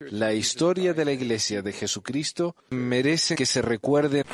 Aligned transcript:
La 0.00 0.32
historia 0.32 0.94
de 0.94 1.04
la 1.04 1.12
Iglesia 1.12 1.62
de 1.62 1.72
Jesucristo 1.72 2.56
merece 2.70 3.34
que 3.36 3.46
se 3.46 3.62
recuerde. 3.62 4.24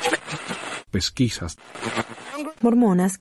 Pesquisas. 0.91 1.57
Mormonas. 2.61 3.19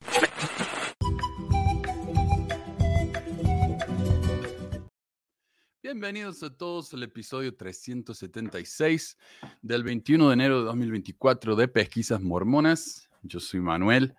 Bienvenidos 5.82 6.42
a 6.42 6.56
todos 6.56 6.94
al 6.94 7.02
episodio 7.02 7.56
376 7.56 9.16
del 9.62 9.82
21 9.82 10.28
de 10.28 10.34
enero 10.34 10.58
de 10.60 10.64
2024 10.66 11.56
de 11.56 11.68
Pesquisas 11.68 12.20
Mormonas. 12.20 13.08
Yo 13.22 13.40
soy 13.40 13.60
Manuel. 13.60 14.14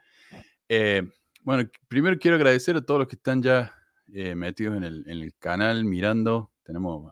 Eh, 0.67 1.03
bueno, 1.41 1.70
primero 1.88 2.20
quiero 2.20 2.36
agradecer 2.36 2.75
a 2.75 2.81
todos 2.81 2.99
los 2.99 3.08
que 3.08 3.16
están 3.16 3.41
ya 3.41 3.73
eh, 4.13 4.36
metidos 4.36 4.77
en 4.77 4.83
el, 4.83 5.03
en 5.08 5.22
el, 5.22 5.33
canal, 5.36 5.86
mirando. 5.86 6.52
Tenemos, 6.63 7.11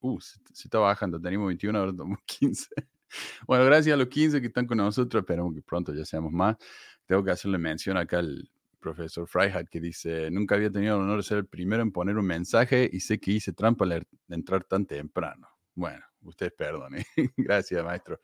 uh, 0.00 0.20
se, 0.20 0.38
está 0.52 0.78
bajando, 0.78 1.20
tenemos 1.20 1.48
21, 1.48 1.78
ahora 1.78 1.92
tenemos 1.92 2.18
15. 2.26 2.68
Bueno, 3.46 3.64
gracias 3.64 3.94
a 3.94 3.96
los 3.96 4.08
15 4.08 4.40
que 4.40 4.46
están 4.46 4.66
con 4.66 4.78
nosotros, 4.78 5.22
esperamos 5.22 5.54
que 5.54 5.62
pronto 5.62 5.92
ya 5.94 6.04
seamos 6.04 6.32
más. 6.32 6.56
Tengo 7.06 7.24
que 7.24 7.32
hacerle 7.32 7.58
mención 7.58 7.96
acá 7.96 8.20
al 8.20 8.48
profesor 8.78 9.28
Freiheit 9.28 9.68
que 9.68 9.80
dice, 9.80 10.30
nunca 10.30 10.54
había 10.54 10.70
tenido 10.70 10.96
el 10.96 11.02
honor 11.02 11.18
de 11.18 11.22
ser 11.22 11.38
el 11.38 11.46
primero 11.46 11.82
en 11.82 11.92
poner 11.92 12.16
un 12.16 12.26
mensaje 12.26 12.88
y 12.90 13.00
sé 13.00 13.18
que 13.18 13.32
hice 13.32 13.52
trampa 13.52 13.84
al 13.84 14.06
entrar 14.28 14.64
tan 14.64 14.86
temprano. 14.86 15.48
Bueno, 15.74 16.04
ustedes 16.22 16.52
perdonen. 16.52 17.04
gracias, 17.36 17.84
maestro. 17.84 18.20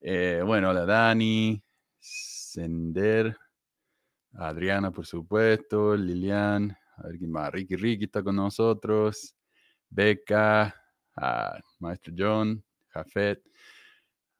Eh, 0.00 0.42
bueno, 0.44 0.70
hola 0.70 0.84
Dani, 0.84 1.62
Sender, 1.98 3.36
Adriana, 4.34 4.90
por 4.90 5.06
supuesto, 5.06 5.96
Lilian, 5.96 6.76
a 6.96 7.08
ver 7.08 7.18
quién 7.18 7.32
más, 7.32 7.50
Ricky 7.50 7.76
Ricky 7.76 8.04
está 8.04 8.22
con 8.22 8.36
nosotros, 8.36 9.34
Beca, 9.88 10.74
ah, 11.16 11.58
Maestro 11.80 12.14
John, 12.16 12.62
Jafet, 12.88 13.42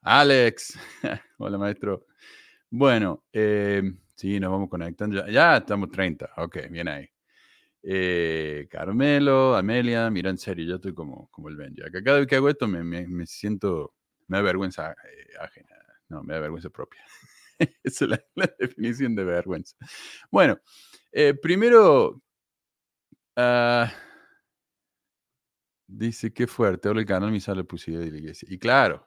Alex, 0.03 0.79
hola 1.39 1.59
maestro. 1.59 2.07
Bueno, 2.71 3.25
eh, 3.33 3.83
sí, 4.15 4.39
nos 4.41 4.51
vamos 4.51 4.69
conectando, 4.69 5.17
ya, 5.17 5.31
ya, 5.31 5.57
estamos 5.59 5.91
30, 5.91 6.31
ok, 6.37 6.59
bien 6.71 6.89
ahí. 6.89 7.09
Eh, 7.89 8.67
Carmelo, 8.69 9.55
Amelia, 9.55 10.11
mira, 10.11 10.31
en 10.31 10.39
serio, 10.39 10.67
yo 10.67 10.75
estoy 10.75 10.93
como, 10.93 11.29
como 11.31 11.49
el 11.49 11.57
Benji. 11.57 11.83
Cada 12.05 12.19
vez 12.19 12.27
que 12.27 12.35
hago 12.35 12.49
esto 12.49 12.67
me, 12.67 12.83
me, 12.83 13.27
siento, 13.27 13.95
me 14.27 14.39
da 14.39 14.43
vergüenza 14.43 14.91
eh, 14.91 15.35
ajena, 15.41 15.77
no, 16.09 16.25
me 16.25 16.35
da 16.35 16.41
vergüenza 16.41 16.69
propia. 16.69 17.01
Esa 17.85 18.07
es 18.07 18.11
la, 18.35 18.55
definición 18.59 19.15
de 19.15 19.23
vergüenza. 19.23 19.77
Bueno, 20.33 20.59
eh, 21.13 21.35
primero, 21.35 22.21
uh, 23.37 23.87
dice 25.87 26.33
que 26.33 26.47
fuerte, 26.47 26.89
ahora 26.89 27.01
el 27.01 27.07
canal 27.07 27.31
me 27.33 27.41
sale 27.41 27.65
publicidad 27.65 28.01
de 28.01 28.11
la 28.11 28.19
iglesia. 28.19 28.49
Y 28.51 28.59
claro, 28.59 29.07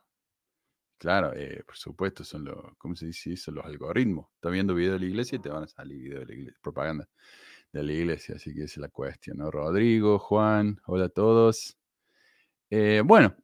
claro, 0.98 1.34
eh, 1.36 1.64
por 1.66 1.78
supuesto, 1.78 2.24
son 2.24 2.46
los, 2.46 2.58
¿cómo 2.78 2.96
se 2.96 3.08
dice? 3.08 3.36
Son 3.38 3.56
los 3.56 3.66
algoritmos. 3.66 4.28
Estás 4.36 4.52
viendo 4.52 4.76
video 4.76 4.94
de 4.94 5.00
la 5.00 5.06
iglesia 5.06 5.38
y 5.38 5.40
te 5.40 5.50
van 5.50 5.64
a 5.64 5.68
salir 5.68 6.00
video 6.00 6.20
de 6.20 6.26
la 6.26 6.34
iglesia, 6.34 6.60
propaganda 6.62 7.10
de 7.74 7.84
la 7.84 7.94
iglesia. 7.94 8.36
Así 8.36 8.54
que 8.54 8.64
esa 8.64 8.74
es 8.74 8.78
la 8.78 8.90
cuestión, 8.90 9.38
¿no? 9.38 9.52
Rodrigo, 9.52 10.20
Juan, 10.20 10.80
hola 10.86 11.06
a 11.06 11.10
todos. 11.10 11.78
Eh, 12.70 13.02
bueno, 13.06 13.36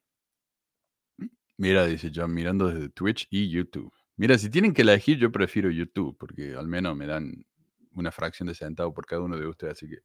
mira, 1.57 1.85
dice 1.85 2.11
John, 2.13 2.33
mirando 2.33 2.67
desde 2.69 2.89
Twitch 2.89 3.27
y 3.29 3.49
YouTube. 3.49 3.91
Mira, 4.17 4.37
si 4.37 4.49
tienen 4.49 4.73
que 4.73 4.83
elegir, 4.83 5.17
yo 5.17 5.31
prefiero 5.31 5.69
YouTube, 5.69 6.17
porque 6.17 6.55
al 6.55 6.67
menos 6.67 6.95
me 6.95 7.05
dan 7.07 7.45
una 7.93 8.11
fracción 8.11 8.47
de 8.47 8.55
centavo 8.55 8.93
por 8.93 9.05
cada 9.05 9.21
uno 9.21 9.37
de 9.37 9.47
ustedes, 9.47 9.73
así 9.73 9.89
que 9.89 9.99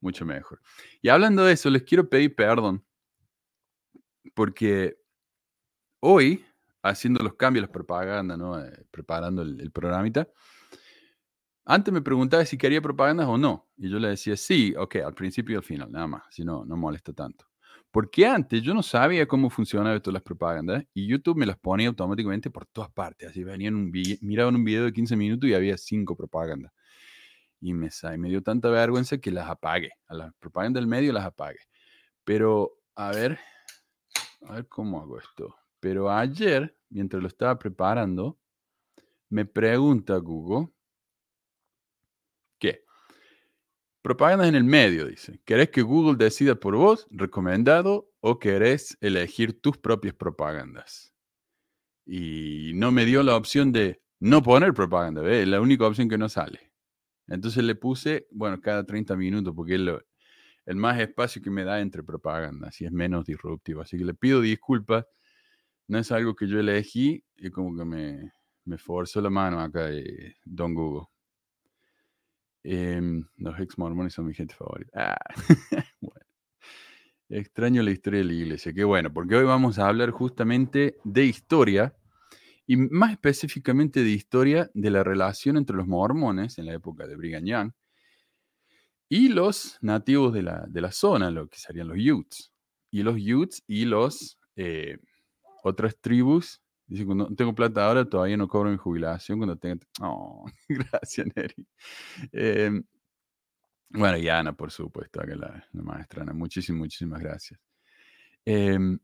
mucho 0.00 0.24
mejor. 0.24 0.60
Y 1.02 1.08
hablando 1.08 1.44
de 1.44 1.52
eso, 1.54 1.70
les 1.70 1.82
quiero 1.82 2.08
pedir 2.08 2.34
perdón, 2.34 2.84
porque 4.34 4.96
hoy, 6.00 6.44
haciendo 6.82 7.22
los 7.22 7.34
cambios, 7.34 7.62
las 7.62 7.70
propaganda, 7.70 8.36
¿no? 8.36 8.62
Eh, 8.62 8.86
preparando 8.90 9.42
el, 9.42 9.60
el, 9.60 9.70
programita, 9.72 10.28
antes 11.64 11.92
me 11.92 12.00
preguntaba 12.00 12.44
si 12.44 12.56
quería 12.56 12.80
propagandas 12.80 13.26
o 13.28 13.36
no, 13.36 13.68
y 13.76 13.90
yo 13.90 13.98
le 13.98 14.08
decía 14.08 14.36
sí, 14.36 14.74
ok, 14.76 14.96
al 14.96 15.14
principio 15.14 15.54
y 15.54 15.56
al 15.58 15.64
final, 15.64 15.92
nada 15.92 16.06
más, 16.06 16.22
si 16.30 16.44
no, 16.44 16.64
no 16.64 16.76
molesta 16.76 17.12
tanto. 17.12 17.46
Porque 17.90 18.26
antes 18.26 18.62
yo 18.62 18.74
no 18.74 18.82
sabía 18.82 19.26
cómo 19.26 19.48
funcionaban 19.50 20.00
todas 20.00 20.14
las 20.14 20.22
propagandas 20.22 20.84
y 20.92 21.06
YouTube 21.06 21.38
me 21.38 21.46
las 21.46 21.58
ponía 21.58 21.88
automáticamente 21.88 22.50
por 22.50 22.66
todas 22.66 22.90
partes. 22.90 23.30
Así 23.30 23.42
venían 23.42 23.74
un 23.74 23.90
miraban 24.20 24.54
un 24.56 24.64
video 24.64 24.84
de 24.84 24.92
15 24.92 25.16
minutos 25.16 25.48
y 25.48 25.54
había 25.54 25.76
cinco 25.78 26.14
propagandas. 26.14 26.72
Y 27.60 27.74
me, 27.74 27.88
me 28.18 28.28
dio 28.28 28.42
tanta 28.42 28.70
vergüenza 28.70 29.18
que 29.18 29.30
las 29.30 29.48
apague. 29.48 29.90
A 30.06 30.14
las 30.14 30.34
propagandas 30.34 30.80
del 30.80 30.88
medio 30.88 31.12
las 31.12 31.24
apague. 31.24 31.58
Pero, 32.24 32.78
a 32.94 33.10
ver, 33.10 33.38
a 34.46 34.54
ver 34.54 34.68
cómo 34.68 35.00
hago 35.00 35.18
esto. 35.18 35.56
Pero 35.80 36.10
ayer, 36.10 36.76
mientras 36.88 37.22
lo 37.22 37.28
estaba 37.28 37.58
preparando, 37.58 38.38
me 39.28 39.44
pregunta 39.44 40.16
Google 40.16 40.72
Propagandas 44.08 44.48
en 44.48 44.54
el 44.54 44.64
medio, 44.64 45.06
dice. 45.06 45.40
¿Querés 45.44 45.68
que 45.68 45.82
Google 45.82 46.16
decida 46.16 46.54
por 46.54 46.76
vos, 46.76 47.06
recomendado, 47.10 48.10
o 48.20 48.38
querés 48.38 48.96
elegir 49.02 49.60
tus 49.60 49.76
propias 49.76 50.14
propagandas? 50.14 51.14
Y 52.06 52.72
no 52.74 52.90
me 52.90 53.04
dio 53.04 53.22
la 53.22 53.36
opción 53.36 53.70
de 53.70 54.00
no 54.18 54.42
poner 54.42 54.72
propaganda. 54.72 55.28
Es 55.30 55.46
la 55.46 55.60
única 55.60 55.86
opción 55.86 56.08
que 56.08 56.16
no 56.16 56.28
sale. 56.28 56.67
Entonces 57.28 57.62
le 57.62 57.74
puse, 57.74 58.26
bueno, 58.30 58.60
cada 58.60 58.84
30 58.84 59.16
minutos, 59.16 59.54
porque 59.54 59.74
es 59.74 59.80
el 60.66 60.76
más 60.76 60.98
espacio 60.98 61.42
que 61.42 61.50
me 61.50 61.64
da 61.64 61.80
entre 61.80 62.02
propagandas 62.02 62.80
y 62.80 62.86
es 62.86 62.92
menos 62.92 63.26
disruptivo. 63.26 63.82
Así 63.82 63.98
que 63.98 64.04
le 64.04 64.14
pido 64.14 64.40
disculpas. 64.40 65.06
No 65.86 65.98
es 65.98 66.12
algo 66.12 66.34
que 66.34 66.46
yo 66.46 66.60
elegí 66.60 67.24
y 67.36 67.50
como 67.50 67.76
que 67.76 67.84
me, 67.84 68.32
me 68.64 68.78
forzó 68.78 69.20
la 69.20 69.30
mano 69.30 69.60
acá 69.60 69.86
de 69.86 70.36
Don 70.44 70.74
Google. 70.74 71.06
Em, 72.64 73.24
los 73.36 73.58
ex 73.60 73.78
mormones 73.78 74.12
son 74.12 74.26
mi 74.26 74.34
gente 74.34 74.54
favorita. 74.54 74.90
Ah, 74.94 75.34
bueno. 76.00 76.26
Extraño 77.30 77.82
la 77.82 77.90
historia 77.90 78.20
de 78.20 78.24
la 78.24 78.32
iglesia. 78.32 78.72
Qué 78.72 78.84
bueno, 78.84 79.12
porque 79.12 79.36
hoy 79.36 79.44
vamos 79.44 79.78
a 79.78 79.88
hablar 79.88 80.10
justamente 80.10 80.98
de 81.04 81.24
historia 81.24 81.94
y 82.68 82.76
más 82.76 83.12
específicamente 83.12 84.04
de 84.04 84.10
historia 84.10 84.70
de 84.74 84.90
la 84.90 85.02
relación 85.02 85.56
entre 85.56 85.74
los 85.74 85.88
mormones 85.88 86.58
en 86.58 86.66
la 86.66 86.74
época 86.74 87.06
de 87.06 87.16
Brigham 87.16 87.44
Young 87.44 87.72
y 89.08 89.30
los 89.30 89.78
nativos 89.80 90.34
de 90.34 90.42
la, 90.42 90.66
de 90.68 90.80
la 90.82 90.92
zona, 90.92 91.30
lo 91.30 91.48
que 91.48 91.58
serían 91.58 91.88
los 91.88 91.96
Utes. 91.98 92.52
Y 92.90 93.02
los 93.02 93.16
Utes 93.16 93.64
y 93.66 93.86
los 93.86 94.38
eh, 94.54 94.98
otras 95.62 95.98
tribus 95.98 96.60
Dice, 96.88 97.04
cuando 97.04 97.26
tengo 97.34 97.54
plata 97.54 97.86
ahora, 97.86 98.08
todavía 98.08 98.38
no 98.38 98.48
cobro 98.48 98.70
mi 98.70 98.78
jubilación. 98.78 99.38
Cuando 99.38 99.56
tenga... 99.56 99.78
Oh, 100.00 100.46
gracias, 100.68 101.26
Neri. 101.36 101.66
Em, 102.32 102.82
bueno, 103.90 104.16
y 104.16 104.28
Ana, 104.30 104.54
por 104.54 104.70
supuesto, 104.70 105.20
que 105.20 105.36
la, 105.36 105.62
maestra 105.72 106.22
Ana. 106.22 106.32
Muchísimas, 106.32 106.78
muchísimas 106.78 107.20
gracias. 107.20 107.60
Em, 108.42 108.98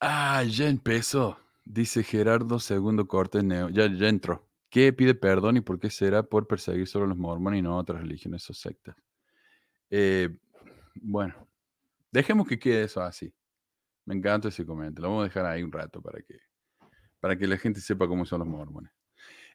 ah, 0.00 0.42
ya 0.44 0.68
empezó. 0.68 1.38
Dice 1.64 2.02
Gerardo 2.02 2.58
Segundo 2.60 3.06
Cortes 3.08 3.42
Neo. 3.42 3.68
Ya, 3.70 3.86
ya 3.92 4.08
entró. 4.08 4.46
¿Qué 4.70 4.92
pide 4.92 5.14
perdón 5.14 5.56
y 5.56 5.60
por 5.60 5.78
qué 5.78 5.90
será 5.90 6.22
por 6.22 6.46
perseguir 6.46 6.86
solo 6.86 7.06
a 7.06 7.08
los 7.08 7.16
mormones 7.16 7.60
y 7.60 7.62
no 7.62 7.74
a 7.74 7.78
otras 7.78 8.00
religiones 8.00 8.48
o 8.50 8.54
sectas? 8.54 8.96
Eh, 9.90 10.28
bueno, 10.94 11.34
dejemos 12.10 12.46
que 12.46 12.58
quede 12.58 12.84
eso 12.84 13.00
así. 13.00 13.32
Me 14.04 14.14
encanta 14.14 14.48
ese 14.48 14.64
comentario. 14.64 15.02
Lo 15.02 15.08
vamos 15.08 15.22
a 15.22 15.28
dejar 15.28 15.46
ahí 15.46 15.62
un 15.62 15.72
rato 15.72 16.00
para 16.00 16.20
que, 16.22 16.38
para 17.20 17.36
que 17.36 17.46
la 17.46 17.56
gente 17.56 17.80
sepa 17.80 18.06
cómo 18.06 18.24
son 18.24 18.40
los 18.40 18.48
mormones. 18.48 18.92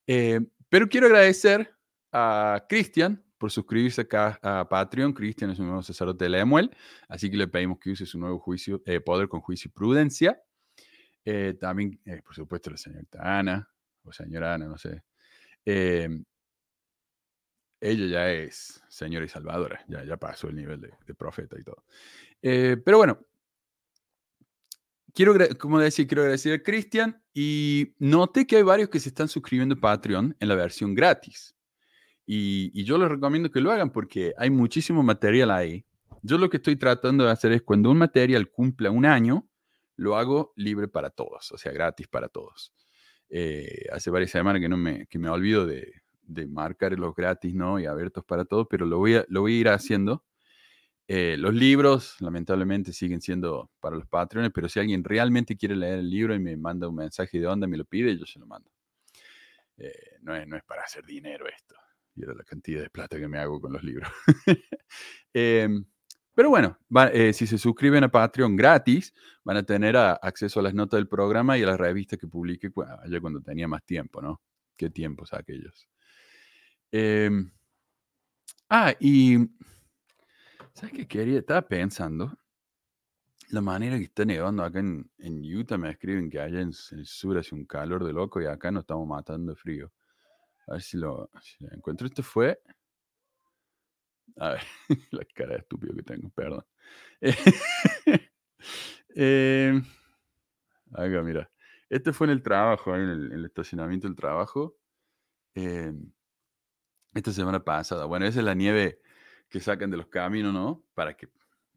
Eh, 0.08 0.42
pero 0.70 0.90
quiero 0.90 1.08
agradecer 1.08 1.74
a 2.12 2.66
Cristian 2.68 3.24
por 3.42 3.52
suscribirse 3.52 4.02
acá 4.02 4.40
a 4.44 4.70
Patreon. 4.70 5.14
Cristian 5.14 5.50
es 5.50 5.58
un 5.58 5.66
nuevo 5.66 5.82
sacerdote 5.82 6.26
de 6.26 6.30
Lemuel, 6.30 6.70
así 7.10 7.32
que 7.32 7.38
le 7.38 7.48
pedimos 7.48 7.80
que 7.80 7.90
use 7.90 8.06
su 8.06 8.20
nuevo 8.20 8.38
juicio, 8.38 8.84
eh, 8.86 9.00
poder 9.00 9.28
con 9.28 9.42
juicio 9.42 9.70
y 9.70 9.72
prudencia. 9.72 10.40
Eh, 11.26 11.56
también, 11.60 12.00
por 12.24 12.36
supuesto, 12.36 12.70
la 12.70 12.78
señorita 12.78 13.40
Ana, 13.40 13.68
o 14.04 14.14
señora 14.14 14.54
Ana, 14.54 14.68
no 14.68 14.78
sé. 14.78 15.04
ella 15.66 16.24
ya 17.82 18.32
es 18.32 18.84
señora 18.88 19.26
y 19.26 19.30
salvadora, 19.30 19.84
ya, 19.88 20.04
ya 20.04 20.18
pasó 20.18 20.48
el 20.48 20.56
nivel 20.56 20.80
de, 20.80 20.94
de 21.08 21.16
profeta 21.16 21.58
y 21.60 21.64
todo. 21.64 21.84
pero 22.40 22.98
bueno, 22.98 23.26
quiero, 25.16 25.34
como 25.58 25.80
decía, 25.80 26.06
quiero 26.06 26.22
agradecer 26.22 26.54
a 26.54 26.62
Cristian 26.62 27.20
y 27.34 27.96
noté 27.98 28.46
que 28.46 28.58
hay 28.58 28.64
varios 28.64 28.90
que 28.90 29.00
se 29.00 29.10
están 29.10 29.30
suscribiendo 29.30 29.74
a 29.74 29.80
Patreon 29.80 30.38
en 30.40 30.48
la 30.48 30.54
versión 30.54 30.94
gratis. 30.94 31.56
Y, 32.34 32.86
yo 32.86 32.98
les 32.98 33.10
recomiendo 33.10 33.52
que 33.52 33.60
lo 33.60 33.74
hagan 33.74 33.90
porque 33.90 34.34
hay 34.38 34.50
muchísimo 34.50 35.04
material 35.04 35.52
ahí. 35.52 35.86
Yo 36.22 36.38
lo 36.38 36.50
que 36.50 36.58
estoy 36.58 36.78
tratando 36.78 37.26
de 37.26 37.32
hacer 37.32 37.52
es 37.52 37.62
cuando 37.62 37.92
un 37.92 37.98
material 37.98 38.50
cumpla 38.50 38.90
un 38.90 39.06
año, 39.06 39.50
lo 39.98 40.16
hago 40.16 40.54
libre 40.56 40.88
para 40.88 41.10
todos, 41.10 41.52
o 41.52 41.58
sea, 41.58 41.74
gratis 41.74 42.08
para 42.08 42.30
todos. 42.30 42.74
Eh, 43.30 43.86
hace 43.92 44.10
varias 44.10 44.32
semanas 44.32 44.62
que, 44.62 44.70
no 44.70 44.78
me, 44.78 45.08
que 45.08 45.20
me 45.20 45.28
olvido 45.28 45.66
de, 45.66 45.92
de 46.22 46.48
marcar 46.48 46.98
los 46.98 47.14
gratis 47.14 47.54
¿no? 47.54 47.82
y 47.82 47.86
abiertos 47.86 48.24
para 48.24 48.46
todos, 48.46 48.66
pero 48.70 48.86
lo 48.86 48.98
voy 48.98 49.16
a, 49.16 49.26
lo 49.28 49.42
voy 49.42 49.58
a 49.58 49.60
ir 49.60 49.68
haciendo 49.70 50.24
Eh, 51.08 51.36
los 51.38 51.54
libros, 51.54 52.16
lamentablemente, 52.22 52.94
siguen 52.94 53.20
siendo 53.20 53.70
para 53.82 53.98
los 53.98 54.08
patrones, 54.08 54.52
pero 54.54 54.70
si 54.70 54.80
alguien 54.80 55.04
realmente 55.04 55.58
quiere 55.58 55.76
leer 55.76 56.00
el 56.00 56.10
libro 56.10 56.34
y 56.34 56.40
me 56.40 56.56
manda 56.56 56.88
un 56.88 56.96
mensaje 56.96 57.40
de 57.40 57.48
onda, 57.48 57.68
me 57.68 57.78
lo 57.78 57.84
pide, 57.84 58.18
yo 58.18 58.26
se 58.26 58.40
lo 58.40 58.46
mando. 58.48 58.70
Eh, 59.78 60.20
no, 60.22 60.34
es, 60.36 60.48
no 60.48 60.56
es 60.56 60.64
para 60.64 60.84
hacer 60.84 61.04
dinero 61.06 61.46
esto. 61.48 61.76
Y 62.16 62.24
era 62.24 62.34
la 62.34 62.44
cantidad 62.44 62.82
de 62.82 62.90
plata 62.90 63.18
que 63.18 63.28
me 63.28 63.40
hago 63.40 63.60
con 63.62 63.74
los 63.74 63.84
libros. 63.84 64.10
Em, 65.34 65.86
pero 66.34 66.50
bueno, 66.50 66.78
eh, 67.14 67.32
si 67.32 67.48
se 67.48 67.58
suscriben 67.58 68.04
a 68.04 68.12
Patreon 68.12 68.56
gratis, 68.56 69.14
van 69.46 69.58
a 69.58 69.64
tener 69.64 69.96
acceso 69.96 70.60
a 70.60 70.64
las 70.64 70.74
notas 70.74 70.98
del 70.98 71.08
programa 71.08 71.58
y 71.58 71.64
a 71.64 71.68
las 71.68 71.80
revistas 71.80 72.20
que 72.20 72.28
publique 72.28 72.70
allá 73.04 73.22
cuando 73.22 73.42
tenía 73.42 73.68
más 73.68 73.84
tiempo, 73.86 74.22
¿no? 74.22 74.42
Qué 74.76 74.90
tiempos 74.90 75.34
aquellos. 75.34 75.88
Em, 76.92 77.50
ah, 78.70 78.94
y 79.00 79.38
¿sabes 80.74 80.94
qué 80.94 81.08
quería? 81.08 81.40
Estaba 81.40 81.62
pensando 81.62 82.38
la 83.50 83.62
manera 83.62 83.98
que 83.98 84.06
está 84.06 84.26
nevando 84.26 84.64
acá 84.64 84.80
en, 84.80 85.10
Utah. 85.44 85.78
Me 85.78 85.92
escriben 85.92 86.30
que 86.30 86.40
allá 86.40 86.62
en, 86.62 86.72
el 86.92 87.06
sur 87.06 87.38
hace 87.38 87.56
un 87.56 87.66
calor 87.66 88.04
de 88.04 88.14
loco 88.14 88.42
y 88.42 88.46
acá 88.46 88.72
nos 88.72 88.84
estamos 88.84 89.08
matando 89.08 89.54
de 89.54 89.56
frío. 89.58 89.92
A 90.72 90.76
ver 90.76 90.82
si 90.82 90.96
lo, 90.96 91.30
encuentro. 91.72 92.08
Esto 92.08 92.24
fue. 92.24 92.58
A 94.38 94.52
ver, 94.52 94.62
la 95.12 95.26
cara 95.26 95.56
de 95.56 95.60
estúpido 95.60 95.94
que 95.94 96.04
tengo, 96.04 96.30
perdón. 96.30 96.66
eh, 99.16 99.82
acá, 100.94 101.22
mira. 101.24 101.52
Este 101.90 102.14
fue 102.14 102.28
en 102.28 102.32
el 102.32 102.42
trabajo, 102.42 102.96
en 102.96 103.02
el, 103.02 103.46
estacionamiento 103.46 104.08
del 104.08 104.16
trabajo. 104.16 104.78
Em, 105.56 106.10
esta 107.14 107.34
semana 107.34 107.62
pasada. 107.62 108.06
Bueno, 108.06 108.26
esa 108.26 108.40
es 108.40 108.46
la 108.46 108.54
nieve 108.54 109.02
que 109.50 109.60
sacan 109.60 109.92
de 109.92 109.98
los 109.98 110.08
caminos, 110.08 110.54
¿no? 110.54 110.86
Para 110.94 111.18
que 111.18 111.28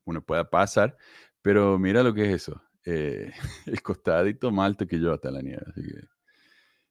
uno 0.05 0.23
pueda 0.25 0.49
pasar. 0.49 0.97
Pero 1.43 1.81
mira 1.81 2.05
lo 2.05 2.14
que 2.14 2.26
es 2.26 2.43
eso. 2.43 2.62
Eh, 2.85 3.32
el 3.67 3.82
costadito 3.82 4.52
más 4.52 4.67
alto 4.67 4.87
que 4.87 5.00
yo 5.00 5.12
hasta 5.12 5.32
la 5.32 5.43
nieve. 5.43 5.64
Así 5.67 5.82
que. 5.82 6.13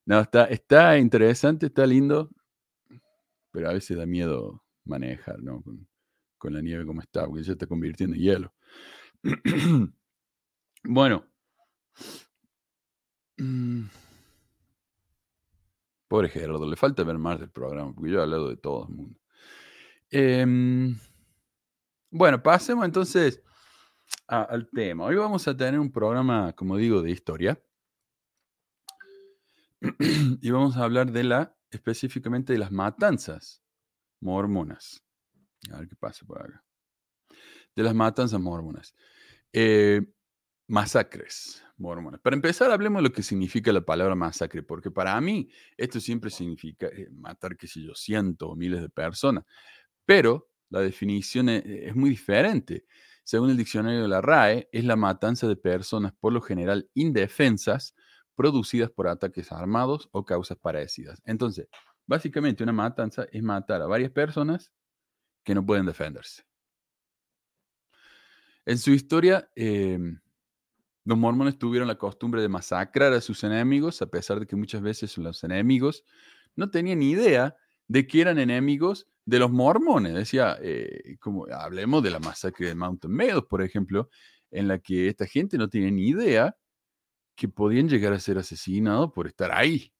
No, 0.05 0.19
está, 0.19 0.45
está 0.45 0.97
interesante, 0.97 1.67
está 1.67 1.85
lindo. 1.85 2.29
Pero 3.51 3.69
a 3.69 3.73
veces 3.73 3.97
da 3.97 4.05
miedo 4.05 4.63
manejar, 4.85 5.41
¿no? 5.41 5.63
Con, 5.63 6.53
la 6.53 6.61
nieve 6.61 6.85
como 6.85 6.99
está, 6.99 7.25
porque 7.25 7.45
se 7.45 7.53
está 7.53 7.67
convirtiendo 7.67 8.17
en 8.17 8.21
hielo. 8.21 8.53
bueno. 10.83 11.25
Mm. 13.37 13.85
Pobre 16.09 16.29
Gerardo, 16.29 16.69
le 16.69 16.75
falta 16.75 17.03
ver 17.03 17.17
más 17.17 17.39
del 17.39 17.49
programa, 17.49 17.93
porque 17.93 18.11
yo 18.11 18.19
he 18.19 18.21
hablado 18.23 18.49
de 18.49 18.57
todo 18.57 18.87
el 18.87 18.93
mundo. 18.93 19.19
Em, 20.11 20.95
bueno, 22.11 22.43
pasemos 22.43 22.85
entonces 22.85 23.41
al 24.27 24.69
tema. 24.69 25.05
Hoy 25.05 25.15
vamos 25.15 25.47
a 25.47 25.55
tener 25.55 25.79
un 25.79 25.91
programa, 25.91 26.53
como 26.53 26.77
digo, 26.77 27.01
de 27.01 27.11
historia. 27.11 27.59
y 30.41 30.49
vamos 30.49 30.77
a 30.77 30.83
hablar 30.83 31.11
de 31.11 31.23
la, 31.23 31.55
específicamente 31.69 32.53
de 32.53 32.59
las 32.59 32.71
matanzas 32.71 33.61
mormonas. 34.21 35.03
A 35.71 35.79
ver 35.79 35.89
qué 35.89 35.95
pasa 35.95 36.25
por 36.25 36.41
acá. 36.41 36.63
De 37.75 37.83
las 37.83 37.93
matanzas 37.93 38.39
mormonas. 38.39 38.95
Eh, 39.51 40.01
masacres 40.67 41.63
mormonas. 41.77 42.21
Para 42.21 42.35
empezar, 42.35 42.71
hablemos 42.71 43.01
de 43.01 43.09
lo 43.09 43.13
que 43.13 43.23
significa 43.23 43.71
la 43.73 43.81
palabra 43.81 44.15
masacre, 44.15 44.63
porque 44.63 44.91
para 44.91 45.19
mí 45.19 45.49
esto 45.77 45.99
siempre 45.99 46.29
significa 46.29 46.87
eh, 46.87 47.09
matar, 47.11 47.57
qué 47.57 47.67
sé 47.67 47.81
yo, 47.81 47.93
cientos 47.95 48.49
o 48.49 48.55
miles 48.55 48.81
de 48.81 48.89
personas. 48.89 49.43
Pero 50.05 50.49
la 50.69 50.79
definición 50.79 51.49
e, 51.49 51.57
e, 51.57 51.89
es, 51.89 51.95
muy 51.95 52.11
diferente. 52.11 52.85
Según 53.23 53.49
el 53.49 53.57
diccionario 53.57 54.01
de 54.01 54.07
la 54.07 54.21
RAE, 54.21 54.69
es 54.71 54.83
la 54.85 54.95
matanza 54.95 55.47
de 55.47 55.55
personas 55.55 56.13
por 56.19 56.33
lo 56.33 56.41
general 56.41 56.89
indefensas 56.93 57.95
producidas 58.35 58.89
por 58.89 59.07
ataques 59.07 59.51
armados 59.51 60.09
o 60.11 60.25
causas 60.25 60.57
parecidas. 60.57 61.21
Entonces, 61.25 61.67
básicamente 62.05 62.63
una 62.63 62.73
matanza 62.73 63.25
es 63.31 63.43
matar 63.43 63.81
a 63.81 63.87
varias 63.87 64.11
personas 64.11 64.71
que 65.43 65.55
no 65.55 65.65
pueden 65.65 65.85
defenderse. 65.85 66.43
En 68.65 68.77
su 68.77 68.91
historia, 68.91 69.49
em, 69.55 70.19
los 71.05 71.17
mormones 71.17 71.57
tuvieron 71.57 71.87
la 71.87 71.97
costumbre 71.97 72.41
de 72.41 72.47
masacrar 72.47 73.11
a 73.11 73.19
sus 73.19 73.43
enemigos, 73.43 74.01
a 74.01 74.05
pesar 74.05 74.39
de 74.39 74.47
que 74.47 74.55
muchas 74.55 74.81
veces 74.81 75.17
los 75.17 75.43
enemigos 75.43 76.05
no 76.55 76.69
tenían 76.69 77.01
idea 77.01 77.57
de 77.87 78.07
que 78.07 78.21
eran 78.21 78.39
enemigos 78.39 79.07
de 79.25 79.39
los 79.39 79.51
mormones. 79.51 80.13
Decía, 80.13 80.57
eh, 80.61 81.17
como 81.19 81.45
hablemos 81.47 82.03
de 82.03 82.11
la 82.11 82.19
masacre 82.19 82.67
de 82.67 82.75
Mountain 82.75 83.13
Meadows, 83.13 83.45
por 83.49 83.61
ejemplo, 83.61 84.09
en 84.49 84.67
la 84.67 84.79
que 84.79 85.09
esta 85.09 85.25
gente 85.25 85.57
no 85.57 85.67
tiene 85.69 85.91
ni 85.91 86.07
idea 86.07 86.55
que 87.35 87.47
podían 87.47 87.89
llegar 87.89 88.13
a 88.13 88.19
ser 88.19 88.37
asesinados 88.37 89.11
por 89.11 89.27
estar 89.27 89.51
ahí. 89.51 89.93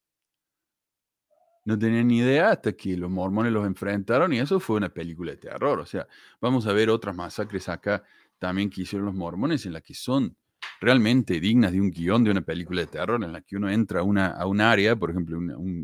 No 1.65 1.79
tenían 1.79 2.07
ni 2.07 2.19
idea 2.19 2.51
hasta 2.51 2.73
que 2.73 2.97
los 2.97 3.09
mormones 3.09 3.53
los 3.53 3.65
enfrentaron 3.65 4.33
y 4.33 4.39
eso 4.39 4.59
fue 4.59 4.77
una 4.77 4.89
película 4.89 5.31
de 5.31 5.37
terror. 5.37 5.79
O 5.79 5.85
sea, 5.85 6.07
vamos 6.41 6.67
a 6.67 6.73
ver 6.73 6.89
otras 6.89 7.15
masacres 7.15 7.69
acá 7.69 8.03
también 8.37 8.69
que 8.69 8.81
hicieron 8.81 9.05
los 9.05 9.15
mormones 9.15 9.65
en 9.65 9.73
la 9.73 9.81
que 9.81 9.93
son 9.93 10.35
realmente 10.81 11.39
dignas 11.39 11.71
de 11.71 11.79
un 11.79 11.89
guion 11.89 12.23
de 12.23 12.31
una 12.31 12.41
película 12.41 12.81
de 12.81 12.87
terror, 12.87 13.23
en 13.23 13.31
la 13.31 13.41
que 13.41 13.55
uno 13.55 13.69
entra 13.69 14.01
a, 14.01 14.03
una, 14.03 14.27
a 14.27 14.45
un 14.45 14.59
área, 14.59 14.95
por 14.97 15.11
ejemplo, 15.11 15.39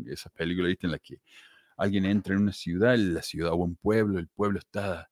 esas 0.06 0.32
películas 0.32 0.68
¿viste? 0.68 0.86
en 0.86 0.92
las 0.92 1.00
que 1.00 1.22
alguien 1.78 2.04
entra 2.04 2.34
en 2.34 2.42
una 2.42 2.52
ciudad, 2.52 2.96
la 2.96 3.22
ciudad 3.22 3.52
o 3.52 3.56
un 3.56 3.76
pueblo, 3.76 4.18
el 4.18 4.28
pueblo 4.28 4.58
está 4.58 5.10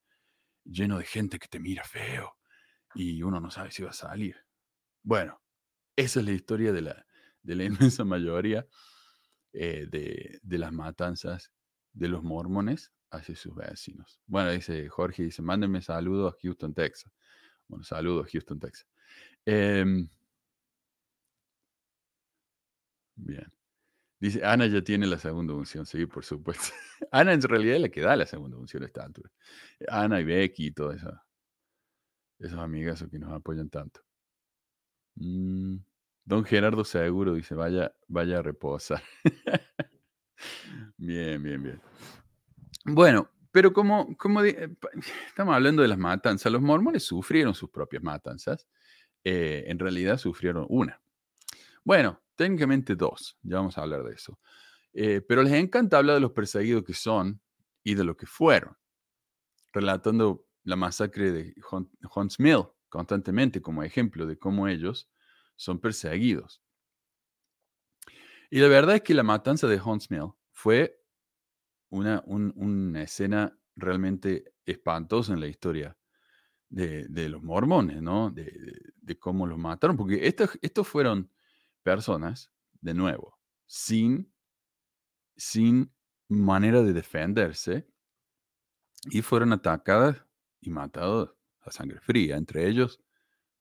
lleno 0.65 0.99
de 0.99 1.05
gente 1.05 1.39
que 1.39 1.49
te 1.49 1.59
mira 1.59 1.83
feo 1.85 2.37
y 2.95 3.23
uno 3.23 3.41
no 3.41 3.51
sabe 3.51 3.71
si 3.71 3.83
va 3.83 3.91
a 3.91 3.95
salir. 3.95 4.37
Bueno, 5.03 5.41
esa 5.99 6.21
es 6.21 6.27
la 6.27 6.33
historia 6.33 6.73
de 6.73 6.83
la, 6.83 7.07
de 7.43 7.57
la 7.57 7.65
inmensa 7.93 8.05
mayoría 8.05 8.67
eh, 9.53 9.87
de, 9.91 10.39
de, 10.43 10.59
las 10.59 10.73
matanzas 10.73 11.53
de 11.93 12.09
los 12.09 12.23
mormones 12.23 12.93
hacia 13.11 13.35
sus 13.35 13.55
vecinos. 13.55 14.21
Bueno, 14.27 14.51
dice 14.53 14.89
Jorge, 14.89 15.25
dice, 15.25 15.43
mándenme 15.43 15.83
saludos 15.83 16.35
a 16.35 16.37
Houston, 16.41 16.73
Texas. 16.73 17.13
Bueno, 17.67 17.85
saludos, 17.85 18.29
Houston, 18.33 18.61
Texas. 18.61 18.87
Em, 19.45 20.09
bien. 23.17 23.53
Dice, 24.21 24.45
Ana 24.45 24.67
ya 24.67 24.83
tiene 24.83 25.07
la 25.07 25.19
segunda 25.19 25.55
unción, 25.55 25.87
sí, 25.87 26.07
por 26.07 26.25
supuesto. 26.25 26.69
Ana 27.11 27.33
en 27.33 27.43
realidad 27.43 27.77
es 27.77 27.83
la 27.83 27.89
que 27.89 28.01
da 28.03 28.17
la 28.17 28.27
segunda 28.27 28.57
unción 28.57 28.85
a 28.85 28.87
esta 28.87 29.05
altura. 29.05 29.31
Ana 29.89 30.21
y 30.21 30.25
Becky 30.25 30.67
y 30.69 30.73
todas 30.73 30.99
esas, 30.99 31.21
esas 32.39 32.59
amigas 32.59 33.05
que 33.11 33.19
nos 33.19 33.33
apoyan 33.33 33.69
tanto. 33.71 34.08
Mm, 35.21 35.77
don 36.25 36.45
Gerardo 36.45 36.85
Seguro 36.85 37.35
dice, 37.35 37.55
vaya, 37.55 37.93
vaya 38.07 38.39
a 38.39 38.43
reposar. 38.43 39.03
bien, 40.97 41.43
bien, 41.43 41.63
bien. 41.63 41.81
Bueno, 42.85 43.29
pero 43.51 43.73
como, 43.73 44.17
como 44.17 44.43
eh, 44.45 44.77
estamos 45.27 45.55
hablando 45.55 45.83
de 45.83 45.89
las 45.89 45.99
matanzas, 45.99 46.53
los 46.53 46.63
mormones 46.63 47.03
sufrieron 47.03 47.55
sus 47.55 47.71
propias 47.71 48.03
matanzas. 48.03 48.69
Eh, 49.25 49.65
en 49.67 49.79
realidad 49.79 50.19
sufrieron 50.19 50.67
una. 50.69 51.01
Bueno, 51.85 52.21
técnicamente 52.37 52.95
dos, 52.95 53.37
ya 53.43 53.57
vamos 53.57 53.77
a 53.77 53.83
hablar 53.83 54.05
de 54.05 54.15
eso. 54.15 54.39
Eh, 54.93 55.21
pero 55.21 55.43
les 55.43 55.53
encanta 55.53 55.99
hablar 55.99 56.15
de 56.15 56.21
los 56.21 56.33
perseguidos 56.33 56.85
que 56.85 56.95
son 56.95 57.41
y 57.83 57.95
de 57.95 58.05
lo 58.05 58.17
que 58.17 58.27
fueron, 58.27 58.77
relatando 59.73 60.47
la 60.63 60.77
masacre 60.77 61.33
de 61.33 61.55
Hunts 62.15 62.39
Mill 62.39 62.65
constantemente 62.89 63.63
como 63.63 63.83
ejemplo 63.83 64.27
de 64.27 64.39
cómo 64.39 64.69
ellos 64.69 65.11
son 65.57 65.81
perseguidos. 65.81 66.63
Y 68.51 68.61
la 68.61 68.69
verdad 68.69 68.97
es 68.97 69.03
que 69.03 69.15
la 69.15 69.23
matanza 69.23 69.67
de 69.67 69.81
Hunts 69.81 70.11
Mill 70.11 70.33
fue 70.53 71.03
una, 71.91 72.23
una 72.27 73.03
escena 73.03 73.59
realmente 73.77 74.55
espantosa 74.65 75.33
en 75.33 75.41
la 75.41 75.49
historia 75.49 75.97
de, 76.69 77.29
los 77.29 77.43
mormones, 77.43 78.03
¿no? 78.03 78.31
De, 78.31 79.19
cómo 79.19 79.47
los 79.47 79.59
mataron, 79.59 79.97
porque 79.97 80.27
estos, 80.27 80.59
estos 80.61 80.87
fueron 80.87 81.31
personas, 81.83 82.53
de 82.81 82.95
nuevo, 82.95 83.39
sin, 83.67 84.33
sin 85.37 85.93
manera 86.29 86.83
de 86.83 86.93
defenderse 86.93 87.89
y 89.11 89.23
fueron 89.23 89.53
atacadas 89.53 90.23
y 90.61 90.71
matados 90.71 91.38
a 91.63 91.71
sangre 91.71 92.01
fría, 92.01 92.37
entre 92.37 92.69
ellos 92.69 93.01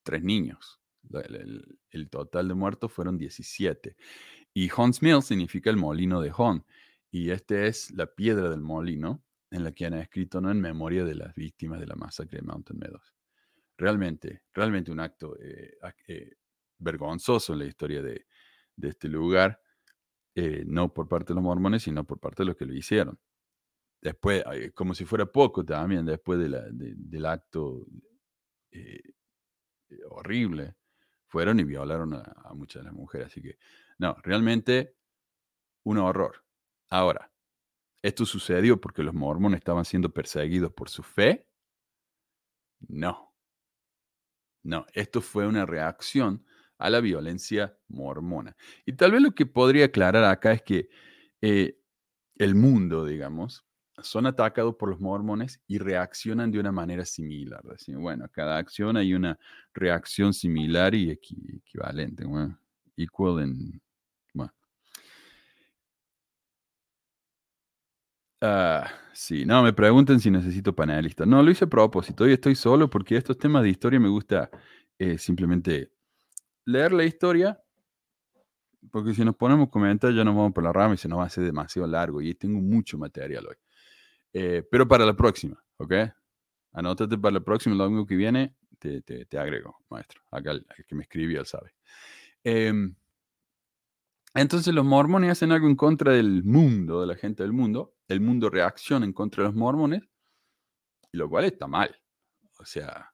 tres 0.08 0.24
niños. 0.24 0.80
El, 1.92 2.10
total 2.10 2.48
de 2.48 2.54
muertos 2.54 2.92
fueron 2.92 3.18
17. 3.18 3.96
Y 4.54 4.70
Hunts 4.72 5.02
Mill 5.02 5.22
significa 5.22 5.70
el 5.70 5.78
molino 5.78 6.22
de 6.22 6.32
Hon. 6.36 6.66
Y 7.12 7.32
esta 7.32 7.66
es 7.66 7.92
la 7.92 8.08
piedra 8.08 8.50
del 8.50 8.62
molino 8.62 9.22
en 9.52 9.64
la 9.64 9.72
que 9.72 9.86
han 9.86 9.94
escrito 9.96 10.40
no 10.40 10.50
en 10.50 10.62
memoria 10.62 11.04
de 11.04 11.16
las 11.16 11.36
víctimas 11.36 11.80
de 11.80 11.88
la 11.88 11.96
masacre 11.96 12.40
de 12.40 12.46
Mountain 12.46 12.80
Meadows. 12.80 13.14
Realmente, 13.78 14.44
realmente 14.54 14.92
un 14.92 15.00
acto 15.00 15.38
eh, 15.40 15.78
eh, 16.08 16.36
vergonzoso 16.80 17.54
en 17.54 17.60
la 17.60 17.66
historia 17.66 18.02
de, 18.02 18.26
este 18.82 19.10
lugar, 19.10 19.62
eh, 20.36 20.64
no 20.66 20.94
por 20.94 21.08
parte 21.08 21.30
de 21.30 21.36
los 21.36 21.44
mormones, 21.44 21.84
sino 21.84 22.04
por 22.06 22.20
parte 22.20 22.44
de 22.44 22.48
los 22.48 22.56
que 22.56 22.66
lo 22.66 22.74
hicieron. 22.74 23.20
Después, 24.02 24.44
como 24.74 24.94
si 24.94 25.06
fuera 25.06 25.26
poco 25.26 25.64
también, 25.66 26.06
después 26.06 26.40
del 26.40 27.26
acto 27.26 27.86
eh, 28.72 29.02
eh, 29.90 30.00
horrible, 30.10 30.76
fueron 31.28 31.60
y 31.60 31.64
violaron 31.64 32.14
a, 32.14 32.54
muchas 32.54 32.82
de 32.84 32.86
las 32.86 32.94
mujeres. 32.94 33.28
Así 33.28 33.42
que, 33.42 33.58
no, 33.98 34.16
realmente 34.24 34.96
un 35.84 35.98
horror. 35.98 36.44
Ahora, 36.90 37.32
¿esto 38.02 38.26
sucedió 38.26 38.80
porque 38.80 39.04
los 39.04 39.14
mormones 39.14 39.60
estaban 39.60 39.86
siendo 39.86 40.14
perseguidos 40.14 40.72
por 40.72 40.90
su 40.90 41.04
fe? 41.04 41.48
No. 42.88 43.34
No, 44.64 44.86
esto 44.94 45.22
fue 45.22 45.48
una 45.48 45.66
reacción 45.66 46.46
a 46.78 46.90
la 46.90 47.00
violencia 47.00 47.78
mormona. 47.88 48.56
Y 48.86 48.94
tal 48.94 49.12
vez 49.12 49.22
lo 49.22 49.32
que 49.32 49.46
podría 49.46 49.86
aclarar 49.86 50.24
acá 50.26 50.54
es 50.54 50.62
que 50.62 50.90
eh, 51.42 51.80
el 52.36 52.56
mundo, 52.56 53.06
digamos, 53.06 53.67
son 54.02 54.26
atacados 54.26 54.76
por 54.76 54.90
los 54.90 55.00
mormones 55.00 55.62
y 55.68 55.78
reaccionan 55.80 56.52
de 56.52 56.60
una 56.60 56.72
manera 56.72 57.06
similar. 57.06 57.62
bueno, 57.88 58.26
a 58.26 58.28
cada 58.30 58.58
acción 58.58 58.98
hay 58.98 59.14
una 59.14 59.40
reacción 59.74 60.34
similar 60.34 60.94
y 60.96 61.12
equivalente. 61.12 62.26
Bueno, 62.26 62.60
equal 62.96 63.42
en. 63.42 63.82
Bueno. 64.34 64.54
Ah, 68.42 68.88
sí, 69.14 69.46
no, 69.46 69.64
me 69.64 69.74
preguntan 69.74 70.20
si 70.20 70.30
necesito 70.30 70.76
panelista. 70.76 71.26
No, 71.26 71.42
lo 71.42 71.50
hice 71.50 71.66
a 71.66 71.68
propósito. 71.68 72.24
Hoy 72.24 72.34
estoy 72.34 72.56
solo 72.56 72.90
porque 72.90 73.18
estos 73.18 73.38
temas 73.38 73.64
de 73.64 73.70
historia 73.70 74.00
me 74.00 74.10
gusta 74.10 74.50
eh, 75.00 75.18
simplemente 75.18 75.92
leer 76.66 76.92
la 76.94 77.04
historia 77.06 77.60
porque 78.92 79.14
si 79.14 79.24
nos 79.26 79.36
ponemos 79.36 79.70
comentar 79.70 80.14
ya 80.14 80.24
nos 80.24 80.36
vamos 80.36 80.54
por 80.54 80.64
la 80.64 80.74
rama 80.74 80.94
y 80.96 80.98
se 80.98 81.08
nos 81.08 81.20
va 81.20 81.24
a 81.24 81.28
hacer 81.28 81.44
demasiado 81.44 81.88
largo 81.88 82.22
y 82.22 82.34
tengo 82.36 82.60
mucho 82.60 82.98
material 82.98 83.48
hoy. 83.48 83.56
Eh, 84.40 84.62
pero 84.70 84.88
para 84.88 85.04
la 85.04 85.16
próxima, 85.16 85.60
¿ok? 85.78 85.94
Anótate 86.74 87.18
para 87.18 87.34
la 87.34 87.40
próxima, 87.40 87.74
el 87.74 87.80
domingo 87.80 88.06
que 88.06 88.16
viene, 88.16 88.56
te, 88.78 89.02
te, 89.02 89.40
agrego, 89.40 89.84
maestro. 89.90 90.22
Acá 90.30 90.52
el, 90.52 90.64
que 90.88 90.94
me 90.94 91.02
escribió, 91.02 91.44
sabe. 91.44 91.74
Em, 92.44 92.94
entonces 94.36 94.76
los 94.76 94.86
mormones 94.86 95.32
hacen 95.32 95.52
algo 95.52 95.68
en 95.68 95.76
contra 95.76 96.12
del 96.14 96.44
mundo, 96.44 97.02
de 97.02 97.08
la 97.08 97.16
gente 97.16 97.42
del 97.42 97.52
mundo. 97.52 97.96
El 98.08 98.22
mundo 98.22 98.52
reacciona 98.52 99.08
en 99.08 99.14
contra 99.14 99.42
de 99.42 99.50
los 99.50 99.56
mormones, 99.56 100.04
lo 101.14 101.28
cual 101.28 101.46
está 101.46 101.66
mal. 101.66 102.00
O 102.60 102.66
sea, 102.66 103.12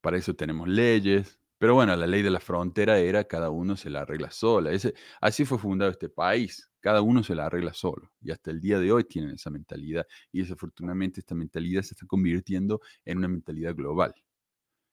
para 0.00 0.16
eso 0.16 0.32
tenemos 0.32 0.68
leyes. 0.68 1.38
Pero 1.58 1.74
bueno, 1.74 1.94
la 1.94 2.06
ley 2.06 2.22
de 2.22 2.30
la 2.30 2.40
frontera 2.40 2.98
era 2.98 3.24
cada 3.24 3.50
uno 3.50 3.76
se 3.76 3.90
la 3.90 4.00
arregla 4.00 4.30
sola. 4.30 4.72
Ese, 4.72 4.94
así 5.20 5.44
fue 5.44 5.58
fundado 5.58 5.90
este 5.90 6.08
país 6.08 6.67
cada 6.80 7.02
uno 7.02 7.22
se 7.22 7.34
la 7.34 7.46
arregla 7.46 7.74
solo. 7.74 8.12
Y 8.20 8.30
hasta 8.30 8.50
el 8.50 8.60
día 8.60 8.78
de 8.78 8.92
hoy 8.92 9.04
tienen 9.04 9.32
esa 9.32 9.50
mentalidad. 9.50 10.06
Y 10.32 10.40
desafortunadamente 10.40 11.20
esta 11.20 11.34
mentalidad 11.34 11.82
se 11.82 11.94
está 11.94 12.06
convirtiendo 12.06 12.80
en 13.04 13.18
una 13.18 13.28
mentalidad 13.28 13.74
global. 13.74 14.14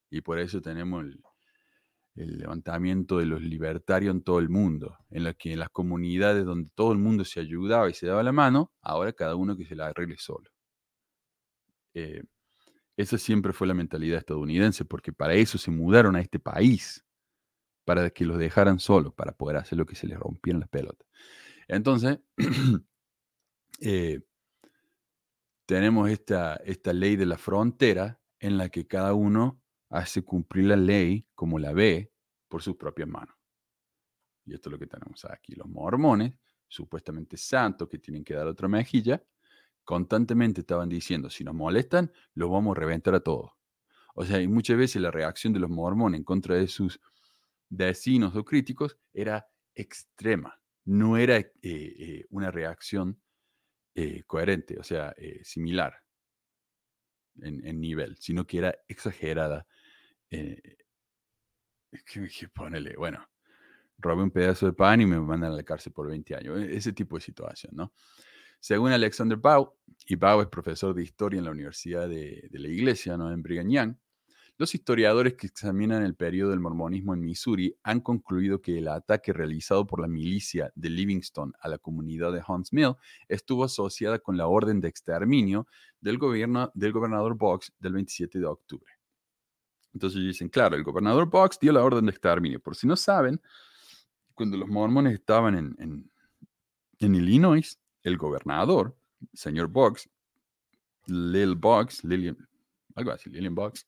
Y 0.10 0.22
por 0.22 0.40
eso 0.40 0.62
tenemos 0.62 1.06
el, 1.06 1.22
levantamiento 2.16 3.18
de 3.18 3.26
los 3.26 3.42
libertarios 3.42 4.16
en 4.16 4.24
todo 4.24 4.40
el 4.40 4.50
mundo, 4.50 4.98
en 5.10 5.26
la 5.26 5.34
que 5.34 5.52
en 5.52 5.60
las 5.60 5.70
comunidades 5.70 6.46
donde 6.46 6.70
todo 6.74 6.94
el 6.94 6.98
mundo 6.98 7.26
se 7.26 7.42
ayudaba 7.42 7.90
y 7.90 7.94
se 7.94 8.08
daba 8.08 8.24
la 8.24 8.32
mano, 8.32 8.72
ahora 8.82 9.12
cada 9.12 9.36
uno 9.36 9.58
que 9.58 9.66
se 9.66 9.76
la 9.76 9.88
arregle 9.88 10.18
solo. 10.18 10.50
Eh, 11.94 12.24
esa 12.96 13.18
siempre 13.18 13.52
fue 13.52 13.68
la 13.68 13.74
mentalidad 13.74 14.18
estadounidense, 14.20 14.86
porque 14.86 15.12
para 15.12 15.34
eso 15.34 15.58
se 15.58 15.72
mudaron 15.72 16.16
a 16.16 16.22
este 16.22 16.40
país, 16.40 17.06
para 17.84 18.10
que 18.10 18.26
los 18.26 18.38
dejaran 18.38 18.80
solos, 18.80 19.14
para 19.14 19.32
poder 19.34 19.58
hacer 19.58 19.78
lo 19.78 19.86
que 19.86 19.96
se 19.96 20.08
les 20.08 20.18
rompieran 20.18 20.62
las 20.62 20.70
pelotas. 20.70 21.08
Entonces, 21.68 22.20
eh, 23.82 24.22
tenemos 25.66 26.10
esta, 26.10 26.56
esta 26.58 26.94
ley 26.94 27.16
de 27.16 27.26
la 27.26 27.38
frontera 27.38 28.20
en 28.40 28.58
la 28.58 28.70
que 28.70 28.88
cada 28.88 29.14
uno 29.14 29.62
hace 29.90 30.24
cumplir 30.24 30.66
la 30.66 30.76
ley 30.76 31.28
como 31.34 31.58
la 31.58 31.74
ve 31.74 32.12
por 32.48 32.62
sus 32.62 32.76
propias 32.76 33.08
manos. 33.08 33.36
Y 34.46 34.54
esto 34.54 34.70
es 34.70 34.74
lo 34.74 34.80
que 34.80 34.88
tenemos 34.88 35.26
aquí. 35.26 35.56
Los 35.56 35.68
mormones, 35.68 36.36
supuestamente 36.68 37.38
santos 37.38 37.88
que 37.90 37.98
tienen 37.98 38.24
que 38.24 38.36
dar 38.36 38.48
otra 38.48 38.68
mejilla, 38.68 39.24
constantemente 39.84 40.62
estaban 40.62 40.90
diciendo, 40.90 41.30
si 41.30 41.44
nos 41.44 41.56
molestan, 41.56 42.12
los 42.36 42.50
vamos 42.50 42.76
a 42.76 42.80
reventar 42.80 43.16
a 43.16 43.20
todos. 43.20 43.52
O 44.14 44.24
sea, 44.24 44.40
y 44.40 44.48
muchas 44.48 44.78
veces 44.78 45.02
la 45.02 45.12
reacción 45.12 45.52
de 45.54 45.60
los 45.60 45.70
mormones 45.70 46.20
en 46.20 46.24
contra 46.24 46.56
de 46.56 46.68
sus 46.68 47.00
vecinos 47.70 48.36
o 48.36 48.46
críticos 48.46 48.98
era 49.14 49.48
extrema 49.74 50.60
no 50.86 51.18
era 51.18 51.38
eh, 51.38 51.52
eh, 51.64 52.26
una 52.30 52.52
reacción 52.52 53.20
eh, 53.96 54.24
coherente, 54.26 54.78
o 54.80 54.84
sea, 54.84 55.16
similar 55.44 55.96
en, 57.42 57.80
nivel, 57.80 58.18
sino 58.18 58.46
que 58.46 58.60
era 58.60 58.76
exagerada. 58.88 59.66
¿qué, 60.30 60.78
ponele? 62.54 62.96
Bueno, 62.98 63.26
robé 63.98 64.24
un 64.24 64.32
pedazo 64.32 64.66
de 64.66 64.74
pan 64.74 65.02
y 65.02 65.06
me 65.06 65.20
mandan 65.20 65.52
a 65.52 65.56
la 65.56 65.64
cárcel 65.64 65.94
por 65.94 66.08
20 66.08 66.36
años. 66.36 66.60
E, 66.60 66.76
ese 66.76 66.94
tipo 66.94 67.16
de 67.16 67.22
situación, 67.22 67.74
¿no? 67.76 67.94
Según 68.60 68.92
Alexander 68.92 69.38
Bau, 69.38 69.78
y 70.08 70.16
Bau 70.16 70.42
es 70.42 70.48
profesor 70.48 70.94
de 70.94 71.04
historia 71.04 71.38
en 71.38 71.46
la 71.46 71.52
Universidad 71.52 72.10
de, 72.10 72.50
la 72.52 72.68
Iglesia, 72.68 73.18
¿no? 73.18 73.32
En 73.32 73.42
Brigham 73.42 73.98
los 74.58 74.74
historiadores 74.74 75.34
que 75.34 75.48
examinan 75.48 76.04
el 76.04 76.16
periodo 76.16 76.52
del 76.52 76.62
mormonismo 76.62 77.14
en 77.14 77.22
Missouri 77.22 77.76
han 77.84 78.00
concluido 78.00 78.62
que 78.62 78.78
el 78.78 78.88
ataque 78.88 79.34
realizado 79.34 79.86
por 79.86 80.00
la 80.00 80.08
milicia 80.08 80.72
de 80.76 80.90
Livingston 80.90 81.54
a 81.60 81.68
la 81.68 81.78
comunidad 81.78 82.32
de 82.32 82.42
Hunts 82.48 82.72
Mill 82.72 82.96
estuvo 83.28 83.66
asociada 83.66 84.20
con 84.20 84.38
la 84.38 84.48
orden 84.48 84.80
de 84.80 84.88
exterminio 84.88 85.68
del, 86.00 86.18
gobierno, 86.18 86.72
del 86.74 86.94
gobernador 86.94 87.36
Box 87.36 87.74
del 87.80 87.94
27 87.94 88.40
de 88.40 88.46
octubre. 88.46 88.94
Entonces 89.94 90.22
dicen, 90.22 90.48
claro, 90.48 90.78
el 90.78 90.84
gobernador 90.84 91.30
Box 91.30 91.60
dio 91.60 91.74
la 91.74 91.84
orden 91.84 92.06
de 92.06 92.12
exterminio. 92.12 92.62
Por 92.62 92.78
si 92.78 92.88
no 92.88 92.96
saben, 92.96 93.42
cuando 94.34 94.58
los 94.58 94.70
mormones 94.70 95.14
estaban 95.14 95.56
en, 95.56 96.12
en, 97.00 97.16
Illinois, 97.16 97.78
el 98.04 98.18
gobernador, 98.18 98.96
señor 99.34 99.68
Box, 99.68 100.10
Lil 101.08 101.56
Box, 101.56 102.04
Lillian, 102.04 102.38
algo 102.96 103.12
así, 103.12 103.30
Lillian 103.30 103.56
Box, 103.56 103.86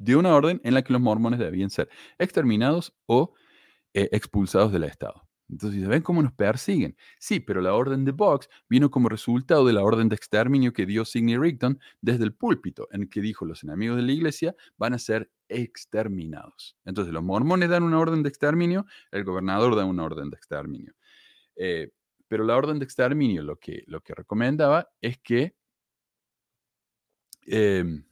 dio 0.00 0.18
una 0.18 0.34
orden 0.34 0.60
en 0.64 0.74
la 0.74 0.82
que 0.82 0.92
los 0.92 1.02
mormones 1.02 1.38
debían 1.38 1.70
ser 1.70 1.88
exterminados 2.18 2.94
o 3.06 3.34
eh, 3.94 4.08
expulsados 4.12 4.72
del 4.72 4.84
Estado. 4.84 5.28
Entonces, 5.48 5.86
¿ven 5.86 6.02
cómo 6.02 6.22
nos 6.22 6.32
persiguen? 6.32 6.96
Sí, 7.18 7.40
pero 7.40 7.60
la 7.60 7.74
orden 7.74 8.04
de 8.04 8.12
Box 8.12 8.48
vino 8.68 8.90
como 8.90 9.08
resultado 9.08 9.66
de 9.66 9.72
la 9.72 9.82
orden 9.82 10.08
de 10.08 10.14
exterminio 10.14 10.72
que 10.72 10.86
dio 10.86 11.04
Sidney 11.04 11.36
Rigdon 11.36 11.80
desde 12.00 12.24
el 12.24 12.32
púlpito, 12.32 12.88
en 12.92 13.02
el 13.02 13.08
que 13.10 13.20
dijo 13.20 13.44
los 13.44 13.64
enemigos 13.64 13.96
de 13.96 14.02
la 14.02 14.12
iglesia 14.12 14.54
van 14.76 14.94
a 14.94 14.98
ser 14.98 15.30
exterminados. 15.48 16.76
Entonces, 16.84 17.12
los 17.12 17.24
mormones 17.24 17.68
dan 17.68 17.82
una 17.82 17.98
orden 17.98 18.22
de 18.22 18.28
exterminio, 18.28 18.86
el 19.10 19.24
gobernador 19.24 19.74
da 19.74 19.84
una 19.84 20.04
orden 20.04 20.30
de 20.30 20.36
exterminio. 20.36 20.94
Eh, 21.56 21.90
pero 22.28 22.44
la 22.44 22.56
orden 22.56 22.78
de 22.78 22.84
exterminio 22.84 23.42
lo 23.42 23.58
que, 23.58 23.82
lo 23.86 24.00
que 24.02 24.14
recomendaba 24.14 24.88
es 25.00 25.18
que 25.18 25.56
em, 27.46 28.04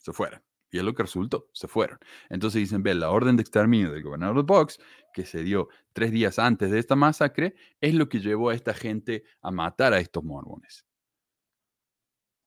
se 0.00 0.12
fueron. 0.12 0.42
Y 0.72 0.78
es 0.78 0.84
lo 0.84 0.94
que 0.94 1.02
resultó, 1.02 1.48
se 1.52 1.66
fueron. 1.66 1.98
Entonces 2.28 2.60
dicen, 2.60 2.82
ve, 2.82 2.94
la 2.94 3.10
orden 3.10 3.36
de 3.36 3.42
exterminio 3.42 3.90
del 3.90 4.02
gobernador 4.02 4.36
de 4.36 4.42
Box, 4.42 4.78
que 5.12 5.24
se 5.26 5.42
dio 5.42 5.68
tres 5.92 6.12
días 6.12 6.38
antes 6.38 6.70
de 6.70 6.78
esta 6.78 6.94
masacre, 6.94 7.54
es 7.80 7.94
lo 7.94 8.08
que 8.08 8.20
llevó 8.20 8.50
a 8.50 8.54
esta 8.54 8.72
gente 8.72 9.24
a 9.42 9.50
matar 9.50 9.92
a 9.92 9.98
estos 9.98 10.22
mormones. 10.22 10.86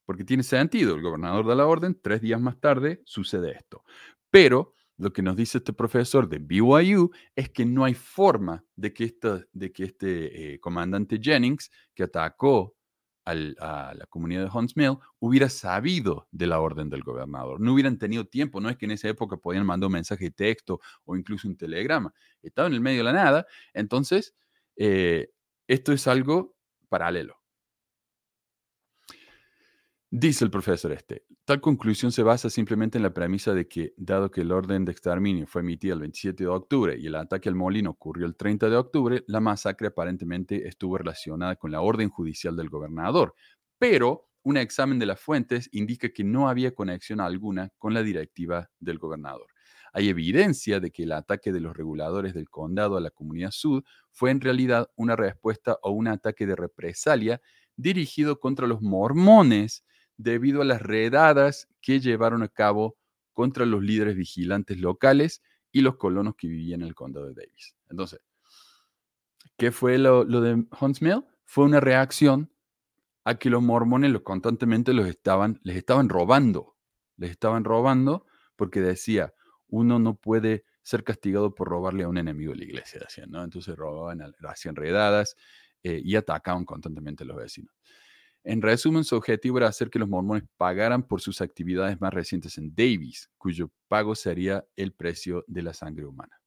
Porque 0.05 0.23
tiene 0.23 0.43
sentido, 0.43 0.95
el 0.95 1.01
gobernador 1.01 1.45
da 1.45 1.55
la 1.55 1.65
orden, 1.65 1.99
tres 2.01 2.21
días 2.21 2.39
más 2.39 2.59
tarde 2.59 3.01
sucede 3.05 3.51
esto. 3.51 3.83
Pero 4.29 4.73
lo 4.97 5.11
que 5.11 5.21
nos 5.21 5.35
dice 5.35 5.57
este 5.57 5.73
profesor 5.73 6.29
de 6.29 6.39
BYU 6.39 7.11
es 7.35 7.49
que 7.49 7.65
no 7.65 7.83
hay 7.83 7.93
forma 7.93 8.63
de 8.75 8.93
que, 8.93 9.13
de 9.51 9.71
que 9.71 9.83
este 9.83 10.53
eh, 10.53 10.59
comandante 10.59 11.19
Jennings, 11.21 11.71
que 11.93 12.03
atacó 12.03 12.75
a 13.25 13.93
la 13.95 14.05
comunidad 14.09 14.43
de 14.43 14.57
Hunts 14.57 14.75
Mill 14.75 14.97
hubiera 15.19 15.49
sabido 15.49 16.27
de 16.31 16.47
la 16.47 16.59
orden 16.59 16.89
del 16.89 17.03
gobernador. 17.03 17.59
No 17.59 17.73
hubieran 17.73 17.97
tenido 17.97 18.25
tiempo, 18.25 18.59
no 18.59 18.69
es 18.69 18.77
que 18.77 18.85
en 18.85 18.91
esa 18.91 19.07
época 19.07 19.37
podían 19.37 19.65
mandar 19.65 19.87
un 19.87 19.93
mensaje 19.93 20.25
de 20.25 20.31
texto 20.31 20.79
o 21.05 21.15
incluso 21.15 21.47
un 21.47 21.55
telegrama. 21.57 22.13
Estaba 22.41 22.67
en 22.67 22.73
el 22.73 22.81
medio 22.81 22.99
de 22.99 23.03
la 23.05 23.13
nada. 23.13 23.45
Entonces, 23.73 24.35
eh, 24.75 25.29
esto 25.67 25.93
es 25.93 26.07
algo 26.07 26.55
paralelo. 26.89 27.42
Dice 30.15 30.45
el 30.45 30.51
profesor 30.51 30.91
este, 30.91 31.25
tal 31.43 31.59
conclusión 31.59 32.11
se 32.11 32.21
basa 32.21 32.47
simplemente 32.47 32.99
en 32.99 33.01
la 33.01 33.15
premisa 33.15 33.55
de 33.55 33.67
que, 33.67 33.95
dado 33.97 34.29
que 34.29 34.41
el 34.41 34.51
orden 34.51 34.85
de 34.85 34.91
exterminio 34.91 35.47
fue 35.47 35.61
emitido 35.61 35.95
el 35.95 36.01
27 36.01 36.43
de 36.43 36.49
octubre 36.51 36.95
y 36.99 37.07
el 37.07 37.15
ataque 37.15 37.49
al 37.49 37.55
molino 37.55 37.89
ocurrió 37.89 38.27
el 38.27 38.35
30 38.35 38.69
de 38.69 38.75
octubre, 38.75 39.23
la 39.25 39.39
masacre 39.39 39.87
aparentemente 39.87 40.67
estuvo 40.67 40.99
relacionada 40.99 41.55
con 41.55 41.71
la 41.71 41.81
orden 41.81 42.09
judicial 42.09 42.55
del 42.55 42.69
gobernador. 42.69 43.33
Pero 43.79 44.29
un 44.43 44.57
examen 44.57 44.99
de 44.99 45.07
las 45.07 45.19
fuentes 45.19 45.67
indica 45.71 46.09
que 46.09 46.23
no 46.23 46.47
había 46.47 46.75
conexión 46.75 47.19
alguna 47.19 47.71
con 47.79 47.95
la 47.95 48.03
directiva 48.03 48.69
del 48.79 48.99
gobernador. 48.99 49.47
Hay 49.93 50.09
evidencia 50.09 50.79
de 50.79 50.91
que 50.91 51.05
el 51.05 51.11
ataque 51.13 51.51
de 51.51 51.59
los 51.59 51.75
reguladores 51.75 52.35
del 52.35 52.51
condado 52.51 52.97
a 52.97 53.01
la 53.01 53.09
comunidad 53.09 53.49
sud 53.49 53.83
fue 54.11 54.29
en 54.29 54.41
realidad 54.41 54.91
una 54.95 55.15
respuesta 55.15 55.79
o 55.81 55.89
un 55.89 56.07
ataque 56.07 56.45
de 56.45 56.55
represalia 56.55 57.41
dirigido 57.75 58.39
contra 58.39 58.67
los 58.67 58.79
mormones 58.79 59.83
debido 60.17 60.61
a 60.61 60.65
las 60.65 60.81
redadas 60.81 61.67
que 61.81 61.99
llevaron 61.99 62.43
a 62.43 62.49
cabo 62.49 62.97
contra 63.33 63.65
los 63.65 63.83
líderes 63.83 64.15
vigilantes 64.15 64.79
locales 64.79 65.41
y 65.71 65.81
los 65.81 65.97
colonos 65.97 66.35
que 66.35 66.47
vivían 66.47 66.81
en 66.81 66.87
el 66.87 66.95
condado 66.95 67.27
de 67.27 67.33
Davis. 67.33 67.75
Entonces, 67.89 68.19
¿qué 69.57 69.71
fue 69.71 69.97
lo, 69.97 70.23
de 70.25 70.65
Hunts 70.79 71.01
Mill? 71.01 71.25
Fue 71.45 71.65
una 71.65 71.79
reacción 71.79 72.51
a 73.25 73.35
que 73.35 73.49
los 73.49 73.63
mormones 73.63 74.11
los 74.11 74.21
constantemente 74.21 74.93
los 74.93 75.07
estaban, 75.07 75.59
les 75.63 75.77
estaban 75.77 76.09
robando. 76.09 76.77
Les 77.17 77.31
estaban 77.31 77.63
robando 77.63 78.25
porque 78.55 78.81
decía, 78.81 79.33
uno 79.67 79.97
no 79.99 80.15
puede 80.15 80.65
ser 80.83 81.03
castigado 81.03 81.55
por 81.55 81.69
robarle 81.69 82.03
a 82.03 82.09
un 82.09 82.17
enemigo 82.17 82.51
de 82.51 82.59
la 82.59 82.65
iglesia, 82.65 82.99
decían, 82.99 83.31
¿no? 83.31 83.43
Entonces 83.43 83.75
robaban, 83.75 84.21
hacían 84.47 84.75
redadas 84.75 85.35
eh, 85.81 86.01
y 86.03 86.15
atacaban 86.15 86.65
constantemente 86.65 87.23
a 87.23 87.27
los 87.27 87.37
vecinos. 87.37 87.73
En 88.45 88.61
resumen, 88.61 89.05
su 89.05 89.15
objetivo 89.15 89.57
era 89.57 89.69
hacer 89.69 89.89
que 89.89 89.99
los 89.99 90.09
mormones 90.09 90.43
pagaran 90.57 91.03
por 91.03 91.21
sus 91.21 91.39
actividades 91.39 92.01
más 92.01 92.13
recientes 92.13 92.57
en 92.57 92.75
Davis, 92.75 93.29
cuyo 93.37 93.71
pago 93.87 94.15
sería 94.15 94.65
el 94.75 94.91
precio 94.91 95.45
de 95.47 95.61
la 95.61 95.73
sangre 95.73 96.05
humana. 96.05 96.41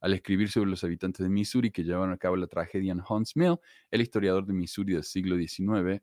Al 0.00 0.14
escribir 0.14 0.50
sobre 0.50 0.70
los 0.70 0.84
habitantes 0.84 1.24
de 1.24 1.28
Missouri 1.28 1.72
que 1.72 1.82
llevaron 1.82 2.12
a 2.12 2.16
cabo 2.16 2.36
la 2.36 2.46
tragedia 2.46 2.92
en 2.92 3.02
Hunts 3.08 3.36
Mill, 3.36 3.56
el 3.90 4.00
historiador 4.00 4.46
de 4.46 4.52
Missouri 4.52 4.94
del 4.94 5.04
siglo 5.04 5.36
XIX, 5.36 6.00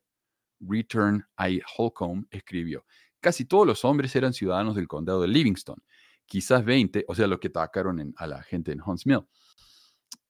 Return 0.60 1.26
I. 1.38 1.62
Holcomb, 1.78 2.26
escribió, 2.30 2.86
casi 3.22 3.46
todos 3.46 3.66
los 3.66 3.86
hombres 3.86 4.14
eran 4.18 4.34
ciudadanos 4.34 4.76
del 4.76 4.90
condado 4.90 5.22
de 5.22 5.30
Livingston, 5.30 5.82
quizás 6.26 6.66
20, 6.66 7.06
o 7.08 7.16
sea, 7.16 7.28
los 7.28 7.40
que 7.40 7.48
atacaron 7.48 8.14
a 8.18 8.28
la 8.28 8.44
gente 8.44 8.74
en 8.74 8.82
Hunts 8.86 9.06
Mill. 9.06 9.22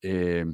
Eh, 0.03 0.45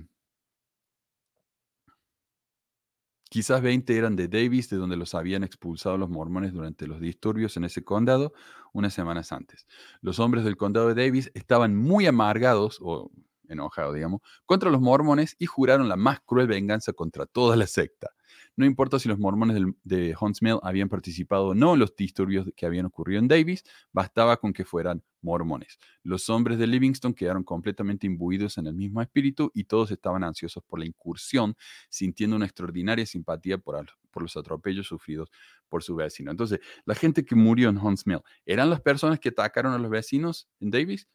Quizás 3.29 3.61
20 3.61 3.97
eran 3.97 4.15
de 4.15 4.27
Davis, 4.27 4.69
de 4.69 4.77
donde 4.77 4.97
los 4.97 5.15
habían 5.15 5.43
expulsado 5.43 5.97
los 5.97 6.09
mormones 6.09 6.53
durante 6.53 6.87
los 6.87 6.99
disturbios 6.99 7.57
en 7.57 7.65
ese 7.65 7.83
condado 7.83 8.33
unas 8.71 8.93
semanas 8.93 9.31
antes. 9.31 9.65
Los 10.01 10.19
hombres 10.19 10.43
del 10.45 10.57
condado 10.57 10.93
de 10.93 11.05
Davis 11.05 11.31
estaban 11.33 11.75
muy 11.75 12.05
amargados, 12.05 12.79
o 12.81 13.11
enojados, 13.49 13.95
digamos, 13.95 14.21
contra 14.45 14.69
los 14.69 14.81
mormones 14.81 15.35
y 15.39 15.45
juraron 15.47 15.89
la 15.89 15.95
más 15.95 16.19
cruel 16.21 16.47
venganza 16.47 16.93
contra 16.93 17.25
toda 17.25 17.55
la 17.55 17.67
secta. 17.67 18.14
No 18.57 18.65
importa 18.65 18.99
si 18.99 19.09
los 19.09 19.19
mormones 19.19 19.61
de 19.83 20.15
Huntsville 20.19 20.59
habían 20.63 20.87
participado 20.87 21.47
o 21.47 21.55
no 21.55 21.73
en 21.73 21.79
los 21.79 21.95
disturbios 21.95 22.47
que 22.55 22.65
habían 22.65 22.85
ocurrido 22.85 23.19
en 23.19 23.27
Davis, 23.27 23.63
bastaba 23.91 24.37
con 24.37 24.53
que 24.53 24.63
fueran 24.63 25.03
mormones. 25.21 25.77
Los 26.03 26.29
hombres 26.29 26.57
de 26.57 26.67
Livingston 26.67 27.13
quedaron 27.13 27.43
completamente 27.43 28.07
imbuidos 28.07 28.57
en 28.57 28.67
el 28.67 28.75
mismo 28.75 29.01
espíritu 29.01 29.51
y 29.53 29.65
todos 29.65 29.91
estaban 29.91 30.23
ansiosos 30.23 30.63
por 30.63 30.79
la 30.79 30.85
incursión, 30.85 31.55
sintiendo 31.89 32.37
una 32.37 32.45
extraordinaria 32.45 33.05
simpatía 33.05 33.57
por, 33.57 33.85
los 34.15 34.37
atropellos 34.37 34.87
sufridos 34.87 35.29
por 35.67 35.83
su 35.83 35.95
vecino. 35.95 36.31
Entonces, 36.31 36.59
la 36.85 36.95
gente 36.95 37.25
que 37.25 37.35
murió 37.35 37.67
en 37.67 37.77
Huntsville, 37.77 38.21
¿eran 38.45 38.69
las 38.69 38.79
personas 38.79 39.19
que 39.19 39.29
atacaron 39.29 39.73
a 39.73 39.77
los 39.77 39.91
vecinos 39.91 40.47
en 40.61 40.71
Davis? 40.71 41.09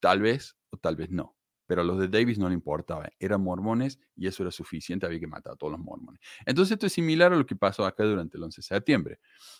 Tal 0.00 0.22
vez 0.22 0.56
o 0.70 0.78
tal 0.78 0.96
vez 0.96 1.10
no. 1.10 1.35
Pero 1.66 1.82
a 1.82 1.84
los 1.84 1.98
de 1.98 2.08
Davis 2.08 2.38
no 2.38 2.48
le 2.48 2.54
importaba, 2.54 3.08
eran 3.18 3.42
mormones 3.42 3.98
y 4.14 4.26
eso 4.26 4.42
era 4.42 4.52
suficiente, 4.52 5.06
había 5.06 5.20
que 5.20 5.26
matar 5.26 5.54
a 5.54 5.56
todos 5.56 5.72
los 5.72 5.80
mormones. 5.80 6.20
Entonces 6.44 6.72
esto 6.72 6.86
es 6.86 6.92
similar 6.92 7.32
a 7.32 7.36
lo 7.36 7.44
que 7.44 7.56
pasó 7.56 7.84
acá 7.84 8.04
durante 8.04 8.36
el 8.36 8.44
11 8.44 8.60
de 8.60 8.62
septiembre, 8.62 9.18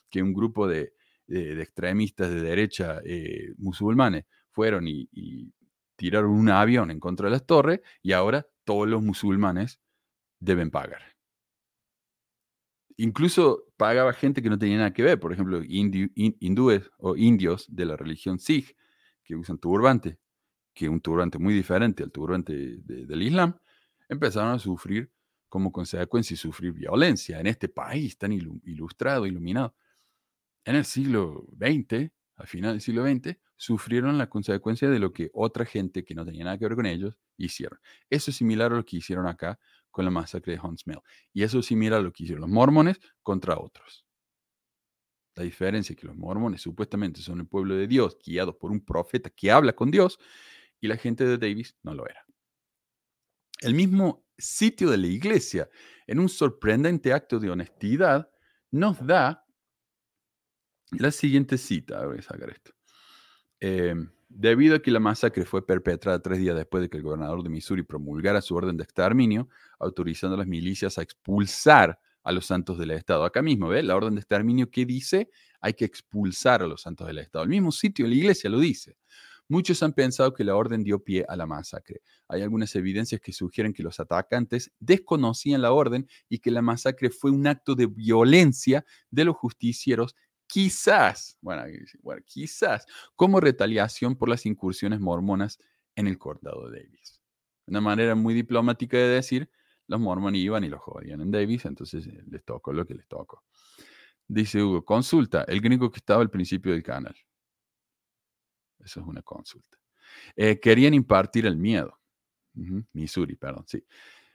que 0.09 0.23
un 0.23 0.33
grupo 0.33 0.69
de, 0.69 0.93
extremistas 1.29 2.31
de 2.31 2.41
derecha 2.41 3.01
eh, 3.05 3.53
musulmanes 3.59 4.25
fueron 4.51 4.87
y, 4.87 5.53
tiraron 5.97 6.31
un 6.31 6.51
avión 6.51 6.91
en 6.91 7.01
contra 7.01 7.27
de 7.27 7.33
las 7.33 7.47
torres 7.47 7.81
y 8.03 8.13
ahora 8.13 8.47
todos 8.65 8.87
los 8.87 9.03
musulmanes 9.03 9.81
deben 10.41 10.71
pagar. 10.71 11.17
Incluso 12.99 13.65
pagaba 13.79 14.13
gente 14.13 14.43
que 14.43 14.51
no 14.51 14.59
tenía 14.59 14.77
nada 14.77 14.93
que 14.93 15.03
ver, 15.03 15.19
por 15.19 15.33
ejemplo, 15.33 15.63
hindúes 15.65 16.91
o 16.99 17.17
indios 17.17 17.67
de 17.75 17.87
la 17.87 17.97
religión 17.97 18.39
Sikh 18.39 18.77
que 19.25 19.37
usan 19.37 19.59
turbante 19.59 20.19
que 20.77 20.91
un 20.91 21.01
turbante 21.01 21.39
muy 21.39 21.55
diferente 21.55 22.03
al 22.03 22.13
turbante 22.13 22.53
del 22.53 23.23
Islam, 23.23 23.57
empezaron 24.11 24.53
a 24.53 24.59
sufrir 24.59 25.11
como 25.49 25.73
consecuencia 25.73 26.35
y 26.35 26.37
sufrir 26.37 26.73
violencia 26.73 27.41
en 27.41 27.47
este 27.47 27.69
país 27.71 28.19
tan 28.19 28.31
ilustrado, 28.33 29.25
iluminado. 29.25 29.75
En 30.67 30.77
el 30.77 30.85
siglo 30.85 31.47
XX, 31.59 32.11
al 32.37 32.47
final 32.47 32.73
del 32.73 32.83
siglo 32.83 33.07
XX, 33.07 33.39
sufrieron 33.57 34.19
la 34.19 34.29
consecuencia 34.29 34.91
de 34.91 34.99
lo 34.99 35.15
que 35.15 35.31
otra 35.33 35.65
gente 35.65 36.05
que 36.05 36.15
no 36.15 36.27
tenía 36.27 36.45
nada 36.45 36.59
que 36.59 36.67
ver 36.67 36.77
con 36.77 36.85
ellos 36.85 37.17
hicieron. 37.39 37.81
Eso 38.11 38.31
es 38.31 38.37
similar 38.37 38.71
a 38.75 38.77
lo 38.77 38.85
que 38.85 38.99
hicieron 38.99 39.27
acá 39.27 39.59
con 39.91 40.05
la 40.05 40.11
masacre 40.11 40.53
de 40.53 40.61
Hunts 40.61 40.87
Mill. 40.87 41.01
Y 41.33 41.43
eso 41.43 41.61
es 41.61 41.67
similar 41.67 42.01
a 42.01 42.03
lo 42.03 42.13
que 42.13 42.25
hicieron 42.25 42.43
los 42.43 42.51
mormones 42.51 43.01
contra 43.23 43.59
otros. 43.59 44.05
La 45.37 45.43
diferencia 45.43 45.95
es 45.95 45.99
que 45.99 46.07
los 46.07 46.17
mormones 46.17 46.61
supuestamente 46.61 47.23
son 47.23 47.41
el 47.41 47.47
pueblo 47.47 47.77
de 47.77 47.87
Dios, 47.87 48.19
guiados 48.23 48.57
por 48.57 48.71
un 48.71 48.85
profeta 48.85 49.31
que 49.31 49.51
habla 49.51 49.75
con 49.75 49.91
Dios, 49.91 50.19
y 50.81 50.89
la 50.89 50.97
gente 50.97 51.25
de 51.25 51.39
Davis 51.39 51.77
no 51.83 51.95
lo 51.95 52.07
era. 52.07 52.25
El 53.61 53.75
mismo 53.75 54.27
sitio 54.37 54.91
de 54.91 54.99
la 54.99 55.07
iglesia, 55.07 55.69
en 56.07 56.21
un 56.21 56.29
sorprendente 56.29 57.13
acto 57.13 57.39
de 57.39 57.51
honestidad, 57.51 58.31
nos 58.71 59.05
da 59.05 59.45
la 60.93 61.11
siguiente 61.11 61.59
cita. 61.59 62.05
Voy 62.07 62.19
a 62.19 62.23
sacar 62.23 62.51
esto. 62.51 62.73
Em, 63.59 64.11
debido 64.29 64.77
a 64.77 64.83
que 64.83 64.91
la 64.91 65.01
masacre 65.01 65.45
fue 65.45 65.67
perpetrada 65.67 66.21
tres 66.21 66.39
días 66.39 66.57
después 66.57 66.83
de 66.83 66.91
que 66.91 66.99
el 66.99 67.03
gobernador 67.03 67.43
de 67.43 67.49
Missouri 67.49 67.83
promulgara 67.83 68.43
su 68.43 68.55
orden 68.55 68.77
de 68.77 68.85
exterminio, 68.85 69.49
autorizando 69.79 70.35
a 70.35 70.39
las 70.39 70.47
milicias 70.47 70.99
a 70.99 71.03
expulsar 71.03 71.99
a 72.23 72.33
los 72.33 72.47
santos 72.47 72.77
del 72.77 72.91
Estado. 72.91 73.25
Acá 73.25 73.41
mismo, 73.41 73.69
¿ve? 73.69 73.83
La 73.83 73.97
orden 73.97 74.15
de 74.15 74.21
exterminio 74.21 74.71
que 74.71 74.85
dice 74.85 75.31
hay 75.61 75.75
que 75.75 75.85
expulsar 75.85 76.63
a 76.63 76.67
los 76.67 76.83
santos 76.83 77.07
del 77.07 77.19
Estado. 77.19 77.45
El 77.45 77.51
mismo 77.51 77.73
sitio 77.73 78.07
la 78.07 78.15
iglesia 78.15 78.51
lo 78.51 78.59
dice. 78.59 78.99
Muchos 79.49 79.83
han 79.83 79.93
pensado 79.93 80.35
que 80.35 80.43
la 80.43 80.57
orden 80.57 80.83
dio 80.83 81.03
pie 81.03 81.25
a 81.29 81.37
la 81.37 81.47
masacre. 81.47 82.03
Hay 82.29 82.43
algunas 82.43 82.75
evidencias 82.75 83.21
que 83.21 83.33
sugieren 83.33 83.73
que 83.73 83.83
los 83.83 84.01
atacantes 84.01 84.73
desconocían 84.81 85.63
la 85.63 85.73
orden 85.73 86.09
y 86.29 86.41
que 86.41 86.51
la 86.51 86.63
masacre 86.63 87.11
fue 87.11 87.31
un 87.31 87.47
acto 87.47 87.75
de 87.77 87.87
violencia 87.87 88.85
de 89.11 89.25
los 89.25 89.37
justicieros, 89.37 90.17
quizás, 90.49 91.39
bueno, 91.41 91.63
quizás 92.25 92.87
como 93.15 93.41
retaliación 93.41 94.17
por 94.17 94.29
las 94.29 94.47
incursiones 94.47 94.99
mormonas 94.99 95.59
en 95.95 96.09
el 96.09 96.19
condado 96.19 96.69
de 96.69 96.81
Davis. 96.81 97.21
Una 97.67 97.81
manera 97.81 98.15
muy 98.15 98.35
diplomática 98.35 98.97
de 98.97 99.09
decir, 99.09 99.51
los 99.89 100.01
mormones 100.01 100.41
iban 100.41 100.65
y 100.65 100.69
los 100.69 100.81
jodían 100.81 101.21
en 101.21 101.31
Davis, 101.31 101.65
entonces 101.65 102.07
eh, 102.07 102.23
les 102.29 102.45
tocó 102.45 102.73
lo 102.73 102.87
que 102.87 102.95
les 102.95 103.07
tocó. 103.07 103.45
Dice 104.29 104.61
Hugo, 104.61 104.85
consulta, 104.85 105.45
el 105.45 105.61
gringo 105.61 105.91
que 105.91 105.99
estaba 105.99 106.21
al 106.23 106.31
principio 106.31 106.73
del 106.73 106.83
canal. 106.83 107.15
Eso 108.87 109.01
es 109.01 109.07
una 109.07 109.23
consulta. 109.23 109.77
Eh, 110.37 110.61
querían 110.61 110.95
impartir 110.95 111.45
el 111.45 111.57
miedo. 111.57 111.99
Missouri, 112.93 113.35
perdón, 113.35 113.65
sí. 113.67 113.85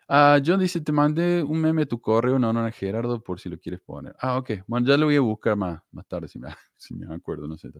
Ah, 0.09 0.41
John 0.45 0.59
dice, 0.59 0.81
te 0.81 0.91
mandé 0.91 1.41
un 1.41 1.59
meme 1.61 1.83
a 1.83 1.85
tu 1.85 2.01
correo, 2.01 2.37
no, 2.37 2.51
no, 2.51 2.69
Gerardo, 2.69 3.23
por 3.23 3.39
si 3.39 3.47
lo 3.47 3.57
quieres 3.57 3.79
poner. 3.79 4.13
Ah, 4.19 4.37
ok. 4.37 4.51
Bueno, 4.67 4.85
ya 4.85 4.97
lo 4.97 5.05
voy 5.05 5.15
a 5.15 5.21
buscar 5.21 5.55
más, 5.55 5.81
más 5.91 6.05
tarde, 6.05 6.27
si 6.27 6.37
me, 6.37 6.49
si 6.75 6.93
me 6.93 7.15
acuerdo, 7.15 7.47
no 7.47 7.57
sé. 7.57 7.71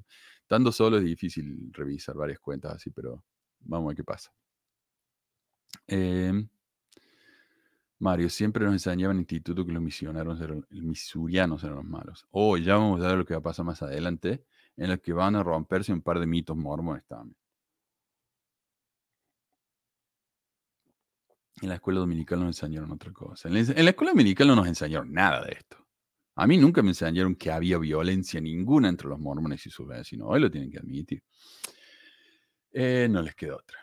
Estando 0.42 0.72
solo 0.72 0.98
es 0.98 1.04
difícil 1.04 1.70
revisar 1.74 2.16
varias 2.16 2.40
cuentas 2.40 2.76
así, 2.76 2.90
pero 2.90 3.22
vamos 3.60 3.88
a 3.88 3.90
ver 3.90 3.98
qué 3.98 4.04
pasa. 4.06 4.34
Em, 5.88 6.48
Mario, 8.00 8.30
siempre 8.30 8.64
nos 8.64 8.74
enseñaban 8.74 9.18
en 9.18 9.20
el 9.20 9.24
instituto 9.24 9.66
que 9.66 9.74
los 9.74 9.84
misioneros 9.84 10.40
eran, 10.40 10.66
los 10.70 10.84
misurianos 10.84 11.64
eran 11.66 11.76
los 11.76 11.86
malos. 11.86 12.26
Oh, 12.32 12.56
ya 12.56 12.76
vamos 12.76 13.04
a 13.04 13.08
ver 13.08 13.18
lo 13.18 13.26
que 13.26 13.34
va 13.34 13.40
a 13.40 13.44
pasar 13.44 13.66
más 13.66 13.82
adelante 13.82 14.46
en 14.78 14.90
los 14.90 15.00
que 15.00 15.14
van 15.14 15.36
a 15.36 15.44
romperse 15.44 15.94
un 15.94 16.02
par 16.02 16.20
de 16.20 16.28
mitos 16.28 16.58
mormones 16.58 17.06
también. 17.06 17.36
En 21.62 21.70
la 21.70 21.76
escuela 21.76 22.00
dominical 22.00 22.40
nos 22.40 22.48
enseñaron 22.48 22.92
otra 22.92 23.14
cosa. 23.14 23.48
En 23.48 23.54
la, 23.54 23.92
escuela 23.92 24.12
dominical 24.12 24.48
no 24.48 24.56
nos 24.56 24.68
enseñaron 24.68 25.14
nada 25.14 25.44
de 25.46 25.54
esto. 25.54 25.78
A 26.36 26.48
mí 26.48 26.58
nunca 26.58 26.82
me 26.82 26.90
enseñaron 26.90 27.36
que 27.36 27.52
había 27.52 27.78
violencia 27.78 28.42
ninguna 28.42 28.90
entre 28.90 29.08
los 29.08 29.20
mormones 29.20 29.64
y 29.68 29.70
sus 29.70 29.88
vecinos. 29.88 30.28
Hoy 30.32 30.40
lo 30.40 30.50
tienen 30.50 30.72
que 30.72 30.80
admitir. 30.80 31.24
Eh, 32.72 33.08
no 33.12 33.22
les 33.22 33.36
queda 33.36 33.58
otra. 33.58 33.78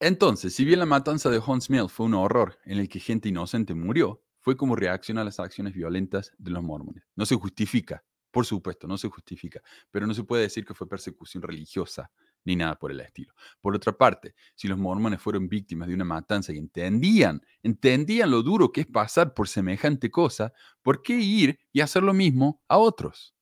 Entonces, 0.00 0.54
si 0.54 0.64
bien 0.64 0.78
la 0.78 0.86
matanza 0.86 1.28
de 1.28 1.38
Hunts 1.38 1.68
Mill 1.68 1.88
fue 1.88 2.06
un 2.06 2.14
horror 2.14 2.58
en 2.64 2.78
el 2.78 2.88
que 2.88 3.00
gente 3.00 3.28
inocente 3.28 3.74
murió, 3.74 4.22
fue 4.40 4.56
como 4.56 4.76
reacción 4.76 5.18
a 5.18 5.24
las 5.24 5.40
acciones 5.40 5.74
violentas 5.74 6.32
de 6.38 6.52
los 6.52 6.62
mormones. 6.62 7.02
No 7.16 7.26
se 7.26 7.34
justifica, 7.34 8.04
por 8.36 8.44
supuesto, 8.44 8.86
no 8.86 8.98
se 8.98 9.08
justifica, 9.08 9.62
pero 9.90 10.06
no 10.06 10.12
se 10.12 10.22
puede 10.22 10.42
decir 10.42 10.66
que 10.66 10.74
fue 10.74 10.86
persecución 10.86 11.42
religiosa 11.42 12.10
ni 12.44 12.54
nada 12.54 12.78
por 12.78 12.90
el 12.90 13.00
estilo. 13.00 13.32
Por 13.62 13.74
otra 13.74 13.96
parte, 13.96 14.34
si 14.54 14.68
los 14.68 14.76
mormones 14.76 15.22
fueron 15.22 15.48
víctimas 15.48 15.88
de 15.88 15.94
una 15.94 16.04
matanza 16.04 16.52
y 16.52 16.58
entendían, 16.58 17.40
entendían 17.62 18.30
lo 18.30 18.42
duro 18.42 18.72
que 18.72 18.82
es 18.82 18.86
pasar 18.86 19.32
por 19.32 19.48
semejante 19.48 20.10
cosa, 20.10 20.52
¿por 20.82 21.00
qué 21.00 21.14
ir 21.14 21.58
y 21.72 21.80
hacer 21.80 22.02
lo 22.02 22.12
mismo 22.12 22.60
a 22.68 22.76
otros? 22.76 23.34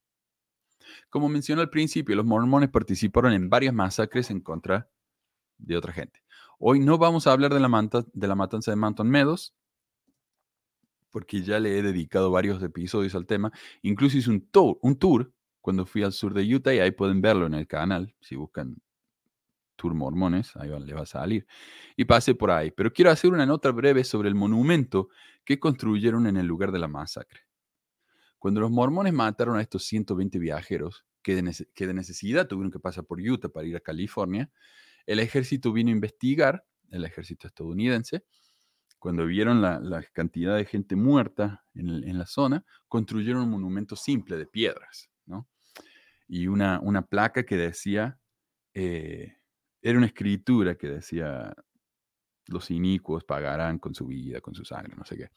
Como 1.11 1.29
mencioné 1.29 1.63
al 1.63 1.71
principio, 1.71 2.15
los 2.15 2.25
mormones 2.25 2.71
participaron 2.71 3.33
en 3.33 3.51
varias 3.51 3.75
masacres 3.75 4.31
en 4.31 4.43
contra 4.43 4.89
de 5.59 5.77
otra 5.77 5.93
gente. 5.93 6.23
Hoy 6.61 6.79
no 6.79 6.99
vamos 6.99 7.27
a 7.27 7.33
hablar 7.33 7.53
de 7.53 7.59
la, 7.59 7.69
matanza 7.69 8.71
de 8.71 8.77
Mountain 8.77 9.11
Meadows, 9.11 9.57
porque 11.15 11.43
ya 11.43 11.61
le 11.61 11.79
he 11.79 11.83
dedicado 11.83 12.33
varios 12.33 12.61
episodios 12.61 13.15
al 13.15 13.25
tema. 13.25 13.53
Incluso 13.83 14.19
hice 14.19 14.31
un 14.31 14.49
tour, 14.49 14.81
un 14.83 14.99
tour 14.99 15.33
cuando 15.61 15.87
fui 15.87 16.03
al 16.03 16.13
sur 16.13 16.35
de 16.35 16.43
Utah 16.43 16.75
y 16.75 16.81
ahí 16.81 16.91
pueden 16.91 17.21
verlo 17.21 17.47
en 17.47 17.55
el 17.55 17.69
canal. 17.69 18.13
Si 18.21 18.35
buscan 18.35 18.75
Tour 19.77 19.95
Mormones, 19.95 20.57
ahí 20.57 20.71
le 20.71 20.93
va 20.93 21.03
a 21.03 21.07
salir. 21.07 21.47
Y 21.97 22.05
pasé 22.05 22.35
por 22.35 22.51
ahí. 22.51 22.73
Pero 22.73 22.93
quiero 22.93 23.13
hacer 23.13 23.33
una 23.33 23.47
nota 23.47 23.71
breve 23.71 24.03
sobre 24.03 24.29
el 24.29 24.35
monumento 24.35 25.09
que 25.45 25.61
construyeron 25.61 26.27
en 26.27 26.37
el 26.37 26.47
lugar 26.47 26.73
de 26.73 26.81
la 26.81 26.89
masacre. 26.89 27.43
Cuando 28.41 28.61
los 28.61 28.73
mormones 28.73 29.13
mataron 29.13 29.57
a 29.57 29.61
estos 29.61 29.85
120 29.85 30.37
viajeros, 30.41 31.07
que 31.23 31.37
de 31.37 31.95
necesidad 31.95 32.49
tuvieron 32.49 32.73
que 32.73 32.81
pasar 32.81 33.05
por 33.05 33.21
Utah 33.21 33.51
para 33.51 33.69
ir 33.69 33.77
a 33.77 33.81
California, 33.81 34.51
el 35.07 35.21
ejército 35.21 35.73
vino 35.73 35.91
a 35.91 35.93
investigar, 35.93 36.67
el 36.91 37.05
ejército 37.05 37.47
estadounidense, 37.47 38.25
cuando 39.05 39.27
vieron 39.27 39.61
la, 39.61 40.03
cantidad 40.15 40.57
de 40.57 40.65
gente 40.65 40.97
muerta 40.97 41.63
en, 41.75 42.17
la 42.17 42.25
zona, 42.25 42.65
construyeron 42.89 43.43
un 43.43 43.51
monumento 43.51 43.97
simple 43.97 44.39
de 44.39 44.47
piedras, 44.47 45.11
¿no? 45.27 45.47
Y 46.27 46.47
una, 46.47 46.81
placa 47.03 47.45
que 47.45 47.59
decía, 47.59 48.19
eh, 48.73 49.37
era 49.83 49.99
una 49.99 50.07
escritura 50.07 50.77
que 50.77 50.89
decía, 50.89 51.55
los 52.47 52.71
inicuos 52.71 53.25
pagarán 53.25 53.79
con 53.79 53.95
su 53.95 54.07
vida, 54.07 54.41
con 54.41 54.55
su 54.55 54.65
sangre, 54.65 54.97
no 54.97 55.05
sé 55.05 55.19
qué. 55.19 55.29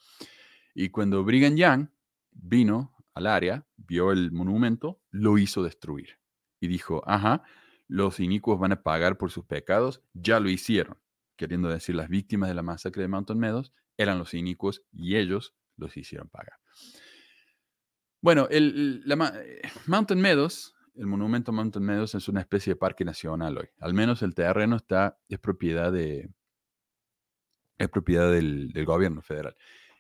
Y 0.73 0.88
cuando 0.88 1.25
Brigham 1.25 1.58
Young 1.58 1.89
vino 2.32 2.95
al 3.15 3.27
área, 3.27 3.67
vio 3.75 4.13
el 4.13 4.32
monumento, 4.32 5.01
lo 5.12 5.38
hizo 5.38 5.62
destruir. 5.62 6.17
Y 6.62 6.69
dijo, 6.69 7.03
ajá, 7.06 7.43
los 7.89 8.21
inicuos 8.21 8.62
van 8.62 8.71
a 8.71 8.82
pagar 8.82 9.17
por 9.17 9.30
sus 9.30 9.43
pecados, 9.43 10.01
ya 10.13 10.39
lo 10.39 10.49
hicieron. 10.49 10.97
Queriendo 11.38 11.69
decir, 11.69 11.95
las 11.95 12.10
víctimas 12.10 12.50
de 12.50 12.56
la 12.56 12.63
masacre 12.63 13.04
de 13.04 13.08
Mountain 13.08 13.39
Meadows 13.39 13.71
eran 13.95 14.19
los 14.19 14.34
inicuos 14.34 14.84
y 14.91 15.15
ellos 15.15 15.56
los 15.78 15.95
hicieron 15.95 16.28
pagar. 16.28 16.60
Bueno, 18.21 18.47
el, 18.50 19.04
eh, 19.08 19.62
Mountain 19.86 20.19
Meadows, 20.19 20.76
el 20.95 21.06
monumento 21.06 21.54
Mountain 21.54 21.86
Meadows 21.86 22.15
es 22.15 22.28
una 22.28 22.41
especie 22.41 22.73
de 22.73 22.78
parque 22.78 23.06
nacional 23.06 23.58
hoy. 23.58 23.69
Al 23.80 23.93
menos 23.93 24.21
el 24.23 24.34
terreno 24.34 24.76
está, 24.76 25.19
es 25.30 25.39
propiedad 25.39 25.91
de, 25.91 26.30
es 27.78 27.89
propiedad 27.89 28.32
del, 28.32 28.71
gobierno 28.86 29.21
federal. 29.21 29.56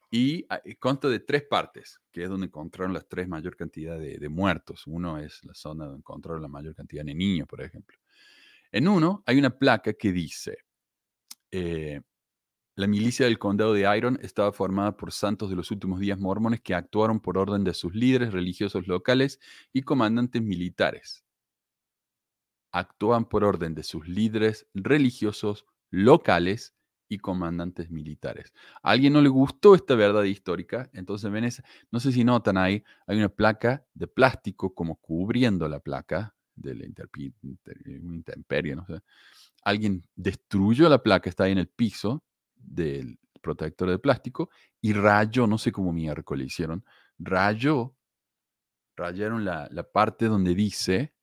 Y 0.09 0.45
ah, 0.49 0.61
consta 0.79 1.09
de 1.09 1.19
tres 1.19 1.43
partes, 1.43 1.99
que 2.11 2.23
es 2.23 2.29
donde 2.29 2.47
encontraron 2.47 2.93
las 2.93 3.07
tres 3.07 3.27
mayor 3.27 3.55
cantidad 3.55 3.99
de, 3.99 4.29
muertos. 4.29 4.87
Uno 4.87 5.19
es 5.19 5.43
la 5.43 5.53
zona 5.53 5.85
donde 5.85 5.99
encontraron 5.99 6.41
la 6.41 6.47
mayor 6.47 6.73
cantidad 6.73 7.03
de 7.03 7.13
niños, 7.13 7.47
por 7.47 7.61
ejemplo. 7.61 7.97
En 8.71 8.87
uno 8.87 9.23
hay 9.25 9.37
una 9.37 9.57
placa 9.57 9.93
que 9.93 10.11
dice, 10.11 10.57
eh, 11.51 12.01
la 12.77 12.85
milicia 12.85 13.25
del 13.25 13.39
condado 13.39 13.73
de 13.73 13.97
Iron 13.97 14.19
estaba 14.21 14.51
formada 14.51 14.97
por 14.97 15.11
santos 15.11 15.49
de 15.49 15.55
los 15.55 15.71
últimos 15.71 15.99
días 15.99 16.19
mormones 16.19 16.61
que 16.61 16.75
actuaron 16.75 17.19
por 17.19 17.39
orden 17.39 17.63
de 17.63 17.73
sus 17.73 17.95
líderes 17.95 18.31
religiosos 18.33 18.87
locales 18.87 19.39
y 19.73 19.81
comandantes 19.81 20.43
militares. 20.43 21.25
Actúan 22.71 23.25
por 23.25 23.43
orden 23.43 23.73
de 23.73 23.81
sus 23.81 24.07
líderes 24.07 24.67
religiosos 24.75 25.65
locales 25.89 26.75
y 27.09 27.17
comandantes 27.17 27.89
militares. 27.89 28.53
A 28.83 28.91
alguien 28.91 29.13
no 29.13 29.21
le 29.21 29.29
gustó 29.29 29.73
esta 29.73 29.95
verdad 29.95 30.23
histórica, 30.25 30.87
entonces 30.93 31.31
ven 31.31 31.49
no 31.89 31.99
sé 31.99 32.11
si 32.11 32.23
notan 32.23 32.57
ahí, 32.57 32.83
hay 33.07 33.17
una 33.17 33.29
placa 33.29 33.87
de 33.95 34.05
plástico 34.05 34.75
como 34.75 34.97
cubriendo 34.97 35.67
la 35.67 35.79
placa 35.79 36.36
del 36.57 36.93
intemperie, 37.85 38.75
no 38.75 38.85
sé. 38.85 38.99
Alguien 39.63 40.03
destruyó 40.15 40.89
la 40.89 41.01
placa, 41.01 41.29
está 41.29 41.45
ahí 41.45 41.53
en 41.53 41.59
el 41.59 41.67
piso 41.67 42.23
del 42.55 43.19
protector 43.41 43.89
de 43.89 43.99
plástico 43.99 44.49
y 44.81 44.93
rayó, 44.93 45.47
no 45.47 45.57
sé 45.57 45.71
cómo 45.71 45.93
miércoles 45.93 46.47
hicieron, 46.47 46.83
rayó, 47.19 47.95
rayaron 48.95 49.45
la, 49.45 49.67
la 49.71 49.83
parte 49.83 50.25
donde 50.25 50.55
dice 50.55 51.13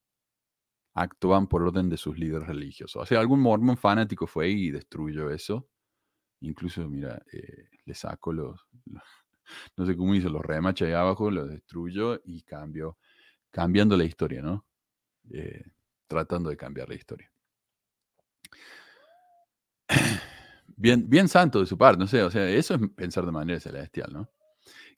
actúan 0.96 1.48
por 1.48 1.62
orden 1.62 1.88
de 1.88 1.96
sus 1.96 2.16
líderes 2.18 2.46
religiosos. 2.46 3.02
O 3.02 3.06
sea, 3.06 3.18
algún 3.20 3.40
mormón 3.40 3.76
fanático 3.76 4.26
fue 4.28 4.48
y 4.50 4.70
destruyó 4.70 5.30
eso 5.30 5.68
Incluso, 6.44 6.88
mira, 6.88 7.22
eh, 7.32 7.68
le 7.86 7.94
saco 7.94 8.32
los, 8.32 8.60
no 9.76 9.86
sé 9.86 9.96
cómo 9.96 10.14
hizo, 10.14 10.28
los 10.28 10.44
remaches 10.44 10.88
ahí 10.88 10.94
abajo, 10.94 11.30
los 11.30 11.48
destruyo 11.48 12.20
y 12.24 12.42
cambio, 12.42 12.98
cambiando 13.50 13.96
la 13.96 14.04
historia, 14.04 14.42
¿no? 14.42 14.66
Eh, 15.30 15.64
tratando 16.06 16.50
de 16.50 16.56
cambiar 16.56 16.88
la 16.88 16.94
historia. 16.94 17.30
Bien, 20.76 21.08
bien 21.08 21.28
santo 21.28 21.60
de 21.60 21.66
su 21.66 21.78
parte, 21.78 22.00
no 22.00 22.08
sé, 22.08 22.20
o 22.22 22.30
sea, 22.32 22.48
eso 22.50 22.74
es 22.74 22.80
pensar 22.96 23.24
de 23.24 23.30
manera 23.30 23.60
celestial, 23.60 24.12
¿no? 24.12 24.28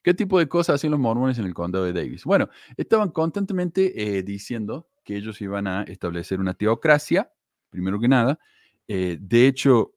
¿Qué 0.03 0.15
tipo 0.15 0.39
de 0.39 0.49
cosas 0.49 0.77
hacen 0.77 0.91
los 0.91 0.99
mormones 0.99 1.39
en 1.39 1.45
el 1.45 1.53
condado 1.53 1.85
de 1.85 1.93
Davis? 1.93 2.25
Bueno, 2.25 2.49
estaban 2.79 3.11
constantemente 3.11 4.17
eh, 4.17 4.23
diciendo 4.23 4.89
que 5.05 5.17
ellos 5.17 5.41
iban 5.43 5.67
a 5.67 5.83
establecer 5.83 6.41
una 6.41 6.55
teocracia, 6.55 7.31
primero 7.69 8.01
que 8.01 8.09
nada. 8.09 8.39
de 8.87 9.47
hecho, 9.47 9.97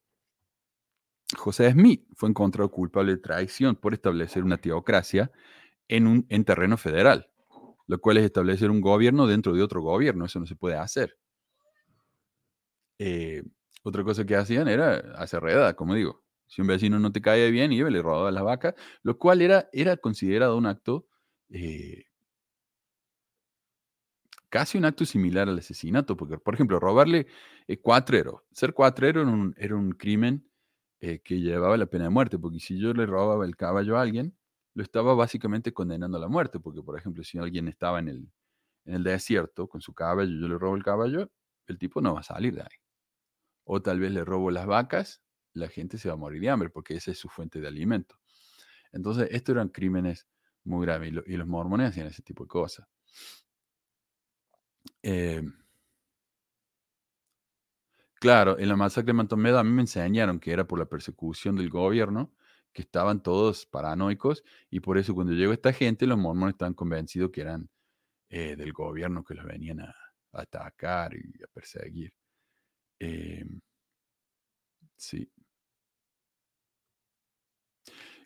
José 1.37 1.71
Smith 1.71 2.05
fue 2.15 2.29
encontrado 2.29 2.69
culpable 2.69 3.13
de 3.13 3.17
traición 3.19 3.75
por 3.75 3.93
establecer 3.93 4.43
una 4.43 4.57
teocracia 4.57 5.31
en, 5.87 6.07
un, 6.07 6.25
en 6.29 6.43
terreno 6.43 6.77
federal, 6.77 7.29
lo 7.89 7.99
cual 7.99 8.17
es 8.17 8.25
establecer 8.25 8.69
un 8.69 8.81
gobierno 8.81 9.25
dentro 9.25 9.51
de 9.53 9.63
otro 9.63 9.81
gobierno. 9.81 10.25
Eso 10.25 10.39
no 10.39 10.45
se 10.45 10.55
puede 10.55 10.75
hacer. 10.75 11.17
Eh, 12.99 13.41
otra 13.83 14.03
cosa 14.03 14.25
que 14.25 14.35
hacían 14.35 14.67
era 14.67 14.97
hacer 15.15 15.41
reda, 15.41 15.73
como 15.75 15.95
digo. 15.95 16.23
Si 16.45 16.61
un 16.61 16.67
vecino 16.67 16.99
no 16.99 17.11
te 17.11 17.21
cae 17.21 17.49
bien, 17.49 17.71
iba 17.71 17.89
y 17.89 17.93
le 17.93 18.01
robaba 18.03 18.29
las 18.31 18.43
vacas, 18.43 18.75
lo 19.01 19.17
cual 19.17 19.41
era, 19.41 19.69
era 19.73 19.97
considerado 19.97 20.55
un 20.55 20.67
acto, 20.67 21.07
eh, 21.49 22.03
casi 24.49 24.77
un 24.77 24.85
acto 24.85 25.03
similar 25.05 25.49
al 25.49 25.57
asesinato, 25.57 26.15
porque, 26.15 26.37
por 26.37 26.53
ejemplo, 26.53 26.79
robarle 26.79 27.25
eh, 27.67 27.79
cuatrero, 27.79 28.45
ser 28.51 28.73
cuatrero 28.73 29.21
era 29.21 29.31
un, 29.31 29.55
era 29.57 29.75
un 29.75 29.91
crimen 29.93 30.47
eh, 31.01 31.21
que 31.23 31.39
llevaba 31.39 31.77
la 31.77 31.87
pena 31.87 32.05
de 32.05 32.09
muerte, 32.11 32.37
porque 32.37 32.59
si 32.59 32.79
yo 32.79 32.93
le 32.93 33.07
robaba 33.07 33.45
el 33.45 33.55
caballo 33.55 33.97
a 33.97 34.01
alguien, 34.03 34.35
lo 34.79 34.83
estaba 34.83 35.13
básicamente 35.13 35.73
condenando 35.73 36.17
a 36.17 36.21
la 36.21 36.29
muerte, 36.29 36.57
porque 36.61 36.81
por 36.81 36.97
ejemplo, 36.97 37.21
si 37.21 37.37
alguien 37.37 37.67
estaba 37.67 37.99
en 37.99 38.07
el, 38.07 38.31
en 38.85 38.93
el 38.93 39.03
desierto 39.03 39.67
con 39.67 39.81
su 39.81 39.93
caballo, 39.93 40.29
yo 40.29 40.47
le 40.47 40.57
robo 40.57 40.77
el 40.77 40.83
caballo, 40.85 41.29
el 41.67 41.77
tipo 41.77 41.99
no 41.99 42.13
va 42.13 42.21
a 42.21 42.23
salir 42.23 42.55
de 42.55 42.61
ahí. 42.61 42.77
O 43.65 43.81
tal 43.81 43.99
vez 43.99 44.13
le 44.13 44.23
robo 44.23 44.51
las 44.51 44.65
vacas, 44.65 45.21
la 45.51 45.67
gente 45.67 45.97
se 45.97 46.07
va 46.07 46.13
a 46.13 46.17
morir 46.17 46.39
de 46.39 46.49
hambre, 46.49 46.69
porque 46.69 46.95
esa 46.95 47.11
es 47.11 47.17
su 47.17 47.27
fuente 47.27 47.59
de 47.59 47.67
alimento. 47.67 48.21
Entonces, 48.93 49.27
estos 49.31 49.53
eran 49.53 49.67
crímenes 49.67 50.29
muy 50.63 50.85
graves 50.85 51.11
y, 51.25 51.35
los 51.35 51.47
mormones 51.47 51.89
hacían 51.89 52.07
ese 52.07 52.21
tipo 52.21 52.45
de 52.45 52.47
cosas. 52.47 52.87
Eh, 55.03 55.43
Claro, 58.21 58.59
en 58.59 58.67
la 58.67 58.75
masacre 58.75 59.07
de 59.07 59.13
Mantomedo 59.13 59.59
a 59.59 59.63
mí 59.63 59.71
me 59.71 59.81
enseñaron 59.81 60.39
que 60.39 60.51
era 60.51 60.65
por 60.67 60.77
la 60.77 60.85
persecución 60.85 61.55
del 61.55 61.69
gobierno, 61.69 62.33
que 62.73 62.81
estaban 62.83 63.21
todos 63.23 63.65
paranoicos 63.65 64.43
y 64.69 64.79
por 64.79 64.97
eso 64.97 65.13
cuando 65.15 65.33
llegó 65.33 65.53
esta 65.53 65.73
gente 65.73 66.05
los 66.07 66.17
mormones 66.17 66.53
estaban 66.53 66.73
convencidos 66.73 67.31
que 67.31 67.41
eran 67.41 67.69
eh, 68.29 68.55
del 68.55 68.73
gobierno 68.73 69.23
que 69.23 69.33
los 69.33 69.45
venían 69.45 69.81
a, 69.81 69.95
atacar 70.33 71.15
y 71.15 71.43
a 71.43 71.47
perseguir. 71.47 72.13
Em, 72.99 73.59
sí. 74.97 75.29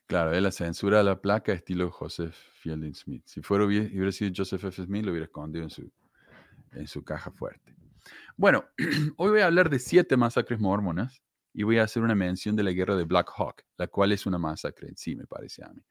Claro, 0.06 0.34
es 0.34 0.42
la 0.42 0.52
censura 0.52 0.98
de 0.98 1.06
la 1.06 1.22
placa 1.22 1.54
estilo 1.54 1.90
Joseph 1.90 2.36
Fielding 2.56 2.94
Smith. 2.94 3.24
Si 3.26 3.42
fuera, 3.42 3.66
hubiera 3.66 4.12
sido 4.12 4.32
Joseph 4.36 4.66
F. 4.66 4.84
Smith, 4.84 5.06
lo 5.06 5.12
hubiera 5.12 5.26
escondido 5.26 5.64
en 5.64 5.70
su, 5.70 5.90
en 6.74 6.88
su 6.88 7.04
caja 7.04 7.32
fuerte. 7.32 7.74
Bueno, 8.36 8.66
hoy 9.18 9.32
voy 9.32 9.40
a 9.40 9.46
hablar 9.46 9.70
de 9.70 9.80
siete 9.80 10.18
masacres 10.18 10.60
mormonas 10.60 11.24
y 11.54 11.64
voy 11.64 11.78
a 11.78 11.84
hacer 11.84 12.02
una 12.02 12.16
mención 12.16 12.56
de 12.56 12.64
la 12.64 12.72
guerra 12.72 12.96
de 12.96 13.04
Black 13.04 13.32
Hawk, 13.38 13.64
la 13.78 13.88
cual 13.88 14.12
es 14.12 14.26
una 14.26 14.38
masacre 14.38 14.90
en 14.90 14.98
sí, 14.98 15.16
me 15.16 15.26
parece 15.26 15.64
a 15.64 15.70
mí. 15.70 15.82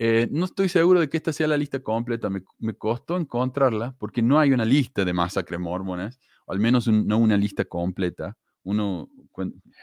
Eh, 0.00 0.28
no 0.30 0.44
estoy 0.44 0.68
seguro 0.68 1.00
de 1.00 1.08
que 1.08 1.16
esta 1.16 1.32
sea 1.32 1.48
la 1.48 1.56
lista 1.56 1.80
completa, 1.80 2.30
me, 2.30 2.74
costó 2.74 3.16
encontrarla 3.16 3.96
porque 3.98 4.22
no 4.22 4.38
hay 4.38 4.52
una 4.52 4.64
lista 4.64 5.04
de 5.04 5.12
masacres 5.12 5.58
mormonas, 5.58 6.20
o 6.46 6.52
al 6.52 6.60
menos 6.60 6.86
no 6.86 7.18
una 7.18 7.36
lista 7.36 7.64
completa. 7.64 8.36
Uno, 8.62 9.10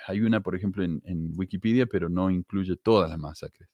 hay 0.07 0.21
una, 0.21 0.41
por 0.41 0.55
ejemplo, 0.55 0.83
en, 0.83 1.33
Wikipedia, 1.35 1.85
pero 1.85 2.07
no 2.07 2.29
incluye 2.31 2.77
todas 2.77 3.09
las 3.09 3.19
masacres. 3.19 3.69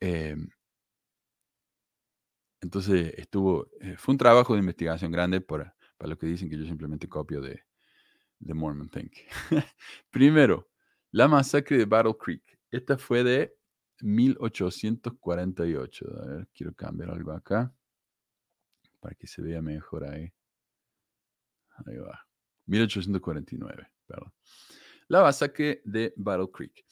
Em, 0.00 0.48
entonces, 2.60 3.14
estuvo, 3.16 3.68
eh, 3.80 3.94
fue 3.96 4.12
un 4.12 4.18
trabajo 4.18 4.54
de 4.54 4.60
investigación 4.60 5.12
grande 5.12 5.40
por, 5.40 5.72
para 5.96 6.08
los 6.10 6.18
que 6.18 6.26
dicen 6.26 6.48
que 6.48 6.58
yo 6.58 6.64
simplemente 6.64 7.08
copio 7.08 7.40
de, 7.40 7.62
de 8.44 8.54
Mormon 8.54 8.88
Think. 8.88 9.12
Primero, 10.10 10.70
la 11.10 11.28
masacre 11.28 11.78
de 11.78 11.86
Battle 11.86 12.16
Creek. 12.18 12.42
Esta 12.70 12.98
fue 12.98 13.24
de 13.24 13.56
1848. 14.00 16.06
A 16.22 16.26
ver, 16.26 16.48
quiero 16.54 16.74
cambiar 16.74 17.10
algo 17.10 17.32
acá 17.32 17.74
para 19.00 19.14
que 19.14 19.26
se 19.26 19.40
vea 19.42 19.62
mejor 19.62 20.04
ahí. 20.04 20.32
Ahí 21.86 21.96
va. 21.96 22.26
1849, 22.66 23.88
perdón. 24.06 24.32
La 25.08 25.22
masacre 25.22 25.82
de 25.84 26.12
Battle 26.16 26.50
Creek. 26.52 26.84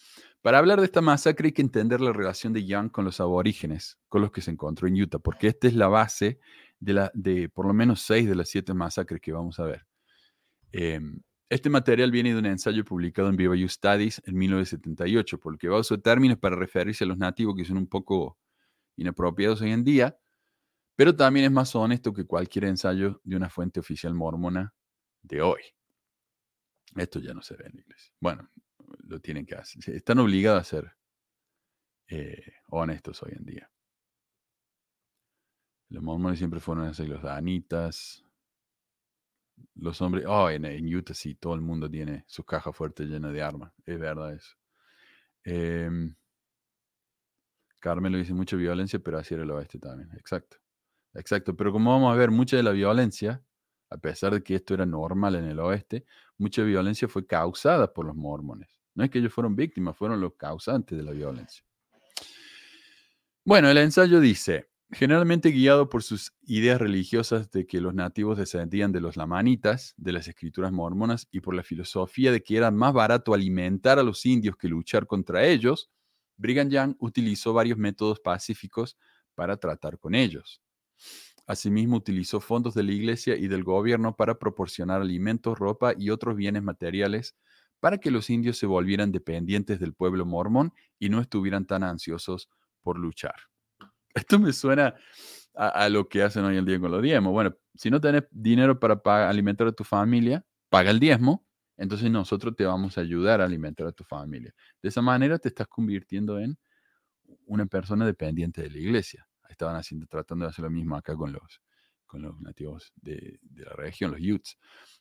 Para 0.42 0.58
hablar 0.58 0.80
de 0.80 0.86
esta 0.86 1.00
masacre 1.00 1.48
hay 1.48 1.52
que 1.52 1.62
entender 1.62 2.00
la 2.00 2.12
relación 2.12 2.52
de 2.52 2.64
Young 2.64 2.90
con 2.90 3.04
los 3.04 3.20
aborígenes, 3.20 3.98
con 4.08 4.22
los 4.22 4.32
que 4.32 4.40
se 4.40 4.50
encontró 4.50 4.88
en 4.88 5.00
Utah, 5.00 5.18
porque 5.18 5.48
esta 5.48 5.68
es 5.68 5.74
la 5.74 5.88
base 5.88 6.40
de, 6.80 6.92
la, 6.92 7.10
de 7.14 7.48
por 7.48 7.66
lo 7.66 7.72
menos 7.72 8.02
seis 8.02 8.28
de 8.28 8.34
las 8.34 8.48
siete 8.48 8.74
masacres 8.74 9.20
que 9.20 9.32
vamos 9.32 9.60
a 9.60 9.64
ver. 9.64 9.86
Em, 10.72 11.20
este 11.52 11.68
material 11.68 12.10
viene 12.10 12.32
de 12.32 12.38
un 12.38 12.46
ensayo 12.46 12.82
publicado 12.82 13.28
en 13.28 13.36
BYU 13.36 13.68
Studies 13.68 14.22
en 14.24 14.38
1978, 14.38 15.38
por 15.38 15.52
lo 15.52 15.58
que 15.58 15.68
va 15.68 15.76
a 15.76 15.80
usar 15.80 15.98
términos 15.98 16.38
para 16.38 16.56
referirse 16.56 17.04
a 17.04 17.06
los 17.06 17.18
nativos 17.18 17.54
que 17.54 17.66
son 17.66 17.76
un 17.76 17.86
poco 17.86 18.38
inapropiados 18.96 19.60
hoy 19.60 19.72
en 19.72 19.84
día, 19.84 20.18
pero 20.96 21.14
también 21.14 21.44
es 21.44 21.52
más 21.52 21.74
honesto 21.74 22.14
que 22.14 22.24
cualquier 22.24 22.64
ensayo 22.64 23.20
de 23.22 23.36
una 23.36 23.50
fuente 23.50 23.80
oficial 23.80 24.14
mormona 24.14 24.72
de 25.20 25.42
hoy. 25.42 25.60
Esto 26.96 27.18
ya 27.18 27.34
no 27.34 27.42
se 27.42 27.54
ve 27.54 27.66
en 27.66 27.72
la 27.74 27.80
iglesia. 27.82 28.14
Bueno, 28.18 28.48
lo 29.00 29.20
tienen 29.20 29.44
que 29.44 29.54
hacer. 29.54 29.94
Están 29.94 30.20
obligados 30.20 30.62
a 30.62 30.64
ser 30.64 30.92
eh, 32.06 32.54
honestos 32.68 33.22
hoy 33.24 33.32
en 33.36 33.44
día. 33.44 33.70
Los 35.90 36.02
mormones 36.02 36.38
siempre 36.38 36.60
fueron 36.60 36.86
así, 36.86 37.04
los 37.04 37.22
danitas, 37.22 38.24
los 39.74 40.00
hombres. 40.00 40.24
Oh, 40.26 40.50
en, 40.50 40.94
Utah 40.94 41.14
sí, 41.14 41.34
todo 41.34 41.54
el 41.54 41.60
mundo 41.60 41.90
tiene 41.90 42.24
su 42.26 42.44
caja 42.44 42.72
fuerte 42.72 43.04
llena 43.04 43.30
de 43.30 43.42
armas. 43.42 43.72
Es 43.84 43.98
verdad 43.98 44.34
eso. 44.34 44.56
Eh, 45.44 45.90
Carmelo 47.80 48.18
dice 48.18 48.32
mucha 48.32 48.56
violencia, 48.56 48.98
pero 49.00 49.18
así 49.18 49.34
era 49.34 49.42
el 49.42 49.50
oeste 49.50 49.78
también. 49.78 50.10
Exacto. 50.16 50.58
Exacto. 51.14 51.56
Pero 51.56 51.72
como 51.72 51.90
vamos 51.90 52.12
a 52.12 52.16
ver, 52.16 52.30
mucha 52.30 52.56
de 52.56 52.62
la 52.62 52.70
violencia, 52.70 53.42
a 53.90 53.96
pesar 53.98 54.32
de 54.32 54.42
que 54.42 54.54
esto 54.54 54.74
era 54.74 54.86
normal 54.86 55.34
en 55.34 55.44
el 55.44 55.58
oeste, 55.58 56.06
mucha 56.38 56.62
violencia 56.62 57.08
fue 57.08 57.26
causada 57.26 57.92
por 57.92 58.06
los 58.06 58.14
mormones. 58.14 58.80
No 58.94 59.04
es 59.04 59.10
que 59.10 59.18
ellos 59.18 59.32
fueron 59.32 59.56
víctimas, 59.56 59.96
fueron 59.96 60.20
los 60.20 60.34
causantes 60.34 60.96
de 60.96 61.04
la 61.04 61.12
violencia. 61.12 61.64
Bueno, 63.44 63.68
el 63.68 63.78
ensayo 63.78 64.20
dice, 64.20 64.70
generalmente 64.92 65.50
guiado 65.50 65.88
por 65.88 66.02
sus 66.02 66.32
ideas 66.42 66.80
religiosas 66.80 67.50
de 67.50 67.66
que 67.66 67.80
los 67.80 67.94
nativos 67.94 68.36
descendían 68.36 68.92
de 68.92 69.00
los 69.00 69.16
lamanitas, 69.16 69.94
de 69.96 70.12
las 70.12 70.28
escrituras 70.28 70.70
mormonas, 70.70 71.28
y 71.30 71.40
por 71.40 71.54
la 71.54 71.62
filosofía 71.62 72.30
de 72.30 72.42
que 72.42 72.56
era 72.58 72.70
más 72.70 72.92
barato 72.92 73.32
alimentar 73.32 73.98
a 73.98 74.02
los 74.02 74.24
indios 74.26 74.56
que 74.56 74.68
luchar 74.68 75.06
contra 75.06 75.46
ellos, 75.46 75.90
Brigham 76.36 76.68
Young 76.68 76.96
utilizó 76.98 77.52
varios 77.54 77.78
métodos 77.78 78.20
pacíficos 78.20 78.96
para 79.34 79.56
tratar 79.56 79.98
con 79.98 80.14
ellos. 80.14 80.60
Asimismo, 81.46 81.96
utilizó 81.96 82.40
fondos 82.40 82.74
de 82.74 82.82
la 82.82 82.92
iglesia 82.92 83.36
y 83.36 83.48
del 83.48 83.64
gobierno 83.64 84.14
para 84.16 84.38
proporcionar 84.38 85.00
alimentos, 85.00 85.58
ropa 85.58 85.94
y 85.96 86.10
otros 86.10 86.36
bienes 86.36 86.62
materiales 86.62 87.34
para 87.80 87.98
que 87.98 88.12
los 88.12 88.30
indios 88.30 88.58
se 88.58 88.66
volvieran 88.66 89.10
dependientes 89.10 89.80
del 89.80 89.94
pueblo 89.94 90.24
mormón 90.24 90.72
y 91.00 91.08
no 91.08 91.20
estuvieran 91.20 91.66
tan 91.66 91.82
ansiosos 91.82 92.48
por 92.82 92.98
luchar. 92.98 93.51
Esto 94.14 94.38
me 94.38 94.52
suena 94.52 94.94
a, 95.54 95.88
lo 95.88 96.08
que 96.08 96.22
hacen 96.22 96.44
hoy 96.44 96.56
en 96.56 96.64
día 96.64 96.80
con 96.80 96.90
los 96.90 97.02
diezmos. 97.02 97.32
Bueno, 97.32 97.54
si 97.74 97.90
no 97.90 98.00
tenés 98.00 98.24
dinero 98.30 98.78
para 98.78 99.28
alimentar 99.28 99.66
a 99.66 99.72
tu 99.72 99.84
familia, 99.84 100.44
paga 100.68 100.90
el 100.90 101.00
diezmo, 101.00 101.46
entonces 101.76 102.10
nosotros 102.10 102.54
te 102.56 102.64
vamos 102.64 102.96
a 102.98 103.00
ayudar 103.00 103.40
a 103.40 103.44
alimentar 103.44 103.86
a 103.86 103.92
tu 103.92 104.04
familia. 104.04 104.54
De 104.82 104.88
esa 104.88 105.02
manera 105.02 105.38
te 105.38 105.48
estás 105.48 105.66
convirtiendo 105.68 106.38
en 106.38 106.58
una 107.46 107.66
persona 107.66 108.06
dependiente 108.06 108.62
de 108.62 108.70
la 108.70 108.78
iglesia. 108.78 109.26
Estaban 109.48 109.76
haciendo, 109.76 110.06
tratando 110.06 110.44
de 110.44 110.50
hacer 110.50 110.64
lo 110.64 110.70
mismo 110.70 110.96
acá 110.96 111.14
con 111.14 111.32
los, 111.32 111.60
con 112.06 112.22
los 112.22 112.40
nativos 112.40 112.92
de, 112.96 113.38
de 113.42 113.64
la 113.64 113.72
región, 113.72 114.12
los 114.12 114.20
Utes. 114.20 114.58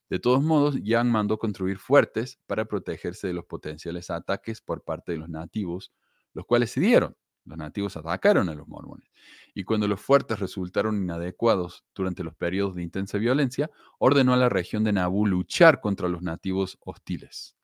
De 0.09 0.19
todos 0.19 0.43
modos, 0.43 0.75
Young 0.81 1.07
mandó 1.07 1.37
construir 1.37 1.77
fuertes 1.77 2.39
para 2.47 2.65
protegerse 2.65 3.27
de 3.27 3.33
los 3.33 3.45
potenciales 3.45 4.09
ataques 4.09 4.61
por 4.61 4.83
parte 4.83 5.13
de 5.13 5.19
los 5.19 5.29
nativos, 5.29 5.93
los 6.33 6.45
cuales 6.45 6.71
se 6.71 6.81
dieron. 6.81 7.15
Los 7.45 7.57
nativos 7.57 7.97
atacaron 7.97 8.49
a 8.49 8.55
los 8.55 8.67
mormones. 8.67 9.09
Y 9.53 9.63
cuando 9.63 9.87
los 9.87 9.99
fuertes 9.99 10.39
resultaron 10.39 11.01
inadecuados 11.01 11.83
durante 11.95 12.23
los 12.23 12.35
periodos 12.35 12.75
de 12.75 12.83
intensa 12.83 13.17
violencia, 13.17 13.69
ordenó 13.99 14.33
a 14.33 14.37
la 14.37 14.49
región 14.49 14.83
de 14.83 14.93
Nauvoo 14.93 15.25
luchar 15.25 15.81
contra 15.81 16.07
los 16.07 16.21
nativos 16.21 16.77
hostiles. 16.81 17.55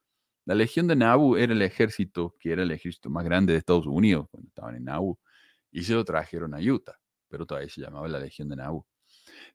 La 0.46 0.56
legión 0.56 0.88
de 0.88 0.96
Nauvoo 0.96 1.38
era 1.38 1.54
el 1.54 1.62
ejército, 1.62 2.36
que 2.40 2.52
era 2.52 2.64
el 2.64 2.72
ejército 2.72 3.10
más 3.10 3.26
grande 3.26 3.54
de 3.54 3.60
Estados 3.60 3.86
Unidos 3.86 4.28
cuando 4.32 4.48
estaban 4.48 4.76
en 4.76 4.86
Nauvoo, 4.86 5.20
y 5.72 5.84
se 5.84 5.94
lo 5.94 6.04
trajeron 6.06 6.56
a 6.56 6.60
Utah, 6.60 6.98
pero 7.28 7.46
todavía 7.46 7.70
se 7.70 7.82
llamaba 7.82 8.08
la 8.08 8.20
legión 8.20 8.50
de 8.50 8.56
Nauvoo. 8.56 8.88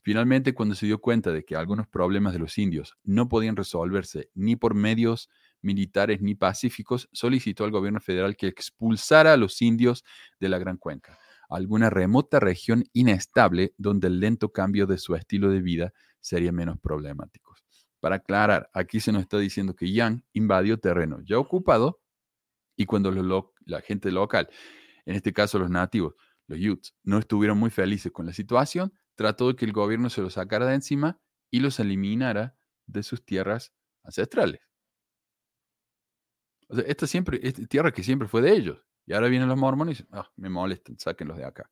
Finalmente, 0.02 0.54
cuando 0.54 0.74
se 0.74 0.86
dio 0.86 1.00
cuenta 1.00 1.32
de 1.32 1.44
que 1.44 1.56
algunos 1.56 1.88
problemas 1.88 2.32
de 2.32 2.38
los 2.38 2.58
indios 2.58 2.96
no 3.02 3.28
podían 3.28 3.56
resolverse 3.56 4.30
ni 4.34 4.54
por 4.54 4.74
medios 4.74 5.28
militares 5.62 6.20
ni 6.20 6.34
pacíficos, 6.34 7.08
solicitó 7.12 7.64
al 7.64 7.70
gobierno 7.70 8.00
federal 8.00 8.36
que 8.36 8.48
expulsara 8.48 9.32
a 9.32 9.36
los 9.36 9.62
indios 9.62 10.04
de 10.40 10.48
la 10.48 10.58
Gran 10.58 10.76
Cuenca, 10.76 11.18
alguna 11.48 11.90
remota 11.90 12.40
región 12.40 12.84
inestable 12.92 13.74
donde 13.78 14.08
el 14.08 14.20
lento 14.20 14.52
cambio 14.52 14.86
de 14.86 14.98
su 14.98 15.14
estilo 15.14 15.50
de 15.50 15.62
vida 15.62 15.92
sería 16.20 16.52
menos 16.52 16.78
problemático. 16.80 17.54
Para 18.00 18.16
aclarar, 18.16 18.68
aquí 18.74 18.98
se 18.98 19.12
nos 19.12 19.22
está 19.22 19.38
diciendo 19.38 19.76
que 19.76 19.92
Yang 19.92 20.24
invadió 20.32 20.78
terreno 20.78 21.20
ya 21.24 21.38
ocupado 21.38 22.00
y 22.76 22.86
cuando 22.86 23.12
la 23.64 23.80
gente 23.80 24.10
local, 24.10 24.48
en 25.04 25.14
este 25.14 25.32
caso 25.32 25.58
los 25.58 25.70
nativos, 25.70 26.14
los 26.48 26.58
Utes, 26.58 26.94
no 27.04 27.18
estuvieron 27.18 27.58
muy 27.58 27.70
felices 27.70 28.10
con 28.10 28.26
la 28.26 28.32
situación, 28.32 28.92
trató 29.14 29.48
de 29.48 29.56
que 29.56 29.64
el 29.64 29.72
gobierno 29.72 30.10
se 30.10 30.20
los 30.20 30.34
sacara 30.34 30.66
de 30.66 30.74
encima 30.74 31.20
y 31.50 31.60
los 31.60 31.78
eliminara 31.78 32.56
de 32.86 33.02
sus 33.02 33.24
tierras 33.24 33.72
ancestrales. 34.02 34.60
Esta, 36.86 37.06
siempre, 37.06 37.40
esta 37.42 37.64
tierra 37.66 37.92
que 37.92 38.02
siempre 38.02 38.28
fue 38.28 38.42
de 38.42 38.52
ellos. 38.52 38.78
Y 39.06 39.12
ahora 39.12 39.28
vienen 39.28 39.48
los 39.48 39.58
mormones 39.58 40.00
y 40.00 40.02
dicen, 40.02 40.18
ah, 40.18 40.30
me 40.36 40.48
molestan, 40.48 40.98
sáquenlos 40.98 41.36
de 41.36 41.44
acá. 41.44 41.70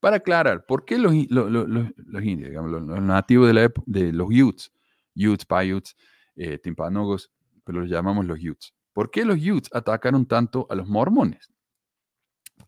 Para 0.00 0.16
aclarar, 0.16 0.64
¿por 0.66 0.84
qué 0.84 0.98
los, 0.98 1.12
los, 1.28 2.24
indios, 2.24 2.50
digamos, 2.50 2.70
los, 2.70 3.02
nativos 3.02 3.48
de, 3.48 3.54
la 3.54 3.72
de 3.86 4.12
los 4.12 4.28
Utes, 4.30 4.72
Utes, 5.14 5.44
Paiutes, 5.44 5.96
eh, 6.36 6.58
Timpanogos, 6.58 7.30
pero 7.64 7.80
los 7.80 7.90
llamamos 7.90 8.24
los 8.24 8.38
Utes? 8.38 8.74
¿Por 8.92 9.10
qué 9.10 9.24
los 9.24 9.38
Utes 9.38 9.70
atacaron 9.72 10.26
tanto 10.26 10.66
a 10.70 10.74
los 10.74 10.88
mormones? 10.88 11.52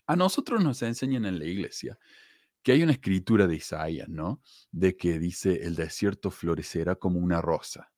A 0.07 0.17
nosotros 0.17 0.63
nos 0.63 0.83
enseñan 0.83 1.25
en 1.25 1.39
la 1.39 1.47
iglesia 1.47 1.99
que 2.63 2.73
hay 2.73 2.83
una 2.83 2.93
escritura 2.93 3.47
de 3.47 3.57
Isaías, 3.57 4.09
¿no? 4.09 4.43
De 4.71 4.97
que 4.97 5.19
dice, 5.19 5.65
el 5.65 5.75
desierto 5.75 6.31
florecerá 6.31 6.95
como 6.97 7.19
una 7.19 7.41
rosa. 7.41 7.91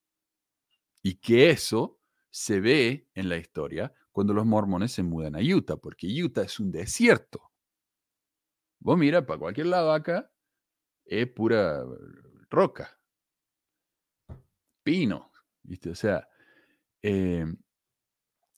Y 1.02 1.14
que 1.16 1.50
eso 1.50 2.00
se 2.32 2.58
ve 2.58 3.08
en 3.14 3.28
la 3.28 3.36
historia 3.36 3.94
cuando 4.10 4.34
los 4.34 4.44
mormones 4.44 4.90
se 4.90 5.04
mudan 5.04 5.36
a 5.36 5.40
Utah, 5.40 5.76
porque 5.76 6.08
Utah 6.08 6.42
es 6.42 6.58
un 6.58 6.72
desierto. 6.72 7.52
Vos 8.80 8.98
mira, 8.98 9.24
para 9.24 9.38
cualquier 9.38 9.66
lado 9.66 9.92
acá, 9.92 10.28
es 11.04 11.28
pura 11.28 11.84
roca, 12.50 12.98
pino, 14.82 15.30
¿viste? 15.62 15.90
O 15.90 15.94
sea, 15.94 16.26
em, 17.02 17.56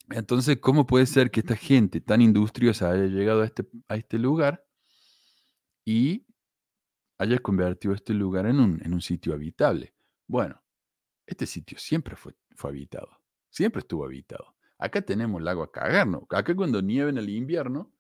entonces, 0.08 0.58
¿cómo 0.58 0.86
puede 0.86 1.04
ser 1.04 1.30
que 1.30 1.40
esta 1.40 1.56
gente 1.56 2.00
tan 2.00 2.22
industriosa 2.22 2.90
haya 2.90 3.06
llegado 3.06 3.42
a 3.42 3.46
este, 3.46 3.66
a 3.88 3.96
este 3.96 4.18
lugar 4.18 4.64
y 5.84 6.26
haya 7.18 7.38
convertido 7.38 7.94
este 7.94 8.14
lugar 8.14 8.46
en 8.46 8.60
un, 8.60 8.80
en 8.84 8.94
un 8.94 9.00
sitio 9.00 9.34
habitable. 9.34 9.94
Bueno, 10.26 10.62
este 11.26 11.46
sitio 11.46 11.78
siempre 11.78 12.16
fue, 12.16 12.34
fue 12.56 12.70
habitado, 12.70 13.20
siempre 13.54 13.80
estuvo 13.80 14.04
habitado. 14.04 14.54
Acá 14.78 15.02
tenemos 15.02 15.38
el 15.38 15.44
lago 15.44 15.62
a 15.62 15.70
cagarnos. 15.70 16.24
Acá 16.30 16.54
cuando 16.54 16.82
nieve 16.82 17.10
en 17.10 17.18
el 17.18 17.28
invierno, 17.30 17.92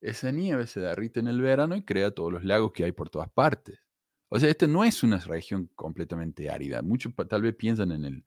esa 0.00 0.30
nieve 0.30 0.66
se 0.66 0.80
derrite 0.80 1.20
en 1.20 1.26
el 1.26 1.42
verano 1.42 1.74
y 1.74 1.82
crea 1.82 2.12
todos 2.12 2.32
los 2.32 2.44
lagos 2.44 2.72
que 2.72 2.84
hay 2.84 2.92
por 2.92 3.10
todas 3.10 3.28
partes. 3.30 3.80
O 4.28 4.38
sea, 4.38 4.48
esta 4.48 4.66
no 4.66 4.84
es 4.84 5.02
una 5.02 5.18
región 5.18 5.68
completamente 5.74 6.48
árida. 6.48 6.82
Muchos 6.82 7.12
tal 7.28 7.42
vez 7.42 7.56
piensan 7.56 7.90
en 7.90 8.04
el, 8.04 8.24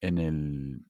en 0.00 0.18
el, 0.18 0.80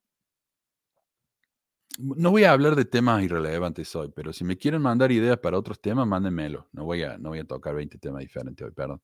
no 1.97 2.31
voy 2.31 2.43
a 2.43 2.51
hablar 2.51 2.75
de 2.75 2.83
temas 2.83 3.23
irrelevantes 3.23 3.95
hoy, 3.95 4.11
pero 4.13 4.33
si 4.33 4.43
me 4.43 4.57
quieren 4.57 4.81
mandar 4.81 5.11
ideas 5.11 5.37
para 5.37 5.57
otros 5.57 5.79
temas, 5.79 6.05
mándenmelo. 6.05 6.67
No 6.73 6.83
voy 6.83 7.03
a, 7.03 7.17
no 7.17 7.29
voy 7.29 7.39
a 7.39 7.45
tocar 7.45 7.75
20 7.75 7.97
temas 7.99 8.19
diferentes 8.21 8.65
hoy, 8.65 8.73
perdón. 8.73 9.01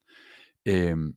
Em, 0.66 1.14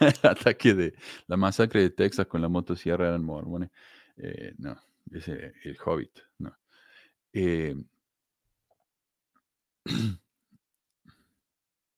el 0.00 0.14
ataque 0.30 0.74
de 0.74 0.94
la 1.26 1.36
masacre 1.36 1.82
de 1.82 1.90
Texas 1.90 2.26
con 2.26 2.42
la 2.42 2.48
motosierra 2.48 3.08
eran 3.08 3.24
mormones. 3.24 3.70
Eh, 4.16 4.54
no, 4.58 4.80
ese 5.10 5.52
el 5.64 5.76
Hobbit, 5.84 6.18
no. 6.38 6.56
Em, 7.32 7.84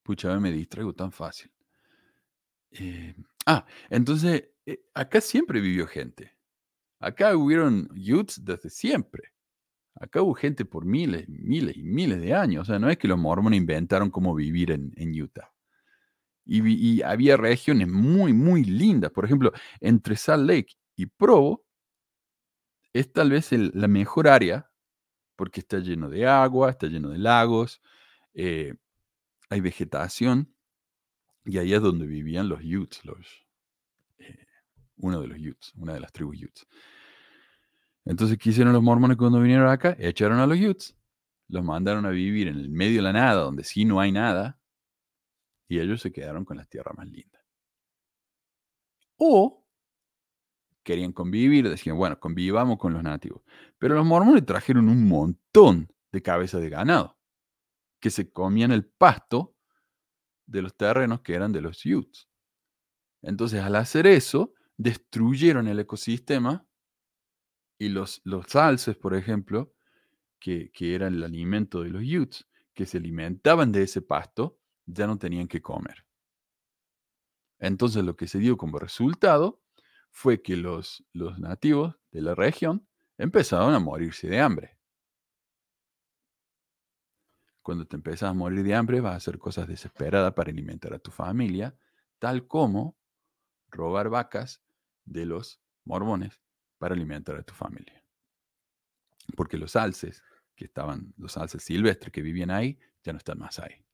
pucha, 0.03 0.39
me 0.39 0.51
distraigo 0.51 0.93
tan 0.93 1.11
fácil. 1.11 1.51
Em, 2.71 3.15
ah, 3.45 3.65
entonces, 3.89 4.49
eh, 4.65 4.83
acá 4.93 5.21
siempre 5.21 5.59
vivió 5.61 5.87
gente. 5.87 6.35
Acá 6.99 7.35
hubieron 7.35 7.89
youths 7.95 8.43
desde 8.45 8.69
siempre. 8.69 9.33
Acá 9.95 10.21
hubo 10.21 10.33
gente 10.33 10.65
por 10.65 10.85
miles, 10.85 11.27
miles 11.27 11.75
y 11.77 11.83
miles 11.83 12.21
de 12.21 12.33
años. 12.33 12.63
O 12.63 12.65
sea, 12.65 12.79
no 12.79 12.89
es 12.89 12.97
que 12.97 13.07
los 13.07 13.19
mormones 13.19 13.57
inventaron 13.57 14.09
cómo 14.09 14.33
vivir 14.35 14.71
en, 14.71 15.21
Utah. 15.21 15.50
Y, 16.45 17.01
había 17.03 17.37
regiones 17.37 17.87
muy, 17.87 18.33
muy 18.33 18.63
lindas. 18.63 19.11
Por 19.11 19.25
ejemplo, 19.25 19.51
entre 19.79 20.15
Salt 20.15 20.47
Lake 20.47 20.73
y 20.95 21.05
Provo, 21.05 21.63
es 22.93 23.11
tal 23.11 23.31
vez 23.31 23.51
la 23.51 23.87
mejor 23.87 24.27
área 24.27 24.69
porque 25.35 25.61
está 25.61 25.79
lleno 25.79 26.09
de 26.09 26.27
agua, 26.27 26.69
está 26.69 26.87
lleno 26.87 27.09
de 27.09 27.17
lagos, 27.17 27.81
eh, 28.33 28.75
hay 29.49 29.59
vegetación 29.59 30.53
y 31.45 31.57
ahí 31.57 31.73
es 31.73 31.81
donde 31.81 32.05
vivían 32.05 32.47
los 32.47 32.61
Utes, 32.63 33.01
eh, 34.19 34.45
uno 34.97 35.19
de 35.19 35.27
los 35.27 35.39
Utes, 35.39 35.73
una 35.75 35.93
de 35.93 35.99
las 35.99 36.11
tribus 36.11 36.43
Utes. 36.43 36.67
Entonces, 38.05 38.37
¿qué 38.37 38.51
hicieron 38.51 38.73
los 38.73 38.83
mormones 38.83 39.17
cuando 39.17 39.39
vinieron 39.39 39.67
acá? 39.67 39.95
Echaron 39.99 40.39
a 40.39 40.45
los 40.45 40.59
Utes, 40.59 40.95
los 41.47 41.63
mandaron 41.63 42.05
a 42.05 42.09
vivir 42.09 42.47
en 42.47 42.57
el 42.57 42.69
medio 42.69 42.97
de 42.97 43.03
la 43.03 43.13
nada, 43.13 43.41
donde 43.41 43.63
sí 43.63 43.83
no 43.83 43.99
hay 43.99 44.11
nada, 44.11 44.59
y 45.71 45.79
ellos 45.79 46.01
se 46.01 46.11
quedaron 46.11 46.43
con 46.43 46.57
las 46.57 46.67
tierras 46.67 46.97
más 46.97 47.07
lindas. 47.07 47.41
O 49.15 49.65
querían 50.83 51.13
convivir, 51.13 51.69
decían, 51.69 51.95
bueno, 51.95 52.19
convivamos 52.19 52.77
con 52.77 52.91
los 52.91 53.01
nativos. 53.01 53.41
Pero 53.77 53.95
los 53.95 54.05
mormones 54.05 54.45
trajeron 54.45 54.89
un 54.89 55.07
montón 55.07 55.89
de 56.11 56.21
cabezas 56.21 56.59
de 56.59 56.69
ganado 56.69 57.17
que 58.01 58.09
se 58.09 58.33
comían 58.33 58.73
el 58.73 58.83
pasto 58.83 59.55
de 60.45 60.61
los 60.61 60.75
terrenos 60.75 61.21
que 61.21 61.35
eran 61.35 61.53
de 61.53 61.61
los 61.61 61.85
Utes. 61.85 62.27
Entonces, 63.21 63.61
al 63.61 63.77
hacer 63.77 64.07
eso, 64.07 64.53
destruyeron 64.75 65.69
el 65.69 65.79
ecosistema 65.79 66.67
y 67.77 67.87
los, 67.87 68.19
los 68.25 68.53
alces, 68.57 68.97
por 68.97 69.15
ejemplo, 69.15 69.73
que, 70.37 70.69
que 70.73 70.95
eran 70.95 71.13
el 71.13 71.23
alimento 71.23 71.81
de 71.81 71.91
los 71.91 72.03
Utes, 72.03 72.45
que 72.73 72.85
se 72.85 72.97
alimentaban 72.97 73.71
de 73.71 73.83
ese 73.83 74.01
pasto, 74.01 74.57
ya 74.85 75.07
no 75.07 75.17
tenían 75.17 75.47
que 75.47 75.61
comer. 75.61 76.05
Entonces, 77.59 78.03
lo 78.03 78.15
que 78.15 78.27
se 78.27 78.39
dio 78.39 78.57
como 78.57 78.79
resultado 78.79 79.61
fue 80.09 80.41
que 80.41 80.57
los, 80.57 81.05
los 81.13 81.39
nativos 81.39 81.95
de 82.11 82.21
la 82.21 82.35
región 82.35 82.87
empezaron 83.17 83.73
a 83.73 83.79
morirse 83.79 84.27
de 84.27 84.39
hambre. 84.39 84.77
Cuando 87.61 87.85
te 87.85 87.95
empiezas 87.95 88.31
a 88.31 88.33
morir 88.33 88.63
de 88.63 88.73
hambre, 88.73 89.01
vas 89.01 89.13
a 89.13 89.17
hacer 89.17 89.37
cosas 89.37 89.67
desesperadas 89.67 90.33
para 90.33 90.49
alimentar 90.49 90.93
a 90.93 90.99
tu 90.99 91.11
familia, 91.11 91.75
tal 92.17 92.47
como 92.47 92.97
robar 93.69 94.09
vacas 94.09 94.61
de 95.05 95.25
los 95.25 95.61
mormones 95.85 96.39
para 96.79 96.95
alimentar 96.95 97.35
a 97.35 97.43
tu 97.43 97.53
familia. 97.53 98.03
Porque 99.35 99.57
los 99.57 99.75
alces, 99.75 100.23
que 100.55 100.65
estaban, 100.65 101.13
los 101.17 101.37
alces 101.37 101.63
silvestres 101.63 102.11
que 102.11 102.21
vivían 102.21 102.49
ahí, 102.49 102.79
ya 103.03 103.13
no 103.13 103.19
están 103.19 103.37
más 103.37 103.59
ahí. 103.59 103.85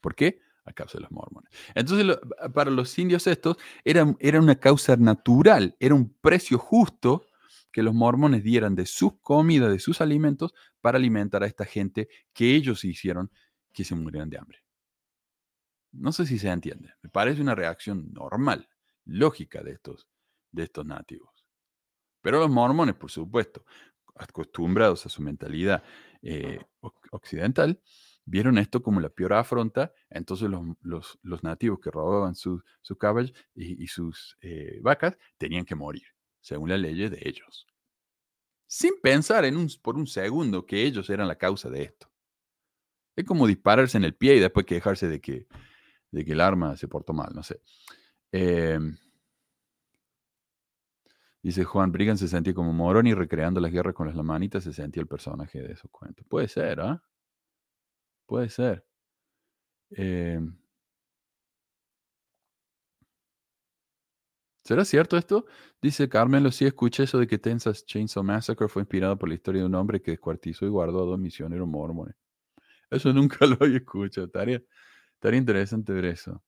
¿Por 0.00 0.14
qué? 0.14 0.40
A 0.64 0.72
causa 0.72 0.98
de 0.98 1.02
los 1.02 1.10
mormones. 1.12 1.50
Entonces, 1.74 2.18
para 2.54 2.70
los 2.70 2.98
indios 2.98 3.26
estos, 3.26 3.56
era, 3.84 4.14
era 4.18 4.40
una 4.40 4.56
causa 4.56 4.96
natural, 4.96 5.76
era 5.78 5.94
un 5.94 6.12
precio 6.20 6.58
justo 6.58 7.26
que 7.72 7.82
los 7.82 7.94
mormones 7.94 8.42
dieran 8.42 8.74
de 8.74 8.86
sus 8.86 9.18
comidas, 9.20 9.70
de 9.70 9.78
sus 9.78 10.00
alimentos, 10.00 10.54
para 10.80 10.98
alimentar 10.98 11.42
a 11.42 11.46
esta 11.46 11.64
gente 11.64 12.08
que 12.32 12.54
ellos 12.54 12.84
hicieron 12.84 13.30
que 13.72 13.84
se 13.84 13.94
murieran 13.94 14.30
de 14.30 14.38
hambre. 14.38 14.58
No 15.92 16.12
sé 16.12 16.26
si 16.26 16.38
se 16.38 16.48
entiende. 16.48 16.92
Me 17.02 17.08
parece 17.10 17.40
una 17.40 17.54
reacción 17.54 18.12
normal, 18.12 18.68
lógica 19.04 19.62
de 19.62 19.72
estos, 19.72 20.06
de 20.52 20.64
estos 20.64 20.84
nativos. 20.84 21.30
Pero 22.22 22.40
los 22.40 22.50
mormones, 22.50 22.94
por 22.96 23.10
supuesto, 23.10 23.64
acostumbrados 24.16 25.06
a 25.06 25.08
su 25.08 25.22
mentalidad 25.22 25.82
eh, 26.22 26.60
oc- 26.80 27.08
occidental, 27.12 27.80
vieron 28.26 28.58
esto 28.58 28.82
como 28.82 29.00
la 29.00 29.08
peor 29.10 29.34
afronta. 29.34 29.92
Entonces 30.10 30.50
los, 30.50 30.62
los- 30.82 31.18
los 31.22 31.42
nativos 31.44 31.80
que 31.80 31.90
robaban 31.90 32.34
sus 32.36 32.62
sus 32.82 32.98
caballos 32.98 33.32
y, 33.54 33.82
y 33.82 33.88
sus 33.88 34.36
eh, 34.42 34.80
vacas 34.82 35.18
tenían 35.38 35.64
que 35.64 35.74
morir, 35.76 36.04
según 36.40 36.70
las 36.70 36.80
leyes 36.80 37.10
de 37.10 37.20
ellos. 37.24 37.66
Sin 38.68 39.00
pensar 39.02 39.44
en 39.44 39.56
un, 39.56 39.68
por 39.82 39.96
un 39.96 40.06
segundo 40.06 40.66
que 40.66 40.84
ellos 40.84 41.10
eran 41.10 41.26
la 41.26 41.36
causa 41.36 41.68
de 41.68 41.82
esto. 41.82 42.08
Es 43.16 43.24
como 43.24 43.46
dispararse 43.46 43.96
en 43.98 44.04
el 44.04 44.14
pie 44.14 44.36
y 44.36 44.40
después 44.40 44.66
quejarse 44.66 45.08
de 45.08 45.20
que, 45.20 45.46
de 46.10 46.24
que 46.24 46.32
el 46.32 46.40
arma 46.40 46.76
se 46.76 46.88
portó 46.88 47.12
mal, 47.12 47.32
no 47.34 47.42
sé. 47.42 47.60
Em, 48.32 48.96
Dice 51.42 51.64
Juan, 51.64 51.92
Brigham 51.92 52.18
se 52.18 52.28
sentía 52.28 52.52
como 52.52 52.74
Moroni 52.74 53.14
recreando 53.14 53.58
las 53.60 53.72
guerras 53.72 53.94
con 53.94 54.06
las 54.06 54.16
lamanitas, 54.16 54.64
se 54.64 54.72
sentía 54.74 55.00
el 55.00 55.06
personaje 55.08 55.62
de 55.62 55.72
esos 55.72 55.90
cuentos. 55.90 56.26
Puede 56.28 56.46
ser, 56.48 56.80
¿ah? 56.80 57.02
Puede 58.26 58.48
ser. 58.50 58.84
Em, 59.96 60.54
¿Será 64.64 64.84
cierto 64.84 65.16
esto? 65.16 65.46
Dice 65.80 66.08
Carmen, 66.08 66.42
lo 66.42 66.50
sí 66.50 66.64
escuché 66.64 67.04
eso 67.04 67.18
de 67.18 67.26
que 67.28 67.38
Texas 67.38 67.84
Chainsaw 67.86 68.24
Massacre 68.24 68.68
fue 68.68 68.82
inspirado 68.82 69.16
por 69.16 69.28
la 69.28 69.36
historia 69.36 69.60
de 69.62 69.66
un 69.66 69.74
hombre 69.76 70.02
que 70.02 70.10
descuartizó 70.12 70.66
y 70.66 70.68
guardó 70.70 71.02
a 71.02 71.06
dos 71.06 71.18
misioneros 71.18 71.68
mormones. 71.68 72.16
Eso 72.90 73.12
nunca 73.14 73.46
lo 73.46 73.58
había 73.60 73.78
escuchado. 73.78 74.26
Estaría, 74.28 74.62
estaría 75.14 75.38
interesante 75.40 75.92
ver 75.92 76.06
eso. 76.06 76.42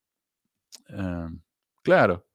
Em, 0.88 1.40
claro, 1.82 2.26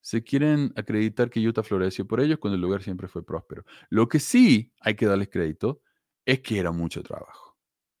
se 0.00 0.24
quieren 0.24 0.72
acreditar 0.76 1.30
que 1.30 1.46
Utah 1.46 1.62
floreció 1.64 2.06
por 2.06 2.20
ellos 2.20 2.38
cuando 2.40 2.56
el 2.56 2.62
lugar 2.62 2.82
siempre 2.82 3.08
fue 3.08 3.24
próspero. 3.26 3.64
Lo 3.90 4.08
que 4.08 4.20
sí 4.20 4.72
hay 4.80 4.96
que 4.96 5.06
darles 5.06 5.28
crédito 5.30 5.82
es 6.26 6.40
que 6.40 6.58
era 6.60 6.72
mucho 6.72 7.02
trabajo. 7.02 7.51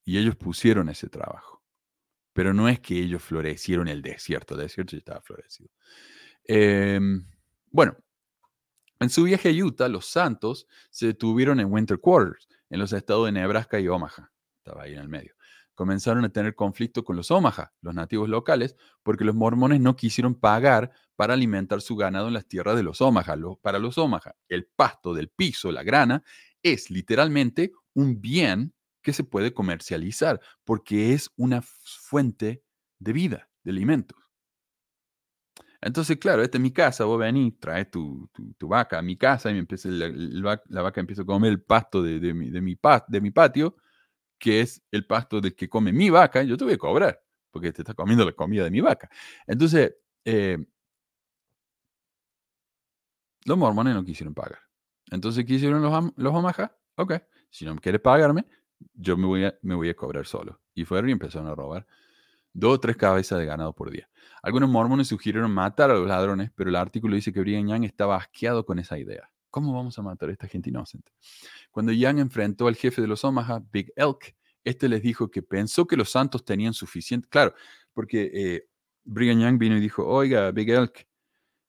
Y 0.04 0.18
ellos 0.18 0.36
pusieron 0.36 0.88
ese 0.88 1.08
trabajo. 1.08 1.62
Pero 2.32 2.54
no 2.54 2.68
es 2.68 2.80
que 2.80 2.98
ellos 2.98 3.22
florecieron 3.22 3.88
el 3.88 4.02
desierto. 4.02 4.54
El 4.54 4.62
desierto 4.62 4.92
ya 4.92 4.98
estaba 4.98 5.20
florecido. 5.20 5.70
Em, 6.44 7.24
bueno, 7.70 7.96
en 9.00 9.10
su 9.10 9.24
viaje 9.24 9.48
a 9.48 9.64
Utah, 9.64 9.88
los 9.88 10.06
Santos 10.06 10.66
se 10.90 11.06
detuvieron 11.06 11.60
en 11.60 11.72
Winter 11.72 11.98
Quarters, 11.98 12.48
en 12.70 12.78
los 12.78 12.92
estados 12.92 13.26
de 13.26 13.32
Nebraska 13.32 13.80
y 13.80 13.88
Omaha. 13.88 14.30
Estaba 14.58 14.84
ahí 14.84 14.94
en 14.94 15.00
el 15.00 15.08
medio. 15.08 15.34
Comenzaron 15.74 16.24
a 16.24 16.28
tener 16.28 16.54
conflicto 16.54 17.04
con 17.04 17.16
los 17.16 17.30
Omaha, 17.30 17.72
los 17.80 17.94
nativos 17.94 18.28
locales, 18.28 18.76
porque 19.02 19.24
los 19.24 19.34
mormones 19.34 19.80
no 19.80 19.96
quisieron 19.96 20.34
pagar 20.34 20.92
para 21.16 21.34
alimentar 21.34 21.80
su 21.80 21.96
ganado 21.96 22.28
en 22.28 22.34
las 22.34 22.46
tierras 22.46 22.76
de 22.76 22.82
los 22.82 23.00
Omaha. 23.00 23.36
Para 23.60 23.78
los 23.78 23.98
Omaha, 23.98 24.36
el 24.48 24.66
pasto 24.66 25.14
del 25.14 25.30
piso, 25.30 25.72
la 25.72 25.82
grana, 25.82 26.22
es 26.62 26.90
literalmente 26.90 27.72
un 27.94 28.20
bien 28.20 28.72
que 29.02 29.12
se 29.12 29.24
puede 29.24 29.52
comercializar, 29.54 30.40
porque 30.64 31.12
es 31.14 31.30
una 31.36 31.62
fuente 31.62 32.62
de 32.98 33.12
vida, 33.12 33.48
de 33.64 33.70
alimentos. 33.72 34.18
Entonces, 35.80 36.16
claro, 36.18 36.42
esta 36.42 36.58
es 36.58 36.62
mi 36.62 36.70
casa, 36.72 37.04
vos 37.04 37.18
venís, 37.18 37.58
traes 37.58 37.90
tu, 37.90 38.28
tu- 38.32 38.52
tu 38.54 38.68
vaca 38.68 38.98
a 38.98 39.02
mi 39.02 39.16
casa 39.16 39.50
y 39.50 39.54
me 39.54 39.60
empieza, 39.60 39.88
la, 39.88 40.08
vac- 40.08 40.62
la 40.68 40.82
vaca 40.82 41.00
empieza 41.00 41.22
a 41.22 41.24
comer 41.26 41.50
el 41.50 41.62
pasto 41.62 42.02
de, 42.02 42.20
de 42.20 42.34
mi, 42.34 42.50
de, 42.50 42.60
mi 42.60 42.76
de 43.08 43.20
mi 43.20 43.30
patio, 43.30 43.76
que 44.38 44.60
es 44.62 44.82
el 44.92 45.06
pasto 45.06 45.40
del 45.40 45.54
que 45.56 45.68
come 45.68 45.92
mi 45.92 46.10
vaca, 46.10 46.42
yo 46.44 46.56
te 46.56 46.64
voy 46.64 46.74
a 46.74 46.78
cobrar, 46.78 47.20
porque 47.50 47.72
te 47.72 47.82
está 47.82 47.94
comiendo 47.94 48.24
la 48.26 48.32
comida 48.32 48.64
de 48.64 48.70
mi 48.72 48.80
vaca. 48.82 49.10
Entonces, 49.46 49.94
eh, 50.24 50.58
los 53.44 53.58
mormones 53.58 53.94
no 53.94 54.04
quisieron 54.04 54.34
pagar. 54.34 54.60
Entonces, 55.10 55.44
¿qué 55.44 55.54
hicieron 55.54 55.82
los, 55.82 56.12
los 56.16 56.34
Omaha? 56.34 56.76
Ok, 56.96 57.14
si 57.50 57.64
no 57.64 57.76
quieres 57.76 58.00
pagarme, 58.00 58.46
yo 58.94 59.16
me 59.16 59.26
voy, 59.26 59.44
a, 59.44 59.54
me 59.62 59.74
voy 59.74 59.88
a 59.88 59.94
cobrar 59.94 60.26
solo. 60.26 60.60
Y 60.74 60.84
fueron 60.84 61.10
y 61.10 61.12
empezaron 61.12 61.48
a 61.48 61.54
robar 61.54 61.86
dos 62.52 62.74
o 62.74 62.80
tres 62.80 62.96
cabezas 62.96 63.38
de 63.38 63.46
ganado 63.46 63.74
por 63.74 63.90
día. 63.90 64.08
Algunos 64.42 64.68
mormones 64.68 65.08
sugirieron 65.08 65.50
matar 65.52 65.90
a 65.90 65.94
los 65.94 66.06
ladrones, 66.06 66.50
pero 66.54 66.70
el 66.70 66.76
artículo 66.76 67.14
dice 67.14 67.32
que 67.32 67.40
Brigham 67.40 67.68
Young 67.68 67.84
estaba 67.84 68.16
asqueado 68.16 68.64
con 68.66 68.78
esa 68.78 68.98
idea. 68.98 69.30
¿Cómo 69.50 69.74
vamos 69.74 69.98
a 69.98 70.02
matar 70.02 70.28
a 70.30 70.32
esta 70.32 70.48
gente 70.48 70.70
inocente? 70.70 71.12
Cuando 71.70 71.92
Young 71.92 72.18
enfrentó 72.18 72.68
al 72.68 72.76
jefe 72.76 73.02
de 73.02 73.08
los 73.08 73.24
Omaha, 73.24 73.62
Big 73.72 73.92
Elk, 73.96 74.34
este 74.64 74.88
les 74.88 75.02
dijo 75.02 75.30
que 75.30 75.42
pensó 75.42 75.86
que 75.86 75.96
los 75.96 76.10
santos 76.10 76.44
tenían 76.44 76.72
suficiente. 76.72 77.28
Claro, 77.28 77.54
porque 77.92 78.30
eh, 78.32 78.68
Brigham 79.04 79.40
Young 79.40 79.58
vino 79.58 79.76
y 79.76 79.80
dijo: 79.80 80.06
Oiga, 80.06 80.50
Big 80.52 80.70
Elk, 80.70 81.06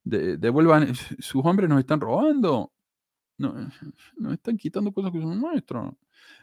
de- 0.04 0.38
devuelvan, 0.38 0.94
sus 1.20 1.44
hombres 1.46 1.70
nos 1.70 1.80
están 1.80 2.00
robando. 2.00 2.72
No, 3.38 3.54
nos 4.18 4.34
están 4.34 4.58
quitando 4.58 4.92
cosas 4.92 5.12
que 5.12 5.22
son 5.22 5.40
nuestras. 5.40 5.94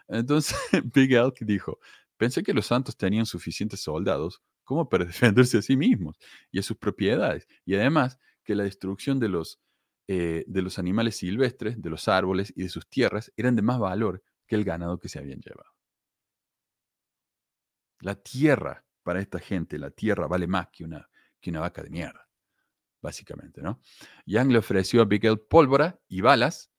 Entonces, 0.08 0.56
Big 0.94 1.12
Elk 1.12 1.38
dijo: 1.40 1.78
Pensé 2.16 2.42
que 2.42 2.52
los 2.52 2.66
santos 2.66 2.96
tenían 2.96 3.26
suficientes 3.26 3.80
soldados 3.80 4.42
como 4.64 4.88
para 4.88 5.04
defenderse 5.06 5.58
a 5.58 5.62
sí 5.62 5.76
mismos 5.76 6.18
y 6.50 6.58
a 6.58 6.62
sus 6.62 6.76
propiedades. 6.76 7.48
Y 7.64 7.74
además, 7.74 8.18
que 8.44 8.54
la 8.54 8.64
destrucción 8.64 9.18
de 9.18 9.28
los, 9.28 9.60
eh, 10.08 10.44
de 10.46 10.62
los 10.62 10.78
animales 10.78 11.16
silvestres, 11.16 11.80
de 11.80 11.90
los 11.90 12.08
árboles 12.08 12.52
y 12.56 12.62
de 12.62 12.68
sus 12.68 12.88
tierras 12.88 13.32
eran 13.36 13.56
de 13.56 13.62
más 13.62 13.78
valor 13.78 14.22
que 14.46 14.56
el 14.56 14.64
ganado 14.64 14.98
que 14.98 15.08
se 15.08 15.18
habían 15.18 15.40
llevado. 15.40 15.70
La 18.00 18.14
tierra 18.16 18.84
para 19.02 19.20
esta 19.20 19.38
gente, 19.38 19.78
la 19.78 19.90
tierra 19.90 20.26
vale 20.26 20.46
más 20.46 20.68
que 20.68 20.84
una, 20.84 21.08
que 21.40 21.50
una 21.50 21.60
vaca 21.60 21.82
de 21.82 21.90
mierda, 21.90 22.28
básicamente, 23.00 23.62
¿no? 23.62 23.80
Young 24.26 24.50
le 24.52 24.58
ofreció 24.58 25.02
a 25.02 25.04
Big 25.04 25.24
Elk 25.24 25.48
pólvora 25.48 26.00
y 26.08 26.20
balas 26.20 26.70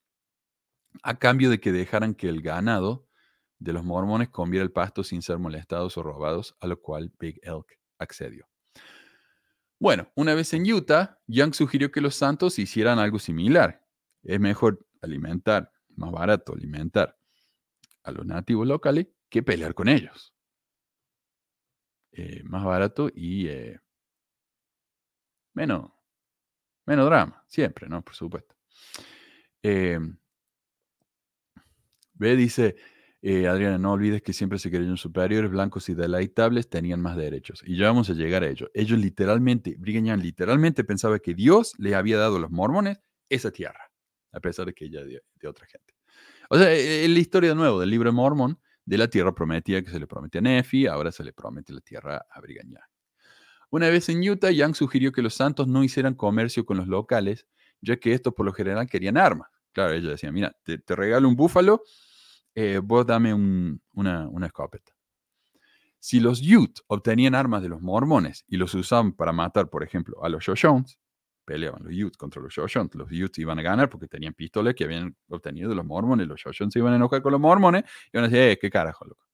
a 1.02 1.18
cambio 1.18 1.50
de 1.50 1.60
que 1.60 1.72
dejaran 1.72 2.14
que 2.14 2.28
el 2.28 2.42
ganado 2.42 3.06
de 3.58 3.72
los 3.72 3.84
mormones 3.84 4.28
comiera 4.28 4.64
el 4.64 4.72
pasto 4.72 5.04
sin 5.04 5.22
ser 5.22 5.38
molestados 5.38 5.96
o 5.96 6.02
robados, 6.02 6.56
a 6.60 6.66
lo 6.66 6.80
cual 6.80 7.12
Big 7.18 7.38
Elk 7.42 7.78
accedió. 7.98 8.48
Bueno, 9.78 10.10
una 10.14 10.34
vez 10.34 10.52
en 10.52 10.70
Utah, 10.70 11.18
Young 11.26 11.54
sugirió 11.54 11.90
que 11.90 12.00
los 12.00 12.14
santos 12.14 12.58
hicieran 12.58 12.98
algo 12.98 13.18
similar. 13.18 13.84
Es 14.22 14.38
mejor 14.38 14.86
alimentar 15.00 15.72
más 15.96 16.12
barato 16.12 16.52
alimentar 16.54 17.18
a 18.04 18.12
los 18.12 18.26
nativos 18.26 18.66
locales 18.66 19.08
que 19.28 19.42
pelear 19.42 19.74
con 19.74 19.88
ellos. 19.88 20.34
Eh, 22.12 22.42
más 22.44 22.64
barato 22.64 23.10
y 23.14 23.48
eh, 23.48 23.80
menos, 25.54 25.90
menos 26.86 27.06
drama, 27.06 27.42
siempre, 27.48 27.88
¿no? 27.88 28.02
Por 28.02 28.14
supuesto. 28.14 28.54
Eh, 29.62 29.98
ve, 32.14 32.36
dice 32.36 32.76
Adriana, 33.24 33.78
no 33.78 33.92
olvides 33.92 34.20
que 34.20 34.32
siempre 34.32 34.58
se 34.58 34.68
creyeron 34.68 34.96
superiores, 34.96 35.50
blancos 35.50 35.88
y 35.88 35.94
deleitables 35.94 36.68
tenían 36.68 37.00
más 37.00 37.16
derechos. 37.16 37.62
Y 37.64 37.76
ya 37.76 37.86
vamos 37.86 38.10
a 38.10 38.14
llegar 38.14 38.42
a 38.42 38.48
ello. 38.48 38.68
Ellos 38.74 38.98
literalmente, 38.98 39.76
Brigham 39.78 40.06
Young 40.06 40.22
literalmente 40.22 40.82
pensaba 40.82 41.20
que 41.20 41.32
Dios 41.32 41.74
le 41.78 41.94
había 41.94 42.18
dado 42.18 42.36
a 42.36 42.40
los 42.40 42.50
mormones 42.50 42.98
esa 43.28 43.52
tierra, 43.52 43.92
a 44.32 44.40
pesar 44.40 44.66
de 44.66 44.74
que 44.74 44.86
ella 44.86 45.04
de, 45.04 45.22
de 45.36 45.48
otra 45.48 45.66
gente. 45.66 45.94
O 46.50 46.58
sea, 46.58 46.72
es 46.72 47.08
la 47.08 47.18
historia 47.18 47.50
de 47.50 47.56
nuevo 47.56 47.78
del 47.78 47.90
libro 47.90 48.10
de 48.10 48.14
Mormón 48.14 48.58
de 48.84 48.98
la 48.98 49.08
tierra 49.08 49.32
prometida 49.32 49.82
que 49.82 49.90
se 49.90 50.00
le 50.00 50.08
promete 50.08 50.38
a 50.38 50.40
Nefi, 50.40 50.86
ahora 50.88 51.12
se 51.12 51.22
le 51.22 51.32
promete 51.32 51.72
la 51.72 51.80
tierra 51.80 52.26
a 52.28 52.40
Brigham 52.40 52.70
Young. 52.70 52.82
Una 53.70 53.88
vez 53.88 54.08
en 54.08 54.28
Utah, 54.28 54.50
Young 54.50 54.74
sugirió 54.74 55.12
que 55.12 55.22
los 55.22 55.34
santos 55.34 55.68
no 55.68 55.84
hicieran 55.84 56.14
comercio 56.14 56.66
con 56.66 56.76
los 56.76 56.88
locales, 56.88 57.46
ya 57.80 57.96
que 57.96 58.12
estos 58.12 58.34
por 58.34 58.44
lo 58.44 58.52
general 58.52 58.86
querían 58.86 59.16
armas. 59.16 59.48
Claro, 59.72 59.94
ella 59.94 60.10
decía, 60.10 60.30
mira, 60.30 60.54
te, 60.62 60.80
regalo 60.94 61.28
un 61.28 61.36
búfalo, 61.36 61.82
eh, 62.54 62.80
vos 62.82 63.06
dame 63.06 63.32
una, 63.32 64.46
escopeta. 64.46 64.92
Si 65.98 66.20
los 66.20 66.42
Utes 66.42 66.82
obtenían 66.88 67.34
armas 67.34 67.62
de 67.62 67.68
los 67.68 67.80
mormones 67.80 68.44
y 68.48 68.56
los 68.56 68.74
usaban 68.74 69.12
para 69.12 69.32
matar, 69.32 69.70
por 69.70 69.82
ejemplo, 69.82 70.22
a 70.22 70.28
los 70.28 70.44
Shoshones, 70.44 70.98
peleaban 71.44 71.84
los 71.84 71.92
Utes 71.92 72.16
contra 72.16 72.42
los 72.42 72.52
Shoshones. 72.52 72.94
Los 72.94 73.10
Utes 73.10 73.38
iban 73.38 73.58
a 73.58 73.62
ganar 73.62 73.88
porque 73.88 74.08
tenían 74.08 74.34
pistolas 74.34 74.74
que 74.74 74.84
habían 74.84 75.16
obtenido 75.28 75.70
de 75.70 75.76
los 75.76 75.84
mormones. 75.84 76.26
Los 76.26 76.40
Shoshones 76.40 76.72
se 76.72 76.80
iban 76.80 76.92
a 76.92 76.96
enojar 76.96 77.22
con 77.22 77.32
los 77.32 77.40
mormones 77.40 77.84
y 78.12 78.16
iban 78.16 78.24
a 78.24 78.28
decir, 78.28 78.50
eh, 78.50 78.58
qué 78.60 78.68
carajo, 78.68 79.04
loco. 79.06 79.26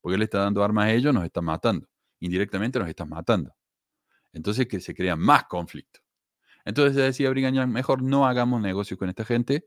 Porque 0.00 0.16
él 0.16 0.22
está 0.22 0.38
dando 0.38 0.64
armas 0.64 0.86
a 0.86 0.92
ellos, 0.92 1.14
nos 1.14 1.24
está 1.24 1.40
matando. 1.42 1.86
Indirectamente 2.20 2.78
nos 2.78 2.88
están 2.88 3.10
matando. 3.10 3.54
Entonces 4.32 4.66
que 4.66 4.80
se 4.80 4.94
crea 4.94 5.14
más 5.14 5.44
conflicto. 5.44 6.00
Entonces 6.64 6.96
decía 6.96 7.30
Brigham 7.30 7.70
mejor 7.70 8.02
no 8.02 8.26
hagamos 8.26 8.60
negocio 8.60 8.96
con 8.96 9.08
esta 9.08 9.24
gente, 9.24 9.66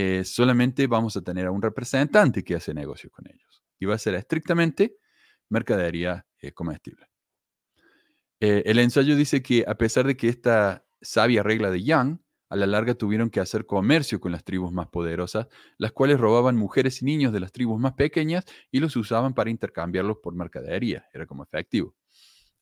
eh, 0.00 0.22
solamente 0.22 0.86
vamos 0.86 1.16
a 1.16 1.22
tener 1.22 1.46
a 1.46 1.50
un 1.50 1.60
representante 1.60 2.44
que 2.44 2.54
hace 2.54 2.72
negocio 2.72 3.10
con 3.10 3.26
ellos. 3.26 3.64
Y 3.80 3.86
va 3.86 3.96
a 3.96 3.98
ser 3.98 4.14
estrictamente 4.14 4.96
mercadería 5.48 6.24
eh, 6.38 6.52
comestible. 6.52 7.08
el 8.38 8.78
ensayo 8.78 9.16
dice 9.16 9.42
que 9.42 9.64
a 9.66 9.74
pesar 9.74 10.06
de 10.06 10.16
que 10.16 10.28
esta 10.28 10.86
sabia 11.00 11.42
regla 11.42 11.72
de 11.72 11.82
Young, 11.82 12.18
a 12.48 12.54
la 12.54 12.66
larga 12.68 12.94
tuvieron 12.94 13.28
que 13.28 13.40
hacer 13.40 13.66
comercio 13.66 14.20
con 14.20 14.30
las 14.30 14.44
tribus 14.44 14.72
más 14.72 14.86
poderosas, 14.86 15.48
las 15.78 15.90
cuales 15.90 16.20
robaban 16.20 16.56
mujeres 16.56 17.02
y 17.02 17.04
niños 17.04 17.32
de 17.32 17.40
las 17.40 17.50
tribus 17.50 17.80
más 17.80 17.94
pequeñas 17.94 18.44
y 18.70 18.78
los 18.78 18.94
usaban 18.94 19.34
para 19.34 19.50
intercambiarlos 19.50 20.18
por 20.22 20.32
mercadería. 20.36 21.08
Era 21.12 21.26
como 21.26 21.42
efectivo. 21.42 21.96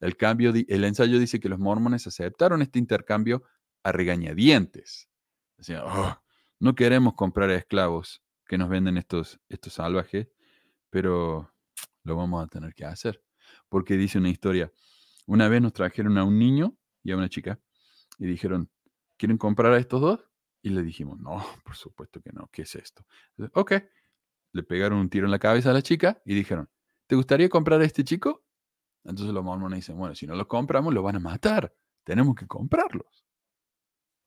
El, 0.00 0.16
cambio, 0.16 0.54
el 0.54 0.84
ensayo 0.84 1.18
dice 1.18 1.38
que 1.38 1.50
los 1.50 1.58
mormones 1.58 2.06
aceptaron 2.06 2.62
este 2.62 2.78
intercambio 2.78 3.42
a 3.82 3.92
regañadientes. 3.92 5.10
Decían, 5.58 5.82
oh, 5.84 6.18
no 6.58 6.74
queremos 6.74 7.14
comprar 7.14 7.50
esclavos 7.50 8.22
que 8.46 8.58
nos 8.58 8.68
venden 8.68 8.96
estos, 8.96 9.40
estos 9.48 9.74
salvajes, 9.74 10.28
pero 10.90 11.52
lo 12.04 12.16
vamos 12.16 12.44
a 12.44 12.48
tener 12.48 12.74
que 12.74 12.84
hacer. 12.84 13.22
Porque 13.68 13.96
dice 13.96 14.18
una 14.18 14.30
historia, 14.30 14.72
una 15.26 15.48
vez 15.48 15.60
nos 15.60 15.72
trajeron 15.72 16.18
a 16.18 16.24
un 16.24 16.38
niño 16.38 16.76
y 17.02 17.12
a 17.12 17.16
una 17.16 17.28
chica 17.28 17.60
y 18.18 18.26
dijeron, 18.26 18.70
¿quieren 19.16 19.38
comprar 19.38 19.72
a 19.72 19.78
estos 19.78 20.00
dos? 20.00 20.20
Y 20.62 20.70
le 20.70 20.82
dijimos, 20.82 21.18
no, 21.18 21.44
por 21.64 21.76
supuesto 21.76 22.20
que 22.20 22.32
no, 22.32 22.48
¿qué 22.52 22.62
es 22.62 22.74
esto? 22.74 23.04
ok, 23.52 23.72
le 24.52 24.62
pegaron 24.62 24.98
un 24.98 25.10
tiro 25.10 25.26
en 25.26 25.30
la 25.30 25.38
cabeza 25.38 25.70
a 25.70 25.74
la 25.74 25.82
chica 25.82 26.22
y 26.24 26.34
dijeron, 26.34 26.68
¿te 27.06 27.16
gustaría 27.16 27.48
comprar 27.48 27.80
a 27.80 27.84
este 27.84 28.04
chico? 28.04 28.44
Entonces 29.04 29.32
los 29.34 29.44
mormones 29.44 29.78
dicen, 29.78 29.96
bueno, 29.96 30.14
si 30.14 30.26
no 30.26 30.34
los 30.34 30.46
compramos, 30.46 30.92
los 30.94 31.04
van 31.04 31.16
a 31.16 31.20
matar, 31.20 31.72
tenemos 32.02 32.34
que 32.34 32.46
comprarlos. 32.46 33.25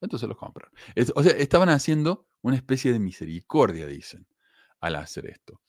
Entonces 0.00 0.28
los 0.28 0.38
compran. 0.38 0.70
o 1.14 1.22
sea, 1.22 1.32
estaban 1.32 1.68
haciendo 1.68 2.26
una 2.42 2.56
especie 2.56 2.92
de 2.92 2.98
misericordia, 2.98 3.86
dicen, 3.86 4.26
al 4.80 4.96
hacer 4.96 5.26
esto. 5.26 5.60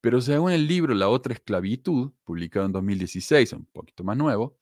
Pero 0.00 0.20
según 0.20 0.52
el 0.52 0.66
libro 0.66 0.94
La 0.94 1.08
otra 1.08 1.34
esclavitud, 1.34 2.12
publicado 2.24 2.66
en 2.66 2.72
2016, 2.72 3.52
un 3.54 3.66
poquito 3.66 4.04
más 4.04 4.16
nuevo, 4.16 4.58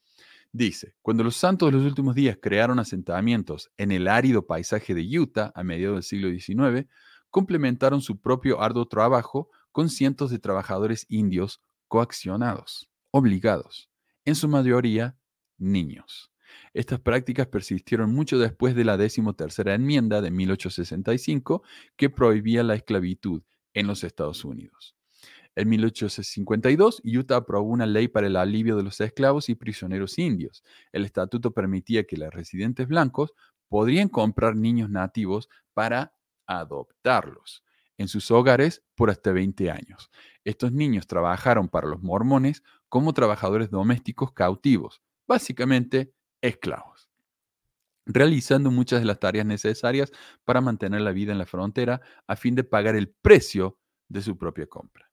Dice, 0.54 0.94
cuando 1.00 1.24
los 1.24 1.36
santos 1.36 1.72
de 1.72 1.78
los 1.78 1.86
últimos 1.86 2.14
días 2.14 2.36
crearon 2.38 2.78
asentamientos 2.78 3.72
en 3.78 3.90
el 3.90 4.06
árido 4.06 4.46
paisaje 4.46 4.92
de 4.92 5.18
Utah 5.18 5.50
a 5.54 5.62
mediados 5.64 5.96
del 5.96 6.02
siglo 6.02 6.28
XIX, 6.28 6.86
complementaron 7.30 8.02
su 8.02 8.20
propio 8.20 8.60
arduo 8.60 8.86
trabajo 8.86 9.48
con 9.72 9.88
cientos 9.88 10.30
de 10.30 10.38
trabajadores 10.38 11.06
indios 11.08 11.62
coaccionados, 11.88 12.90
obligados, 13.10 13.88
en 14.26 14.34
su 14.34 14.46
mayoría 14.46 15.16
niños. 15.56 16.31
Estas 16.74 17.00
prácticas 17.00 17.46
persistieron 17.46 18.12
mucho 18.12 18.38
después 18.38 18.74
de 18.74 18.84
la 18.84 18.96
decimotercera 18.96 19.74
enmienda 19.74 20.20
de 20.20 20.30
1865 20.30 21.62
que 21.96 22.10
prohibía 22.10 22.62
la 22.62 22.74
esclavitud 22.74 23.42
en 23.74 23.86
los 23.86 24.04
Estados 24.04 24.44
Unidos. 24.44 24.96
En 25.54 25.68
1852, 25.68 27.02
Utah 27.04 27.36
aprobó 27.36 27.68
una 27.68 27.84
ley 27.84 28.08
para 28.08 28.26
el 28.26 28.36
alivio 28.36 28.76
de 28.76 28.82
los 28.82 29.00
esclavos 29.00 29.50
y 29.50 29.54
prisioneros 29.54 30.18
indios. 30.18 30.64
El 30.92 31.04
estatuto 31.04 31.52
permitía 31.52 32.04
que 32.04 32.16
los 32.16 32.32
residentes 32.32 32.88
blancos 32.88 33.34
podrían 33.68 34.08
comprar 34.08 34.56
niños 34.56 34.88
nativos 34.88 35.48
para 35.74 36.14
adoptarlos 36.46 37.64
en 37.98 38.08
sus 38.08 38.30
hogares 38.30 38.82
por 38.94 39.10
hasta 39.10 39.32
20 39.32 39.70
años. 39.70 40.10
Estos 40.44 40.72
niños 40.72 41.06
trabajaron 41.06 41.68
para 41.68 41.86
los 41.86 42.02
mormones 42.02 42.62
como 42.88 43.12
trabajadores 43.12 43.70
domésticos 43.70 44.32
cautivos, 44.32 45.02
básicamente 45.26 46.12
esclavos, 46.42 47.08
realizando 48.04 48.70
muchas 48.70 49.00
de 49.00 49.06
las 49.06 49.18
tareas 49.18 49.46
necesarias 49.46 50.12
para 50.44 50.60
mantener 50.60 51.00
la 51.00 51.12
vida 51.12 51.32
en 51.32 51.38
la 51.38 51.46
frontera 51.46 52.02
a 52.26 52.36
fin 52.36 52.54
de 52.54 52.64
pagar 52.64 52.96
el 52.96 53.08
precio 53.08 53.78
de 54.08 54.20
su 54.20 54.36
propia 54.36 54.66
compra. 54.66 55.10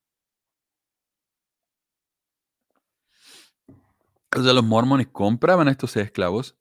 O 4.36 4.44
sea, 4.44 4.54
los 4.54 4.64
mormones 4.64 5.08
compraban 5.08 5.68
a 5.68 5.72
estos 5.72 5.96
esclavos 5.96 6.56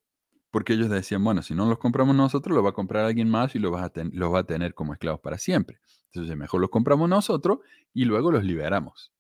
porque 0.51 0.73
ellos 0.73 0.89
decían, 0.89 1.23
bueno, 1.23 1.43
si 1.43 1.55
no 1.55 1.67
los 1.67 1.79
compramos 1.79 2.17
nosotros, 2.17 2.55
los 2.55 2.65
va 2.65 2.71
a 2.71 2.75
comprar 2.75 3.05
alguien 3.05 3.29
más 3.29 3.55
y 3.55 3.59
los 3.59 3.73
va 3.73 3.85
a, 3.85 3.93
los 4.13 4.33
va 4.33 4.39
a 4.41 4.45
tener 4.45 4.75
como 4.75 4.95
esclavos 4.95 5.21
para 5.21 5.37
siempre. 5.39 5.81
Entonces, 6.13 6.37
mejor 6.37 6.61
los 6.61 6.71
compramos 6.71 7.09
nosotros 7.09 7.59
y 7.93 8.07
luego 8.07 8.33
los 8.33 8.45
liberamos. 8.45 9.13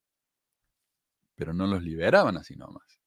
Pero 1.34 1.52
no 1.52 1.66
los 1.66 1.82
liberaban 1.82 2.38
así 2.38 2.56
nomás. 2.56 2.98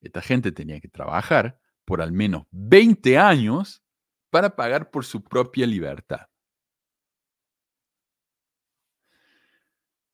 Esta 0.00 0.20
gente 0.20 0.50
tenía 0.50 0.80
que 0.80 0.88
trabajar 0.88 1.60
por 1.90 2.00
al 2.00 2.12
menos 2.12 2.46
20 2.52 3.18
años 3.18 3.82
para 4.30 4.54
pagar 4.54 4.92
por 4.92 5.04
su 5.04 5.24
propia 5.24 5.66
libertad. 5.66 6.28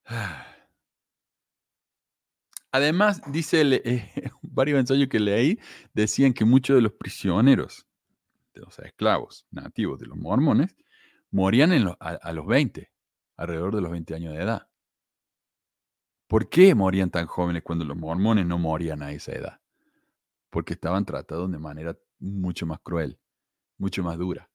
Además, 2.73 3.21
dice 3.31 3.61
eh, 3.85 4.11
varios 4.41 4.81
ensayos 4.81 5.11
que 5.11 5.21
leí, 5.21 5.61
decían 5.93 6.33
que 6.33 6.47
muchos 6.47 6.77
de 6.77 6.81
los 6.81 6.93
prisioneros, 6.93 7.87
de 8.55 8.63
los 8.63 8.79
esclavos 8.79 9.47
nativos 9.51 10.01
de 10.01 10.07
los 10.07 10.17
mormones, 10.17 10.75
morían 11.31 11.73
a, 12.01 12.33
los 12.33 12.47
20, 12.47 12.91
alrededor 13.37 13.75
de 13.75 13.83
los 13.83 13.91
20 13.91 14.15
años 14.15 14.33
de 14.33 14.43
edad. 14.43 14.67
¿Por 16.27 16.49
qué 16.49 16.75
morían 16.75 17.11
tan 17.11 17.27
jóvenes 17.27 17.63
cuando 17.63 17.85
los 17.85 17.99
mormones 17.99 18.47
no 18.47 18.57
morían 18.57 19.03
a 19.03 19.13
esa 19.13 19.33
edad? 19.33 19.61
Porque 20.57 20.73
estaban 20.73 21.05
tratados 21.05 21.51
de 21.53 21.59
manera 21.59 21.97
mucho 22.19 22.67
más 22.67 22.81
cruel, 22.81 23.19
mucho 23.79 24.03
más 24.03 24.17
dura. 24.17 24.49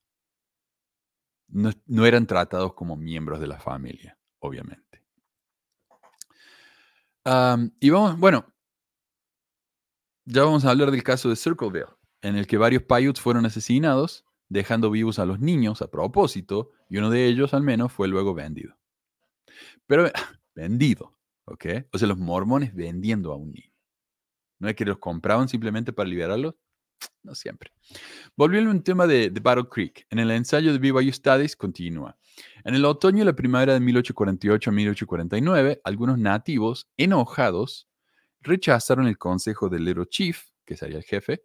no 1.47 2.05
eran 2.05 2.25
tratados 2.25 2.73
como 2.73 2.95
miembros 2.95 3.39
de 3.39 3.47
la 3.47 3.59
familia, 3.59 4.17
obviamente 4.39 4.91
y 7.79 7.89
vamos, 7.89 8.19
bueno, 8.19 8.45
ya 10.25 10.43
vamos 10.43 10.65
a 10.65 10.71
hablar 10.71 10.91
del 10.91 11.03
caso 11.03 11.29
de 11.29 11.35
Circleville, 11.35 11.85
en 12.21 12.35
el 12.35 12.47
que 12.47 12.57
varios 12.57 12.83
Paiutes 12.83 13.21
fueron 13.21 13.45
asesinados, 13.45 14.25
dejando 14.49 14.91
vivos 14.91 15.19
a 15.19 15.25
los 15.25 15.39
niños 15.39 15.81
a 15.81 15.89
propósito, 15.89 16.71
y 16.89 16.97
uno 16.97 17.09
de 17.09 17.27
ellos 17.27 17.53
al 17.53 17.63
menos 17.63 17.91
fue 17.91 18.07
luego 18.07 18.33
vendido. 18.33 18.77
Pero 19.87 20.05
vendido, 20.55 21.17
¿ok? 21.45 21.65
O 21.91 21.97
sea, 21.97 22.07
los 22.07 22.17
mormones 22.17 22.73
vendiendo 22.73 23.31
a 23.31 23.35
un 23.35 23.51
niño. 23.51 23.70
No 24.61 24.69
es 24.69 24.75
que 24.75 24.85
los 24.85 24.99
compraban 24.99 25.49
simplemente 25.49 25.91
para 25.91 26.07
liberarlos, 26.07 26.53
no 27.23 27.33
siempre. 27.33 27.71
Volviendo 28.37 28.69
a 28.69 28.73
un 28.73 28.83
tema 28.83 29.07
de, 29.07 29.31
de, 29.31 29.39
Battle 29.39 29.67
Creek, 29.67 30.05
en 30.11 30.19
el 30.19 30.29
ensayo 30.29 30.71
de 30.71 30.77
BYU 30.77 31.11
Studies 31.11 31.55
continúa. 31.55 32.15
En 32.63 32.75
el 32.75 32.85
otoño 32.85 33.23
y 33.23 33.25
la 33.25 33.35
primavera 33.35 33.73
de 33.73 33.79
1848 33.79 34.69
a 34.69 34.73
1849, 34.73 35.81
algunos 35.83 36.19
nativos, 36.19 36.87
enojados, 36.95 37.89
rechazaron 38.39 39.07
el 39.07 39.17
consejo 39.17 39.67
del 39.67 39.83
Little 39.83 40.05
Chief, 40.07 40.43
que 40.63 40.77
sería 40.77 40.99
el 40.99 41.05
jefe, 41.05 41.41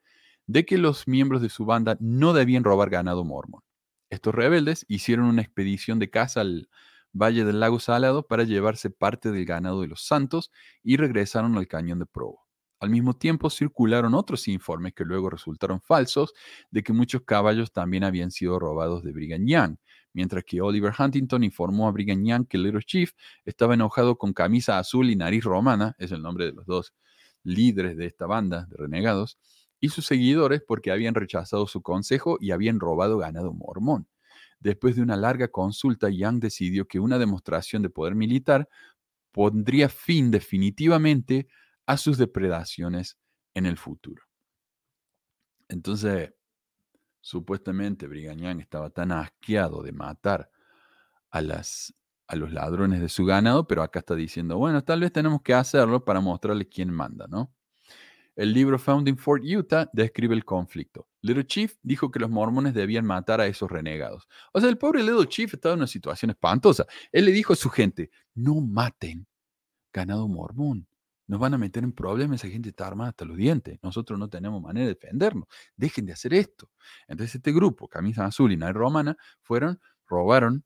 de 0.46 0.66
que 0.66 0.76
los 0.76 1.08
miembros 1.08 1.40
de 1.40 1.48
su 1.48 1.64
banda 1.64 1.96
no 1.98 2.34
debían 2.34 2.64
robar 2.64 2.90
ganado 2.90 3.24
mormón. 3.24 3.62
Estos 4.10 4.34
rebeldes 4.34 4.84
hicieron 4.88 5.24
una 5.24 5.40
expedición 5.40 5.98
de 5.98 6.10
caza 6.10 6.42
al 6.42 6.68
Valle 7.14 7.46
del 7.46 7.60
Lago 7.60 7.80
Salado 7.80 8.26
para 8.26 8.44
llevarse 8.44 8.90
parte 8.90 9.30
del 9.30 9.46
ganado 9.46 9.80
de 9.80 9.88
los 9.88 10.06
Santos 10.06 10.50
y 10.82 10.98
regresaron 10.98 11.56
al 11.56 11.66
cañón 11.66 11.98
de 11.98 12.04
Provo. 12.04 12.45
Al 12.78 12.90
mismo 12.90 13.14
tiempo 13.14 13.48
circularon 13.48 14.14
otros 14.14 14.48
informes 14.48 14.92
que 14.92 15.04
luego 15.04 15.30
resultaron 15.30 15.80
falsos 15.80 16.34
de 16.70 16.82
que 16.82 16.92
muchos 16.92 17.22
caballos 17.22 17.72
también 17.72 18.04
habían 18.04 18.30
sido 18.30 18.58
robados 18.58 19.02
de 19.02 19.12
Brigham 19.12 19.46
Young, 19.46 19.76
mientras 20.12 20.44
que 20.44 20.60
Oliver 20.60 20.92
Huntington 20.98 21.42
informó 21.42 21.88
a 21.88 21.92
Brigham 21.92 22.24
Young 22.24 22.46
que 22.46 22.58
Little 22.58 22.82
Chief 22.82 23.12
estaba 23.44 23.74
enojado 23.74 24.16
con 24.18 24.32
camisa 24.34 24.78
azul 24.78 25.08
y 25.10 25.16
nariz 25.16 25.44
romana, 25.44 25.94
es 25.98 26.12
el 26.12 26.22
nombre 26.22 26.46
de 26.46 26.52
los 26.52 26.66
dos 26.66 26.92
líderes 27.44 27.96
de 27.96 28.06
esta 28.06 28.26
banda 28.26 28.66
de 28.66 28.76
renegados, 28.76 29.38
y 29.80 29.88
sus 29.90 30.06
seguidores 30.06 30.62
porque 30.66 30.90
habían 30.90 31.14
rechazado 31.14 31.66
su 31.66 31.82
consejo 31.82 32.38
y 32.40 32.50
habían 32.50 32.80
robado 32.80 33.18
ganado 33.18 33.52
mormón. 33.52 34.08
Después 34.60 34.96
de 34.96 35.02
una 35.02 35.16
larga 35.16 35.48
consulta, 35.48 36.08
Young 36.10 36.40
decidió 36.40 36.88
que 36.88 36.98
una 36.98 37.18
demostración 37.18 37.82
de 37.82 37.90
poder 37.90 38.14
militar 38.14 38.68
pondría 39.32 39.88
fin 39.88 40.30
definitivamente 40.30 41.46
a 41.86 41.96
sus 41.96 42.18
depredaciones 42.18 43.16
en 43.54 43.66
el 43.66 43.78
futuro. 43.78 44.22
Entonces, 45.68 46.32
supuestamente 47.20 48.06
Brigham 48.06 48.60
estaba 48.60 48.90
tan 48.90 49.12
asqueado 49.12 49.82
de 49.82 49.92
matar 49.92 50.50
a, 51.30 51.40
las, 51.40 51.94
a 52.28 52.36
los 52.36 52.52
ladrones 52.52 53.00
de 53.00 53.08
su 53.08 53.24
ganado, 53.24 53.66
pero 53.66 53.82
acá 53.82 54.00
está 54.00 54.14
diciendo, 54.14 54.58
bueno, 54.58 54.84
tal 54.84 55.00
vez 55.00 55.12
tenemos 55.12 55.42
que 55.42 55.54
hacerlo 55.54 56.04
para 56.04 56.20
mostrarle 56.20 56.68
quién 56.68 56.92
manda, 56.92 57.26
¿no? 57.28 57.52
El 58.36 58.52
libro 58.52 58.78
Found 58.78 59.08
in 59.08 59.16
Fort 59.16 59.42
Utah 59.42 59.88
describe 59.94 60.34
el 60.34 60.44
conflicto. 60.44 61.08
Little 61.22 61.46
Chief 61.46 61.74
dijo 61.82 62.10
que 62.10 62.18
los 62.18 62.28
mormones 62.28 62.74
debían 62.74 63.06
matar 63.06 63.40
a 63.40 63.46
esos 63.46 63.70
renegados. 63.70 64.28
O 64.52 64.60
sea, 64.60 64.68
el 64.68 64.76
pobre 64.76 65.02
Little 65.02 65.26
Chief 65.26 65.52
estaba 65.54 65.72
en 65.72 65.80
una 65.80 65.86
situación 65.86 66.30
espantosa. 66.30 66.84
Él 67.10 67.24
le 67.24 67.32
dijo 67.32 67.54
a 67.54 67.56
su 67.56 67.70
gente, 67.70 68.10
no 68.34 68.60
maten 68.60 69.26
ganado 69.90 70.28
mormón. 70.28 70.86
Nos 71.26 71.40
van 71.40 71.54
a 71.54 71.58
meter 71.58 71.82
en 71.82 71.92
problemas, 71.92 72.42
esa 72.44 72.52
gente 72.52 72.68
está 72.68 72.86
armada 72.86 73.10
hasta 73.10 73.24
los 73.24 73.36
dientes. 73.36 73.78
Nosotros 73.82 74.18
no 74.18 74.28
tenemos 74.28 74.62
manera 74.62 74.86
de 74.86 74.94
defendernos. 74.94 75.46
Dejen 75.76 76.06
de 76.06 76.12
hacer 76.12 76.34
esto. 76.34 76.70
Entonces 77.08 77.34
este 77.36 77.52
grupo, 77.52 77.88
Camisa 77.88 78.24
Azul 78.24 78.52
y 78.52 78.56
Night 78.56 78.76
Romana, 78.76 79.16
fueron, 79.42 79.80
robaron 80.06 80.64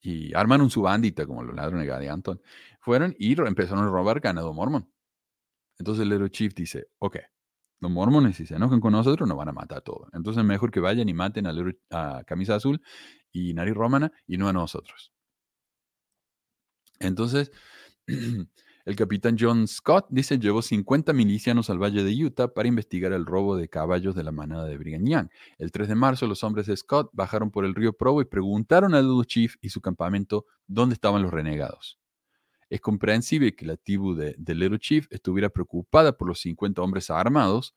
y 0.00 0.34
armaron 0.34 0.70
su 0.70 0.82
bandita, 0.82 1.26
como 1.26 1.42
los 1.42 1.56
ladrones 1.56 1.86
de 1.86 2.08
Anton. 2.08 2.40
Fueron 2.80 3.14
y 3.18 3.32
empezaron 3.32 3.84
a 3.84 3.88
robar 3.88 4.20
ganado 4.20 4.52
mormón. 4.52 4.90
Entonces 5.78 6.02
el 6.02 6.10
Little 6.10 6.30
Chief 6.30 6.54
dice, 6.54 6.88
ok, 6.98 7.16
los 7.80 7.90
mormones 7.90 8.36
si 8.36 8.46
se 8.46 8.54
enojan 8.54 8.80
con 8.80 8.92
nosotros 8.92 9.28
nos 9.28 9.36
van 9.36 9.48
a 9.48 9.52
matar 9.52 9.78
a 9.78 9.80
todos. 9.80 10.08
Entonces 10.12 10.44
mejor 10.44 10.70
que 10.70 10.80
vayan 10.80 11.08
y 11.08 11.14
maten 11.14 11.46
a, 11.46 11.52
a 11.90 12.24
Camisa 12.24 12.54
Azul 12.54 12.80
y 13.32 13.54
Nariz 13.54 13.74
Romana 13.74 14.12
y 14.26 14.38
no 14.38 14.48
a 14.48 14.52
nosotros. 14.52 15.12
Entonces 17.00 17.50
El 18.84 18.96
capitán 18.96 19.36
John 19.40 19.66
Scott 19.66 20.08
dice 20.10 20.38
llevó 20.38 20.60
50 20.60 21.14
milicianos 21.14 21.70
al 21.70 21.82
valle 21.82 22.04
de 22.04 22.22
Utah 22.22 22.48
para 22.48 22.68
investigar 22.68 23.14
el 23.14 23.24
robo 23.24 23.56
de 23.56 23.66
caballos 23.66 24.14
de 24.14 24.22
la 24.22 24.30
manada 24.30 24.66
de 24.66 24.76
Brigham 24.76 25.06
Young. 25.06 25.28
El 25.56 25.72
3 25.72 25.88
de 25.88 25.94
marzo 25.94 26.26
los 26.26 26.44
hombres 26.44 26.66
de 26.66 26.76
Scott 26.76 27.08
bajaron 27.14 27.50
por 27.50 27.64
el 27.64 27.74
río 27.74 27.94
Provo 27.94 28.20
y 28.20 28.26
preguntaron 28.26 28.94
al 28.94 29.08
Little 29.08 29.24
Chief 29.24 29.56
y 29.62 29.70
su 29.70 29.80
campamento 29.80 30.44
dónde 30.66 30.92
estaban 30.92 31.22
los 31.22 31.32
renegados. 31.32 31.98
Es 32.68 32.82
comprensible 32.82 33.56
que 33.56 33.64
la 33.64 33.78
tribu 33.78 34.14
de, 34.14 34.36
Little 34.36 34.78
Chief 34.78 35.06
estuviera 35.08 35.48
preocupada 35.48 36.18
por 36.18 36.28
los 36.28 36.40
50 36.40 36.82
hombres 36.82 37.08
armados, 37.08 37.74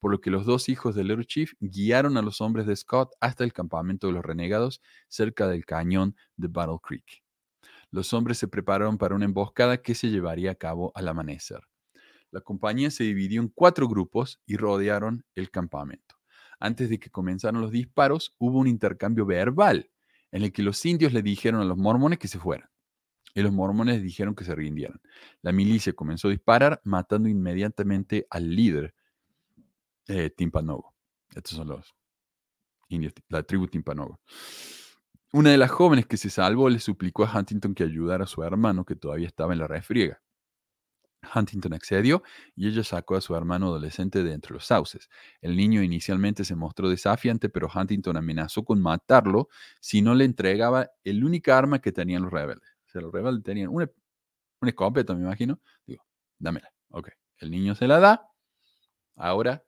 por 0.00 0.10
lo 0.10 0.20
que 0.20 0.30
los 0.30 0.44
dos 0.44 0.68
hijos 0.68 0.96
de 0.96 1.04
Little 1.04 1.24
Chief 1.24 1.52
guiaron 1.60 2.16
a 2.16 2.22
los 2.22 2.40
hombres 2.40 2.66
de 2.66 2.74
Scott 2.74 3.12
hasta 3.20 3.44
el 3.44 3.52
campamento 3.52 4.08
de 4.08 4.14
los 4.14 4.24
renegados 4.24 4.82
cerca 5.06 5.46
del 5.46 5.64
cañón 5.64 6.16
de 6.36 6.48
Battle 6.48 6.78
Creek 6.82 7.27
los 7.90 8.12
hombres 8.12 8.38
se 8.38 8.48
prepararon 8.48 8.98
para 8.98 9.14
una 9.14 9.24
emboscada 9.24 9.82
que 9.82 9.94
se 9.94 10.08
llevaría 10.08 10.52
a 10.52 10.54
cabo 10.54 10.92
al 10.94 11.08
amanecer. 11.08 11.60
La 12.30 12.40
compañía 12.40 12.90
se 12.90 13.04
dividió 13.04 13.40
en 13.40 13.48
cuatro 13.48 13.88
grupos 13.88 14.40
y 14.46 14.56
rodearon 14.56 15.24
el 15.34 15.50
campamento. 15.50 16.16
Antes 16.60 16.90
de 16.90 16.98
que 16.98 17.10
comenzaran 17.10 17.60
los 17.60 17.70
disparos, 17.70 18.34
hubo 18.38 18.58
un 18.58 18.66
intercambio 18.66 19.24
verbal 19.24 19.90
en 20.30 20.42
el 20.42 20.52
que 20.52 20.62
los 20.62 20.84
indios 20.84 21.12
le 21.12 21.22
dijeron 21.22 21.60
a 21.60 21.64
los 21.64 21.78
mormones 21.78 22.18
que 22.18 22.28
se 22.28 22.38
fueran 22.38 22.68
y 23.34 23.42
los 23.42 23.52
mormones 23.52 24.02
dijeron 24.02 24.34
que 24.34 24.44
se 24.44 24.54
rindieran. 24.54 25.00
La 25.42 25.52
milicia 25.52 25.92
comenzó 25.92 26.28
a 26.28 26.32
disparar, 26.32 26.80
matando 26.84 27.28
inmediatamente 27.28 28.26
al 28.30 28.54
líder 28.54 28.94
eh, 30.08 30.30
Timpanogo. 30.30 30.94
Estos 31.34 31.52
son 31.52 31.68
los 31.68 31.94
indios, 32.88 33.12
la 33.28 33.42
tribu 33.42 33.68
Timpanogo. 33.68 34.20
Una 35.32 35.50
de 35.50 35.58
las 35.58 35.70
jóvenes 35.70 36.06
que 36.06 36.16
se 36.16 36.30
salvó 36.30 36.70
le 36.70 36.78
suplicó 36.78 37.24
a 37.24 37.38
Huntington 37.38 37.74
que 37.74 37.84
ayudara 37.84 38.24
a 38.24 38.26
su 38.26 38.42
hermano 38.42 38.86
que 38.86 38.96
todavía 38.96 39.26
estaba 39.26 39.52
en 39.52 39.58
la 39.58 39.66
refriega. 39.66 40.22
Huntington 41.34 41.74
accedió 41.74 42.22
y 42.54 42.68
ella 42.68 42.82
sacó 42.82 43.16
a 43.16 43.20
su 43.20 43.34
hermano 43.34 43.66
adolescente 43.66 44.22
de 44.22 44.32
entre 44.32 44.54
los 44.54 44.64
sauces. 44.64 45.10
El 45.42 45.56
niño 45.56 45.82
inicialmente 45.82 46.44
se 46.44 46.54
mostró 46.54 46.88
desafiante, 46.88 47.50
pero 47.50 47.68
Huntington 47.72 48.16
amenazó 48.16 48.64
con 48.64 48.80
matarlo 48.80 49.48
si 49.80 50.00
no 50.00 50.14
le 50.14 50.24
entregaba 50.24 50.90
el 51.04 51.22
única 51.22 51.58
arma 51.58 51.80
que 51.80 51.92
tenían 51.92 52.22
los 52.22 52.32
rebeldes. 52.32 52.70
O 52.86 52.90
sea, 52.90 53.02
los 53.02 53.12
rebeldes 53.12 53.44
tenían 53.44 53.68
una, 53.68 53.90
escopeta, 54.62 55.14
me 55.14 55.22
imagino. 55.22 55.60
Digo, 55.86 56.04
dámela. 56.38 56.72
Ok. 56.90 57.10
El 57.38 57.50
niño 57.50 57.74
se 57.74 57.86
la 57.86 58.00
da. 58.00 58.30
Ahora, 59.16 59.62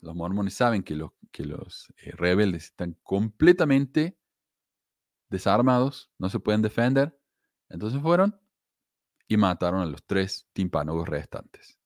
los 0.00 0.14
mormones 0.14 0.54
saben 0.54 0.84
que 0.84 0.94
los, 0.94 1.10
que 1.32 1.44
los 1.44 1.92
eh, 2.02 2.12
rebeldes 2.12 2.66
están 2.66 2.96
completamente 3.02 4.16
desarmados, 5.28 6.10
no 6.18 6.28
se 6.28 6.40
pueden 6.40 6.62
defender. 6.62 7.18
Entonces 7.68 8.00
fueron 8.00 8.38
y 9.26 9.36
mataron 9.36 9.80
a 9.80 9.86
los 9.86 10.04
tres 10.04 10.48
timpánogos 10.52 11.08
restantes. 11.08 11.78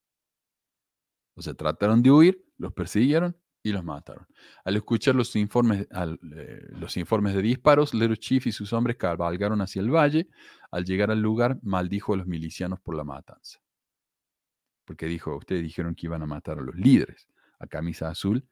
O 1.35 1.43
sea, 1.43 1.55
trataron 1.55 2.03
de 2.03 2.11
huir, 2.11 2.45
los 2.59 2.73
persiguieron 2.73 3.37
y 3.63 3.73
los 3.73 3.85
mataron. 3.85 4.27
Al 4.65 4.77
escuchar 4.77 5.15
los 5.15 5.35
informes, 5.37 5.87
eh, 5.91 6.69
los 6.71 6.97
informes 6.97 7.35
de 7.35 7.43
disparos, 7.43 7.95
Little 7.95 8.17
Chief 8.17 8.47
y 8.47 8.53
sus 8.53 8.73
hombres 8.73 8.97
cabalgaron 8.97 9.61
hacia 9.61 9.81
el 9.81 9.91
valle. 9.91 10.29
Al 10.71 10.85
llegar 10.85 11.11
al 11.11 11.21
lugar, 11.21 11.59
maldijo 11.63 12.15
a 12.15 12.17
los 12.17 12.27
milicianos 12.27 12.81
por 12.81 12.97
la 12.97 13.05
matanza. 13.05 13.61
Porque 14.85 15.07
dijo, 15.07 15.37
ustedes 15.37 15.63
dijeron 15.63 15.95
que 15.95 16.07
iban 16.07 16.23
a 16.23 16.27
matar 16.27 16.59
a 16.59 16.63
los 16.63 16.75
líderes, 16.75 17.29
a 17.59 17.67
camisa 17.67 18.09
azul 18.09 18.47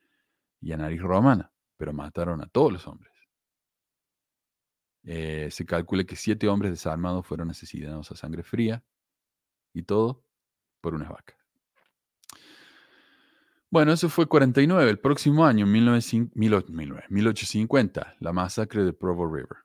y 0.61 0.73
a 0.73 0.77
nariz 0.77 1.01
romana, 1.01 1.53
pero 1.77 1.93
mataron 1.93 2.41
a 2.43 2.47
todos 2.47 2.73
los 2.73 2.87
hombres. 2.87 3.13
Eh, 5.05 5.49
se 5.51 5.65
calcula 5.65 6.05
que 6.05 6.17
siete 6.17 6.49
hombres 6.49 6.73
desarmados 6.73 7.27
fueron 7.27 7.51
asesinados 7.51 8.11
a 8.11 8.17
sangre 8.17 8.43
fría 8.43 8.85
y 9.73 9.83
todo 9.83 10.25
por 10.81 10.95
unas 10.95 11.09
vacas. 11.09 11.37
Bueno, 13.71 13.93
eso 13.93 14.09
fue 14.09 14.27
49. 14.27 14.91
El 14.91 14.99
próximo 14.99 15.47
año, 15.47 15.65
1850, 15.65 18.17
la 18.19 18.33
masacre 18.33 18.85
de 18.85 18.93
Provo 18.93 19.33
River. 19.33 19.59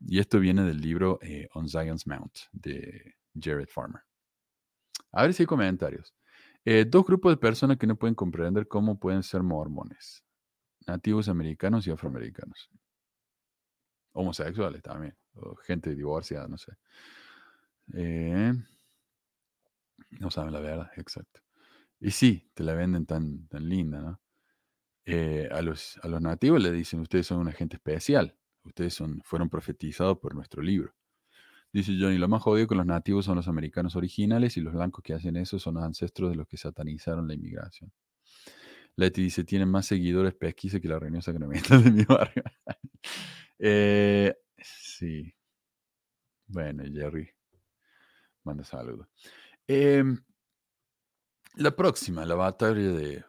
Y 0.00 0.18
esto 0.18 0.38
viene 0.38 0.64
del 0.64 0.80
libro 0.80 1.18
eh, 1.22 1.48
On 1.54 1.66
Zion's 1.68 2.06
Mount 2.06 2.34
de 2.52 3.14
Jared 3.40 3.68
Farmer. 3.68 4.02
A 5.12 5.22
ver 5.22 5.32
si 5.32 5.44
hay 5.44 5.46
comentarios. 5.46 6.14
Eh, 6.64 6.84
dos 6.86 7.06
grupos 7.06 7.32
de 7.32 7.38
personas 7.38 7.78
que 7.78 7.86
no 7.86 7.96
pueden 7.96 8.14
comprender 8.14 8.68
cómo 8.68 8.98
pueden 8.98 9.22
ser 9.22 9.42
mormones. 9.42 10.22
Nativos 10.86 11.30
americanos 11.30 11.86
y 11.86 11.90
afroamericanos 11.90 12.68
homosexuales 14.12 14.82
también, 14.82 15.16
o 15.34 15.56
gente 15.56 15.94
divorciada, 15.94 16.48
no 16.48 16.58
sé. 16.58 16.72
Eh, 17.94 18.52
no 20.20 20.30
saben 20.30 20.52
la 20.52 20.60
verdad, 20.60 20.90
exacto. 20.96 21.40
Y 22.00 22.10
sí, 22.10 22.50
te 22.54 22.64
la 22.64 22.74
venden 22.74 23.06
tan, 23.06 23.48
tan 23.48 23.68
linda, 23.68 24.00
¿no? 24.00 24.20
Eh, 25.06 25.48
a, 25.50 25.62
los, 25.62 25.98
a 26.02 26.08
los 26.08 26.20
nativos 26.20 26.62
le 26.62 26.70
dicen, 26.70 27.00
ustedes 27.00 27.26
son 27.26 27.38
una 27.38 27.52
gente 27.52 27.76
especial, 27.76 28.36
ustedes 28.64 28.94
son, 28.94 29.22
fueron 29.24 29.48
profetizados 29.48 30.18
por 30.18 30.34
nuestro 30.34 30.62
libro. 30.62 30.94
Dice 31.72 31.92
Johnny, 31.98 32.18
lo 32.18 32.28
más 32.28 32.42
jodido 32.42 32.66
con 32.66 32.78
los 32.78 32.86
nativos 32.86 33.26
son 33.26 33.36
los 33.36 33.48
americanos 33.48 33.96
originales 33.96 34.56
y 34.56 34.60
los 34.60 34.74
blancos 34.74 35.02
que 35.02 35.14
hacen 35.14 35.36
eso 35.36 35.58
son 35.58 35.74
los 35.74 35.84
ancestros 35.84 36.30
de 36.30 36.36
los 36.36 36.46
que 36.46 36.56
satanizaron 36.56 37.28
la 37.28 37.34
inmigración. 37.34 37.92
Leti 38.96 39.22
dice, 39.22 39.44
tienen 39.44 39.68
más 39.70 39.86
seguidores 39.86 40.34
pesquisa 40.34 40.80
que 40.80 40.88
la 40.88 40.98
reunión 40.98 41.22
sacramental 41.22 41.84
de 41.84 41.90
mi 41.90 42.04
barrio. 42.04 42.42
Eh, 43.58 44.34
sí. 44.58 45.34
Bueno, 46.46 46.84
Jerry. 46.92 47.28
Manda 48.44 48.64
saludos. 48.64 49.06
Em, 49.66 50.18
la 51.56 51.74
próxima, 51.74 52.24
la 52.24 52.34
batalla 52.34 52.92
de 52.92 53.24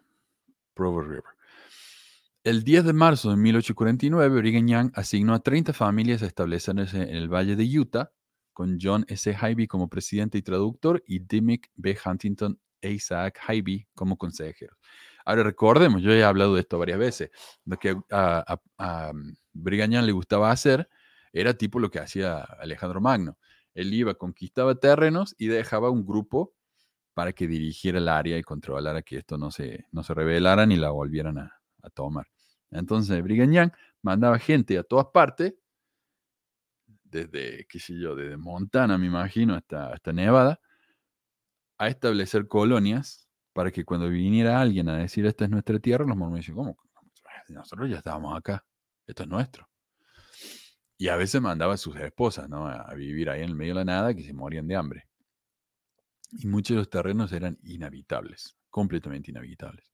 Provo 0.74 1.02
River. 1.02 1.24
El 2.44 2.64
10 2.64 2.86
de 2.86 2.94
marzo 2.94 3.32
de 3.32 3.36
1849, 3.36 4.40
Brigham 4.40 4.68
Young 4.68 4.92
asignó 4.96 5.34
a 5.34 5.40
30 5.40 5.74
familias 5.74 6.24
a 6.24 6.26
establecerse 6.26 7.02
en 7.02 7.16
el 7.16 7.28
Valle 7.28 7.56
de 7.58 7.80
Utah, 7.80 8.12
con 8.54 8.78
John 8.82 9.06
S. 9.08 9.34
Hybe 9.34 9.68
como 9.68 9.90
presidente 9.90 10.38
y 10.38 10.42
traductor 10.42 11.04
y 11.06 11.20
Dimmick 11.20 11.70
B. 11.76 11.98
Huntington 12.06 12.60
e 12.82 12.92
Isaac 12.92 13.40
Hybe 13.48 13.88
como 13.94 14.18
consejeros. 14.18 14.78
Ahora 15.26 15.44
recordemos, 15.44 16.02
yo 16.02 16.12
he 16.12 16.24
hablado 16.24 16.56
de 16.56 16.62
esto 16.62 16.80
varias 16.80 17.00
veces, 17.00 17.30
lo 17.66 17.78
que 17.78 17.96
a, 18.12 18.60
a, 18.78 19.12
le 19.64 20.12
gustaba 20.12 20.52
hacer 20.52 20.90
Era 21.34 21.54
tipo 21.54 21.80
lo 21.80 21.90
que 21.92 22.00
hacía 22.00 22.40
Alejandro 22.42 23.02
Magno. 23.02 23.38
Él 23.74 23.94
iba, 23.94 24.16
conquistaba 24.16 24.76
terrenos 24.76 25.36
y 25.38 25.48
dejaba 25.48 25.90
un 25.90 26.06
grupo 26.06 26.54
para 27.14 27.34
que 27.34 27.48
dirigiera 27.48 27.98
el 27.98 28.08
área 28.08 28.38
y 28.38 28.44
controlara 28.44 29.02
que 29.02 29.18
esto 29.18 29.38
no 29.38 29.52
se, 29.52 29.88
no 29.92 30.04
se 30.04 30.14
revelara 30.14 30.66
ni 30.66 30.78
la 30.78 30.90
volvieran 30.92 31.38
a, 31.38 31.56
tomar. 31.94 32.28
Entonces, 32.72 33.22
Brigham 33.24 33.52
Young 33.52 33.72
mandaba 34.02 34.38
gente 34.38 34.78
a 34.78 34.84
todas 34.84 35.08
partes, 35.08 35.56
desde, 37.04 37.66
qué 37.68 37.80
sé 37.80 38.00
yo, 38.00 38.16
desde 38.16 38.38
Montana, 38.38 38.98
me 38.98 39.08
imagino, 39.08 39.56
hasta, 39.56 39.92
hasta 39.92 40.14
Nevada, 40.14 40.62
a 41.78 41.88
establecer 41.88 42.48
colonias 42.48 43.28
para 43.54 43.72
que 43.72 43.84
cuando 43.84 44.08
viniera 44.10 44.62
alguien 44.62 44.88
a 44.90 44.98
decir 44.98 45.26
esta 45.26 45.46
es 45.46 45.50
nuestra 45.50 45.80
tierra, 45.80 46.06
los 46.06 46.16
mormones 46.16 46.46
dicen, 46.46 46.56
¿cómo? 46.56 46.78
Nosotros 47.50 47.90
ya 47.90 47.98
estábamos 47.98 48.38
acá, 48.38 48.64
esto 49.10 49.24
es 49.24 49.30
nuestro. 49.30 49.70
Y 50.98 51.08
a 51.08 51.16
veces 51.16 51.42
mandaba 51.42 51.76
a 51.76 51.78
sus 51.78 51.96
esposas 51.96 52.50
¿no? 52.50 52.68
a 52.68 52.94
vivir 52.94 53.30
ahí 53.30 53.42
en 53.42 53.50
el 53.50 53.56
medio 53.56 53.74
de 53.74 53.80
la 53.80 53.86
nada 53.86 54.14
que 54.14 54.24
se 54.24 54.34
morían 54.34 54.68
de 54.68 54.76
hambre. 54.76 55.08
Y 56.32 56.48
muchos 56.48 56.76
de 56.76 56.80
los 56.80 56.90
terrenos 56.90 57.32
eran 57.32 57.58
inhabitables, 57.64 58.58
completamente 58.70 59.32
inhabitables. 59.32 59.90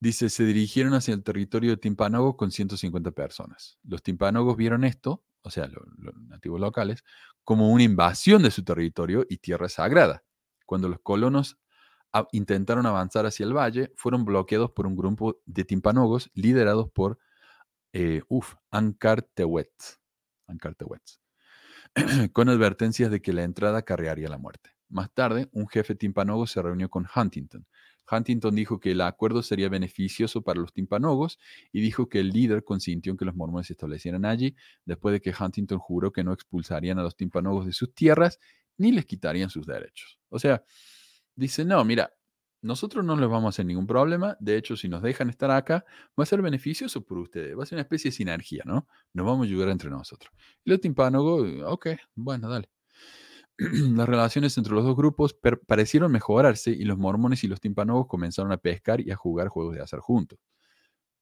Dice, 0.00 0.28
se 0.28 0.44
dirigieron 0.44 0.94
hacia 0.94 1.14
el 1.14 1.22
territorio 1.22 1.70
de 1.70 1.76
Timpanogo 1.76 2.36
con 2.36 2.50
150 2.50 3.10
personas. 3.12 3.78
Los 3.84 4.02
Timpanogos 4.02 4.56
vieron 4.56 4.84
esto, 4.84 5.24
o 5.42 5.50
sea, 5.50 5.66
los, 5.66 5.84
los 5.98 6.14
nativos 6.16 6.60
locales, 6.60 7.04
como 7.44 7.70
una 7.70 7.84
invasión 7.84 8.42
de 8.42 8.50
su 8.50 8.64
territorio 8.64 9.24
y 9.28 9.38
tierra 9.38 9.68
sagrada. 9.68 10.24
Cuando 10.66 10.88
los 10.88 11.00
colonos 11.00 11.58
intentaron 12.32 12.86
avanzar 12.86 13.26
hacia 13.26 13.44
el 13.44 13.56
valle, 13.56 13.92
fueron 13.96 14.24
bloqueados 14.24 14.70
por 14.70 14.86
un 14.86 14.96
grupo 14.96 15.40
de 15.46 15.64
timpanogos 15.64 16.30
liderados 16.34 16.90
por, 16.90 17.18
eh, 17.94 18.22
uf, 18.28 18.54
Ancartewet, 18.72 19.72
con 22.32 22.48
advertencias 22.48 23.10
de 23.10 23.22
que 23.22 23.32
la 23.32 23.44
entrada 23.44 23.82
carrearía 23.82 24.28
la 24.28 24.36
muerte. 24.36 24.70
Más 24.88 25.14
tarde, 25.14 25.48
un 25.52 25.68
jefe 25.68 25.94
timpanogo 25.94 26.46
se 26.48 26.60
reunió 26.60 26.90
con 26.90 27.06
Huntington. 27.14 27.64
Huntington 28.10 28.54
dijo 28.54 28.80
que 28.80 28.90
el 28.90 29.00
acuerdo 29.00 29.44
sería 29.44 29.68
beneficioso 29.68 30.42
para 30.42 30.60
los 30.60 30.72
timpanogos 30.72 31.38
y 31.72 31.80
dijo 31.80 32.08
que 32.08 32.18
el 32.18 32.30
líder 32.30 32.64
consintió 32.64 33.12
en 33.12 33.16
que 33.16 33.24
los 33.24 33.36
mormones 33.36 33.68
se 33.68 33.74
establecieran 33.74 34.24
allí, 34.24 34.56
después 34.84 35.12
de 35.12 35.20
que 35.20 35.32
Huntington 35.38 35.78
juró 35.78 36.12
que 36.12 36.24
no 36.24 36.32
expulsarían 36.32 36.98
a 36.98 37.02
los 37.02 37.16
timpanogos 37.16 37.64
de 37.64 37.72
sus 37.72 37.94
tierras 37.94 38.40
ni 38.76 38.90
les 38.90 39.06
quitarían 39.06 39.50
sus 39.50 39.66
derechos. 39.66 40.18
O 40.30 40.40
sea, 40.40 40.64
dice, 41.36 41.64
no, 41.64 41.82
mira, 41.84 42.12
nosotros 42.64 43.04
no 43.04 43.14
les 43.16 43.28
vamos 43.28 43.44
a 43.44 43.48
hacer 43.50 43.66
ningún 43.66 43.86
problema. 43.86 44.36
De 44.40 44.56
hecho, 44.56 44.74
si 44.74 44.88
nos 44.88 45.02
dejan 45.02 45.28
estar 45.28 45.50
acá, 45.50 45.84
va 46.18 46.22
a 46.22 46.26
ser 46.26 46.40
beneficioso 46.40 47.04
por 47.04 47.18
ustedes. 47.18 47.56
Va 47.58 47.62
a 47.62 47.66
ser 47.66 47.76
una 47.76 47.82
especie 47.82 48.10
de 48.10 48.16
sinergia, 48.16 48.62
¿no? 48.64 48.88
Nos 49.12 49.26
vamos 49.26 49.42
a 49.42 49.48
ayudar 49.50 49.68
entre 49.68 49.90
nosotros. 49.90 50.32
Y 50.64 50.70
los 50.70 50.80
timpánogos, 50.80 51.46
ok, 51.66 51.88
bueno, 52.14 52.48
dale. 52.48 52.70
Las 53.58 54.08
relaciones 54.08 54.56
entre 54.56 54.72
los 54.72 54.82
dos 54.82 54.96
grupos 54.96 55.36
parecieron 55.66 56.10
mejorarse 56.10 56.70
y 56.70 56.84
los 56.84 56.98
mormones 56.98 57.44
y 57.44 57.48
los 57.48 57.60
timpanogos 57.60 58.06
comenzaron 58.08 58.50
a 58.50 58.56
pescar 58.56 59.00
y 59.00 59.10
a 59.10 59.16
jugar 59.16 59.48
juegos 59.48 59.76
de 59.76 59.82
azar 59.82 60.00
juntos. 60.00 60.38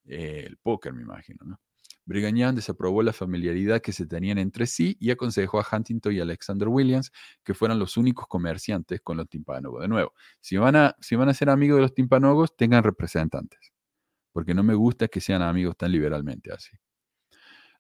el 0.05 0.57
póker, 0.59 0.93
me 0.93 1.03
imagino, 1.03 1.45
¿no? 1.45 1.61
Brigham 2.05 2.55
desaprobó 2.55 3.03
la 3.03 3.13
familiaridad 3.13 3.81
que 3.81 3.93
se 3.93 4.07
tenían 4.07 4.39
entre 4.39 4.67
sí 4.67 4.97
y 5.01 5.11
aconsejó 5.11 5.61
a 5.61 5.67
Huntington 5.71 6.13
y 6.13 6.21
Alexander 6.21 6.69
Williams 6.69 7.13
que 7.45 7.55
fueran 7.55 7.79
los 7.79 7.97
únicos 7.97 8.27
comerciantes 8.27 9.01
con 9.01 9.17
los 9.17 9.29
timpanogos. 9.29 9.83
De 9.83 9.89
nuevo, 9.89 10.13
si 10.41 10.57
van, 10.57 10.77
a, 10.77 10.97
si 11.01 11.17
van 11.17 11.29
a 11.29 11.35
ser 11.35 11.51
amigos 11.51 11.77
de 11.77 11.83
los 11.83 11.95
timpanogos, 11.95 12.57
tengan 12.57 12.83
representantes, 12.83 13.73
porque 14.33 14.55
no 14.55 14.63
me 14.63 14.75
gusta 14.75 15.09
que 15.09 15.21
sean 15.21 15.43
amigos 15.43 15.77
tan 15.77 15.93
liberalmente 15.93 16.53
así. 16.53 16.77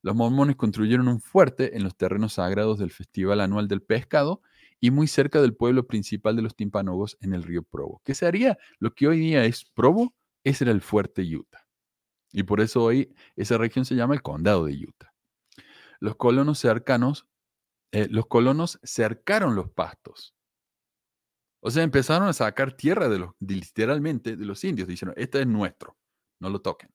Los 0.03 0.17
mormones 0.17 0.57
construyeron 0.57 1.07
un 1.07 1.21
fuerte 1.21 1.77
en 1.77 1.85
los 1.85 1.97
terrenos 1.97 2.35
sagrados 2.35 2.79
del 2.79 2.91
Festival 2.91 3.41
Anual 3.41 3.69
del 3.69 3.83
Pescado 3.83 4.43
y 4.81 4.91
muy 4.91 5.07
cerca 5.07 5.41
del 5.41 5.55
pueblo 5.55 5.87
principal 5.87 6.35
de 6.35 6.43
los 6.43 6.57
timpanogos 6.57 7.17
en 7.21 7.35
el 7.35 7.45
río 7.45 7.63
Provo. 7.63 8.03
¿Qué 8.05 8.15
sería 8.15 8.59
lo 8.81 8.95
que 8.95 9.07
hoy 9.07 9.21
día 9.21 9.45
es 9.45 9.65
Provo? 9.65 10.17
Ese 10.43 10.65
era 10.65 10.73
el 10.73 10.81
fuerte 10.81 11.23
Utah. 11.23 11.62
Y 12.33 12.45
por 12.45 12.61
eso 12.61 12.83
hoy 12.83 13.15
esa 13.37 13.59
región 13.59 13.85
se 13.85 13.95
llama 13.95 14.15
el 14.15 14.23
condado 14.23 14.65
de 14.65 14.75
Utah. 14.75 15.13
Los 16.01 16.17
colonos 16.17 16.59
cercanos, 16.59 17.27
eh, 17.93 18.09
los 18.11 18.27
colonos 18.27 18.81
cercaron 18.83 19.55
los 19.55 19.71
pastos. 19.71 20.35
O 21.61 21.71
sea, 21.71 21.85
empezaron 21.85 22.27
a 22.27 22.33
sacar 22.33 22.73
tierra 22.73 23.09
de 23.09 23.21
los, 23.21 23.31
literalmente 23.39 24.37
de 24.37 24.45
los 24.45 24.65
indios. 24.65 24.89
Dijeron, 24.89 25.15
este 25.17 25.41
es 25.41 25.47
nuestro, 25.47 25.97
no 26.41 26.51
lo 26.51 26.61
toquen. 26.61 26.91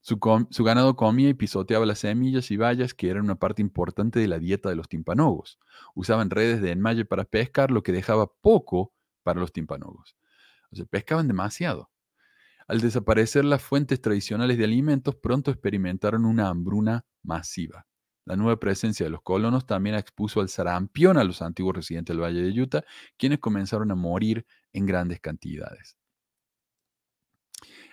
Su, 0.00 0.18
ganado 0.64 0.96
comía 0.96 1.30
y 1.30 1.34
pisoteaba 1.34 1.86
las 1.86 2.00
semillas 2.00 2.50
y 2.50 2.58
bayas 2.58 2.92
que 2.92 3.08
eran 3.08 3.24
una 3.24 3.36
parte 3.36 3.62
importante 3.62 4.18
de 4.20 4.28
la 4.28 4.38
dieta 4.38 4.68
de 4.68 4.76
los 4.76 4.86
timpanogos. 4.86 5.58
Usaban 5.94 6.28
redes 6.28 6.60
de 6.60 6.72
enmalle 6.72 7.06
para 7.06 7.24
pescar, 7.24 7.70
lo 7.70 7.82
que 7.82 7.90
dejaba 7.90 8.26
poco 8.26 8.92
para 9.22 9.40
los 9.40 9.50
timpanogos. 9.50 10.14
O 10.70 10.76
sea, 10.76 10.84
pescaban 10.84 11.26
demasiado. 11.26 11.90
Al 12.66 12.80
desaparecer 12.80 13.44
las 13.44 13.62
fuentes 13.62 14.00
tradicionales 14.00 14.56
de 14.56 14.64
alimentos, 14.64 15.16
pronto 15.16 15.50
experimentaron 15.50 16.24
una 16.24 16.48
hambruna 16.48 17.04
masiva. 17.22 17.86
La 18.24 18.36
nueva 18.36 18.58
presencia 18.58 19.04
de 19.04 19.10
los 19.10 19.20
colonos 19.20 19.66
también 19.66 19.96
expuso 19.96 20.40
al 20.40 20.48
sarampión 20.48 21.18
a 21.18 21.24
los 21.24 21.42
antiguos 21.42 21.76
residentes 21.76 22.14
del 22.14 22.22
Valle 22.22 22.40
de 22.40 22.60
Utah, 22.60 22.84
quienes 23.18 23.38
comenzaron 23.38 23.90
a 23.90 23.94
morir 23.94 24.46
en 24.72 24.86
grandes 24.86 25.20
cantidades. 25.20 25.98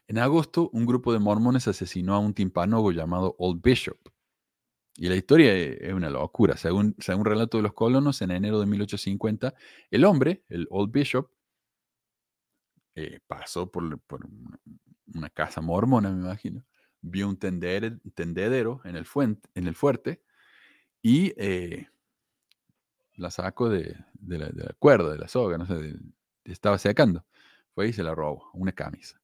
En 0.07 0.17
agosto, 0.17 0.69
un 0.71 0.85
grupo 0.85 1.11
de 1.11 1.19
mormones 1.19 1.67
asesinó 1.67 2.15
a 2.15 2.19
un 2.19 2.33
timpanogo 2.33 2.91
llamado 2.91 3.35
Old 3.39 3.61
Bishop. 3.61 3.97
Y 4.95 5.07
la 5.07 5.15
historia 5.15 5.53
e, 5.53 5.87
es 5.87 5.93
una 5.93 6.09
locura. 6.09 6.55
Según, 6.57 6.95
según 6.99 7.25
relato 7.25 7.57
de 7.57 7.63
los 7.63 7.73
colonos, 7.73 8.21
en 8.21 8.31
enero 8.31 8.59
de 8.59 8.65
1850, 8.65 9.53
el 9.89 10.05
hombre, 10.05 10.43
el 10.49 10.67
Old 10.69 10.91
Bishop, 10.91 11.29
eh, 12.95 13.19
pasó 13.27 13.71
por, 13.71 13.83
una 15.13 15.29
casa 15.29 15.61
mormona, 15.61 16.11
me 16.11 16.23
imagino, 16.25 16.63
vio 17.01 17.27
un 17.27 17.37
tendedero 17.37 18.81
en 18.85 18.95
el, 18.95 19.05
en 19.55 19.67
el 19.67 19.75
fuerte 19.75 20.21
y 21.01 21.33
eh, 21.37 21.87
la 23.15 23.31
sacó 23.31 23.69
de, 23.69 23.97
la, 24.27 24.49
cuerda, 24.79 25.11
de 25.11 25.17
la 25.17 25.27
soga, 25.27 25.57
no 25.57 25.65
sé, 25.65 25.95
estaba 26.43 26.77
secando. 26.77 27.25
Fue 27.73 27.87
y 27.87 27.93
se 27.93 28.03
la 28.03 28.13
robó, 28.13 28.49
una 28.53 28.73
camisa. 28.73 29.21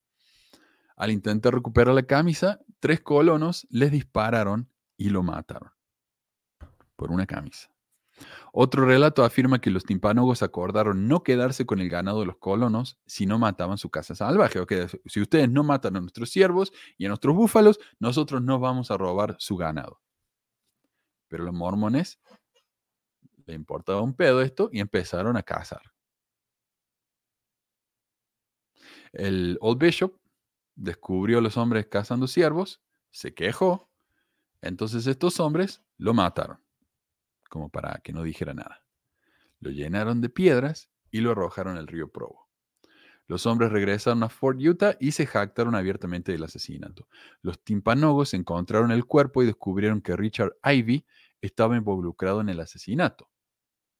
Al 0.95 1.11
intentar 1.11 1.53
recuperar 1.53 1.93
la 1.93 2.03
camisa, 2.03 2.59
tres 2.79 3.01
colonos 3.01 3.67
les 3.69 3.91
dispararon 3.91 4.69
y 4.95 5.09
lo 5.09 5.21
mataron 5.21 5.71
por 6.95 7.11
una 7.11 7.25
camisa. 7.25 7.69
Otro 8.51 8.85
relato 8.85 9.23
afirma 9.23 9.59
que 9.59 9.69
los 9.69 9.85
timpánogos 9.85 10.41
acordaron 10.41 11.07
no 11.07 11.23
quedarse 11.23 11.65
con 11.65 11.79
el 11.79 11.89
ganado 11.89 12.21
de 12.21 12.25
los 12.25 12.37
colonos 12.37 12.99
si 13.05 13.25
no 13.25 13.37
mataban 13.37 13.77
su 13.77 13.89
casa 13.89 14.15
salvaje. 14.15 14.59
si 15.05 15.21
ustedes 15.21 15.49
no 15.49 15.63
matan 15.63 15.95
a 15.95 16.01
nuestros 16.01 16.29
siervos 16.29 16.71
y 16.97 17.05
a 17.05 17.09
nuestros 17.09 17.35
búfalos, 17.35 17.79
nosotros 17.99 18.41
no 18.41 18.59
vamos 18.59 18.91
a 18.91 18.97
robar 18.97 19.35
su 19.39 19.57
ganado. 19.57 20.01
Pero 21.27 21.43
los 21.43 21.53
mormones 21.53 22.19
le 23.45 23.53
importaba 23.53 24.01
un 24.01 24.13
pedo 24.13 24.41
esto 24.41 24.69
y 24.71 24.79
empezaron 24.79 25.37
a 25.37 25.43
cazar. 25.43 25.81
El 29.13 29.57
Old 29.61 29.79
Bishop 29.79 30.17
descubrió 30.75 31.39
a 31.39 31.41
los 31.41 31.57
hombres 31.57 31.87
cazando 31.87 32.27
siervos, 32.27 32.81
se 33.09 33.33
quejó, 33.33 33.89
entonces 34.61 35.07
estos 35.07 35.39
hombres 35.39 35.81
lo 35.97 36.13
mataron 36.13 36.66
como 37.47 37.69
para 37.69 37.99
que 38.03 38.13
no 38.13 38.23
dijera 38.23 38.53
nada. 38.53 38.83
Lo 39.59 39.71
llenaron 39.71 40.21
de 40.21 40.29
piedras 40.29 40.89
y 41.11 41.21
lo 41.21 41.31
arrojaron 41.31 41.77
al 41.77 41.87
río 41.87 42.11
Provo. 42.11 42.47
Los 43.27 43.45
hombres 43.45 43.71
regresaron 43.71 44.23
a 44.23 44.29
Fort 44.29 44.57
Utah 44.61 44.95
y 44.99 45.11
se 45.11 45.25
jactaron 45.25 45.75
abiertamente 45.75 46.31
del 46.31 46.43
asesinato. 46.43 47.07
Los 47.41 47.61
timpanogos 47.61 48.33
encontraron 48.33 48.91
el 48.91 49.05
cuerpo 49.05 49.43
y 49.43 49.45
descubrieron 49.45 50.01
que 50.01 50.15
Richard 50.15 50.55
Ivy 50.63 51.05
estaba 51.41 51.75
involucrado 51.75 52.39
en 52.39 52.49
el 52.49 52.59
asesinato. 52.61 53.29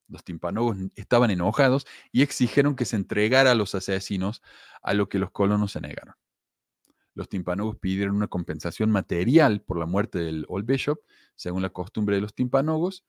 Los 0.08 0.24
timpanogos 0.24 0.78
estaban 0.94 1.30
enojados 1.30 1.86
y 2.10 2.22
exigieron 2.22 2.74
que 2.74 2.86
se 2.86 2.96
entregara 2.96 3.50
a 3.50 3.54
los 3.54 3.74
asesinos, 3.74 4.42
a 4.82 4.94
lo 4.94 5.10
que 5.10 5.18
los 5.18 5.30
colonos 5.30 5.72
se 5.72 5.82
negaron. 5.82 6.14
Los 7.14 7.28
timpanogos 7.28 7.76
pidieron 7.76 8.16
una 8.16 8.28
compensación 8.28 8.90
material 8.90 9.60
por 9.60 9.78
la 9.78 9.86
muerte 9.86 10.18
del 10.20 10.46
Old 10.48 10.64
Bishop, 10.64 11.00
según 11.36 11.62
la 11.62 11.70
costumbre 11.70 12.16
de 12.16 12.22
los 12.22 12.34
timpanogos, 12.34 13.04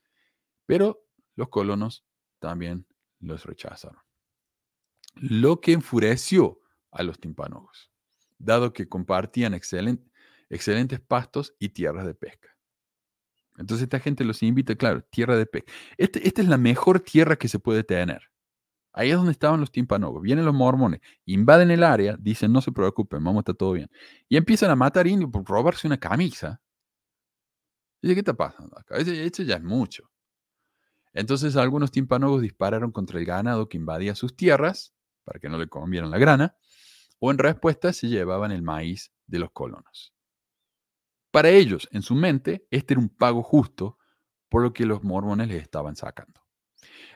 pero 0.70 1.04
los 1.36 1.50
colonos 1.50 2.06
también 2.38 2.86
los 3.20 3.44
rechazaron. 3.44 4.00
Lo 5.16 5.62
que 5.62 5.72
enfureció 5.72 6.60
a 6.92 7.02
los 7.02 7.20
timpanogos, 7.20 7.92
dado 8.38 8.72
que 8.72 8.88
compartían 8.88 9.56
excelentes 9.56 11.00
pastos 11.08 11.56
y 11.58 11.70
tierras 11.70 12.06
de 12.06 12.14
pesca. 12.14 12.56
Entonces 13.58 13.86
esta 13.86 14.00
gente 14.00 14.24
los 14.24 14.44
invita, 14.44 14.76
claro, 14.76 15.02
tierra 15.10 15.38
de 15.38 15.48
pesca. 15.48 15.74
Este, 15.98 16.28
esta 16.28 16.44
es 16.44 16.48
la 16.48 16.60
mejor 16.60 17.00
tierra 17.00 17.36
que 17.36 17.48
se 17.48 17.58
puede 17.58 17.84
tener. 17.84 18.22
Ahí 18.94 19.10
es 19.10 19.16
donde 19.16 19.32
estaban 19.32 19.60
los 19.60 19.72
timpanogos. 19.72 20.22
Vienen 20.22 20.46
los 20.46 20.54
mormones, 20.54 21.00
invaden 21.26 21.72
el 21.72 21.84
área, 21.84 22.16
dicen, 22.20 22.54
no 22.54 22.62
se 22.62 22.72
preocupen, 22.72 23.24
vamos 23.24 23.40
a 23.40 23.42
estar 23.42 23.56
todo 23.56 23.72
bien. 23.72 23.90
Y 24.28 24.38
empiezan 24.38 24.70
a 24.70 24.76
matar 24.76 25.08
indios 25.08 25.32
por 25.32 25.44
robarse 25.46 25.88
una 25.88 25.98
camisa 25.98 26.62
Dice, 28.02 28.14
¿qué 28.14 28.20
está 28.20 28.34
pasando 28.34 28.78
acá? 28.78 28.98
Esto 28.98 29.44
ya 29.44 29.56
es 29.56 29.64
mucho. 29.64 30.10
Entonces 31.14 31.56
algunos 31.56 31.92
timpanogos 31.92 32.42
dispararon 32.42 32.92
contra 32.92 33.20
el 33.20 33.26
ganado 33.26 33.70
que 33.70 33.78
invadía 33.78 34.16
sus 34.16 34.36
tierras, 34.36 34.94
para 35.24 35.40
que 35.40 35.50
no 35.50 35.58
le 35.58 35.68
comieran 35.68 36.12
la 36.12 36.18
grana, 36.18 36.56
o 37.20 37.32
en 37.32 37.38
respuesta 37.38 37.94
se 37.94 38.08
llevaban 38.08 38.52
el 38.52 38.62
maíz 38.62 39.12
de 39.28 39.40
los 39.40 39.52
colonos. 39.52 40.14
Para 41.32 41.50
ellos, 41.50 41.88
en 41.92 42.02
su 42.02 42.16
mente, 42.16 42.66
este 42.72 42.94
era 42.94 43.02
un 43.02 43.10
pago 43.10 43.44
justo 43.44 43.98
por 44.50 44.64
lo 44.64 44.74
que 44.74 44.86
los 44.86 45.04
mormones 45.04 45.48
les 45.48 45.62
estaban 45.62 45.96
sacando. 45.96 46.42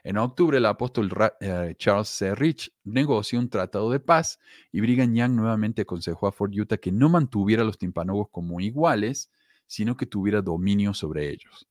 En 0.04 0.18
octubre, 0.18 0.58
el 0.58 0.66
apóstol 0.66 1.10
eh, 1.40 1.76
Charles 1.78 2.10
C. 2.10 2.36
Rich 2.36 2.74
negoció 2.84 3.40
un 3.40 3.50
tratado 3.50 3.90
de 3.90 4.00
paz 4.00 4.40
y 4.72 4.82
Brigham 4.82 5.16
Young 5.16 5.32
nuevamente 5.32 5.84
aconsejó 5.84 6.28
a 6.28 6.32
Fort 6.32 6.54
Utah 6.54 6.78
que 6.78 6.92
no 6.92 7.10
mantuviera 7.10 7.64
a 7.64 7.66
los 7.66 7.78
timpanogos 7.78 8.28
como 8.30 8.60
iguales, 8.60 9.32
sino 9.66 9.96
que 9.96 10.06
tuviera 10.06 10.42
dominio 10.42 10.94
sobre 10.94 11.30
ellos. 11.30 11.68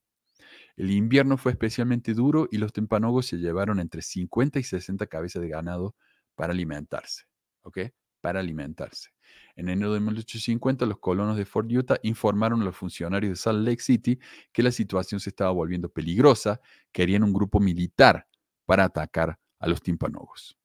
El 0.77 0.91
invierno 0.91 1.37
fue 1.37 1.53
especialmente 1.53 2.15
duro 2.15 2.49
y 2.51 2.59
los 2.59 2.73
timpanogos 2.73 3.27
se 3.27 3.37
llevaron 3.37 3.79
entre 3.81 4.03
50 4.03 4.59
y 4.59 4.63
60 4.63 5.07
cabezas 5.07 5.43
de 5.43 5.49
ganado 5.49 5.95
para 6.35 6.53
alimentarse. 6.53 7.25
¿Ok? 7.63 7.79
Para 8.21 8.41
alimentarse. 8.41 9.11
En 9.55 9.69
enero 9.69 9.93
de 9.93 10.01
1850, 10.01 10.87
los 10.87 10.99
colonos 10.99 11.37
de 11.37 11.45
Fort 11.45 11.71
Utah 11.71 11.99
informaron 12.03 12.63
a 12.63 12.65
los 12.65 12.77
funcionarios 12.77 13.31
de 13.31 13.37
Salt 13.37 13.67
Lake 13.67 13.83
City 13.83 14.19
que 14.53 14.63
la 14.63 14.73
situación 14.73 15.21
se 15.21 15.31
estaba 15.31 15.51
volviendo 15.51 15.91
peligrosa, 15.91 16.61
querían 16.91 17.23
un 17.23 17.33
grupo 17.33 17.61
militar 17.61 18.27
para 18.65 18.85
atacar 18.85 19.39
a 19.59 19.69
los 19.69 19.83
timpanogos. 19.83 20.59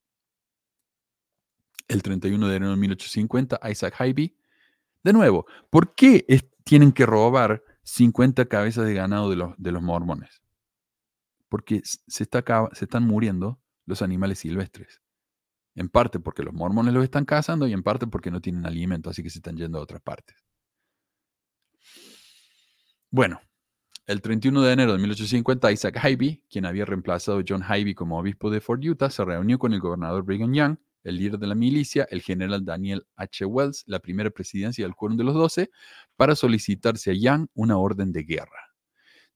El 1.87 2.01
31 2.01 2.47
de 2.47 2.55
enero 2.55 2.71
de 2.71 2.77
1850, 2.77 3.59
Isaac 3.69 3.95
Hybe, 3.99 4.35
de 5.03 5.13
nuevo, 5.13 5.45
¿por 5.69 5.95
qué 5.95 6.25
tienen 6.63 6.91
que 6.91 7.05
robar 7.05 7.63
50 7.87 8.45
cabezas 8.47 8.85
de 8.85 8.93
ganado 8.93 9.29
de 9.29 9.37
los, 9.37 9.55
de 9.57 9.71
los 9.71 9.81
mormones? 9.81 10.41
Porque 11.47 11.81
se, 11.83 12.23
está, 12.23 12.43
se 12.73 12.85
están 12.85 13.03
muriendo 13.03 13.61
los 13.85 14.01
animales 14.01 14.39
silvestres. 14.39 15.01
En 15.73 15.87
parte 15.87 16.19
porque 16.19 16.43
los 16.43 16.53
mormones 16.53 16.93
los 16.93 17.03
están 17.03 17.23
cazando 17.23 17.65
y 17.65 17.71
en 17.71 17.83
parte 17.83 18.05
porque 18.05 18.29
no 18.29 18.41
tienen 18.41 18.65
alimento, 18.65 19.09
así 19.09 19.23
que 19.23 19.29
se 19.29 19.39
están 19.39 19.55
yendo 19.55 19.79
a 19.79 19.83
otras 19.83 20.01
partes. 20.01 20.35
Bueno, 23.09 23.39
el 24.05 24.21
31 24.21 24.61
de 24.63 24.73
enero 24.73 24.91
de 24.91 24.99
1850, 24.99 25.71
Isaac 25.71 25.99
Hybe, 26.03 26.43
quien 26.49 26.65
había 26.65 26.83
reemplazado 26.83 27.39
a 27.39 27.43
John 27.47 27.63
Hybe 27.63 27.95
como 27.95 28.19
obispo 28.19 28.49
de 28.49 28.59
Fort 28.59 28.83
Utah, 28.83 29.09
se 29.09 29.23
reunió 29.23 29.57
con 29.59 29.73
el 29.73 29.79
gobernador 29.79 30.23
Brigham 30.23 30.53
Young, 30.53 30.77
el 31.03 31.17
líder 31.17 31.39
de 31.39 31.47
la 31.47 31.55
milicia, 31.55 32.07
el 32.09 32.21
general 32.21 32.65
Daniel 32.65 33.05
H. 33.15 33.45
Wells, 33.45 33.83
la 33.87 33.99
primera 33.99 34.29
presidencia 34.29 34.85
del 34.85 34.95
Quórum 34.95 35.17
de 35.17 35.23
los 35.23 35.35
Doce, 35.35 35.69
para 36.15 36.35
solicitarse 36.35 37.11
a 37.11 37.13
Young 37.13 37.47
una 37.53 37.77
orden 37.77 38.11
de 38.11 38.23
guerra. 38.23 38.73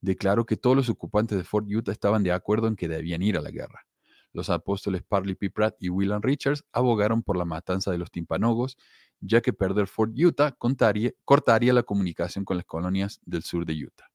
Declaró 0.01 0.45
que 0.45 0.57
todos 0.57 0.75
los 0.75 0.89
ocupantes 0.89 1.37
de 1.37 1.43
Fort 1.43 1.67
Utah 1.69 1.91
estaban 1.91 2.23
de 2.23 2.31
acuerdo 2.31 2.67
en 2.67 2.75
que 2.75 2.87
debían 2.87 3.21
ir 3.21 3.37
a 3.37 3.41
la 3.41 3.51
guerra. 3.51 3.85
Los 4.33 4.49
apóstoles 4.49 5.03
Parley 5.03 5.35
P. 5.35 5.49
Pratt 5.49 5.75
y 5.79 5.89
William 5.89 6.21
Richards 6.21 6.63
abogaron 6.71 7.21
por 7.21 7.37
la 7.37 7.45
matanza 7.45 7.91
de 7.91 7.97
los 7.97 8.11
timpanogos, 8.11 8.77
ya 9.19 9.41
que 9.41 9.53
perder 9.53 9.87
Fort 9.87 10.13
Utah 10.17 10.55
cortaría 10.57 11.73
la 11.73 11.83
comunicación 11.83 12.45
con 12.45 12.57
las 12.57 12.65
colonias 12.65 13.19
del 13.25 13.43
sur 13.43 13.65
de 13.65 13.73
Utah. 13.73 14.10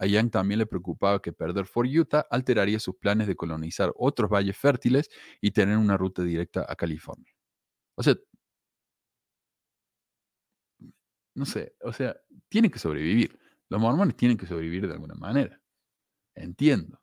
A 0.00 0.06
Young 0.06 0.30
también 0.30 0.58
le 0.58 0.66
preocupaba 0.66 1.20
que 1.20 1.32
perder 1.32 1.66
Fort 1.66 1.88
Utah 1.90 2.26
alteraría 2.30 2.80
sus 2.80 2.96
planes 2.96 3.26
de 3.26 3.36
colonizar 3.36 3.92
otros 3.96 4.30
valles 4.30 4.56
fértiles 4.56 5.10
y 5.42 5.50
tener 5.50 5.76
una 5.76 5.96
ruta 5.98 6.22
directa 6.22 6.64
a 6.66 6.74
California. 6.74 7.32
O 7.96 8.02
sea, 8.02 8.16
no 11.34 11.44
sé, 11.46 11.74
o 11.82 11.92
sea, 11.92 12.16
tienen 12.48 12.70
que 12.70 12.78
sobrevivir. 12.78 13.38
Los 13.68 13.80
mormones 13.80 14.16
tienen 14.16 14.36
que 14.36 14.46
sobrevivir 14.46 14.86
de 14.86 14.94
alguna 14.94 15.14
manera. 15.14 15.60
Entiendo. 16.34 17.00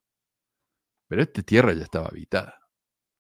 Pero 1.10 1.22
esta 1.22 1.42
tierra 1.42 1.74
ya 1.74 1.84
estaba 1.84 2.08
habitada. 2.08 2.60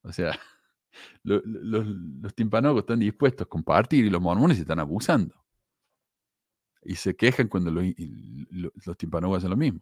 O 0.03 0.11
sea, 0.13 0.31
los, 1.23 1.43
los 1.45 2.35
timpanogos 2.35 2.81
están 2.81 2.99
dispuestos 2.99 3.45
a 3.45 3.49
compartir 3.49 4.05
y 4.05 4.09
los 4.09 4.21
mormones 4.21 4.59
están 4.59 4.79
abusando. 4.79 5.35
Y 6.87 6.95
se 6.95 7.15
quejan 7.17 7.49
cuando 7.49 7.69
los, 7.69 8.97
timpanogos 8.97 9.39
hacen 9.39 9.49
lo 9.49 9.57
mismo. 9.57 9.81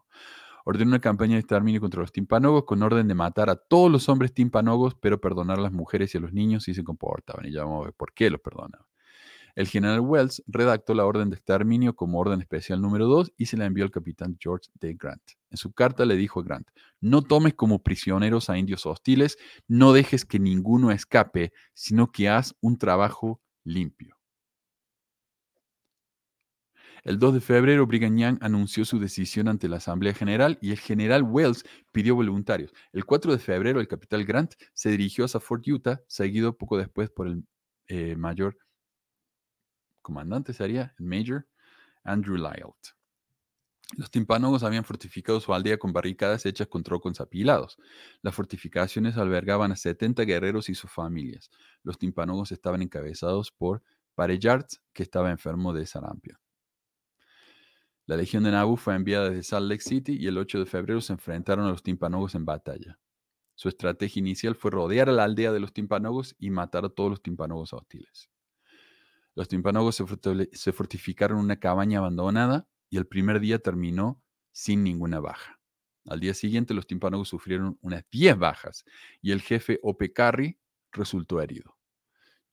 Ordenó 0.65 0.89
una 0.89 0.99
campaña 0.99 1.33
de 1.33 1.41
exterminio 1.41 1.79
contra 1.79 2.01
los 2.01 2.11
timpanogos 2.11 2.63
con 2.65 2.81
orden 2.81 3.07
de 3.07 3.13
matar 3.13 3.51
a 3.51 3.55
todos 3.55 3.91
los 3.91 4.09
hombres 4.09 4.33
timpanogos, 4.33 4.95
pero 4.95 5.21
perdonar 5.21 5.59
a 5.59 5.61
las 5.61 5.71
mujeres 5.71 6.15
y 6.15 6.17
a 6.17 6.21
los 6.21 6.33
niños 6.33 6.63
si 6.63 6.73
se 6.73 6.83
comportaban. 6.83 7.45
Y 7.45 7.51
ya 7.51 7.63
vamos 7.63 7.83
a 7.83 7.85
ver 7.85 7.93
por 7.93 8.11
qué 8.11 8.31
los 8.31 8.41
perdonaban. 8.41 8.87
El 9.53 9.67
general 9.67 9.99
Wells 9.99 10.43
redactó 10.47 10.95
la 10.95 11.05
orden 11.05 11.29
de 11.29 11.35
exterminio 11.35 11.95
como 11.95 12.19
orden 12.19 12.41
especial 12.41 12.81
número 12.81 13.05
2 13.05 13.33
y 13.37 13.45
se 13.45 13.55
la 13.55 13.65
envió 13.65 13.85
al 13.85 13.91
capitán 13.91 14.35
George 14.39 14.69
D. 14.73 14.95
Grant. 14.99 15.21
En 15.51 15.57
su 15.57 15.71
carta 15.73 16.05
le 16.05 16.15
dijo 16.15 16.39
a 16.39 16.43
Grant, 16.43 16.67
no 16.99 17.21
tomes 17.21 17.53
como 17.53 17.83
prisioneros 17.83 18.49
a 18.49 18.57
indios 18.57 18.85
hostiles, 18.87 19.37
no 19.67 19.93
dejes 19.93 20.25
que 20.25 20.39
ninguno 20.39 20.89
escape, 20.89 21.53
sino 21.73 22.11
que 22.11 22.27
haz 22.27 22.55
un 22.59 22.77
trabajo 22.77 23.41
limpio. 23.63 24.14
El 27.05 27.19
2 27.19 27.35
de 27.35 27.41
febrero, 27.41 27.85
Brigham 27.85 28.17
Young 28.17 28.39
anunció 28.41 28.83
su 28.83 28.97
decisión 28.97 29.47
ante 29.47 29.69
la 29.69 29.77
Asamblea 29.77 30.15
General 30.15 30.57
y 30.59 30.71
el 30.71 30.79
general 30.79 31.21
Wells 31.21 31.63
pidió 31.91 32.15
voluntarios. 32.15 32.73
El 32.93 33.05
4 33.05 33.31
de 33.31 33.37
febrero, 33.37 33.79
el 33.79 33.87
capitán 33.87 34.25
Grant 34.25 34.55
se 34.73 34.89
dirigió 34.89 35.25
a 35.25 35.39
Fort 35.39 35.67
Utah, 35.67 36.01
seguido 36.07 36.57
poco 36.57 36.79
después 36.79 37.11
por 37.11 37.27
el 37.27 37.45
eh, 37.87 38.15
mayor 38.15 38.57
comandante 40.01 40.51
sería 40.51 40.95
el 40.97 41.05
Major 41.05 41.47
Andrew 42.03 42.37
Lyot. 42.37 42.95
Los 43.97 44.09
timpanogos 44.09 44.63
habían 44.63 44.83
fortificado 44.83 45.39
su 45.39 45.53
aldea 45.53 45.77
con 45.77 45.93
barricadas 45.93 46.45
hechas 46.47 46.67
con 46.67 46.81
trocos 46.81 47.21
apilados. 47.21 47.77
Las 48.23 48.33
fortificaciones 48.33 49.15
albergaban 49.17 49.71
a 49.71 49.75
70 49.75 50.23
guerreros 50.23 50.69
y 50.69 50.75
sus 50.75 50.89
familias. 50.89 51.51
Los 51.83 51.99
timpanogos 51.99 52.51
estaban 52.51 52.81
encabezados 52.81 53.51
por 53.51 53.83
Parellard, 54.15 54.65
que 54.91 55.03
estaba 55.03 55.29
enfermo 55.29 55.71
de 55.71 55.85
sarampion. 55.85 56.37
La 58.07 58.17
legión 58.17 58.43
de 58.43 58.51
Nabu 58.51 58.77
fue 58.77 58.93
enviada 58.93 59.29
desde 59.29 59.43
Salt 59.43 59.67
Lake 59.67 59.81
City 59.81 60.15
y 60.19 60.27
el 60.27 60.37
8 60.37 60.59
de 60.59 60.65
febrero 60.67 61.01
se 61.01 61.13
enfrentaron 61.13 61.65
a 61.65 61.69
los 61.69 61.81
timpanogos 61.81 62.35
en 62.35 62.45
batalla. 62.45 62.99
Su 63.55 63.67
estrategia 63.67 64.19
inicial 64.19 64.55
fue 64.55 64.69
rodear 64.69 65.09
a 65.09 65.13
la 65.13 65.23
aldea 65.23 65.51
de 65.51 65.59
los 65.59 65.73
timpanogos 65.73 66.35
y 66.37 66.51
matar 66.51 66.85
a 66.85 66.89
todos 66.89 67.09
los 67.09 67.23
timpanogos 67.23 67.73
hostiles. 67.73 68.29
Los 69.33 69.47
timpanogos 69.47 70.03
se 70.51 70.71
fortificaron 70.71 71.39
en 71.39 71.45
una 71.45 71.59
cabaña 71.59 71.99
abandonada 71.99 72.67
y 72.89 72.97
el 72.97 73.07
primer 73.07 73.39
día 73.39 73.59
terminó 73.59 74.21
sin 74.51 74.83
ninguna 74.83 75.19
baja. 75.19 75.59
Al 76.05 76.19
día 76.19 76.33
siguiente 76.35 76.75
los 76.75 76.85
timpanogos 76.85 77.29
sufrieron 77.29 77.79
unas 77.81 78.05
10 78.11 78.37
bajas 78.37 78.85
y 79.21 79.31
el 79.31 79.41
jefe 79.41 79.79
Ope 79.81 80.13
Carry 80.13 80.59
resultó 80.91 81.41
herido. 81.41 81.75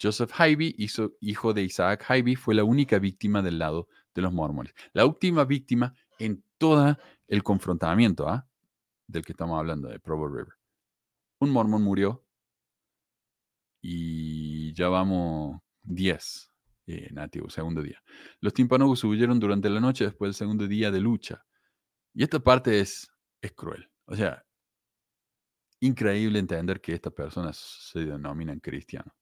Joseph 0.01 0.33
Hybe, 0.33 0.75
hijo 1.21 1.53
de 1.53 1.63
Isaac 1.63 2.05
Hybe, 2.09 2.37
fue 2.37 2.55
la 2.55 2.65
única 2.65 2.99
víctima 2.99 3.43
del 3.43 3.59
lado 3.59 3.89
de 4.15 4.23
los 4.23 4.33
mormones. 4.33 4.75
La 4.93 5.07
última 5.07 5.45
víctima 5.45 5.95
en 6.19 6.45
todo 6.59 6.97
el 7.29 7.43
confrontamiento 7.43 8.29
¿ah? 8.29 8.47
del 9.07 9.25
que 9.25 9.33
estamos 9.33 9.59
hablando, 9.59 9.89
de 9.89 9.99
Provo 9.99 10.29
River. 10.29 10.55
Un 11.41 11.51
mormón 11.51 11.83
murió 11.83 12.25
y 13.81 14.73
ya 14.75 14.89
vamos 14.89 15.61
10 15.83 16.53
eh, 16.87 17.09
nativo, 17.13 17.49
segundo 17.49 17.83
día. 17.83 18.03
Los 18.41 18.55
timpanogos 18.55 19.03
huyeron 19.05 19.39
durante 19.39 19.71
la 19.71 19.81
noche 19.81 20.05
después 20.05 20.29
del 20.29 20.35
segundo 20.35 20.67
día 20.67 20.91
de 20.91 21.01
lucha. 21.01 21.45
Y 22.15 22.23
esta 22.23 22.41
parte 22.41 22.81
es, 22.81 23.11
es 23.41 23.53
cruel. 23.53 23.89
O 24.07 24.17
sea, 24.17 24.45
increíble 25.81 26.39
entender 26.39 26.81
que 26.81 26.93
estas 26.93 27.13
personas 27.13 27.57
se 27.57 28.01
denominan 28.01 28.61
cristianos. 28.61 29.15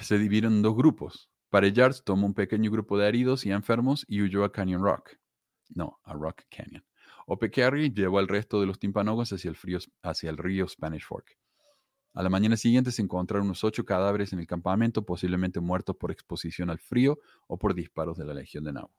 Se 0.00 0.18
dividieron 0.18 0.54
en 0.54 0.62
dos 0.62 0.76
grupos. 0.76 1.30
Parellards 1.54 2.02
tomó 2.02 2.26
un 2.26 2.34
pequeño 2.34 2.68
grupo 2.68 2.98
de 2.98 3.06
heridos 3.06 3.46
y 3.46 3.52
enfermos 3.52 4.04
y 4.08 4.22
huyó 4.22 4.42
a 4.42 4.50
Canyon 4.50 4.82
Rock. 4.82 5.20
No, 5.68 6.00
a 6.02 6.12
Rock 6.12 6.42
Canyon. 6.50 6.84
Opecarry 7.28 7.94
llevó 7.94 8.18
al 8.18 8.26
resto 8.26 8.60
de 8.60 8.66
los 8.66 8.80
timpanogos 8.80 9.32
hacia 9.32 9.52
el, 9.52 9.80
hacia 10.02 10.30
el 10.30 10.36
río 10.36 10.66
Spanish 10.66 11.04
Fork. 11.04 11.38
A 12.12 12.24
la 12.24 12.28
mañana 12.28 12.56
siguiente 12.56 12.90
se 12.90 13.02
encontraron 13.02 13.46
unos 13.46 13.62
ocho 13.62 13.84
cadáveres 13.84 14.32
en 14.32 14.40
el 14.40 14.48
campamento, 14.48 15.06
posiblemente 15.06 15.60
muertos 15.60 15.94
por 15.94 16.10
exposición 16.10 16.70
al 16.70 16.80
frío 16.80 17.20
o 17.46 17.56
por 17.56 17.72
disparos 17.72 18.18
de 18.18 18.24
la 18.24 18.34
Legión 18.34 18.64
de 18.64 18.72
Nabo. 18.72 18.92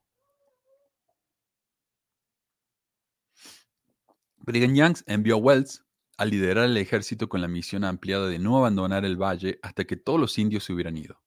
Brigham 4.38 4.76
Young 4.76 4.96
envió 5.08 5.36
a 5.36 5.40
Wells 5.40 5.84
a 6.16 6.24
liderar 6.24 6.64
el 6.64 6.78
ejército 6.78 7.28
con 7.28 7.42
la 7.42 7.50
misión 7.50 7.84
ampliada 7.84 8.30
de 8.30 8.40
no 8.40 8.58
abandonar 8.58 9.04
el 9.04 9.22
valle 9.22 9.60
hasta 9.62 9.84
que 9.84 9.98
todos 9.98 10.22
los 10.22 10.38
indios 10.38 10.64
se 10.64 10.72
hubieran 10.72 10.96
ido. 10.96 11.25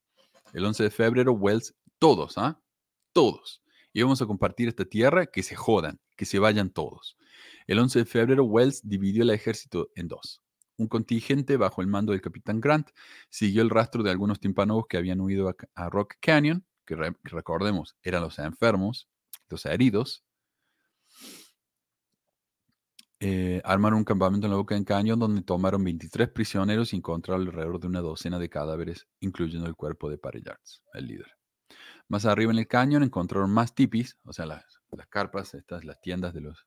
El 0.52 0.64
11 0.64 0.84
de 0.84 0.90
febrero, 0.90 1.32
Wells, 1.32 1.74
todos, 1.98 2.38
¿ah? 2.38 2.60
Todos. 3.12 3.62
Íbamos 3.92 4.22
a 4.22 4.26
compartir 4.26 4.68
esta 4.68 4.84
tierra, 4.84 5.26
que 5.26 5.42
se 5.42 5.54
jodan, 5.56 6.00
que 6.16 6.24
se 6.24 6.38
vayan 6.38 6.70
todos. 6.70 7.16
El 7.66 7.78
11 7.78 8.00
de 8.00 8.04
febrero, 8.04 8.44
Wells 8.44 8.80
dividió 8.88 9.22
el 9.22 9.30
ejército 9.30 9.90
en 9.94 10.08
dos. 10.08 10.42
Un 10.76 10.86
contingente 10.86 11.56
bajo 11.56 11.82
el 11.82 11.88
mando 11.88 12.12
del 12.12 12.20
capitán 12.20 12.60
Grant 12.60 12.90
siguió 13.28 13.62
el 13.62 13.70
rastro 13.70 14.02
de 14.02 14.10
algunos 14.10 14.40
timpanogos 14.40 14.86
que 14.88 14.96
habían 14.96 15.20
huido 15.20 15.54
a, 15.74 15.90
Rock 15.90 16.14
Canyon, 16.20 16.64
que 16.86 16.96
recordemos 17.24 17.96
eran 18.02 18.22
los 18.22 18.38
enfermos, 18.38 19.08
los 19.48 19.66
heridos. 19.66 20.24
Eh, 23.20 23.60
armaron 23.64 23.98
un 23.98 24.04
campamento 24.04 24.46
en 24.46 24.52
la 24.52 24.58
boca 24.58 24.76
del 24.76 24.84
cañón 24.84 25.18
donde 25.18 25.42
tomaron 25.42 25.82
23 25.82 26.28
prisioneros 26.28 26.92
y 26.92 26.96
encontraron 26.96 27.46
alrededor 27.46 27.80
de 27.80 27.88
una 27.88 28.00
docena 28.00 28.38
de 28.38 28.48
cadáveres, 28.48 29.08
incluyendo 29.20 29.66
el 29.66 29.74
cuerpo 29.74 30.08
de 30.08 30.18
Parillards, 30.18 30.82
el 30.94 31.06
líder. 31.08 31.38
Más 32.06 32.26
arriba 32.26 32.52
en 32.52 32.58
el 32.58 32.68
cañón 32.68 33.02
encontraron 33.02 33.50
más 33.50 33.74
tipis, 33.74 34.16
o 34.24 34.32
sea, 34.32 34.46
las, 34.46 34.80
las 34.92 35.08
carpas, 35.08 35.52
estas, 35.54 35.84
las 35.84 36.00
tiendas 36.00 36.32
de 36.32 36.42
los, 36.42 36.66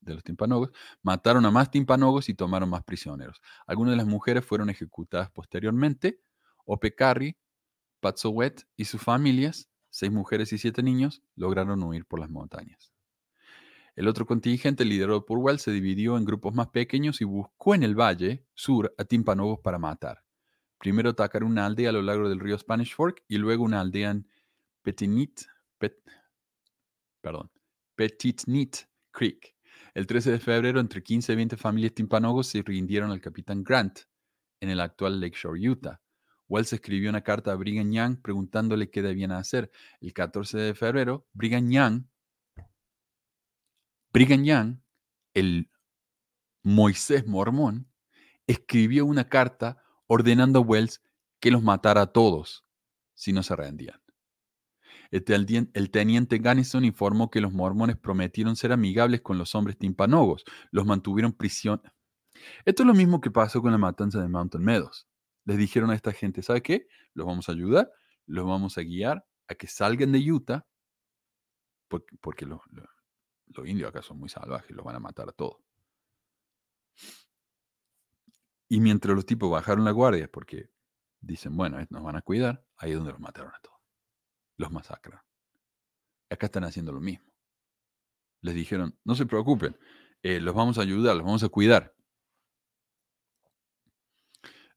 de 0.00 0.14
los 0.14 0.24
timpanogos, 0.24 0.70
mataron 1.02 1.44
a 1.44 1.50
más 1.50 1.70
timpanogos 1.70 2.28
y 2.30 2.34
tomaron 2.34 2.70
más 2.70 2.84
prisioneros. 2.84 3.40
Algunas 3.66 3.92
de 3.92 3.98
las 3.98 4.06
mujeres 4.06 4.44
fueron 4.44 4.70
ejecutadas 4.70 5.30
posteriormente. 5.30 6.20
Opecarri, 6.64 7.36
Patsowet 8.00 8.66
y 8.76 8.86
sus 8.86 9.02
familias, 9.02 9.68
seis 9.90 10.10
mujeres 10.10 10.52
y 10.52 10.58
siete 10.58 10.82
niños, 10.82 11.22
lograron 11.36 11.82
huir 11.82 12.06
por 12.06 12.18
las 12.18 12.30
montañas. 12.30 12.91
El 13.94 14.08
otro 14.08 14.24
contingente, 14.24 14.84
liderado 14.84 15.26
por 15.26 15.38
Wells, 15.38 15.62
se 15.62 15.70
dividió 15.70 16.16
en 16.16 16.24
grupos 16.24 16.54
más 16.54 16.68
pequeños 16.68 17.20
y 17.20 17.24
buscó 17.24 17.74
en 17.74 17.82
el 17.82 17.94
valle 17.94 18.46
sur 18.54 18.94
a 18.96 19.04
timpanogos 19.04 19.60
para 19.60 19.78
matar. 19.78 20.24
Primero 20.78 21.10
atacaron 21.10 21.50
una 21.50 21.66
aldea 21.66 21.90
a 21.90 21.92
lo 21.92 22.02
largo 22.02 22.28
del 22.28 22.40
río 22.40 22.58
Spanish 22.58 22.94
Fork 22.94 23.22
y 23.28 23.36
luego 23.36 23.64
una 23.64 23.80
aldea 23.80 24.10
en 24.10 24.28
Petinit, 24.82 25.42
perdón, 27.20 27.50
Petitnit 27.94 28.78
Creek. 29.12 29.54
El 29.94 30.06
13 30.06 30.32
de 30.32 30.38
febrero, 30.40 30.80
entre 30.80 31.02
15 31.02 31.34
y 31.34 31.36
20 31.36 31.56
familias 31.56 31.94
timpanogos 31.94 32.48
se 32.48 32.62
rindieron 32.62 33.10
al 33.10 33.20
capitán 33.20 33.62
Grant 33.62 34.00
en 34.60 34.70
el 34.70 34.80
actual 34.80 35.20
Lakeshore, 35.20 35.68
Utah. 35.68 36.00
Wells 36.48 36.72
escribió 36.72 37.10
una 37.10 37.22
carta 37.22 37.52
a 37.52 37.54
Brigham 37.54 37.92
Young 37.92 38.20
preguntándole 38.20 38.90
qué 38.90 39.02
debían 39.02 39.32
hacer. 39.32 39.70
El 40.00 40.12
14 40.12 40.58
de 40.58 40.74
febrero, 40.74 41.26
Brigham 41.32 41.70
Young 41.70 42.04
Brigham 44.12 44.44
Young, 44.44 44.76
el 45.34 45.70
Moisés 46.62 47.26
mormón, 47.26 47.90
escribió 48.46 49.06
una 49.06 49.28
carta 49.28 49.82
ordenando 50.06 50.58
a 50.58 50.62
Wells 50.62 51.02
que 51.40 51.50
los 51.50 51.62
matara 51.62 52.02
a 52.02 52.06
todos 52.12 52.66
si 53.14 53.32
no 53.32 53.42
se 53.42 53.56
rendían. 53.56 54.00
El 55.10 55.90
teniente 55.90 56.38
Gunnison 56.38 56.84
informó 56.84 57.30
que 57.30 57.40
los 57.40 57.52
mormones 57.52 57.96
prometieron 57.96 58.56
ser 58.56 58.72
amigables 58.72 59.20
con 59.20 59.38
los 59.38 59.54
hombres 59.54 59.76
timpanogos, 59.78 60.44
los 60.70 60.86
mantuvieron 60.86 61.32
prisión. 61.32 61.82
Esto 62.64 62.82
es 62.82 62.86
lo 62.86 62.94
mismo 62.94 63.20
que 63.20 63.30
pasó 63.30 63.60
con 63.60 63.72
la 63.72 63.78
matanza 63.78 64.20
de 64.20 64.28
Mountain 64.28 64.64
Meadows. 64.64 65.06
Les 65.44 65.58
dijeron 65.58 65.90
a 65.90 65.94
esta 65.94 66.12
gente, 66.12 66.42
¿sabe 66.42 66.62
qué? 66.62 66.86
Los 67.14 67.26
vamos 67.26 67.48
a 67.48 67.52
ayudar, 67.52 67.90
los 68.26 68.46
vamos 68.46 68.78
a 68.78 68.82
guiar 68.82 69.26
a 69.48 69.54
que 69.54 69.66
salgan 69.66 70.12
de 70.12 70.32
Utah, 70.32 70.66
porque, 71.88 72.46
los 72.46 72.60
indios 73.66 73.88
acá 73.88 74.02
son 74.02 74.18
muy 74.18 74.28
salvajes, 74.28 74.74
los 74.74 74.84
van 74.84 74.96
a 74.96 75.00
matar 75.00 75.28
a 75.28 75.32
todos. 75.32 75.58
Y 78.68 78.80
mientras 78.80 79.14
los 79.14 79.26
tipos 79.26 79.50
bajaron 79.50 79.84
la 79.84 79.90
guardia, 79.90 80.30
porque 80.30 80.70
dicen, 81.20 81.56
bueno, 81.56 81.78
nos 81.90 82.02
van 82.02 82.16
a 82.16 82.22
cuidar, 82.22 82.64
ahí 82.76 82.90
es 82.90 82.96
donde 82.96 83.12
los 83.12 83.20
mataron 83.20 83.52
a 83.54 83.60
todos. 83.60 83.78
Los 84.56 84.70
masacran. 84.70 85.20
Acá 86.30 86.46
están 86.46 86.64
haciendo 86.64 86.92
lo 86.92 87.00
mismo. 87.00 87.26
Les 88.40 88.54
dijeron, 88.54 88.98
no 89.04 89.14
se 89.14 89.26
preocupen, 89.26 89.78
eh, 90.22 90.40
los 90.40 90.54
vamos 90.54 90.78
a 90.78 90.82
ayudar, 90.82 91.16
los 91.16 91.24
vamos 91.24 91.42
a 91.42 91.48
cuidar. 91.48 91.94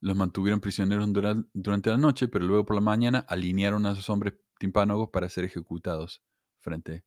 Los 0.02 0.16
mantuvieron 0.16 0.60
prisioneros 0.60 1.10
durante 1.54 1.90
la 1.90 1.98
noche, 1.98 2.28
pero 2.28 2.46
luego 2.46 2.66
por 2.66 2.76
la 2.76 2.82
mañana 2.82 3.26
alinearon 3.28 3.86
a 3.86 3.94
esos 3.94 4.10
hombres 4.10 4.36
timpánogos 4.60 5.10
para 5.10 5.30
ser 5.30 5.46
ejecutados 5.46 6.22
frente 6.60 7.04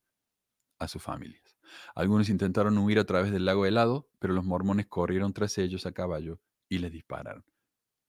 a 0.79 0.89
sus 0.89 1.03
familias. 1.03 1.48
Algunos 1.95 2.29
intentaron 2.29 2.79
huir 2.79 2.99
a 2.99 3.05
través 3.05 3.33
del 3.33 3.45
lago 3.45 3.67
helado, 3.67 4.09
pero 4.19 4.35
los 4.35 4.45
mormones 4.45 4.87
corrieron 4.87 5.33
tras 5.33 5.59
ellos 5.59 5.87
a 5.87 5.93
caballo 5.93 6.41
y 6.69 6.79
les 6.79 6.93
dispararon. 6.93 7.45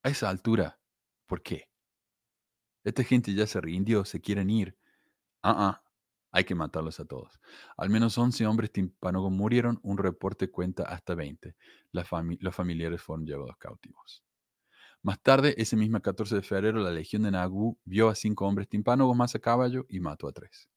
A 0.02 0.10
esa 0.10 0.28
altura, 0.28 0.78
¿por 1.26 1.42
qué? 1.42 1.68
Esta 2.84 3.04
gente 3.04 3.34
ya 3.34 3.46
se 3.46 3.60
rindió, 3.60 4.04
se 4.04 4.20
quieren 4.20 4.50
ir. 4.50 4.76
Ah, 5.42 5.54
ah, 5.58 5.84
hay 6.32 6.44
que 6.44 6.54
matarlos 6.54 7.00
a 7.00 7.04
todos. 7.04 7.40
Al 7.76 7.90
menos 7.90 8.16
11 8.16 8.46
hombres 8.46 8.72
timpanogos 8.72 9.32
murieron, 9.32 9.80
un 9.82 9.98
reporte 9.98 10.50
cuenta 10.50 10.84
hasta 10.84 11.14
20. 11.14 11.56
los 11.92 12.54
familiares 12.54 13.02
fueron 13.02 13.26
llevados 13.26 13.56
cautivos. 13.58 14.22
Más 15.02 15.20
tarde, 15.22 15.54
ese 15.56 15.76
mismo 15.76 16.00
14 16.00 16.36
de 16.36 16.42
febrero, 16.42 16.80
la 16.80 16.90
Legión 16.90 17.22
de 17.22 17.30
Nagu 17.30 17.78
vio 17.84 18.08
a 18.08 18.14
cinco 18.14 18.46
hombres 18.46 18.68
timpanogos 18.68 19.16
más 19.16 19.34
a 19.34 19.38
caballo 19.38 19.86
y 19.88 20.00
mató 20.00 20.28
a 20.28 20.32
tres. 20.32 20.68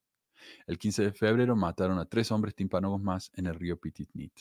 El 0.67 0.77
15 0.77 1.03
de 1.03 1.13
febrero 1.13 1.55
mataron 1.55 1.99
a 1.99 2.05
tres 2.05 2.31
hombres 2.31 2.55
timpanogos 2.55 3.01
más 3.01 3.31
en 3.35 3.47
el 3.47 3.55
río 3.55 3.79
Pititnit. 3.79 4.33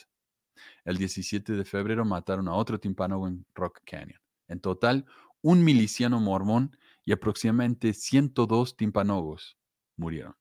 El 0.84 0.96
17 0.96 1.52
de 1.54 1.64
febrero 1.64 2.04
mataron 2.04 2.48
a 2.48 2.54
otro 2.54 2.78
timpanogo 2.78 3.28
en 3.28 3.44
Rock 3.54 3.80
Canyon. 3.84 4.20
En 4.48 4.60
total, 4.60 5.06
un 5.40 5.64
miliciano 5.64 6.20
mormón 6.20 6.76
y 7.04 7.12
aproximadamente 7.12 7.94
102 7.94 8.76
timpanogos 8.76 9.56
murieron. 9.96 10.36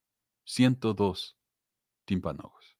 102 0.45 1.37
timpanogos. 2.05 2.77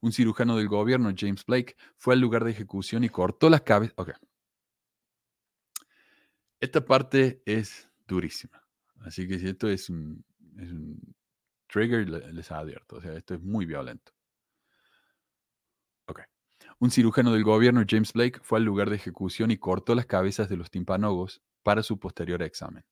Un 0.00 0.12
cirujano 0.12 0.56
del 0.56 0.68
gobierno, 0.68 1.12
James 1.16 1.44
Blake, 1.44 1.76
fue 1.96 2.14
al 2.14 2.20
lugar 2.20 2.44
de 2.44 2.50
ejecución 2.50 3.04
y 3.04 3.08
cortó 3.08 3.48
las 3.48 3.62
cabezas. 3.62 3.94
Ok. 3.96 4.10
Esta 6.60 6.84
parte 6.84 7.42
es 7.46 7.88
durísima. 8.06 8.62
Así 9.00 9.26
que 9.26 9.38
si 9.38 9.48
esto 9.48 9.68
es 9.68 9.90
un, 9.90 10.24
es 10.58 10.70
un 10.72 11.14
trigger, 11.68 12.08
les 12.08 12.50
advierto. 12.52 12.96
O 12.96 13.00
sea, 13.00 13.14
esto 13.14 13.34
es 13.34 13.42
muy 13.42 13.66
violento. 13.66 14.12
Un 16.80 16.90
cirujano 16.90 17.32
del 17.32 17.44
gobierno, 17.44 17.84
James 17.88 18.12
Blake, 18.12 18.40
fue 18.42 18.58
al 18.58 18.64
lugar 18.64 18.90
de 18.90 18.96
ejecución 18.96 19.50
y 19.50 19.58
cortó 19.58 19.94
las 19.94 20.06
cabezas 20.06 20.48
de 20.48 20.56
los 20.56 20.70
timpanogos 20.70 21.40
para 21.62 21.82
su 21.82 21.98
posterior 21.98 22.42
examen. 22.42 22.84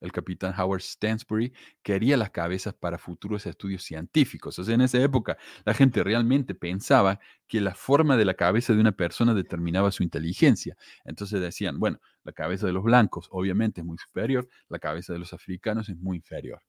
El 0.00 0.12
capitán 0.12 0.54
Howard 0.58 0.82
Stansbury 0.82 1.52
quería 1.82 2.16
las 2.16 2.30
cabezas 2.30 2.74
para 2.74 2.98
futuros 2.98 3.46
estudios 3.46 3.82
científicos. 3.82 4.58
O 4.58 4.64
sea, 4.64 4.74
en 4.74 4.82
esa 4.82 5.02
época 5.02 5.36
la 5.64 5.74
gente 5.74 6.04
realmente 6.04 6.54
pensaba 6.54 7.18
que 7.48 7.60
la 7.60 7.74
forma 7.74 8.16
de 8.16 8.24
la 8.24 8.34
cabeza 8.34 8.72
de 8.72 8.80
una 8.80 8.92
persona 8.92 9.34
determinaba 9.34 9.90
su 9.90 10.02
inteligencia. 10.02 10.76
Entonces 11.04 11.40
decían, 11.40 11.80
bueno, 11.80 12.00
la 12.22 12.32
cabeza 12.32 12.66
de 12.66 12.72
los 12.72 12.84
blancos 12.84 13.28
obviamente 13.30 13.80
es 13.80 13.86
muy 13.86 13.98
superior, 13.98 14.48
la 14.68 14.78
cabeza 14.78 15.12
de 15.12 15.18
los 15.18 15.32
africanos 15.32 15.88
es 15.88 15.96
muy 15.96 16.18
inferior 16.18 16.62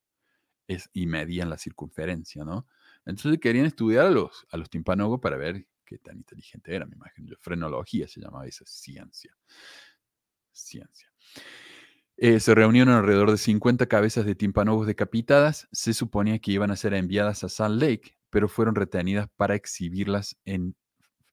es, 0.68 0.89
y 0.93 1.07
medían 1.07 1.49
la 1.49 1.57
circunferencia, 1.57 2.43
¿no? 2.43 2.68
Entonces 3.05 3.39
querían 3.39 3.66
estudiar 3.66 4.07
a 4.07 4.11
los, 4.11 4.45
a 4.49 4.57
los 4.57 4.70
timpanogos 4.70 5.20
para 5.20 5.38
ver 5.38 5.68
qué 5.86 5.99
tan 5.99 6.18
inteligente 6.18 6.76
era, 6.76 6.86
me 6.86 6.95
imagino. 6.95 7.36
Frenología 7.39 8.07
se 8.07 8.20
llamaba 8.20 8.47
esa 8.47 8.66
ciencia. 8.66 9.36
Ciencia. 10.51 11.11
Eh, 12.18 12.39
se 12.39 12.55
reunieron 12.55 12.93
alrededor 12.93 13.30
de 13.30 13.38
50 13.38 13.88
cabezas 13.88 14.26
de 14.26 14.36
timpanogos 14.36 14.88
decapitadas. 14.88 15.68
Se 15.72 15.93
suponía 15.93 16.39
que 16.39 16.51
iban 16.51 16.72
a 16.72 16.76
ser 16.76 16.93
enviadas 16.93 17.43
a 17.43 17.49
Salt 17.49 17.82
Lake, 17.82 18.18
pero 18.30 18.47
fueron 18.47 18.76
retenidas 18.76 19.28
para 19.36 19.55
exhibirlas 19.55 20.38
en, 20.45 20.76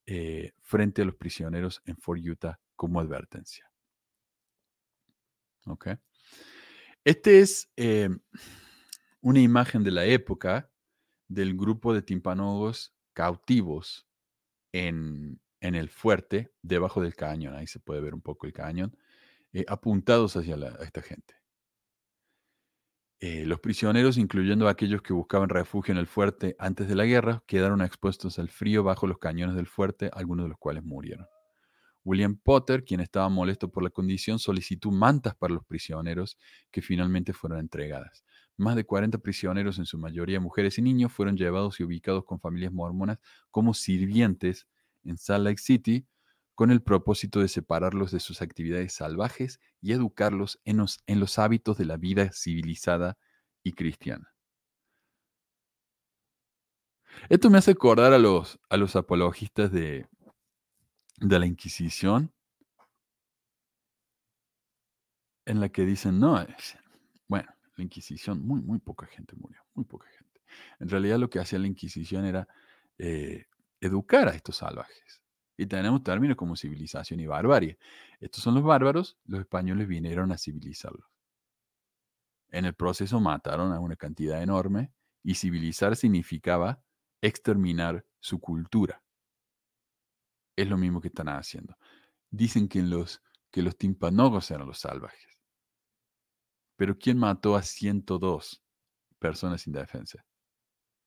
eh, 0.07 0.53
frente 0.63 1.03
a 1.03 1.05
los 1.05 1.15
prisioneros 1.15 1.81
en 1.85 1.97
Fort 1.97 2.21
Utah 2.23 2.59
como 2.77 3.01
advertencia. 3.01 3.71
¿Ok? 5.67 5.89
Este 7.05 7.41
es... 7.41 7.71
Eh, 7.77 8.11
una 9.23 9.41
imagen 9.41 9.85
de 9.85 9.93
la 9.93 10.05
época 10.05 10.71
del 11.29 11.57
grupo 11.57 11.95
de 11.95 12.03
timpanogos 12.03 12.95
cautivos 13.15 14.07
en, 14.73 15.41
el 15.61 15.89
fuerte, 15.89 16.53
debajo 16.61 17.01
del 17.01 17.15
cañón, 17.15 17.55
ahí 17.55 17.67
se 17.67 17.79
puede 17.79 18.01
ver 18.01 18.15
un 18.15 18.21
poco 18.21 18.47
el 18.47 18.53
cañón, 18.53 18.97
eh, 19.53 19.65
apuntados 19.69 20.37
hacia 20.37 20.57
esta 20.81 21.03
gente. 21.03 21.35
Eh, 23.21 23.47
los 23.47 23.61
prisioneros, 23.61 24.19
incluyendo 24.19 24.69
aquellos 24.69 25.01
que 25.01 25.13
buscaban 25.13 25.49
refugio 25.49 25.93
en 25.93 25.99
el 25.99 26.09
fuerte 26.09 26.57
antes 26.59 26.89
de 26.89 26.97
la 26.97 27.05
guerra, 27.05 27.45
quedaron 27.47 27.81
expuestos 27.81 28.41
al 28.41 28.49
frío 28.49 28.83
bajo 28.83 29.07
los 29.07 29.19
cañones 29.19 29.55
del 29.55 29.69
fuerte, 29.69 30.11
algunos 30.13 30.47
de 30.47 30.49
los 30.49 30.59
cuales 30.59 30.83
murieron. 30.83 31.29
William 32.05 32.37
Potter, 32.37 32.85
quien 32.85 33.01
estaba 33.01 33.29
molesto 33.29 33.71
por 33.71 33.83
la 33.83 33.91
condición, 33.91 34.39
solicitó 34.39 34.91
mantas 34.91 35.35
para 35.37 35.55
los 35.55 35.65
prisioneros 35.65 36.39
que 36.71 36.83
finalmente 36.83 37.33
fueron 37.33 37.61
entregadas. 37.61 38.25
Más 38.57 38.77
de 38.77 38.85
40 38.85 39.19
prisioneros, 39.19 39.79
en 39.79 39.87
su 39.87 39.99
mayoría 39.99 40.41
mujeres 40.41 40.79
y 40.79 40.83
niños, 40.83 41.13
fueron 41.13 41.37
llevados 41.37 41.81
y 41.81 41.85
ubicados 41.85 42.25
con 42.25 42.41
familias 42.41 42.73
mormonas 42.73 43.19
como 43.51 43.73
sirvientes 43.73 44.67
en 45.05 45.17
Salt 45.17 45.45
Lake 45.45 45.61
City 45.61 46.07
con 46.55 46.71
el 46.71 46.83
propósito 46.83 47.41
de 47.41 47.49
separarlos 47.49 48.13
de 48.13 48.21
sus 48.21 48.43
actividades 48.43 48.93
salvajes 48.93 49.59
y 49.81 49.93
educarlos 49.93 50.61
en 50.65 50.77
los, 50.77 51.39
hábitos 51.39 51.79
de 51.79 51.87
la 51.87 51.97
vida 51.97 52.31
civilizada 52.33 53.17
y 53.63 53.73
cristiana. 53.73 54.33
Esto 57.29 57.51
me 57.51 57.59
hace 57.59 57.71
acordar 57.71 58.13
a 58.13 58.19
los, 58.19 58.59
a 58.69 58.77
los 58.77 58.97
apologistas 58.97 59.73
de, 59.73 60.07
de 61.23 61.39
la 61.39 61.47
Inquisición, 61.47 62.33
en 65.45 65.61
la 65.61 65.69
que 65.69 65.85
dicen, 65.85 66.19
no, 66.19 66.45
bueno, 67.29 67.49
la 67.77 67.85
Inquisición, 67.85 68.45
muy, 68.45 68.61
muy 68.61 68.79
poca 68.79 69.07
gente 69.07 69.35
murió, 69.37 69.61
muy 69.75 69.85
poca 69.85 70.09
gente. 70.09 70.41
En 70.81 70.89
realidad 70.89 71.19
lo 71.19 71.31
que 71.31 71.39
hacía 71.39 71.59
la 71.59 71.67
Inquisición 71.69 72.25
era 72.25 72.47
eh, 72.99 73.47
educar 73.81 74.29
a 74.29 74.35
estos 74.35 74.57
salvajes. 74.57 75.23
Y 75.57 75.67
tenemos 75.67 76.03
términos 76.03 76.37
como 76.37 76.57
civilización 76.57 77.21
y 77.21 77.27
barbarie. 77.27 77.79
Estos 78.21 78.43
son 78.43 78.55
los 78.55 78.65
bárbaros, 78.65 79.19
los 79.27 79.41
españoles 79.41 79.87
vinieron 79.87 80.33
a 80.33 80.39
civilizarlos. 80.39 81.07
En 82.51 82.65
el 82.65 82.75
proceso 82.75 83.21
mataron 83.21 83.73
a 83.73 83.81
una 83.81 83.97
cantidad 83.97 84.43
enorme 84.43 84.93
y 85.23 85.35
civilizar 85.35 85.95
significaba 85.95 86.83
exterminar 87.21 88.05
su 88.19 88.41
cultura. 88.41 89.03
Es 90.57 90.69
lo 90.69 90.77
mismo 90.77 91.01
que 91.01 91.09
están 91.09 91.29
haciendo. 91.29 91.77
Dicen 92.31 92.69
que, 92.69 92.83
los, 92.83 93.23
que 93.51 93.63
los 93.63 93.77
timpanogos 93.77 94.51
eran 94.51 94.67
los 94.67 94.79
salvajes. 94.79 95.39
Pero 96.77 96.99
¿quién 96.99 97.19
mató 97.19 97.57
a 97.57 97.63
102 97.63 98.63
personas 99.19 99.63
sin 99.63 99.73
defensa? 99.73 100.25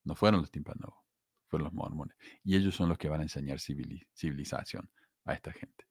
No 0.04 0.16
fueron 0.16 0.42
los 0.42 0.52
timpanogos, 0.52 1.04
fueron 1.48 1.66
los 1.66 1.74
mormones. 1.74 2.16
Y 2.44 2.56
ellos 2.56 2.76
son 2.76 2.90
los 2.90 2.98
que 2.98 3.10
van 3.10 3.22
a 3.22 3.24
enseñar 3.24 3.60
civilización 3.60 4.90
a 5.26 5.34
esta 5.34 5.52
gente. 5.52 5.86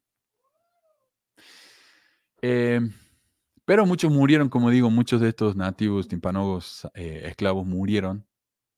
Eh, 2.40 2.80
pero 3.64 3.86
muchos 3.86 4.12
murieron, 4.12 4.48
como 4.48 4.70
digo, 4.70 4.90
muchos 4.90 5.20
de 5.20 5.30
estos 5.30 5.56
nativos 5.56 6.06
timpanogos 6.06 6.86
eh, 6.94 7.22
esclavos 7.24 7.66
murieron 7.66 8.26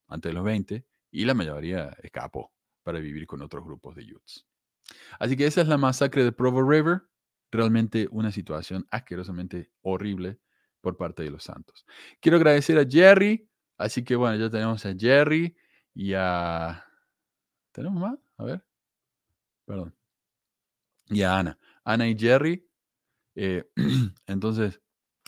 antes 0.07 0.29
de 0.29 0.33
los 0.33 0.45
20 0.45 0.85
y 1.11 1.25
la 1.25 1.33
mayoría 1.33 1.89
escapó 2.01 2.53
para 2.83 2.99
vivir 2.99 3.27
con 3.27 3.41
otros 3.41 3.65
grupos 3.65 3.95
de 3.95 4.03
Utes. 4.03 4.45
Así 5.19 5.35
que 5.35 5.45
esa 5.45 5.61
es 5.61 5.67
la 5.67 5.77
masacre 5.77 6.23
de 6.23 6.31
Provo 6.31 6.67
River, 6.67 7.03
realmente 7.51 8.07
una 8.11 8.31
situación 8.31 8.87
asquerosamente 8.91 9.71
horrible 9.81 10.39
por 10.81 10.97
parte 10.97 11.23
de 11.23 11.31
los 11.31 11.43
Santos. 11.43 11.85
Quiero 12.19 12.37
agradecer 12.37 12.77
a 12.77 12.85
Jerry, 12.87 13.49
así 13.77 14.03
que 14.03 14.15
bueno, 14.15 14.37
ya 14.37 14.49
tenemos 14.49 14.85
a 14.85 14.93
Jerry 14.97 15.55
y 15.93 16.13
a... 16.13 16.85
¿Tenemos 17.71 18.01
más? 18.01 18.19
A 18.37 18.43
ver. 18.43 18.65
Perdón. 19.65 19.95
Y 21.09 21.21
a 21.21 21.37
Ana. 21.37 21.59
Ana 21.83 22.07
y 22.07 22.17
Jerry 22.17 22.67
eh, 23.37 23.69
entonces, 24.25 24.81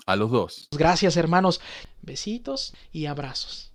a 0.06 0.16
los 0.16 0.32
dos. 0.32 0.68
Gracias, 0.72 1.16
hermanos. 1.16 1.62
Besitos 2.02 2.74
y 2.92 3.06
abrazos. 3.06 3.72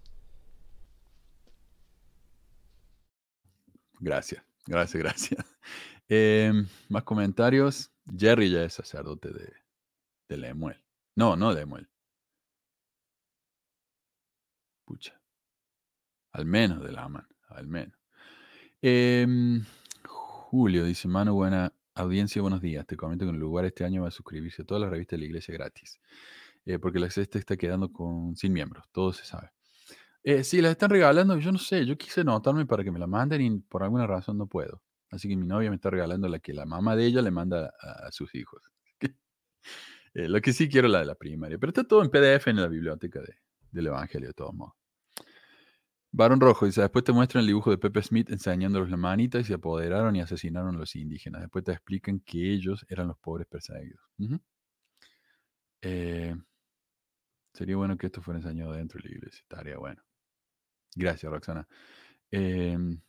Gracias, 4.00 4.43
gracias, 4.66 5.02
gracias. 5.02 5.44
Em, 6.08 6.66
más 6.88 7.04
comentarios. 7.04 7.90
Jerry 8.16 8.50
ya 8.50 8.64
es 8.64 8.74
sacerdote 8.74 9.30
de, 9.30 9.52
de 10.28 10.36
Lemuel. 10.36 10.82
No, 11.16 11.36
no 11.36 11.52
Lemuel. 11.52 11.88
Pucha. 14.84 15.18
Al 16.32 16.44
menos 16.44 16.82
de 16.82 16.92
la 16.92 17.28
al 17.48 17.66
menos. 17.66 17.96
Em, 18.82 19.64
Julio 20.04 20.84
dice, 20.84 21.08
mano 21.08 21.34
buena, 21.34 21.72
Audiencia, 21.96 22.42
buenos 22.42 22.60
días. 22.60 22.86
Te 22.86 22.96
comento 22.96 23.24
que 23.24 23.28
en 23.30 23.36
el 23.36 23.40
lugar 23.40 23.64
este 23.64 23.84
año 23.84 24.02
va 24.02 24.08
a 24.08 24.10
suscribirse 24.10 24.62
a 24.62 24.64
todas 24.64 24.80
las 24.82 24.90
revistas 24.90 25.16
de 25.16 25.20
la 25.20 25.26
iglesia 25.26 25.54
gratis. 25.54 26.00
Eh, 26.66 26.78
porque 26.80 26.98
la 26.98 27.08
sexta 27.08 27.38
está 27.38 27.56
quedando 27.56 27.92
con, 27.92 28.36
sin 28.36 28.52
miembros, 28.52 28.84
todo 28.90 29.12
se 29.12 29.24
sabe. 29.24 29.53
Eh, 30.26 30.42
sí, 30.42 30.62
las 30.62 30.72
están 30.72 30.88
regalando, 30.88 31.38
yo 31.38 31.52
no 31.52 31.58
sé, 31.58 31.84
yo 31.84 31.98
quise 31.98 32.22
anotarme 32.22 32.64
para 32.64 32.82
que 32.82 32.90
me 32.90 32.98
la 32.98 33.06
manden 33.06 33.42
y 33.42 33.60
por 33.60 33.82
alguna 33.82 34.06
razón 34.06 34.38
no 34.38 34.46
puedo. 34.46 34.82
Así 35.10 35.28
que 35.28 35.36
mi 35.36 35.46
novia 35.46 35.68
me 35.68 35.76
está 35.76 35.90
regalando 35.90 36.28
la 36.28 36.38
que 36.38 36.54
la 36.54 36.64
mamá 36.64 36.96
de 36.96 37.04
ella 37.06 37.20
le 37.20 37.30
manda 37.30 37.72
a, 37.78 38.10
sus 38.10 38.34
hijos. 38.34 38.62
Eh, 40.16 40.28
lo 40.28 40.40
que 40.40 40.52
sí 40.52 40.68
quiero 40.68 40.86
la 40.86 41.00
de 41.00 41.06
la 41.06 41.16
primaria, 41.16 41.58
pero 41.58 41.70
está 41.70 41.82
todo 41.82 42.00
en 42.04 42.08
PDF 42.08 42.46
en 42.46 42.56
la 42.60 42.68
biblioteca 42.68 43.20
del 43.72 43.86
Evangelio 43.88 44.28
de 44.28 44.34
todos 44.34 44.54
modos. 44.54 44.74
Barón 46.12 46.40
Rojo 46.40 46.66
dice, 46.66 46.82
después 46.82 47.04
te 47.04 47.10
muestran 47.12 47.40
el 47.40 47.48
dibujo 47.48 47.70
de 47.72 47.78
Pepe 47.78 48.00
Smith 48.00 48.30
enseñándolos 48.30 48.88
la 48.90 48.96
manita 48.96 49.40
y 49.40 49.44
se 49.44 49.54
apoderaron 49.54 50.14
y 50.14 50.20
asesinaron 50.20 50.76
a 50.76 50.78
los 50.78 50.94
indígenas. 50.94 51.40
Después 51.40 51.64
te 51.64 51.72
explican 51.72 52.20
que 52.20 52.52
ellos 52.52 52.86
eran 52.88 53.08
los 53.08 53.18
pobres 53.18 53.48
perseguidos. 53.48 54.00
Eh, 55.82 56.36
sería 57.52 57.76
bueno 57.76 57.98
que 57.98 58.06
esto 58.06 58.22
fuera 58.22 58.38
enseñado 58.38 58.72
dentro 58.74 59.00
de 59.02 59.08
la 59.08 59.16
iglesia. 59.16 59.40
Estaría 59.42 59.78
bueno. 59.78 60.00
Gracias, 60.94 61.30
Roxana. 61.30 61.66
Em, 62.30 63.00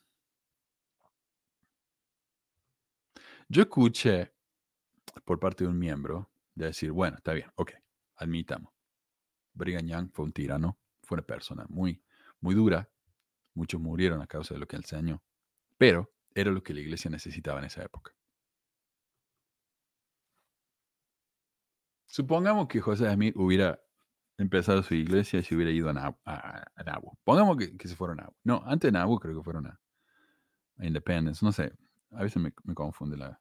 yo 3.48 3.62
escuché 3.64 4.34
por 5.24 5.40
parte 5.40 5.64
de 5.64 5.70
un 5.70 5.80
miembro 5.80 6.30
de 6.56 6.68
decir, 6.68 6.92
bueno, 6.92 7.18
está 7.18 7.34
bien, 7.34 7.52
ok, 7.56 7.72
admitamos. 8.18 8.74
Brigham 9.54 9.88
Young 9.88 10.10
fue 10.12 10.26
un 10.26 10.34
tirano, 10.34 10.78
fue 11.04 11.16
una 11.16 11.26
persona 11.26 11.66
muy, 11.70 12.02
muy 12.42 12.56
dura, 12.56 12.90
Muchos 13.56 13.80
murieron 13.80 14.22
a 14.22 14.28
causa 14.28 14.54
de 14.54 14.60
lo 14.60 14.68
que 14.68 14.76
enseñó, 14.76 15.24
pero 15.78 16.12
era 16.34 16.52
lo 16.52 16.62
que 16.62 16.74
la 16.74 16.82
iglesia 16.82 17.10
necesitaba 17.10 17.60
en 17.60 17.66
esa 17.66 17.84
época. 17.84 18.14
Supongamos 22.06 22.68
que 22.68 22.82
José 22.82 23.12
Smith 23.14 23.34
hubiera 23.38 23.82
empezado 24.38 24.84
su 24.84 24.96
iglesia 24.96 25.40
y 25.40 25.44
se 25.44 25.56
hubiera 25.56 25.72
ido 25.72 25.90
a, 25.90 25.94
Nabu. 26.86 27.18
Pongamos 27.24 27.58
que, 27.58 27.88
se 27.88 27.96
fuera 27.96 28.14
a 28.14 28.18
Nabu. 28.18 28.34
No, 28.44 28.64
antes 28.66 28.92
de 28.92 28.98
Nabu 28.98 29.20
creo 29.20 29.38
que 29.38 29.44
fueron 29.44 29.68
a, 29.68 29.80
Independence. 30.80 31.44
No 31.44 31.52
sé, 31.52 31.72
a 32.12 32.24
veces 32.24 32.42
me, 32.42 32.52
confunde 32.74 33.18
la, 33.18 33.40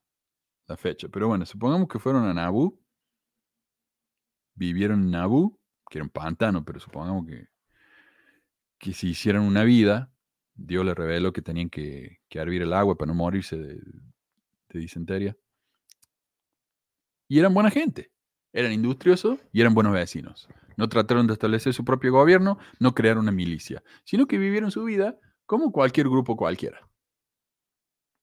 la, 0.67 0.77
fecha. 0.77 1.09
Pero 1.09 1.29
bueno, 1.29 1.45
supongamos 1.47 1.89
que 1.89 1.99
fueron 1.99 2.25
a 2.25 2.35
Nabu, 2.35 2.81
vivieron 4.55 5.03
en 5.03 5.11
Nabu, 5.11 5.59
que 5.91 5.99
era 5.99 6.05
un 6.05 6.11
pantano, 6.11 6.65
pero 6.65 6.79
supongamos 6.79 7.27
que 7.27 7.49
que 8.85 8.93
si 8.93 9.09
hicieran 9.09 9.43
una 9.43 9.65
vida, 9.65 10.13
Dios 10.55 10.85
les 10.85 10.95
reveló 10.95 11.33
que 11.33 11.41
tenían 11.41 11.71
que, 11.71 12.21
hervir 12.29 12.61
el 12.61 12.75
agua 12.75 12.99
para 12.99 13.09
no 13.09 13.15
morirse 13.15 13.57
de, 13.57 13.81
disentería. 14.69 15.35
Y 17.27 17.39
eran 17.39 17.55
buena 17.55 17.71
gente, 17.71 18.11
eran 18.53 18.73
industriosos 18.73 19.39
y 19.53 19.63
eran 19.63 19.73
buenos 19.73 19.95
vecinos. 19.95 20.49
No 20.77 20.89
trataron 20.89 21.27
de 21.27 21.35
establecer 21.35 21.73
su 21.75 21.85
propio 21.85 22.13
gobierno, 22.13 22.59
no 22.79 22.95
crearon 22.95 23.25
una 23.25 23.33
milicia, 23.33 23.83
sino 24.05 24.27
que 24.27 24.39
vivieron 24.39 24.71
su 24.71 24.85
vida 24.85 25.19
como 25.47 25.73
cualquier 25.73 26.09
grupo 26.09 26.37
cualquiera. 26.37 26.89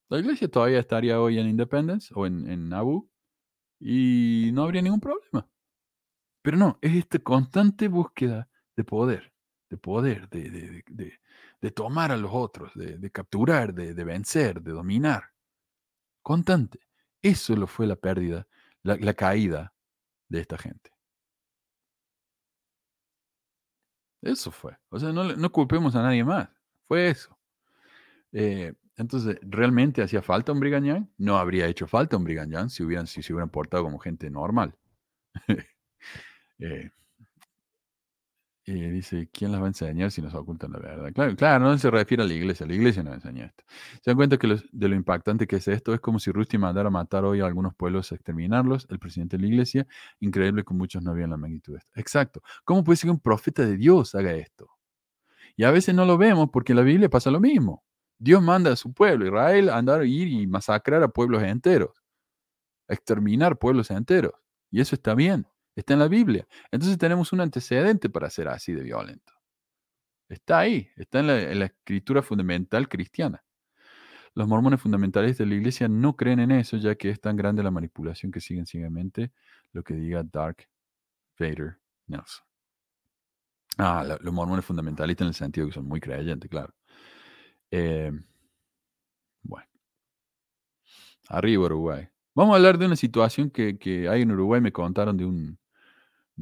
La 0.08 0.18
iglesia 0.18 0.48
todavía 0.48 0.78
estaría 0.78 1.20
hoy 1.20 1.38
en 1.38 1.48
Independence 1.48 2.12
o 2.14 2.26
en, 2.26 2.48
en 2.50 2.70
y 3.80 4.50
no 4.52 4.64
habría 4.64 4.82
ningún 4.82 5.00
problema. 5.00 5.48
Pero 6.42 6.56
no, 6.56 6.78
es 6.82 6.94
esta 6.94 7.18
constante 7.18 7.88
búsqueda 7.88 8.48
de 8.76 8.84
poder 8.84 9.32
de 9.72 9.78
poder, 9.78 10.28
de, 10.28 11.70
tomar 11.70 12.12
a 12.12 12.18
los 12.18 12.30
otros, 12.34 12.72
de, 12.74 13.10
capturar, 13.10 13.72
de, 13.72 14.04
vencer, 14.04 14.60
de 14.60 14.72
dominar. 14.72 15.30
Constante. 16.20 16.80
Eso 17.22 17.56
lo 17.56 17.66
fue 17.66 17.86
la 17.86 17.96
pérdida, 17.96 18.46
la, 18.82 19.14
caída 19.14 19.72
de 20.28 20.40
esta 20.40 20.58
gente. 20.58 20.91
Eso 24.22 24.50
fue. 24.50 24.76
O 24.88 24.98
sea, 24.98 25.12
no, 25.12 25.24
no 25.24 25.52
culpemos 25.52 25.94
a 25.96 26.02
nadie 26.02 26.24
más. 26.24 26.48
Fue 26.86 27.10
eso. 27.10 27.36
Eh, 28.32 28.72
entonces, 28.96 29.38
¿realmente 29.42 30.02
hacía 30.02 30.22
falta 30.22 30.52
un 30.52 30.60
Brigañán? 30.60 31.10
No 31.18 31.36
habría 31.36 31.66
hecho 31.66 31.86
falta 31.86 32.16
un 32.16 32.24
Brigañán 32.24 32.70
si, 32.70 32.82
hubieran, 32.82 33.06
si 33.06 33.22
se 33.22 33.32
hubieran 33.32 33.50
portado 33.50 33.82
como 33.84 33.98
gente 33.98 34.30
normal. 34.30 34.74
eh, 36.58 36.90
y 38.64 38.74
dice, 38.90 39.28
¿quién 39.32 39.50
las 39.50 39.60
va 39.60 39.64
a 39.64 39.68
enseñar 39.68 40.12
si 40.12 40.22
nos 40.22 40.34
ocultan 40.34 40.70
la 40.72 40.78
verdad? 40.78 41.12
Claro, 41.12 41.34
claro, 41.34 41.64
no 41.64 41.76
se 41.78 41.90
refiere 41.90 42.22
a 42.22 42.26
la 42.26 42.32
iglesia, 42.32 42.64
la 42.64 42.74
iglesia 42.74 43.02
no 43.02 43.12
enseña 43.12 43.46
esto. 43.46 43.64
Se 44.00 44.10
dan 44.10 44.16
cuenta 44.16 44.38
que 44.38 44.56
de 44.70 44.88
lo 44.88 44.94
impactante 44.94 45.46
que 45.48 45.56
es 45.56 45.66
esto, 45.66 45.92
es 45.94 46.00
como 46.00 46.20
si 46.20 46.30
Rusty 46.30 46.58
mandara 46.58 46.88
a 46.88 46.90
matar 46.90 47.24
hoy 47.24 47.40
a 47.40 47.46
algunos 47.46 47.74
pueblos, 47.74 48.12
a 48.12 48.14
exterminarlos, 48.14 48.86
el 48.90 49.00
presidente 49.00 49.36
de 49.36 49.42
la 49.42 49.48
iglesia, 49.48 49.86
increíble 50.20 50.62
que 50.64 50.74
muchos 50.74 51.02
no 51.02 51.12
vean 51.12 51.30
la 51.30 51.36
magnitud 51.36 51.72
de 51.72 51.78
esto. 51.78 51.90
Exacto. 51.96 52.42
¿Cómo 52.64 52.84
puede 52.84 52.96
ser 52.96 53.08
que 53.08 53.12
un 53.12 53.20
profeta 53.20 53.66
de 53.66 53.76
Dios 53.76 54.14
haga 54.14 54.32
esto? 54.32 54.68
Y 55.56 55.64
a 55.64 55.70
veces 55.72 55.94
no 55.94 56.04
lo 56.04 56.16
vemos 56.16 56.50
porque 56.52 56.72
en 56.72 56.76
la 56.76 56.82
Biblia 56.82 57.08
pasa 57.08 57.30
lo 57.30 57.40
mismo. 57.40 57.82
Dios 58.18 58.40
manda 58.40 58.72
a 58.72 58.76
su 58.76 58.92
pueblo, 58.94 59.26
Israel, 59.26 59.70
a 59.70 59.76
andar, 59.76 60.06
ir 60.06 60.28
y 60.28 60.46
masacrar 60.46 61.02
a 61.02 61.08
pueblos 61.08 61.42
enteros, 61.42 62.04
a 62.88 62.94
exterminar 62.94 63.58
pueblos 63.58 63.90
enteros. 63.90 64.34
Y 64.70 64.80
eso 64.80 64.94
está 64.94 65.14
bien. 65.16 65.46
Está 65.74 65.94
en 65.94 66.00
la 66.00 66.08
Biblia. 66.08 66.46
Entonces 66.70 66.98
tenemos 66.98 67.32
un 67.32 67.40
antecedente 67.40 68.10
para 68.10 68.28
ser 68.30 68.48
así 68.48 68.72
de 68.72 68.82
violento. 68.82 69.32
Está 70.28 70.60
ahí, 70.60 70.88
está 70.96 71.20
en 71.20 71.26
la, 71.58 71.66
escritura 71.66 72.22
fundamental 72.22 72.88
cristiana. 72.88 73.44
Los 74.34 74.48
mormones 74.48 74.80
fundamentales 74.80 75.36
de 75.36 75.44
la 75.44 75.54
iglesia 75.54 75.88
no 75.88 76.16
creen 76.16 76.40
en 76.40 76.52
eso, 76.52 76.78
ya 76.78 76.94
que 76.94 77.10
es 77.10 77.20
tan 77.20 77.36
grande 77.36 77.62
la 77.62 77.70
manipulación 77.70 78.32
que 78.32 78.40
siguen 78.40 78.64
ciegamente 78.64 79.32
lo 79.72 79.82
que 79.82 79.94
diga 79.94 80.22
Dark 80.22 80.68
Vader 81.38 81.78
Nelson. 82.06 82.44
Ah, 83.78 84.04
los 84.20 84.32
mormones 84.32 84.64
fundamentalistas 84.64 85.24
en 85.24 85.28
el 85.28 85.34
sentido 85.34 85.66
que 85.66 85.74
son 85.74 85.86
muy 85.86 86.00
creyentes, 86.00 86.48
claro. 86.50 86.74
Eh, 87.70 88.12
bueno. 89.42 89.66
Arriba 91.28 91.64
Uruguay. 91.64 92.08
Vamos 92.34 92.54
a 92.54 92.56
hablar 92.56 92.78
de 92.78 92.86
una 92.86 92.96
situación 92.96 93.50
que, 93.50 93.78
que 93.78 94.08
hay 94.08 94.22
en 94.22 94.32
Uruguay. 94.32 94.60
Me 94.60 94.72
contaron 94.72 95.16
de 95.16 95.26
un, 95.26 95.58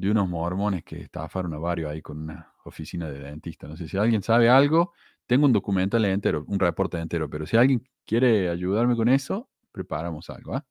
de 0.00 0.10
unos 0.10 0.28
mormones 0.28 0.84
que 0.84 1.00
estafaron 1.00 1.54
a 1.54 1.58
varios 1.58 1.90
ahí 1.90 2.02
con 2.02 2.18
una, 2.18 2.50
oficina 2.64 3.10
de 3.10 3.20
dentista. 3.20 3.68
No 3.68 3.76
sé 3.76 3.88
si 3.88 3.96
alguien 3.96 4.22
sabe 4.22 4.48
algo, 4.48 4.92
tengo 5.26 5.46
un 5.46 5.52
documental 5.52 6.04
entero, 6.04 6.44
un 6.46 6.58
reporte 6.58 6.98
entero, 6.98 7.28
pero 7.30 7.46
si 7.46 7.56
alguien 7.56 7.86
quiere 8.04 8.48
ayudarme 8.48 8.96
con 8.96 9.08
eso, 9.08 9.48
preparamos 9.72 10.30
algo. 10.30 10.54
¿ah? 10.54 10.66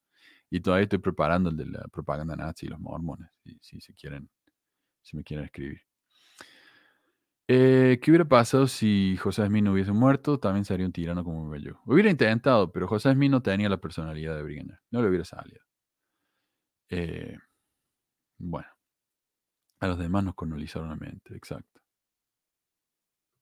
Y 0.49 0.59
todavía 0.61 0.83
estoy 0.83 0.99
preparando 0.99 1.49
el 1.49 1.57
de 1.57 1.65
la 1.65 1.87
propaganda 1.91 2.35
nazi 2.35 2.65
y 2.65 2.69
los 2.69 2.79
mormones, 2.79 3.29
si, 3.61 3.79
si, 3.79 3.93
quieren, 3.93 4.29
si 5.01 5.15
me 5.17 5.23
quieren 5.23 5.45
escribir. 5.45 5.81
Eh, 7.51 7.99
¿Qué 8.01 8.11
hubiera 8.11 8.25
pasado 8.25 8.67
si 8.67 9.17
José 9.17 9.47
Smith 9.47 9.63
no 9.63 9.73
hubiese 9.73 9.91
muerto? 9.91 10.39
También 10.39 10.65
sería 10.65 10.85
un 10.85 10.91
tirano 10.91 11.23
como 11.23 11.55
yo. 11.55 11.81
Hubiera 11.85 12.11
intentado, 12.11 12.71
pero 12.71 12.87
José 12.87 13.11
Smith 13.13 13.31
no 13.31 13.41
tenía 13.41 13.69
la 13.69 13.77
personalidad 13.77 14.35
de 14.35 14.43
Brigham 14.43 14.67
No 14.91 15.01
le 15.01 15.09
hubiera 15.09 15.25
salido. 15.25 15.61
Eh, 16.89 17.37
bueno. 18.37 18.78
A 19.79 19.87
los 19.87 19.97
demás 19.97 20.23
nos 20.23 20.35
colonizaron 20.35 20.89
la 20.89 20.95
mente, 20.95 21.35
exacto. 21.35 21.79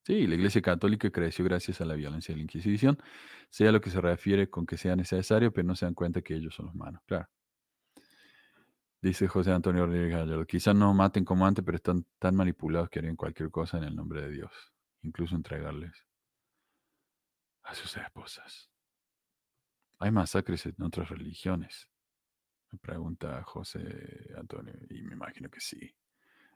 Sí, 0.08 0.26
la 0.26 0.36
Iglesia 0.36 0.62
Católica 0.62 1.10
creció 1.10 1.44
gracias 1.44 1.80
a 1.82 1.84
la 1.84 1.94
violencia 1.94 2.32
de 2.32 2.36
la 2.38 2.42
Inquisición, 2.44 2.98
sea 3.50 3.72
lo 3.72 3.80
que 3.80 3.90
se 3.90 4.00
refiere 4.00 4.48
con 4.48 4.64
que 4.64 4.78
sea 4.78 4.96
necesario, 4.96 5.52
pero 5.52 5.66
no 5.66 5.76
se 5.76 5.84
dan 5.84 5.94
cuenta 5.94 6.22
que 6.22 6.34
ellos 6.34 6.54
son 6.54 6.66
los 6.66 6.74
malos, 6.74 7.02
claro. 7.04 7.28
Dice 9.02 9.28
José 9.28 9.52
Antonio 9.52 9.86
Rodríguez 9.86 10.10
Gallardo, 10.10 10.46
quizás 10.46 10.74
no 10.74 10.92
maten 10.94 11.24
como 11.24 11.46
antes, 11.46 11.64
pero 11.64 11.76
están 11.76 12.06
tan 12.18 12.34
manipulados 12.34 12.88
que 12.88 12.98
harían 12.98 13.16
cualquier 13.16 13.50
cosa 13.50 13.78
en 13.78 13.84
el 13.84 13.94
nombre 13.94 14.22
de 14.22 14.30
Dios, 14.30 14.50
incluso 15.02 15.36
entregarles 15.36 15.92
a 17.64 17.74
sus 17.74 17.96
esposas. 17.96 18.70
Hay 20.00 20.10
masacres 20.10 20.64
en 20.64 20.82
otras 20.82 21.10
religiones, 21.10 21.88
me 22.72 22.78
pregunta 22.78 23.42
José 23.44 24.32
Antonio, 24.36 24.74
y 24.88 25.02
me 25.02 25.12
imagino 25.12 25.50
que 25.50 25.60
sí, 25.60 25.94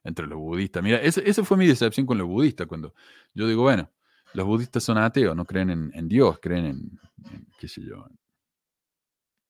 entre 0.05 0.27
los 0.27 0.39
budistas. 0.39 0.83
Mira, 0.83 0.99
esa 0.99 1.45
fue 1.45 1.57
mi 1.57 1.67
decepción 1.67 2.07
con 2.07 2.19
los 2.19 2.27
budistas, 2.27 2.67
cuando 2.67 2.95
yo 3.35 3.47
digo, 3.47 3.63
bueno, 3.63 3.91
los 4.35 4.47
budistas 4.47 4.83
son 4.83 4.99
ateos, 4.99 5.37
no 5.37 5.45
creen 5.45 5.93
en, 5.95 6.09
Dios, 6.09 6.39
creen 6.41 6.67
en, 6.67 7.01
qué 7.59 7.69
sé 7.69 7.83
yo, 7.83 8.07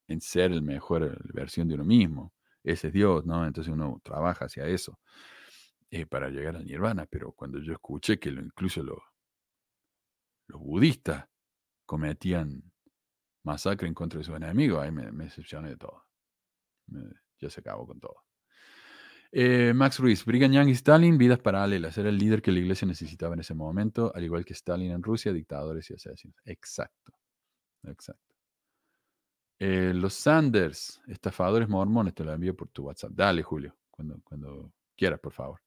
en 0.08 0.20
ser 0.20 0.52
el 0.52 0.62
mejor 0.62 1.18
versión 1.32 1.68
de 1.68 1.74
uno 1.74 1.84
mismo 1.84 2.32
ese 2.64 2.88
es 2.88 2.92
Dios, 2.92 3.24
¿no? 3.26 3.46
Entonces 3.46 3.72
uno 3.72 4.00
trabaja 4.04 4.44
hacia 4.44 4.66
eso 4.66 5.00
eh, 5.90 6.06
para 6.06 6.30
llegar 6.30 6.56
al 6.56 6.64
nirvana, 6.64 7.06
pero 7.06 7.32
cuando 7.32 7.58
yo 7.58 7.72
escuché 7.72 8.18
que 8.18 8.30
lo, 8.30 8.40
incluso 8.40 8.82
los, 8.82 8.98
los 10.46 10.60
budistas 10.60 11.28
cometían 11.84 12.62
masacre 13.44 13.88
en 13.88 13.94
contra 13.94 14.18
de 14.18 14.24
sus 14.24 14.36
enemigos, 14.36 14.80
ahí 14.80 14.92
me, 14.92 15.10
decepcioné 15.24 15.70
de 15.70 15.76
todo. 15.76 16.04
ya 17.40 17.50
se 17.50 17.60
acabó 17.60 17.86
con 17.86 17.98
todo. 17.98 18.16
Eh, 19.34 19.72
Max 19.74 19.98
Ruiz, 19.98 20.26
Brigham 20.26 20.52
Young 20.52 20.68
y 20.68 20.72
Stalin, 20.72 21.16
vidas 21.16 21.38
paralelas. 21.38 21.96
Era 21.96 22.10
el 22.10 22.18
líder 22.18 22.42
que 22.42 22.52
la 22.52 22.58
iglesia 22.58 22.86
necesitaba 22.86 23.32
en 23.32 23.40
ese 23.40 23.54
momento, 23.54 24.12
al 24.14 24.22
igual 24.24 24.44
que 24.44 24.52
Stalin 24.52 24.92
en 24.92 25.02
Rusia, 25.02 25.32
dictadores 25.32 25.90
y 25.90 25.94
asesinos. 25.94 26.36
Exacto. 26.44 27.12
Exacto. 27.84 28.34
Eh, 29.58 29.92
los 29.94 30.14
Sanders, 30.14 31.00
estafadores 31.06 31.68
mormones, 31.68 32.14
te 32.14 32.24
lo 32.24 32.32
envío 32.32 32.54
por 32.54 32.68
tu 32.68 32.84
WhatsApp. 32.84 33.12
Dale, 33.14 33.42
Julio, 33.42 33.74
cuando, 33.90 34.72
quieras, 34.96 35.20
por 35.20 35.32
favor. 35.32 35.60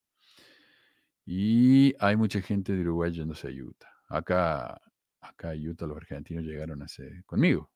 Y 1.25 1.95
hay 1.99 2.15
mucha 2.15 2.41
gente 2.41 2.73
de 2.73 2.81
Uruguay 2.81 3.11
yéndose 3.11 3.47
a 3.47 3.51
Utah. 3.51 3.91
Acá, 4.09 4.79
acá 5.21 5.51
a 5.51 5.55
Utah 5.55 5.87
los 5.87 5.97
argentinos 5.97 6.43
llegaron 6.43 6.83
hace, 6.83 7.23
conmigo. 7.25 7.71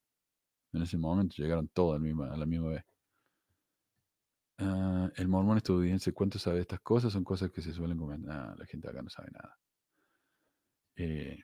En 0.74 0.84
ese 0.84 0.98
momento 0.98 1.36
llegaron 1.38 1.68
todos 1.70 1.96
a 1.96 2.38
la 2.38 2.46
misma, 2.46 2.70
vez. 2.70 2.84
Ah, 4.62 5.10
el 5.16 5.28
mormón 5.30 5.58
estadounidense, 5.58 6.12
¿cuánto 6.14 6.38
sabe 6.38 6.60
estas 6.60 6.82
cosas? 6.82 7.14
Son 7.14 7.24
cosas 7.24 7.50
que 7.52 7.62
se 7.62 7.74
suelen 7.74 7.98
comentar. 7.98 8.58
la 8.58 8.66
gente 8.66 8.90
acá 8.90 9.02
no 9.02 9.10
sabe 9.10 9.32
nada. 9.32 9.58
Eh, 10.98 11.40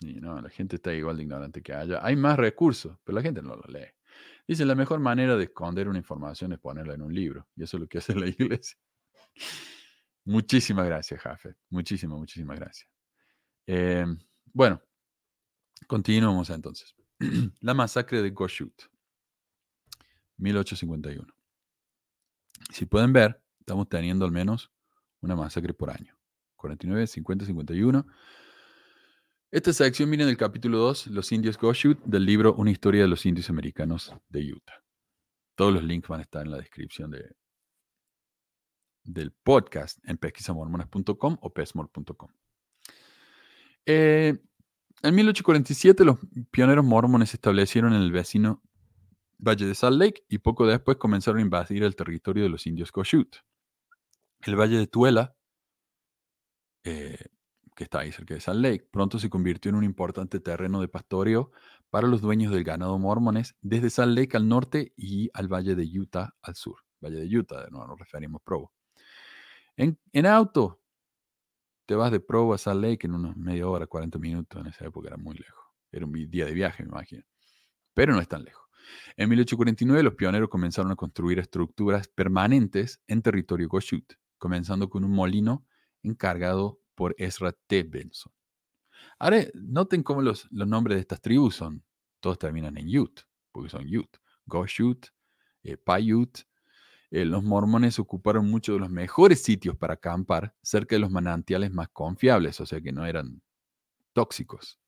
y 0.00 0.20
no, 0.20 0.40
la 0.40 0.50
gente 0.50 0.76
está 0.76 0.92
igual 0.92 1.16
de 1.16 1.22
ignorante 1.22 1.62
que 1.62 1.72
haya. 1.72 2.04
Hay 2.04 2.16
más 2.16 2.38
recursos, 2.38 2.98
pero 3.04 3.16
la 3.16 3.22
gente 3.22 3.42
no 3.42 3.56
lo 3.56 3.62
lee. 3.68 3.88
Dice, 4.46 4.66
la 4.66 4.74
mejor 4.74 5.00
manera 5.00 5.36
de 5.36 5.44
esconder 5.44 5.88
una 5.88 5.98
información 5.98 6.52
es 6.52 6.58
ponerla 6.58 6.94
en 6.94 7.02
un 7.02 7.14
libro. 7.14 7.46
Y 7.56 7.62
eso 7.62 7.76
es 7.78 7.82
lo 7.82 7.88
que 7.88 7.98
hace 7.98 8.14
la 8.14 8.26
iglesia. 8.28 8.76
Muchísimas 10.24 10.86
gracias, 10.86 11.20
Jafet. 11.20 11.56
Muchísimas, 11.70 12.18
muchísimas 12.18 12.58
gracias. 12.58 12.88
Eh, 13.66 14.04
bueno, 14.52 14.82
continuamos 15.86 16.50
entonces. 16.50 16.94
la 17.60 17.74
masacre 17.74 18.20
de 18.22 18.30
Goshut, 18.30 18.89
1851. 20.40 21.32
Si 22.72 22.86
pueden 22.86 23.12
ver, 23.12 23.40
estamos 23.60 23.88
teniendo 23.88 24.24
al 24.24 24.32
menos 24.32 24.70
una 25.20 25.36
masacre 25.36 25.74
por 25.74 25.90
año. 25.90 26.16
49, 26.56 27.06
50, 27.06 27.46
51. 27.46 28.06
Esta 29.50 29.72
sección 29.72 30.10
viene 30.10 30.26
del 30.26 30.36
capítulo 30.36 30.78
2, 30.78 31.08
Los 31.08 31.32
indios 31.32 31.58
Goshut, 31.58 31.98
del 32.04 32.24
libro 32.24 32.54
Una 32.54 32.70
historia 32.70 33.02
de 33.02 33.08
los 33.08 33.26
indios 33.26 33.50
americanos 33.50 34.14
de 34.28 34.52
Utah. 34.52 34.82
Todos 35.56 35.74
los 35.74 35.82
links 35.82 36.08
van 36.08 36.20
a 36.20 36.22
estar 36.22 36.44
en 36.44 36.52
la 36.52 36.58
descripción 36.58 37.10
de, 37.10 37.34
del 39.02 39.32
podcast 39.32 39.98
en 40.04 40.18
pesquisamormonas.com 40.18 41.38
o 41.40 41.52
pesmor.com. 41.52 42.30
Eh, 43.86 44.38
en 45.02 45.14
1847 45.14 46.04
los 46.04 46.18
pioneros 46.50 46.84
mormones 46.84 47.34
establecieron 47.34 47.94
en 47.94 48.02
el 48.02 48.12
vecino 48.12 48.62
Valle 49.42 49.66
de 49.66 49.74
Salt 49.74 49.98
Lake 49.98 50.24
y 50.28 50.38
poco 50.38 50.66
después 50.66 50.96
comenzaron 50.98 51.38
a 51.38 51.42
invadir 51.42 51.82
el 51.82 51.96
territorio 51.96 52.44
de 52.44 52.50
los 52.50 52.66
indios 52.66 52.92
Goshut. 52.92 53.36
El 54.40 54.56
Valle 54.56 54.78
de 54.78 54.86
Tuela 54.86 55.36
eh, 56.84 57.18
que 57.76 57.84
está 57.84 58.00
ahí 58.00 58.12
cerca 58.12 58.34
de 58.34 58.40
Salt 58.40 58.60
Lake, 58.60 58.88
pronto 58.90 59.18
se 59.18 59.30
convirtió 59.30 59.70
en 59.70 59.76
un 59.76 59.84
importante 59.84 60.38
terreno 60.40 60.80
de 60.80 60.88
pastoreo 60.88 61.50
para 61.88 62.08
los 62.08 62.20
dueños 62.20 62.52
del 62.52 62.64
ganado 62.64 62.98
mormones 62.98 63.56
desde 63.62 63.90
Salt 63.90 64.18
Lake 64.18 64.36
al 64.36 64.48
norte 64.48 64.92
y 64.96 65.30
al 65.32 65.48
Valle 65.48 65.74
de 65.74 65.84
Utah 65.98 66.34
al 66.42 66.56
sur. 66.56 66.76
Valle 67.02 67.20
de 67.26 67.38
Utah, 67.38 67.68
no 67.70 67.86
nos 67.86 67.98
referimos 67.98 68.42
Provo. 68.42 68.72
En, 69.76 69.98
en, 70.12 70.26
auto, 70.26 70.82
te 71.86 71.94
vas 71.94 72.12
de 72.12 72.20
Provo 72.20 72.52
a 72.52 72.58
Salt 72.58 72.82
Lake 72.82 73.06
en 73.06 73.14
unos 73.14 73.36
media 73.36 73.66
hora, 73.66 73.86
40 73.86 74.18
minutos. 74.18 74.60
En 74.60 74.66
esa 74.66 74.84
época 74.84 75.08
era 75.08 75.16
muy 75.16 75.36
lejos. 75.36 75.64
Era 75.90 76.04
un 76.04 76.12
día 76.12 76.44
de 76.44 76.52
viaje, 76.52 76.82
me 76.82 76.90
imagino. 76.90 77.22
Pero 77.94 78.12
no 78.12 78.20
es 78.20 78.28
tan 78.28 78.44
lejos. 78.44 78.69
En 79.16 79.28
1849 79.28 80.02
los 80.02 80.14
pioneros 80.14 80.48
comenzaron 80.48 80.92
a 80.92 80.96
construir 80.96 81.38
estructuras 81.38 82.08
permanentes 82.08 83.00
en 83.06 83.22
territorio 83.22 83.68
Goshut, 83.68 84.14
comenzando 84.38 84.88
con 84.88 85.04
un 85.04 85.12
molino 85.12 85.64
encargado 86.02 86.80
por 86.94 87.14
Ezra 87.18 87.52
T. 87.52 87.82
Benson. 87.84 88.32
Ahora, 89.18 89.44
noten 89.54 90.02
cómo 90.02 90.22
los, 90.22 90.50
nombres 90.50 90.96
de 90.96 91.00
estas 91.02 91.20
tribus 91.20 91.56
son, 91.56 91.84
todos 92.20 92.38
terminan 92.38 92.76
en 92.78 92.88
Yut, 92.88 93.20
porque 93.52 93.68
son 93.68 93.86
Yut, 93.86 94.16
Goshut, 94.46 95.08
eh, 95.62 95.76
Paiute. 95.76 96.42
Eh, 97.10 97.24
los 97.24 97.42
mormones 97.42 97.98
ocuparon 97.98 98.50
muchos 98.50 98.76
de 98.76 98.80
los 98.80 98.90
mejores 98.90 99.42
sitios 99.42 99.76
para 99.76 99.94
acampar 99.94 100.54
cerca 100.62 100.94
de 100.94 101.00
los 101.00 101.10
manantiales 101.10 101.72
más 101.72 101.88
confiables, 101.88 102.60
o 102.60 102.66
sea 102.66 102.80
que 102.80 102.92
no 102.92 103.04
eran 103.04 103.42
tóxicos. 104.12 104.78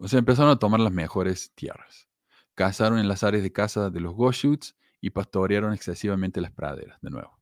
O 0.00 0.08
sea, 0.08 0.18
empezaron 0.18 0.50
a 0.50 0.58
tomar 0.58 0.80
las 0.80 0.92
mejores 0.92 1.52
tierras. 1.54 2.08
Cazaron 2.54 2.98
en 2.98 3.08
las 3.08 3.22
áreas 3.22 3.42
de 3.42 3.52
caza 3.52 3.90
de 3.90 4.00
los 4.00 4.14
Goshuts 4.14 4.76
y 5.00 5.10
pastorearon 5.10 5.72
excesivamente 5.72 6.40
las 6.40 6.52
praderas, 6.52 6.98
de 7.00 7.10
nuevo 7.10 7.40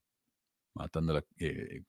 matando 0.78 1.22
eh, 1.38 1.82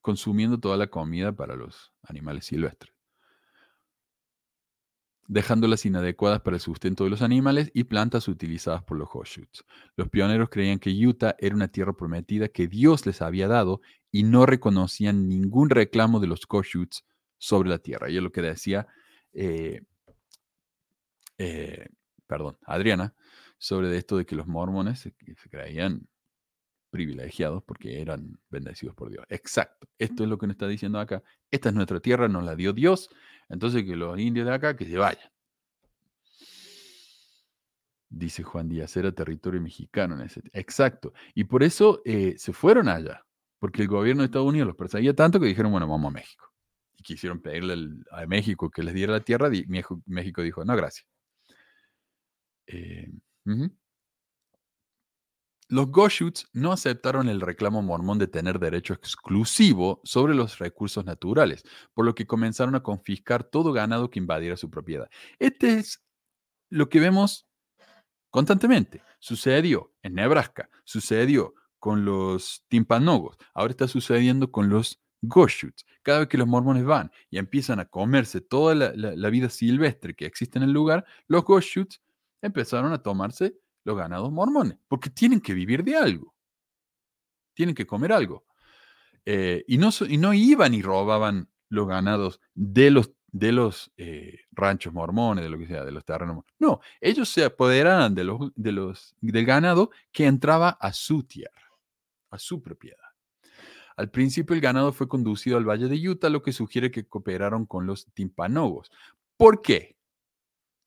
consumiendo 0.00 0.58
toda 0.58 0.76
la 0.76 0.86
comida 0.86 1.32
para 1.32 1.56
los 1.56 1.92
animales 2.02 2.46
silvestres, 2.46 2.94
dejándolas 5.26 5.84
inadecuadas 5.86 6.40
para 6.42 6.56
el 6.56 6.60
sustento 6.60 7.04
de 7.04 7.10
los 7.10 7.22
animales 7.22 7.70
y 7.74 7.84
plantas 7.84 8.28
utilizadas 8.28 8.82
por 8.84 8.96
los 8.96 9.08
Hoshuts. 9.12 9.64
Los 9.96 10.08
pioneros 10.08 10.50
creían 10.50 10.78
que 10.78 10.90
Utah 10.90 11.34
era 11.38 11.56
una 11.56 11.68
tierra 11.68 11.94
prometida 11.94 12.48
que 12.48 12.68
Dios 12.68 13.06
les 13.06 13.22
había 13.22 13.48
dado 13.48 13.80
y 14.12 14.22
no 14.22 14.46
reconocían 14.46 15.28
ningún 15.28 15.70
reclamo 15.70 16.20
de 16.20 16.28
los 16.28 16.42
Hoshuts 16.48 17.04
sobre 17.44 17.68
la 17.68 17.78
tierra. 17.78 18.08
Y 18.08 18.16
es 18.16 18.22
lo 18.22 18.32
que 18.32 18.40
decía, 18.40 18.86
eh, 19.32 19.82
eh, 21.36 21.88
perdón, 22.26 22.56
Adriana, 22.64 23.14
sobre 23.58 23.94
esto 23.96 24.16
de 24.16 24.24
que 24.24 24.34
los 24.34 24.46
mormones 24.46 25.00
se 25.00 25.12
creían 25.50 26.08
privilegiados 26.90 27.62
porque 27.64 28.00
eran 28.00 28.38
bendecidos 28.48 28.94
por 28.94 29.10
Dios. 29.10 29.26
Exacto. 29.28 29.88
Esto 29.98 30.22
es 30.22 30.28
lo 30.28 30.38
que 30.38 30.46
nos 30.46 30.54
está 30.54 30.68
diciendo 30.68 30.98
acá. 30.98 31.22
Esta 31.50 31.68
es 31.68 31.74
nuestra 31.74 32.00
tierra, 32.00 32.28
nos 32.28 32.44
la 32.44 32.56
dio 32.56 32.72
Dios. 32.72 33.10
Entonces 33.48 33.84
que 33.84 33.96
los 33.96 34.18
indios 34.18 34.46
de 34.46 34.54
acá 34.54 34.76
que 34.76 34.86
se 34.86 34.96
vayan. 34.96 35.30
Dice 38.08 38.42
Juan 38.44 38.68
Díaz, 38.68 38.96
era 38.96 39.12
territorio 39.12 39.60
mexicano 39.60 40.14
en 40.14 40.22
ese. 40.22 40.40
Exacto. 40.52 41.12
Y 41.34 41.44
por 41.44 41.62
eso 41.62 42.00
eh, 42.04 42.36
se 42.38 42.52
fueron 42.52 42.88
allá. 42.88 43.26
Porque 43.58 43.82
el 43.82 43.88
gobierno 43.88 44.22
de 44.22 44.26
Estados 44.26 44.48
Unidos 44.48 44.68
los 44.68 44.76
perseguía 44.76 45.14
tanto 45.14 45.40
que 45.40 45.46
dijeron, 45.46 45.72
bueno, 45.72 45.88
vamos 45.88 46.10
a 46.10 46.14
México. 46.14 46.53
Quisieron 47.04 47.40
pedirle 47.40 47.76
a 48.10 48.26
México 48.26 48.70
que 48.70 48.82
les 48.82 48.94
diera 48.94 49.12
la 49.12 49.20
tierra. 49.20 49.54
Y 49.54 49.64
México 49.66 50.42
dijo, 50.42 50.64
no, 50.64 50.74
gracias. 50.74 51.06
Eh, 52.66 53.10
Los 55.68 55.88
Goshutes 55.88 56.48
no 56.52 56.72
aceptaron 56.72 57.28
el 57.28 57.40
reclamo 57.40 57.82
mormón 57.82 58.18
de 58.18 58.26
tener 58.26 58.58
derecho 58.58 58.94
exclusivo 58.94 60.00
sobre 60.04 60.34
los 60.34 60.58
recursos 60.58 61.04
naturales, 61.04 61.62
por 61.92 62.04
lo 62.06 62.14
que 62.14 62.26
comenzaron 62.26 62.74
a 62.74 62.82
confiscar 62.82 63.44
todo 63.44 63.72
ganado 63.72 64.10
que 64.10 64.18
invadiera 64.18 64.56
su 64.56 64.70
propiedad. 64.70 65.08
Este 65.38 65.74
es 65.78 66.02
lo 66.70 66.88
que 66.88 67.00
vemos 67.00 67.46
constantemente. 68.30 69.02
Sucedió 69.18 69.92
en 70.02 70.14
Nebraska, 70.14 70.70
sucedió 70.84 71.54
con 71.78 72.06
los 72.06 72.64
timpanogos, 72.68 73.36
ahora 73.52 73.72
está 73.72 73.88
sucediendo 73.88 74.50
con 74.50 74.70
los 74.70 75.03
Goshutes. 75.28 75.84
Cada 76.02 76.20
vez 76.20 76.28
que 76.28 76.38
los 76.38 76.46
mormones 76.46 76.84
van 76.84 77.10
y 77.30 77.38
empiezan 77.38 77.80
a 77.80 77.86
comerse 77.86 78.40
toda 78.40 78.74
la, 78.74 79.30
vida 79.30 79.48
silvestre 79.48 80.14
que 80.14 80.26
existe 80.26 80.58
en 80.58 80.64
el 80.64 80.72
lugar, 80.72 81.04
los 81.26 81.44
Goshutes 81.44 82.00
empezaron 82.42 82.92
a 82.92 83.02
tomarse 83.02 83.56
los 83.84 83.96
ganados 83.96 84.30
mormones, 84.30 84.78
porque 84.88 85.10
tienen 85.10 85.40
que 85.40 85.54
vivir 85.54 85.84
de 85.84 85.96
algo, 85.96 86.34
tienen 87.54 87.74
que 87.74 87.86
comer 87.86 88.12
algo. 88.12 88.44
Eh, 89.26 89.64
y, 89.66 89.78
no, 89.78 89.90
y 90.08 90.18
no 90.18 90.34
iban 90.34 90.74
y 90.74 90.82
robaban 90.82 91.48
los 91.70 91.88
ganados 91.88 92.40
de 92.54 92.90
los, 92.90 93.10
de 93.28 93.52
los 93.52 93.92
eh, 93.96 94.40
ranchos 94.52 94.92
mormones, 94.92 95.44
de 95.44 95.50
lo 95.50 95.58
que 95.58 95.66
sea, 95.66 95.84
de 95.84 95.92
los 95.92 96.04
terrenos. 96.04 96.44
No, 96.58 96.80
ellos 97.00 97.28
se 97.28 97.44
apoderaban 97.44 98.14
de 98.14 98.24
los, 98.24 98.52
de 98.54 98.72
los, 98.72 99.16
del 99.20 99.46
ganado 99.46 99.90
que 100.12 100.26
entraba 100.26 100.70
a 100.70 100.92
su 100.92 101.24
tierra, 101.24 101.70
a 102.30 102.38
su 102.38 102.62
propiedad. 102.62 103.03
Al 103.96 104.10
principio 104.10 104.54
el 104.54 104.60
ganado 104.60 104.92
fue 104.92 105.08
conducido 105.08 105.56
al 105.56 105.68
Valle 105.68 105.88
de 105.88 106.08
Utah, 106.08 106.28
lo 106.28 106.42
que 106.42 106.52
sugiere 106.52 106.90
que 106.90 107.06
cooperaron 107.06 107.66
con 107.66 107.86
los 107.86 108.06
timpanogos. 108.14 108.90
¿Por 109.36 109.62
qué? 109.62 109.96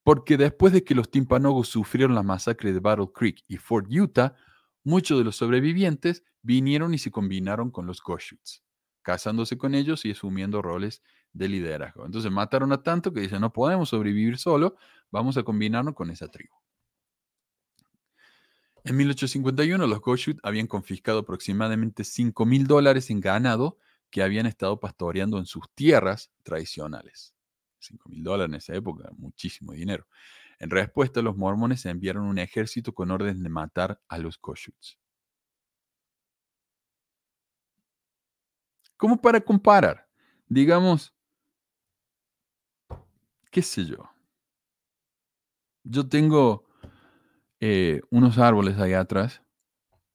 Porque 0.03 0.38
después 0.38 0.73
de 0.73 0.84
que 0.84 0.95
los 0.95 1.09
timpanogos 1.09 1.69
sufrieron 1.69 2.15
la 2.15 2.23
masacre 2.23 2.73
de 2.73 2.79
Battle 2.79 3.09
Creek 3.13 3.43
y 3.47 3.57
Fort 3.57 3.88
Utah, 3.89 4.35
muchos 4.84 5.17
de 5.17 5.23
los 5.23 5.35
sobrevivientes 5.35 6.23
vinieron 6.41 6.93
y 6.93 6.97
se 6.97 7.11
combinaron 7.11 7.71
con 7.71 7.85
los 7.85 8.01
Goshutes, 8.01 8.63
casándose 9.01 9.57
con 9.57 9.75
ellos 9.75 10.05
y 10.05 10.11
asumiendo 10.11 10.61
roles 10.61 11.01
de 11.34 11.49
liderazgo. 11.49 12.05
Entonces 12.05 12.31
mataron 12.31 12.71
a 12.71 12.84
tanto 12.84 13.13
que 13.13 13.21
dicen, 13.21 13.41
no 13.41 13.51
podemos 13.51 13.89
sobrevivir 13.89 14.38
solo, 14.38 14.75
vamos 15.11 15.38
a 15.38 15.43
combinarnos 15.43 15.93
con 15.93 16.09
esa 16.09 16.27
tribu. 16.29 16.55
En 18.88 18.95
1851, 18.95 19.85
los 19.85 19.99
Goshut 19.99 20.39
habían 20.43 20.65
confiscado 20.65 21.19
aproximadamente 21.19 22.05
5 22.05 22.45
mil 22.45 22.68
dólares 22.68 23.09
en 23.09 23.19
ganado 23.19 23.77
que 24.09 24.23
habían 24.23 24.45
estado 24.45 24.80
pastoreando 24.80 25.39
en 25.39 25.45
sus 25.45 25.69
tierras 25.76 26.31
tradicionales. 26.41 27.35
5 27.80 28.07
mil 28.07 28.23
dólares 28.23 28.49
en 28.49 28.55
esa 28.55 28.76
época, 28.76 29.09
muchísimo 29.18 29.73
dinero. 29.73 30.07
En 30.57 30.69
respuesta, 30.69 31.22
los 31.22 31.35
mormones 31.35 31.85
enviaron 31.85 32.27
un 32.27 32.39
ejército 32.39 32.93
con 32.93 33.11
orden 33.11 33.43
de 33.43 33.49
matar 33.49 33.99
a 34.07 34.18
los 34.19 34.38
Koshuts. 34.38 34.97
¿Cómo 38.95 39.19
para 39.19 39.41
comparar? 39.41 40.07
Digamos, 40.47 41.14
qué 43.51 43.61
sé 43.61 43.84
yo. 43.84 44.09
Yo 45.84 46.07
tengo 46.07 46.66
eh, 47.59 48.01
unos 48.11 48.38
árboles 48.38 48.77
allá 48.77 48.99
atrás, 49.01 49.41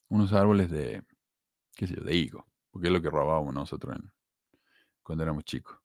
unos 0.09 0.33
árboles 0.33 0.71
de, 0.71 1.03
qué 1.77 1.87
sé 1.87 1.97
yo, 1.97 2.05
de 2.05 2.17
higo, 2.17 2.47
porque 2.71 2.89
es 2.89 2.93
lo 2.93 3.03
que 3.03 3.11
robábamos 3.11 3.55
nosotros 3.55 3.97
cuando 5.03 5.25
éramos 5.25 5.45
chicos. 5.45 5.79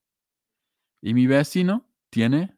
Y 1.02 1.14
mi 1.14 1.28
vecino 1.28 1.88
tiene, 2.10 2.58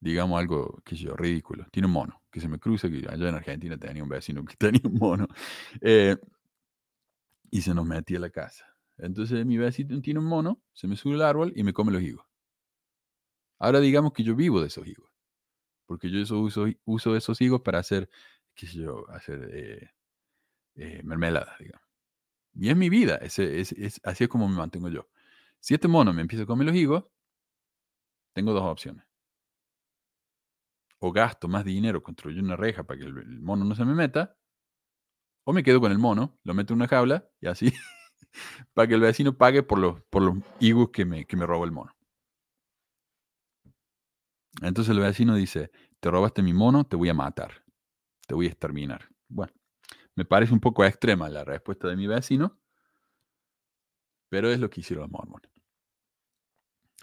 digamos, 0.00 0.38
algo, 0.38 0.82
qué 0.84 0.96
sé 0.96 1.04
yo, 1.04 1.16
ridículo. 1.16 1.66
Tiene 1.70 1.86
un 1.86 1.92
mono 1.92 2.22
que 2.30 2.40
se 2.40 2.48
me 2.48 2.58
cruza, 2.58 2.88
que 2.88 3.06
allá 3.08 3.28
en 3.28 3.34
Argentina 3.34 3.76
tenía 3.76 4.02
un 4.02 4.08
vecino 4.08 4.44
que 4.44 4.56
tenía 4.58 4.82
un 4.84 4.94
mono. 4.94 5.28
Eh, 5.80 6.16
y 7.50 7.60
se 7.60 7.74
nos 7.74 7.86
metía 7.86 8.18
a 8.18 8.20
la 8.20 8.30
casa. 8.30 8.66
Entonces 8.98 9.44
mi 9.46 9.58
vecino 9.58 10.00
tiene 10.00 10.20
un 10.20 10.26
mono, 10.26 10.60
se 10.72 10.88
me 10.88 10.96
sube 10.96 11.14
el 11.14 11.22
árbol 11.22 11.52
y 11.54 11.62
me 11.62 11.72
come 11.72 11.92
los 11.92 12.02
higos. 12.02 12.26
Ahora 13.58 13.80
digamos 13.80 14.12
que 14.12 14.24
yo 14.24 14.34
vivo 14.34 14.60
de 14.60 14.66
esos 14.68 14.86
higos. 14.86 15.11
Porque 15.92 16.08
yo 16.08 16.20
uso, 16.40 16.64
uso 16.86 17.16
esos 17.16 17.38
higos 17.42 17.60
para 17.60 17.78
hacer, 17.78 18.08
qué 18.54 18.66
sé 18.66 18.78
yo, 18.78 19.04
hacer 19.10 19.46
eh, 19.52 19.90
eh, 20.74 21.02
mermelada, 21.04 21.54
digamos. 21.60 21.86
Y 22.54 22.70
es 22.70 22.76
mi 22.78 22.88
vida, 22.88 23.16
es, 23.16 23.38
así 24.04 24.24
es 24.24 24.30
como 24.30 24.48
me 24.48 24.56
mantengo 24.56 24.88
yo. 24.88 25.06
Si 25.60 25.74
este 25.74 25.88
mono 25.88 26.14
me 26.14 26.22
empieza 26.22 26.44
a 26.44 26.46
comer 26.46 26.66
los 26.66 26.74
higos, 26.74 27.04
tengo 28.32 28.54
dos 28.54 28.62
opciones. 28.62 29.04
O 30.98 31.12
gasto 31.12 31.46
más 31.46 31.62
dinero, 31.62 32.02
construyo 32.02 32.42
una 32.42 32.56
reja 32.56 32.84
para 32.84 32.98
que 32.98 33.04
el, 33.04 33.40
mono 33.42 33.66
no 33.66 33.74
se 33.74 33.84
me 33.84 33.94
meta, 33.94 34.38
o 35.44 35.52
me 35.52 35.62
quedo 35.62 35.78
con 35.78 35.92
el 35.92 35.98
mono, 35.98 36.38
lo 36.42 36.54
meto 36.54 36.72
en 36.72 36.78
una 36.78 36.88
jaula 36.88 37.28
y 37.38 37.48
así, 37.48 37.70
para 38.72 38.88
que 38.88 38.94
el 38.94 39.02
vecino 39.02 39.36
pague 39.36 39.62
por 39.62 39.78
los, 39.78 40.00
por 40.04 40.22
los 40.22 40.38
higos 40.58 40.88
que 40.88 41.04
me, 41.04 41.26
que 41.26 41.36
me 41.36 41.44
robó 41.44 41.66
el 41.66 41.72
mono. 41.72 41.94
Entonces 44.60 44.94
el 44.94 45.00
vecino 45.00 45.34
dice, 45.34 45.70
te 46.00 46.10
robaste 46.10 46.42
mi 46.42 46.52
mono, 46.52 46.84
te 46.84 46.96
voy 46.96 47.08
a 47.08 47.14
matar, 47.14 47.64
te 48.26 48.34
voy 48.34 48.46
a 48.46 48.50
exterminar. 48.50 49.08
Bueno, 49.28 49.52
me 50.16 50.24
parece 50.24 50.52
un 50.54 50.60
poco 50.60 50.84
extrema 50.84 51.28
la 51.30 51.44
respuesta 51.44 51.88
de 51.88 51.96
mi 51.96 52.06
vecino, 52.06 52.58
pero 54.28 54.50
es 54.50 54.58
lo 54.58 54.68
que 54.68 54.80
hicieron 54.80 55.02
los 55.02 55.12
mormones. 55.12 55.50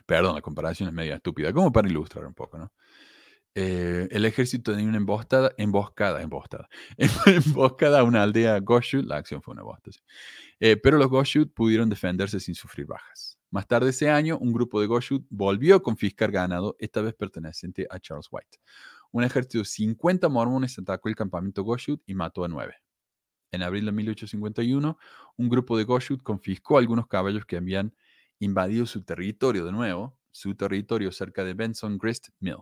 Perdón, 0.05 0.35
la 0.35 0.41
comparación 0.41 0.89
es 0.89 0.95
media 0.95 1.15
estúpida, 1.15 1.53
como 1.53 1.71
para 1.71 1.87
ilustrar 1.87 2.25
un 2.25 2.33
poco, 2.33 2.57
¿no? 2.57 2.71
Eh, 3.55 4.07
el 4.11 4.25
ejército 4.25 4.71
tenía 4.73 4.87
una 4.87 4.97
emboscada, 4.97 5.51
emboscada, 5.57 6.21
emboscada, 6.21 6.69
emboscada 7.27 8.01
a 8.01 8.03
una 8.03 8.23
aldea 8.23 8.59
Goshut, 8.59 9.05
la 9.05 9.17
acción 9.17 9.41
fue 9.41 9.53
una 9.53 9.63
emboscada, 9.63 9.97
eh, 10.59 10.77
pero 10.77 10.99
los 10.99 11.09
Goshut 11.09 11.53
pudieron 11.53 11.89
defenderse 11.89 12.39
sin 12.39 12.55
sufrir 12.55 12.87
bajas. 12.87 13.38
Más 13.51 13.67
tarde 13.67 13.89
ese 13.89 14.09
año, 14.09 14.37
un 14.37 14.53
grupo 14.53 14.79
de 14.79 14.87
Goshut 14.87 15.25
volvió 15.29 15.75
a 15.75 15.81
confiscar 15.81 16.31
ganado, 16.31 16.75
esta 16.79 17.01
vez 17.01 17.15
perteneciente 17.15 17.87
a 17.89 17.99
Charles 17.99 18.27
White. 18.29 18.59
Un 19.11 19.23
ejército 19.23 19.59
de 19.59 19.65
50 19.65 20.29
mormones 20.29 20.77
atacó 20.77 21.09
el 21.09 21.15
campamento 21.15 21.63
Goshut 21.63 22.01
y 22.05 22.13
mató 22.13 22.43
a 22.43 22.47
nueve. 22.47 22.75
En 23.51 23.63
abril 23.63 23.85
de 23.85 23.91
1851, 23.91 24.97
un 25.37 25.49
grupo 25.49 25.77
de 25.77 25.83
Goshut 25.83 26.21
confiscó 26.21 26.77
algunos 26.77 27.07
caballos 27.07 27.45
que 27.45 27.57
habían 27.57 27.95
invadido 28.37 28.85
su 28.85 29.03
territorio 29.03 29.65
de 29.65 29.71
nuevo, 29.71 30.15
su 30.31 30.53
territorio 30.53 31.11
cerca 31.11 31.43
de 31.43 31.55
Benson 31.55 31.97
Grist 31.97 32.29
Mill. 32.39 32.57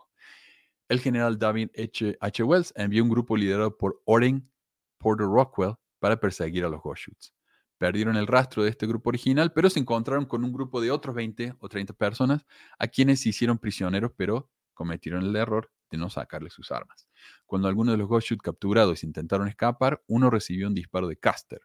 El 0.87 1.01
general 1.01 1.37
David 1.37 1.69
H. 1.77 2.17
H. 2.21 2.43
Wells 2.43 2.73
envió 2.77 3.03
un 3.03 3.09
grupo 3.09 3.35
liderado 3.35 3.77
por 3.77 4.01
Oren 4.05 4.49
Porter 4.97 5.27
Rockwell 5.27 5.75
para 5.99 6.17
perseguir 6.17 6.63
a 6.63 6.69
los 6.69 6.81
Goshuts. 6.81 7.33
Perdieron 7.77 8.15
el 8.17 8.27
rastro 8.27 8.63
de 8.63 8.69
este 8.69 8.87
grupo 8.87 9.09
original, 9.09 9.53
pero 9.53 9.69
se 9.69 9.79
encontraron 9.79 10.25
con 10.25 10.43
un 10.43 10.51
grupo 10.51 10.81
de 10.81 10.91
otros 10.91 11.15
20 11.15 11.55
o 11.59 11.69
30 11.69 11.93
personas 11.93 12.45
a 12.79 12.87
quienes 12.87 13.21
se 13.21 13.29
hicieron 13.29 13.59
prisioneros, 13.59 14.11
pero 14.17 14.49
cometieron 14.73 15.23
el 15.23 15.35
error 15.35 15.71
de 15.91 15.97
no 15.97 16.09
sacarle 16.09 16.49
sus 16.49 16.71
armas. 16.71 17.07
Cuando 17.45 17.67
algunos 17.67 17.93
de 17.93 17.97
los 17.97 18.07
Goshut 18.07 18.41
capturados 18.41 19.03
intentaron 19.03 19.47
escapar, 19.47 20.03
uno 20.07 20.29
recibió 20.29 20.67
un 20.67 20.73
disparo 20.73 21.07
de 21.07 21.17
Caster, 21.17 21.61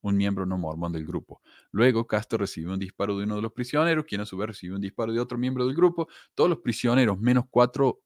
un 0.00 0.16
miembro 0.16 0.46
no 0.46 0.58
mormón 0.58 0.92
del 0.92 1.06
grupo. 1.06 1.42
Luego, 1.72 2.06
Castro 2.06 2.38
recibió 2.38 2.72
un 2.72 2.78
disparo 2.78 3.16
de 3.18 3.24
uno 3.24 3.36
de 3.36 3.42
los 3.42 3.52
prisioneros, 3.52 4.04
quien 4.04 4.20
a 4.20 4.26
su 4.26 4.36
vez 4.36 4.48
recibió 4.48 4.76
un 4.76 4.82
disparo 4.82 5.12
de 5.12 5.20
otro 5.20 5.38
miembro 5.38 5.66
del 5.66 5.74
grupo. 5.74 6.08
Todos 6.34 6.50
los 6.50 6.60
prisioneros, 6.60 7.18
menos 7.18 7.44
cuatro 7.50 8.00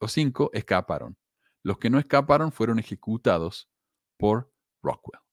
o 0.00 0.08
cinco, 0.08 0.50
escaparon. 0.52 1.16
Los 1.62 1.78
que 1.78 1.90
no 1.90 1.98
escaparon 1.98 2.52
fueron 2.52 2.78
ejecutados 2.78 3.68
por 4.16 4.52
Rockwell. 4.82 5.27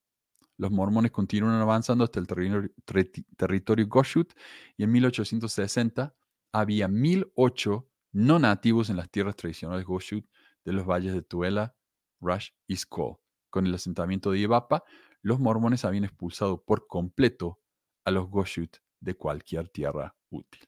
Los 0.57 0.71
mormones 0.71 1.11
continuaron 1.11 1.61
avanzando 1.61 2.03
hasta 2.03 2.19
el 2.19 2.27
territorio 2.27 3.87
Goshut 3.87 4.33
y 4.77 4.83
en 4.83 4.91
1860 4.91 6.15
había 6.53 6.87
1008 6.87 7.89
no 8.13 8.39
nativos 8.39 8.89
en 8.89 8.95
las 8.95 9.09
tierras 9.09 9.35
tradicionales 9.35 9.85
Goshut 9.85 10.25
de 10.63 10.73
los 10.73 10.85
valles 10.85 11.13
de 11.13 11.21
Tuela, 11.21 11.75
Rush 12.21 12.51
y 12.67 12.77
Skull. 12.77 13.17
Con 13.49 13.67
el 13.67 13.75
asentamiento 13.75 14.31
de 14.31 14.39
Ibapa, 14.39 14.83
los 15.21 15.39
mormones 15.39 15.83
habían 15.83 16.05
expulsado 16.05 16.63
por 16.63 16.87
completo 16.87 17.59
a 18.05 18.11
los 18.11 18.29
Goshut 18.29 18.77
de 19.01 19.15
cualquier 19.15 19.67
tierra 19.67 20.15
útil. 20.29 20.61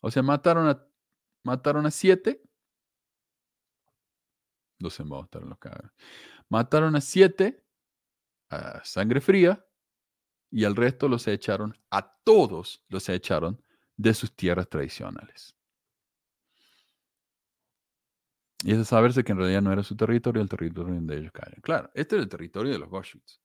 O 0.00 0.10
sea, 0.10 0.22
mataron 0.22 0.68
a, 0.68 0.84
mataron 1.44 1.86
a 1.86 1.90
siete. 1.90 2.42
Los 4.78 4.98
mataron 5.00 5.50
los 5.50 5.58
cabros. 5.58 5.92
Mataron 6.48 6.96
a 6.96 7.00
siete 7.00 7.62
a 8.50 8.84
sangre 8.84 9.20
fría 9.20 9.64
y 10.50 10.64
al 10.64 10.76
resto 10.76 11.08
los 11.08 11.26
echaron, 11.28 11.78
a 11.90 12.14
todos 12.24 12.84
los 12.88 13.08
echaron 13.08 13.62
de 13.96 14.14
sus 14.14 14.34
tierras 14.34 14.68
tradicionales. 14.68 15.54
Y 18.62 18.72
es 18.72 18.78
de 18.78 18.84
saberse 18.84 19.24
que 19.24 19.32
en 19.32 19.38
realidad 19.38 19.62
no 19.62 19.72
era 19.72 19.82
su 19.82 19.96
territorio, 19.96 20.42
el 20.42 20.48
territorio 20.48 20.94
donde 20.94 21.16
ellos 21.16 21.32
caen. 21.32 21.60
Claro, 21.62 21.90
este 21.94 22.16
era 22.16 22.24
el 22.24 22.28
territorio 22.28 22.72
de 22.72 22.78
los 22.78 22.90
Goshuts. 22.90 23.40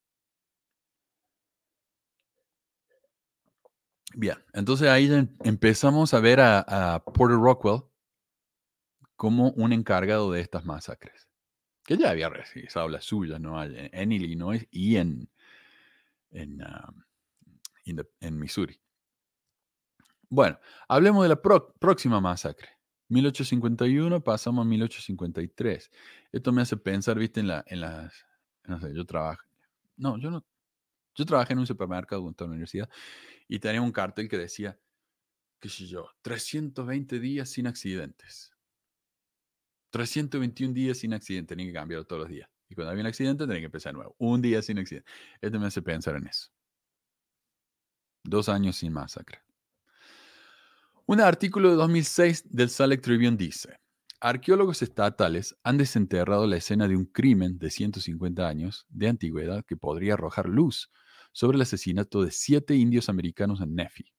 Bien, 4.14 4.38
entonces 4.53 4.88
ahí 4.88 5.10
empezamos 5.44 6.14
a 6.14 6.19
ver 6.19 6.40
a, 6.40 7.03
Porter 7.14 7.38
Rockwell 7.38 7.84
como 9.15 9.52
un 9.52 9.73
encargado 9.73 10.32
de 10.32 10.41
estas 10.41 10.65
masacres. 10.65 11.27
Que 11.86 11.98
ya 11.98 12.10
había 12.10 12.30
realizado 12.30 12.90
las 12.90 13.06
suyas, 13.06 13.40
¿no? 13.40 13.64
En, 13.64 14.12
Illinois 14.12 14.68
y 14.72 14.98
en, 14.98 15.30
en, 16.32 16.62
ah, 16.64 16.91
en 17.86 18.40
Missouri. 18.40 18.80
Bueno, 20.30 20.60
hablemos 20.88 21.24
de 21.24 21.30
la 21.30 21.41
próxima 21.41 22.20
masacre. 22.20 22.70
1851 23.10 24.24
pasamos 24.24 24.66
a 24.66 24.68
1853. 24.68 25.91
Esto 26.32 26.52
me 26.52 26.62
hace 26.62 26.78
pensar, 26.78 27.18
viste, 27.20 27.40
en, 27.40 27.48
la, 27.48 27.64
en 27.68 27.82
las... 27.82 28.26
No 28.64 28.80
sé, 28.80 28.94
yo 28.94 29.06
trabajo... 29.06 29.44
No, 29.98 30.18
yo 30.18 30.32
no... 30.32 30.45
Yo 31.14 31.26
trabajé 31.26 31.53
en 31.53 31.60
un 31.60 31.68
supermercado 31.68 32.24
junto 32.24 32.44
a 32.44 32.48
la 32.48 32.52
universidad 32.52 32.90
y 33.48 33.60
tenía 33.60 33.82
un 33.82 33.91
cartel 33.91 34.28
que 34.28 34.38
decía, 34.38 34.78
qué 35.60 35.70
sé 35.70 35.86
yo, 35.86 36.10
320 36.24 37.20
días 37.20 37.49
sin 37.49 37.68
accidentes. 37.68 38.52
321 39.96 40.74
días 40.74 40.98
sin 40.98 41.14
accidente, 41.14 41.56
tenía 41.56 41.68
que 41.68 41.78
cambiar 41.80 42.04
todos 42.04 42.24
los 42.24 42.30
días. 42.30 42.50
Y 42.68 42.76
cuando 42.76 42.92
había 42.92 43.02
un 43.02 43.08
accidente, 43.08 43.46
tenía 43.46 43.62
que 43.62 43.68
empezar 43.68 43.94
de 43.94 44.00
nuevo. 44.00 44.14
Un 44.18 44.42
día 44.42 44.62
sin 44.62 44.78
accidente. 44.78 45.10
Esto 45.40 45.58
me 45.58 45.68
hace 45.68 45.82
pensar 45.82 46.18
en 46.18 46.28
eso. 46.28 46.50
Dos 48.22 48.50
años 48.50 48.76
sin 48.76 48.92
masacre. 48.92 49.40
Un 51.06 51.22
artículo 51.22 51.70
de 51.70 51.78
2006 51.78 52.44
del 52.50 52.70
Lake 52.78 53.04
Tribune 53.04 53.38
dice, 53.38 53.80
arqueólogos 54.20 54.82
estatales 54.82 55.56
han 55.64 55.78
desenterrado 55.78 56.46
la 56.46 56.58
escena 56.58 56.90
de 56.90 56.98
un 56.98 57.06
crimen 57.06 57.58
de 57.58 57.72
150 57.72 58.46
años 58.46 58.86
de 58.90 59.08
antigüedad 59.08 59.64
que 59.64 59.78
podría 59.78 60.16
arrojar 60.16 60.50
luz 60.50 60.92
sobre 61.32 61.56
el 61.56 61.62
asesinato 61.62 62.22
de 62.22 62.32
siete 62.32 62.76
indios 62.76 63.08
americanos 63.08 63.62
en 63.62 63.76
Nefi. 63.76 64.12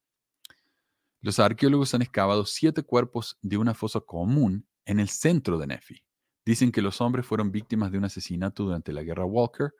Los 1.20 1.38
arqueólogos 1.38 1.92
han 1.92 2.00
excavado 2.00 2.46
siete 2.46 2.82
cuerpos 2.82 3.36
de 3.42 3.58
una 3.58 3.74
fosa 3.74 4.00
común 4.00 4.66
en 4.86 5.00
el 5.00 5.08
centro 5.08 5.58
de 5.58 5.66
Nefi. 5.66 6.02
Dicen 6.44 6.72
que 6.72 6.80
los 6.80 7.00
hombres 7.00 7.26
fueron 7.26 7.50
víctimas 7.50 7.92
de 7.92 7.98
un 7.98 8.04
asesinato 8.04 8.64
durante 8.64 8.92
la 8.92 9.02
Guerra 9.02 9.24
Walker 9.24 9.72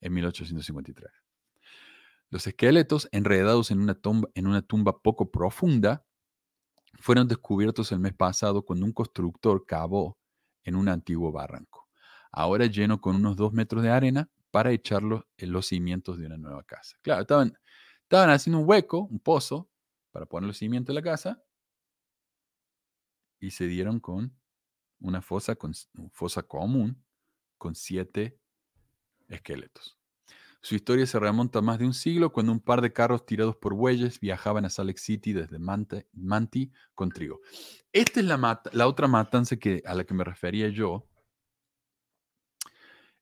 en 0.00 0.12
1853. 0.12 1.10
Los 2.30 2.46
esqueletos, 2.46 3.08
enredados 3.10 3.70
en 3.70 3.80
una 3.80 3.94
tumba, 3.94 4.28
en 4.34 4.46
una 4.46 4.62
tumba 4.62 5.00
poco 5.00 5.30
profunda, 5.30 6.04
fueron 7.00 7.26
descubiertos 7.26 7.90
el 7.92 7.98
mes 8.00 8.14
pasado 8.14 8.62
cuando 8.62 8.86
un 8.86 8.92
constructor 8.92 9.64
cavó 9.66 10.18
en 10.64 10.76
un 10.76 10.88
antiguo 10.88 11.32
barranco, 11.32 11.88
ahora 12.30 12.66
lleno 12.66 13.00
con 13.00 13.16
unos 13.16 13.36
dos 13.36 13.52
metros 13.52 13.82
de 13.82 13.90
arena 13.90 14.30
para 14.50 14.72
echarlo 14.72 15.26
en 15.36 15.52
los 15.52 15.66
cimientos 15.66 16.18
de 16.18 16.26
una 16.26 16.36
nueva 16.36 16.62
casa. 16.64 16.96
Claro, 17.02 17.22
estaban, 17.22 17.56
estaban 18.02 18.30
haciendo 18.30 18.58
un 18.60 18.68
hueco, 18.68 19.06
un 19.10 19.20
pozo, 19.20 19.70
para 20.12 20.26
poner 20.26 20.48
los 20.48 20.58
cimientos 20.58 20.94
de 20.94 21.00
la 21.00 21.04
casa 21.04 21.42
y 23.40 23.52
se 23.52 23.66
dieron 23.66 24.00
con 24.00 24.36
una 25.00 25.22
fosa, 25.22 25.56
con, 25.56 25.72
fosa 26.12 26.42
común 26.42 27.02
con 27.58 27.74
siete 27.74 28.38
esqueletos. 29.28 29.98
Su 30.62 30.74
historia 30.74 31.06
se 31.06 31.18
remonta 31.18 31.60
a 31.60 31.62
más 31.62 31.78
de 31.78 31.86
un 31.86 31.94
siglo 31.94 32.32
cuando 32.32 32.52
un 32.52 32.60
par 32.60 32.82
de 32.82 32.92
carros 32.92 33.24
tirados 33.24 33.56
por 33.56 33.74
bueyes 33.74 34.20
viajaban 34.20 34.66
a 34.66 34.70
Salt 34.70 34.88
Lake 34.88 35.00
City 35.00 35.32
desde 35.32 35.58
Manti 35.58 36.70
con 36.94 37.10
trigo. 37.10 37.40
Esta 37.92 38.20
es 38.20 38.26
la, 38.26 38.62
la 38.72 38.86
otra 38.86 39.08
matanza 39.08 39.56
que, 39.56 39.82
a 39.86 39.94
la 39.94 40.04
que 40.04 40.12
me 40.12 40.24
refería 40.24 40.68
yo. 40.68 41.08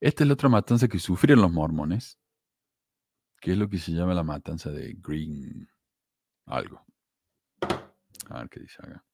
Esta 0.00 0.24
es 0.24 0.28
la 0.28 0.34
otra 0.34 0.48
matanza 0.48 0.88
que 0.88 0.98
sufrieron 0.98 1.42
los 1.42 1.52
mormones, 1.52 2.18
que 3.40 3.52
es 3.52 3.58
lo 3.58 3.68
que 3.68 3.78
se 3.78 3.92
llama 3.92 4.14
la 4.14 4.24
matanza 4.24 4.70
de 4.70 4.96
Green 4.98 5.68
algo. 6.46 6.84
A 8.30 8.38
ver 8.40 8.48
qué 8.48 8.60
dice 8.60 8.76
acá. 8.82 9.04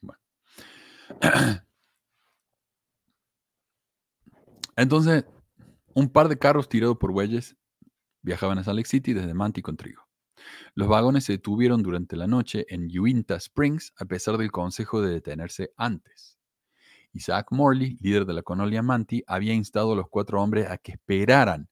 Bueno. 0.00 0.20
Entonces, 4.76 5.24
un 5.94 6.08
par 6.08 6.28
de 6.28 6.38
carros 6.38 6.68
tirados 6.68 6.96
por 6.96 7.12
bueyes 7.12 7.56
viajaban 8.22 8.58
a 8.58 8.64
Salt 8.64 8.76
Lake 8.78 8.88
City 8.88 9.12
desde 9.12 9.34
Manti 9.34 9.62
con 9.62 9.76
trigo. 9.76 10.02
Los 10.74 10.88
vagones 10.88 11.24
se 11.24 11.34
detuvieron 11.34 11.82
durante 11.82 12.16
la 12.16 12.26
noche 12.26 12.64
en 12.68 12.88
Uinta 12.98 13.36
Springs 13.36 13.92
a 13.98 14.06
pesar 14.06 14.38
del 14.38 14.50
consejo 14.50 15.00
de 15.02 15.12
detenerse 15.12 15.72
antes. 15.76 16.38
Isaac 17.12 17.48
Morley, 17.50 17.98
líder 18.00 18.24
de 18.24 18.32
la 18.32 18.42
colonia 18.42 18.82
Manti, 18.82 19.22
había 19.26 19.52
instado 19.52 19.92
a 19.92 19.96
los 19.96 20.08
cuatro 20.08 20.42
hombres 20.42 20.70
a 20.70 20.78
que 20.78 20.92
esperaran 20.92 21.68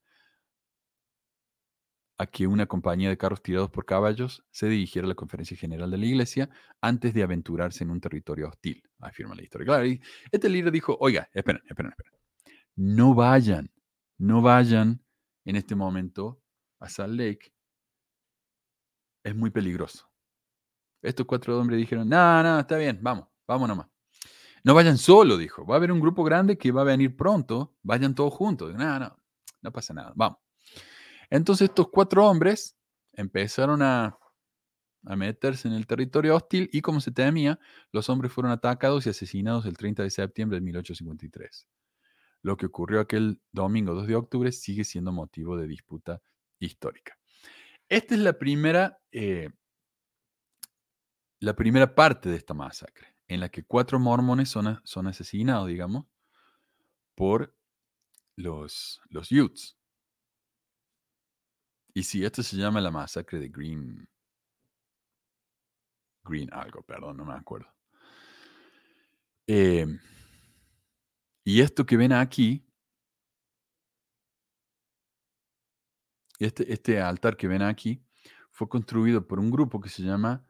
a 2.21 2.27
que 2.27 2.45
una 2.45 2.67
compañía 2.67 3.09
de 3.09 3.17
carros 3.17 3.41
tirados 3.41 3.71
por 3.71 3.83
caballos 3.83 4.43
se 4.51 4.67
dirigiera 4.69 5.07
a 5.07 5.09
la 5.09 5.15
conferencia 5.15 5.57
general 5.57 5.89
de 5.89 5.97
la 5.97 6.05
iglesia 6.05 6.51
antes 6.79 7.15
de 7.15 7.23
aventurarse 7.23 7.83
en 7.83 7.89
un 7.89 7.99
territorio 7.99 8.47
hostil, 8.47 8.83
afirma 8.99 9.33
la 9.33 9.41
historia. 9.41 9.65
Claro, 9.65 9.87
y 9.87 9.99
este 10.31 10.47
líder 10.47 10.71
dijo, 10.71 10.95
oiga, 10.99 11.27
esperen, 11.33 11.63
esperen, 11.67 11.91
esperen. 11.91 12.13
No 12.75 13.15
vayan, 13.15 13.71
no 14.19 14.43
vayan 14.43 15.01
en 15.45 15.55
este 15.55 15.73
momento 15.73 16.39
a 16.79 16.89
Salt 16.89 17.15
Lake. 17.19 17.55
Es 19.23 19.35
muy 19.35 19.49
peligroso. 19.49 20.07
Estos 21.01 21.25
cuatro 21.25 21.59
hombres 21.59 21.79
dijeron, 21.79 22.07
no, 22.07 22.43
no, 22.43 22.59
está 22.59 22.77
bien, 22.77 22.99
vamos, 23.01 23.29
vamos 23.47 23.67
nomás. 23.67 23.87
No 24.63 24.75
vayan 24.75 24.99
solo, 24.99 25.37
dijo. 25.37 25.65
Va 25.65 25.73
a 25.73 25.77
haber 25.77 25.91
un 25.91 25.99
grupo 25.99 26.23
grande 26.23 26.55
que 26.59 26.71
va 26.71 26.81
a 26.81 26.83
venir 26.85 27.17
pronto. 27.17 27.73
Vayan 27.81 28.13
todos 28.13 28.31
juntos. 28.31 28.75
No, 28.75 28.99
no, 28.99 29.17
no 29.63 29.71
pasa 29.71 29.91
nada. 29.95 30.13
Vamos. 30.15 30.40
Entonces 31.31 31.69
estos 31.69 31.89
cuatro 31.89 32.27
hombres 32.27 32.77
empezaron 33.13 33.81
a, 33.81 34.17
meterse 35.03 35.67
en 35.67 35.73
el 35.73 35.87
territorio 35.87 36.35
hostil 36.35 36.69
y 36.71 36.81
como 36.81 37.01
se 37.01 37.11
temía, 37.11 37.59
los 37.91 38.07
hombres 38.09 38.31
fueron 38.31 38.51
atacados 38.51 39.07
y 39.07 39.09
asesinados 39.09 39.65
el 39.65 39.75
30 39.75 40.03
de 40.03 40.11
septiembre 40.11 40.59
de 40.59 40.61
1853. 40.65 41.67
Lo 42.43 42.55
que 42.55 42.67
ocurrió 42.67 42.99
aquel 42.99 43.41
domingo 43.51 43.95
2 43.95 44.05
de 44.05 44.15
octubre 44.15 44.51
sigue 44.51 44.83
siendo 44.83 45.11
motivo 45.11 45.57
de 45.57 45.65
disputa 45.65 46.21
histórica. 46.59 47.17
Esta 47.89 48.13
es 48.13 48.21
la 48.21 48.37
primera, 48.37 48.99
eh, 49.11 49.49
la 51.39 51.55
primera 51.55 51.95
parte 51.95 52.29
de 52.29 52.35
esta 52.35 52.53
masacre, 52.53 53.15
en 53.27 53.39
la 53.39 53.49
que 53.49 53.63
cuatro 53.63 53.99
mormones 53.99 54.49
son, 54.49 54.79
son 54.83 55.07
asesinados, 55.07 55.67
digamos, 55.67 56.05
por 57.15 57.55
los, 58.35 59.01
los 59.09 59.31
Utes. 59.31 59.80
Y 61.93 62.03
sí, 62.03 62.23
esto 62.23 62.41
se 62.43 62.55
llama 62.55 62.79
la 62.81 62.91
masacre 62.91 63.39
de 63.39 63.49
Green. 63.49 64.07
Green 66.23 66.49
algo, 66.53 66.81
perdón, 66.83 67.17
no 67.17 67.25
me 67.25 67.33
acuerdo. 67.33 67.67
Eh, 69.47 69.85
y 71.43 71.61
esto 71.61 71.85
que 71.85 71.97
ven 71.97 72.13
aquí, 72.13 72.65
este, 76.39 76.71
este 76.71 77.01
altar 77.01 77.35
que 77.35 77.47
ven 77.47 77.61
aquí, 77.61 78.05
fue 78.51 78.69
construido 78.69 79.27
por 79.27 79.39
un 79.39 79.49
grupo 79.49 79.81
que 79.81 79.89
se 79.89 80.03
llama 80.03 80.45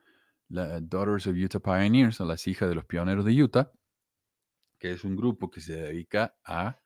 la 0.49 0.81
Daughters 0.81 1.27
of 1.27 1.35
Utah 1.35 1.59
Pioneers, 1.59 2.19
o 2.21 2.25
las 2.25 2.45
hijas 2.47 2.69
de 2.69 2.75
los 2.75 2.85
pioneros 2.85 3.25
de 3.25 3.41
Utah, 3.41 3.71
que 4.77 4.91
es 4.91 5.03
un 5.03 5.15
grupo 5.15 5.49
que 5.49 5.61
se 5.61 5.73
dedica 5.75 6.35
a 6.43 6.79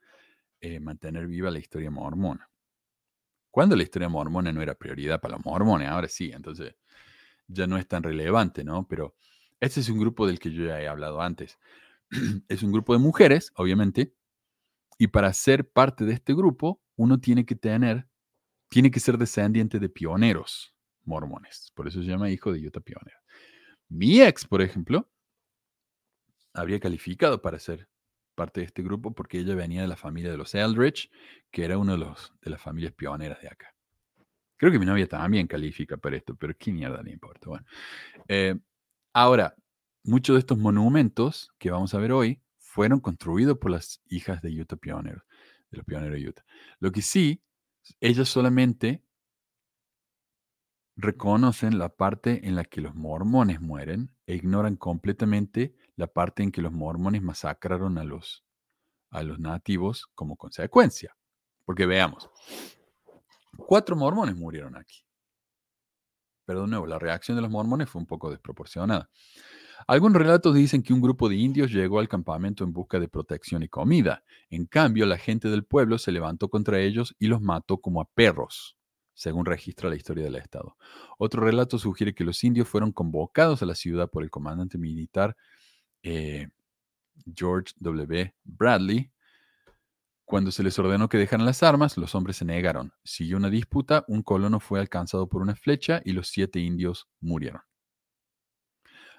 eh, 0.62 0.80
mantener 0.80 1.28
viva 1.28 1.50
la 1.52 1.60
historia 1.60 1.90
mormona. 1.90 2.50
Cuando 3.56 3.78
la 3.78 3.84
historia 3.84 4.10
mormona 4.10 4.52
no 4.52 4.62
era 4.62 4.76
prioridad 4.76 5.22
para 5.22 5.38
los 5.38 5.46
mormones, 5.46 5.88
ahora 5.88 6.10
sí, 6.10 6.30
entonces 6.30 6.76
ya 7.48 7.66
no 7.66 7.78
es 7.78 7.88
tan 7.88 8.04
relevante, 8.04 8.66
¿no? 8.66 8.86
Pero 8.86 9.16
este 9.62 9.80
es 9.80 9.88
un 9.88 9.98
grupo 9.98 10.28
del 10.28 10.40
que 10.40 10.52
yo 10.52 10.66
ya 10.66 10.82
he 10.82 10.90
hablado 10.90 11.22
antes. 11.22 11.58
es 12.50 12.64
un 12.64 12.74
grupo 12.74 12.92
de 12.92 13.00
mujeres, 13.00 13.54
obviamente, 13.56 14.14
y 14.98 15.08
para 15.08 15.32
ser 15.32 15.70
parte 15.70 16.04
de 16.04 16.12
este 16.12 16.34
grupo, 16.34 16.82
uno 16.98 17.18
tiene 17.22 17.46
que 17.46 17.56
tener, 17.56 18.10
tiene 18.68 18.92
que 18.92 19.00
ser 19.00 19.18
descendiente 19.18 19.80
de 19.80 19.88
pioneros 19.88 20.76
mormones. 21.06 21.72
Por 21.76 21.88
eso 21.88 22.02
se 22.02 22.10
llama 22.10 22.30
hijo 22.30 22.52
de 22.52 22.60
Utah 22.60 22.82
pionero. 22.82 23.20
Mi 23.88 24.20
ex, 24.20 24.46
por 24.46 24.62
ejemplo, 24.62 25.10
habría 26.54 26.82
calificado 26.82 27.42
para 27.42 27.58
ser 27.58 27.88
parte 28.36 28.60
de 28.62 28.68
este 28.68 28.84
grupo 28.84 29.14
porque 29.14 29.40
ella 29.40 29.56
venía 29.56 29.82
de 29.82 29.88
la 29.88 29.98
familia 29.98 30.32
de 30.32 30.38
los 30.38 30.54
Eldridge, 30.54 31.10
que 31.52 31.66
era 31.66 31.78
uno 31.78 31.94
de, 31.94 31.98
los, 32.00 32.34
de 32.42 32.52
las 32.52 32.62
familias 32.62 32.94
pioneras 32.94 33.42
de 33.42 33.48
acá. 33.48 33.74
Creo 34.58 34.72
que 34.72 34.80
mi 34.80 34.86
novia 34.86 35.08
también 35.08 35.48
califica 35.48 35.98
para 35.98 36.16
esto, 36.16 36.36
pero 36.36 36.56
qué 36.58 36.72
mierda 36.72 37.02
le 37.02 37.12
importa. 37.12 37.50
Bueno, 37.50 37.66
eh, 38.28 38.56
ahora, 39.14 39.56
muchos 40.04 40.36
de 40.36 40.40
estos 40.40 40.58
monumentos 40.58 41.52
que 41.58 41.72
vamos 41.72 41.94
a 41.94 42.00
ver 42.00 42.12
hoy 42.12 42.42
fueron 42.58 43.00
construidos 43.00 43.58
por 43.58 43.72
las 43.72 44.02
hijas 44.08 44.42
de 44.42 44.50
Utah 44.62 44.78
pioneros, 44.78 45.24
de 45.72 45.78
los 45.78 45.86
pioneros 45.86 46.20
de 46.20 46.28
Utah. 46.28 46.46
Lo 46.80 46.92
que 46.92 47.02
sí, 47.02 47.42
ellas 48.00 48.30
solamente 48.30 49.02
reconocen 50.96 51.78
la 51.78 51.90
parte 51.90 52.48
en 52.48 52.56
la 52.56 52.64
que 52.64 52.82
los 52.82 52.96
mormones 52.96 53.62
mueren 53.62 54.16
e 54.26 54.36
ignoran 54.36 54.76
completamente 54.76 55.76
la 55.96 56.08
parte 56.08 56.44
en 56.44 56.52
que 56.52 56.62
los 56.62 56.72
mormones 56.72 57.22
masacraron 57.22 57.98
a 57.98 58.04
los, 58.04 58.46
a 59.10 59.24
los 59.24 59.40
nativos 59.40 60.08
como 60.16 60.38
consecuencia. 60.38 61.16
Porque 61.66 61.86
veamos, 61.86 62.30
cuatro 63.58 63.96
mormones 63.96 64.36
murieron 64.36 64.78
aquí. 64.78 65.04
Pero 66.46 66.62
de 66.62 66.68
nuevo, 66.68 66.86
la 66.86 67.00
reacción 67.00 67.36
de 67.36 67.42
los 67.42 67.52
mormones 67.52 67.90
fue 67.90 68.00
un 68.00 68.06
poco 68.06 68.30
desproporcionada. 68.30 69.10
Algunos 69.88 70.18
relatos 70.20 70.56
dicen 70.56 70.84
que 70.84 70.94
un 70.94 71.02
grupo 71.02 71.28
de 71.28 71.36
indios 71.36 71.72
llegó 71.72 72.00
al 72.00 72.08
campamento 72.08 72.64
en 72.64 72.72
busca 72.72 73.00
de 73.00 73.10
protección 73.10 73.64
y 73.64 73.68
comida. 73.68 74.24
En 74.50 74.66
cambio, 74.66 75.06
la 75.06 75.18
gente 75.18 75.50
del 75.50 75.66
pueblo 75.66 75.98
se 75.98 76.12
levantó 76.12 76.50
contra 76.50 76.80
ellos 76.80 77.16
y 77.20 77.28
los 77.28 77.42
mató 77.42 77.80
como 77.80 78.00
a 78.00 78.06
perros, 78.06 78.78
según 79.16 79.46
registra 79.46 79.90
la 79.90 79.96
historia 79.96 80.26
del 80.26 80.36
Estado. 80.36 80.78
Otro 81.18 81.44
relato 81.44 81.80
sugiere 81.80 82.14
que 82.14 82.24
los 82.24 82.44
indios 82.44 82.68
fueron 82.68 82.92
convocados 82.92 83.64
a 83.64 83.66
la 83.66 83.74
ciudad 83.74 84.10
por 84.12 84.22
el 84.22 84.30
comandante 84.30 84.78
militar 84.78 85.36
eh, 86.04 86.50
George 87.36 87.74
W. 87.80 88.36
Bradley. 88.44 89.12
Cuando 90.26 90.52
se 90.52 90.64
les 90.64 90.78
ordenó 90.78 91.08
que 91.08 91.18
dejaran 91.18 91.46
las 91.46 91.64
armas, 91.64 91.98
los 91.98 92.14
hombres 92.16 92.38
se 92.38 92.46
negaron. 92.46 92.92
Siguió 93.04 93.38
una 93.38 93.50
disputa, 93.50 94.06
un 94.08 94.22
colono 94.22 94.60
fue 94.60 94.80
alcanzado 94.80 95.30
por 95.30 95.42
una 95.42 95.56
flecha 95.56 96.02
y 96.04 96.14
los 96.14 96.28
siete 96.28 96.60
indios 96.60 97.08
murieron. 97.22 97.62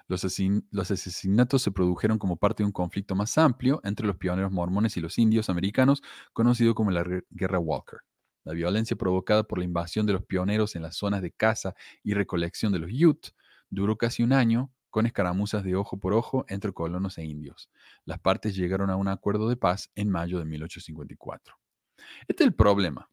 Los, 0.09 0.23
asesinatos 0.23 1.61
se 1.61 1.71
produjeron 1.71 2.17
como 2.17 2.37
parte 2.37 2.63
de 2.63 2.67
un 2.67 2.71
conflicto 2.71 3.13
más 3.15 3.37
amplio 3.37 3.81
entre 3.83 4.07
los 4.07 4.15
pioneros 4.15 4.51
mormones 4.51 4.95
y 4.95 5.01
los 5.01 5.17
indios 5.17 5.49
americanos, 5.49 6.01
conocido 6.31 6.75
como 6.75 6.91
la 6.91 7.03
Guerra 7.29 7.59
Walker. 7.59 7.99
La 8.47 8.53
violencia 8.53 8.95
provocada 8.95 9.43
por 9.43 9.59
la 9.59 9.65
invasión 9.65 10.05
de 10.05 10.13
los 10.13 10.23
pioneros 10.23 10.77
en 10.77 10.83
las 10.83 10.95
zonas 10.95 11.21
de 11.21 11.31
caza 11.31 11.75
y 12.01 12.13
recolección 12.13 12.71
de 12.71 12.79
los 12.79 12.89
Ute 12.91 13.31
duró 13.69 13.97
casi 13.97 14.23
un 14.23 14.31
año 14.31 14.71
con 14.89 15.05
escaramuzas 15.05 15.65
de 15.65 15.75
ojo 15.75 15.99
por 15.99 16.13
ojo 16.13 16.45
entre 16.47 16.71
colonos 16.71 17.17
e 17.17 17.25
indios. 17.25 17.69
Las 18.05 18.19
partes 18.19 18.55
llegaron 18.55 18.89
a 18.89 18.95
un 18.95 19.09
acuerdo 19.09 19.49
de 19.49 19.57
paz 19.57 19.91
en 19.95 20.09
mayo 20.09 20.39
de 20.39 20.45
1854. 20.45 21.55
Este 22.25 22.43
es 22.43 22.47
el 22.47 22.55
problema. 22.55 23.09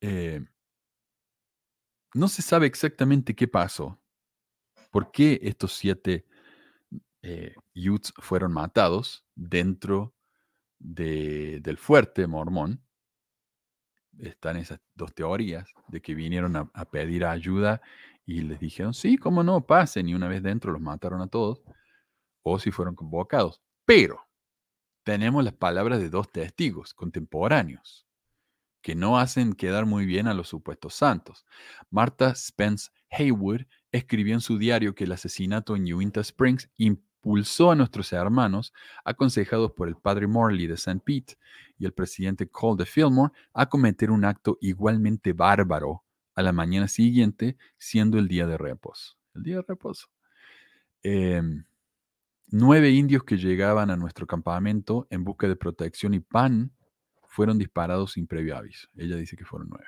Eh, 0.00 0.44
no 2.14 2.26
se 2.26 2.42
sabe 2.42 2.66
exactamente 2.66 3.36
qué 3.36 3.46
pasó 3.46 4.00
¿Por 4.90 5.12
qué 5.12 5.38
estos 5.44 5.74
siete 5.74 6.26
eh, 7.22 7.54
Utes 7.76 8.12
fueron 8.18 8.52
matados 8.52 9.24
dentro 9.36 10.12
del 10.80 11.76
fuerte 11.78 12.26
mormón? 12.26 12.82
Están 14.18 14.56
esas 14.56 14.80
dos 14.94 15.14
teorías 15.14 15.72
de 15.88 16.02
que 16.02 16.14
vinieron 16.14 16.56
a, 16.56 16.84
pedir 16.86 17.24
ayuda 17.24 17.80
y 18.26 18.40
les 18.40 18.58
dijeron, 18.58 18.92
sí, 18.92 19.16
cómo 19.16 19.44
no, 19.44 19.66
pasen, 19.66 20.08
y 20.08 20.14
una 20.14 20.28
vez 20.28 20.42
dentro 20.42 20.72
los 20.72 20.80
mataron 20.80 21.20
a 21.20 21.28
todos, 21.28 21.62
o 22.42 22.58
si 22.58 22.70
fueron 22.70 22.94
convocados. 22.94 23.62
Pero 23.84 24.26
tenemos 25.04 25.44
las 25.44 25.54
palabras 25.54 26.00
de 26.00 26.10
dos 26.10 26.30
testigos 26.30 26.94
contemporáneos 26.94 28.06
que 28.82 28.94
no 28.94 29.18
hacen 29.18 29.52
quedar 29.52 29.86
muy 29.86 30.06
bien 30.06 30.26
a 30.26 30.34
los 30.34 30.48
supuestos 30.48 30.94
santos. 30.94 31.44
Martha 31.90 32.34
Spence 32.34 32.90
Haywood 33.10 33.62
escribió 33.92 34.34
en 34.34 34.40
su 34.40 34.58
diario 34.58 34.94
que 34.94 35.04
el 35.04 35.12
asesinato 35.12 35.76
en 35.76 35.92
Uinta 35.92 36.20
Springs 36.20 36.70
impulsó 37.22 37.70
a 37.70 37.74
nuestros 37.74 38.12
hermanos, 38.12 38.72
aconsejados 39.04 39.72
por 39.72 39.88
el 39.88 39.96
padre 39.96 40.26
Morley 40.26 40.66
de 40.66 40.74
St. 40.74 41.00
Pete 41.04 41.36
y 41.78 41.84
el 41.84 41.92
presidente 41.92 42.48
Cole 42.48 42.78
de 42.78 42.86
Fillmore, 42.86 43.32
a 43.52 43.68
cometer 43.68 44.10
un 44.10 44.24
acto 44.24 44.56
igualmente 44.60 45.32
bárbaro 45.32 46.02
a 46.34 46.42
la 46.42 46.52
mañana 46.52 46.88
siguiente, 46.88 47.58
siendo 47.76 48.18
el 48.18 48.26
día 48.26 48.46
de 48.46 48.56
reposo. 48.56 49.18
El 49.34 49.42
día 49.42 49.56
de 49.56 49.64
reposo. 49.68 50.08
Em, 51.02 51.64
nueve 52.48 52.90
indios 52.90 53.24
que 53.24 53.36
llegaban 53.36 53.90
a 53.90 53.96
nuestro 53.96 54.26
campamento 54.26 55.06
en 55.10 55.24
busca 55.24 55.46
de 55.46 55.56
protección 55.56 56.14
y 56.14 56.20
pan 56.20 56.72
fueron 57.30 57.58
disparados 57.58 58.12
sin 58.12 58.26
previo 58.26 58.56
aviso. 58.56 58.88
Ella 58.96 59.14
dice 59.14 59.36
que 59.36 59.44
fueron 59.44 59.68
nueve. 59.70 59.86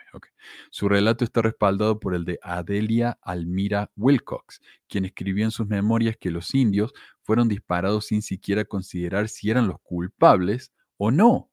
Su 0.71 0.89
relato 0.89 1.25
está 1.25 1.43
respaldado 1.43 1.99
por 1.99 2.15
el 2.15 2.25
de 2.25 2.39
Adelia 2.41 3.19
Almira 3.21 3.91
Wilcox, 3.97 4.61
quien 4.89 5.05
escribió 5.05 5.45
en 5.45 5.51
sus 5.51 5.67
memorias 5.67 6.17
que 6.17 6.31
los 6.31 6.55
indios 6.55 6.93
fueron 7.23 7.49
disparados 7.49 8.07
sin 8.07 8.23
siquiera 8.23 8.65
considerar 8.65 9.29
si 9.29 9.51
eran 9.51 9.67
los 9.67 9.81
culpables 9.83 10.73
o 10.97 11.11
no. 11.11 11.51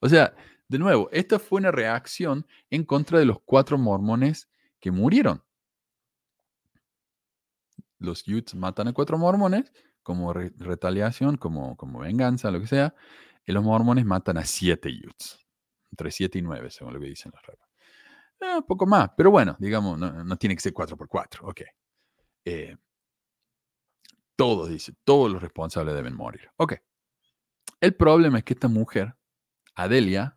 O 0.00 0.08
sea, 0.08 0.34
de 0.68 0.78
nuevo, 0.78 1.10
esta 1.12 1.38
fue 1.38 1.60
una 1.60 1.70
reacción 1.70 2.46
en 2.70 2.84
contra 2.84 3.18
de 3.18 3.26
los 3.26 3.40
cuatro 3.44 3.76
mormones 3.76 4.48
que 4.80 4.90
murieron. 4.90 5.42
Los 7.98 8.26
Utes 8.26 8.54
matan 8.54 8.88
a 8.88 8.94
cuatro 8.94 9.18
mormones 9.18 9.70
como 10.02 10.32
retaliación, 10.32 11.36
como, 11.36 11.76
como 11.76 12.00
venganza, 12.00 12.50
lo 12.50 12.58
que 12.58 12.66
sea. 12.66 12.94
Y 13.46 13.52
los 13.52 13.62
mormones 13.62 14.04
matan 14.04 14.38
a 14.38 14.44
siete 14.44 14.88
Utes, 14.88 15.38
entre 15.90 16.10
siete 16.10 16.38
y 16.38 16.42
nueve, 16.42 16.70
según 16.70 16.94
lo 16.94 17.00
que 17.00 17.06
dicen 17.06 17.32
las 17.34 17.42
reglas. 17.44 17.68
Eh, 18.40 18.62
poco 18.66 18.86
más, 18.86 19.10
pero 19.16 19.30
bueno, 19.30 19.56
digamos, 19.58 19.98
no, 19.98 20.36
tiene 20.36 20.54
que 20.56 20.60
ser 20.60 20.72
cuatro 20.72 20.96
por 20.96 21.08
cuatro, 21.08 21.46
ok. 21.46 21.60
Eh, 22.44 22.76
todos, 24.36 24.68
dice, 24.68 24.94
todos 25.04 25.30
los 25.30 25.40
responsables 25.40 25.94
deben 25.94 26.16
morir. 26.16 26.50
Ok. 26.56 26.74
El 27.80 27.94
problema 27.94 28.38
es 28.38 28.44
que 28.44 28.54
esta 28.54 28.68
mujer, 28.68 29.14
Adelia, 29.74 30.36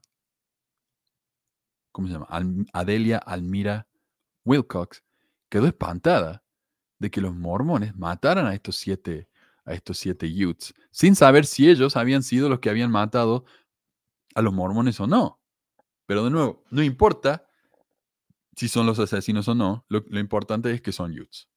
¿cómo 1.91 2.07
se 2.07 2.13
llama? 2.13 2.27
Adelia 2.73 3.17
Almira 3.17 3.87
Wilcox, 4.43 5.03
quedó 5.49 5.65
espantada 5.67 6.43
de 6.99 7.09
que 7.09 7.21
los 7.21 7.35
mormones 7.35 7.95
mataran 7.95 8.45
a 8.45 8.53
estos 8.53 8.75
siete 8.75 9.29
a 9.65 9.73
estos 9.73 9.97
siete 9.97 10.27
Utes, 10.45 10.73
sin 10.91 11.15
saber 11.15 11.45
si 11.45 11.69
ellos 11.69 11.97
habían 11.97 12.23
sido 12.23 12.49
los 12.49 12.59
que 12.59 12.69
habían 12.69 12.91
matado 12.91 13.45
a 14.35 14.41
los 14.41 14.53
mormones 14.53 14.99
o 14.99 15.07
no. 15.07 15.41
Pero 16.05 16.23
de 16.23 16.29
nuevo, 16.29 16.63
no 16.69 16.83
importa 16.83 17.47
si 18.55 18.67
son 18.67 18.85
los 18.85 18.99
asesinos 18.99 19.47
o 19.47 19.55
no, 19.55 19.85
lo, 19.89 20.01
importante 20.19 20.71
es 20.71 20.81
que 20.81 20.91
son 20.91 21.11
Utes. 21.11 21.49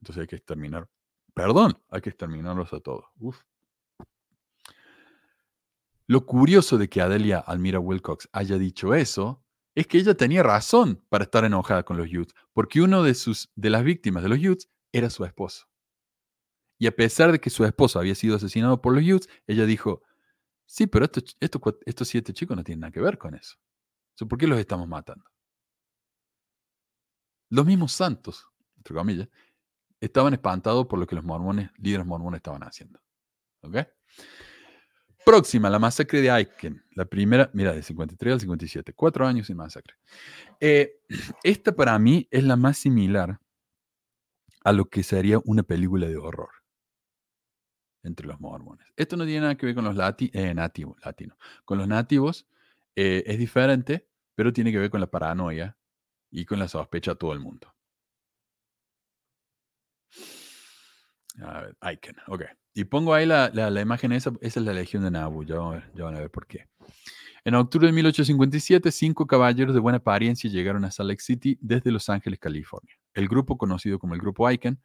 Entonces 0.00 0.22
hay 0.22 0.26
que 0.26 0.36
exterminar, 0.36 0.88
perdón, 1.34 1.78
hay 1.90 2.00
que 2.00 2.10
exterminarlos 2.10 2.72
a 2.72 2.80
todos. 2.80 3.04
Lo 6.06 6.26
curioso 6.26 6.76
de 6.76 6.88
que 6.88 7.02
Adelia 7.02 7.38
Almira 7.38 7.78
Wilcox 7.78 8.28
haya 8.32 8.58
dicho 8.58 8.94
eso 8.94 9.44
es 9.76 9.86
que 9.86 9.98
ella 9.98 10.14
tenía 10.14 10.42
razón 10.42 11.04
para 11.08 11.24
estar 11.24 11.44
enojada 11.44 11.84
con 11.84 11.96
los 11.96 12.08
Utes, 12.08 12.34
porque 12.52 12.80
uno 12.80 13.02
de, 13.04 13.14
sus, 13.14 13.50
de 13.54 13.70
las 13.70 13.84
víctimas 13.84 14.22
de 14.24 14.30
los 14.30 14.38
Utes 14.38 14.68
era 14.92 15.08
su 15.08 15.24
esposo. 15.24 15.69
Y 16.80 16.86
a 16.86 16.96
pesar 16.96 17.30
de 17.30 17.38
que 17.38 17.50
su 17.50 17.62
esposo 17.66 17.98
había 17.98 18.14
sido 18.14 18.36
asesinado 18.36 18.80
por 18.80 18.94
los 18.94 19.04
Utes, 19.04 19.28
ella 19.46 19.66
dijo, 19.66 20.02
sí, 20.64 20.86
pero 20.86 21.04
estos, 21.04 22.08
siete 22.08 22.32
chicos 22.32 22.56
no 22.56 22.64
tienen 22.64 22.80
nada 22.80 22.90
que 22.90 23.02
ver 23.02 23.18
con 23.18 23.34
eso. 23.34 23.56
¿Por 24.26 24.38
qué 24.38 24.46
los 24.46 24.58
estamos 24.58 24.88
matando? 24.88 25.24
Los 27.50 27.66
mismos 27.66 27.92
santos, 27.92 28.46
entre 28.78 28.94
comillas, 28.94 29.28
estaban 30.00 30.32
espantados 30.32 30.86
por 30.86 30.98
lo 30.98 31.06
que 31.06 31.14
los 31.14 31.22
mormones, 31.22 31.70
líderes 31.76 32.06
mormones 32.06 32.38
estaban 32.38 32.62
haciendo. 32.62 32.98
¿Ok? 33.60 33.76
Próxima, 35.26 35.68
la 35.68 35.78
masacre 35.78 36.22
de 36.22 36.30
Aiken. 36.30 36.82
La 36.92 37.04
primera, 37.04 37.50
mira, 37.52 37.74
de 37.74 37.82
53 37.82 38.32
al 38.32 38.40
57, 38.40 38.94
cuatro 38.94 39.26
años 39.26 39.48
sin 39.48 39.58
masacre. 39.58 39.96
Eh, 40.58 40.98
esta 41.42 41.72
para 41.72 41.98
mí 41.98 42.26
es 42.30 42.42
la 42.42 42.56
más 42.56 42.78
similar 42.78 43.38
a 44.64 44.72
lo 44.72 44.86
que 44.86 45.02
sería 45.02 45.40
una 45.44 45.62
película 45.62 46.08
de 46.08 46.16
horror 46.16 46.59
entre 48.02 48.26
los 48.26 48.40
mormones. 48.40 48.86
Esto 48.96 49.16
no 49.16 49.24
tiene 49.24 49.40
nada 49.40 49.56
que 49.56 49.66
ver 49.66 49.74
con 49.74 49.84
los 49.84 49.96
eh, 49.96 50.54
nativos, 50.54 50.96
latinos. 51.04 51.36
Con 51.64 51.78
los 51.78 51.88
nativos 51.88 52.46
eh, 52.96 53.22
es 53.26 53.38
diferente, 53.38 54.06
pero 54.34 54.52
tiene 54.52 54.72
que 54.72 54.78
ver 54.78 54.90
con 54.90 55.00
la 55.00 55.06
paranoia 55.06 55.76
y 56.30 56.44
con 56.44 56.58
la 56.58 56.68
sospecha 56.68 57.12
a 57.12 57.14
todo 57.14 57.32
el 57.32 57.40
mundo. 57.40 57.74
A 61.42 61.60
ver, 61.60 61.76
ok. 62.26 62.42
Y 62.74 62.84
pongo 62.84 63.14
ahí 63.14 63.26
la, 63.26 63.50
imagen, 63.80 64.12
esa, 64.12 64.32
es 64.40 64.56
la 64.56 64.72
legión 64.72 65.02
de 65.02 65.10
Nabu, 65.10 65.44
ya, 65.44 65.56
ya 65.94 66.04
van 66.04 66.16
a 66.16 66.20
ver 66.20 66.30
por 66.30 66.46
qué. 66.46 66.68
En 67.44 67.54
octubre 67.54 67.86
de 67.86 67.92
1857, 67.92 68.92
cinco 68.92 69.26
caballeros 69.26 69.74
de 69.74 69.80
buena 69.80 69.98
apariencia 69.98 70.50
llegaron 70.50 70.84
a 70.84 70.90
Salt 70.90 71.08
Lake 71.08 71.22
City 71.22 71.58
desde 71.60 71.90
Los 71.90 72.10
Ángeles, 72.10 72.38
California. 72.38 72.94
El 73.14 73.28
grupo, 73.28 73.56
conocido 73.56 73.98
como 73.98 74.14
el 74.14 74.20
Grupo 74.20 74.50
Icon, 74.50 74.78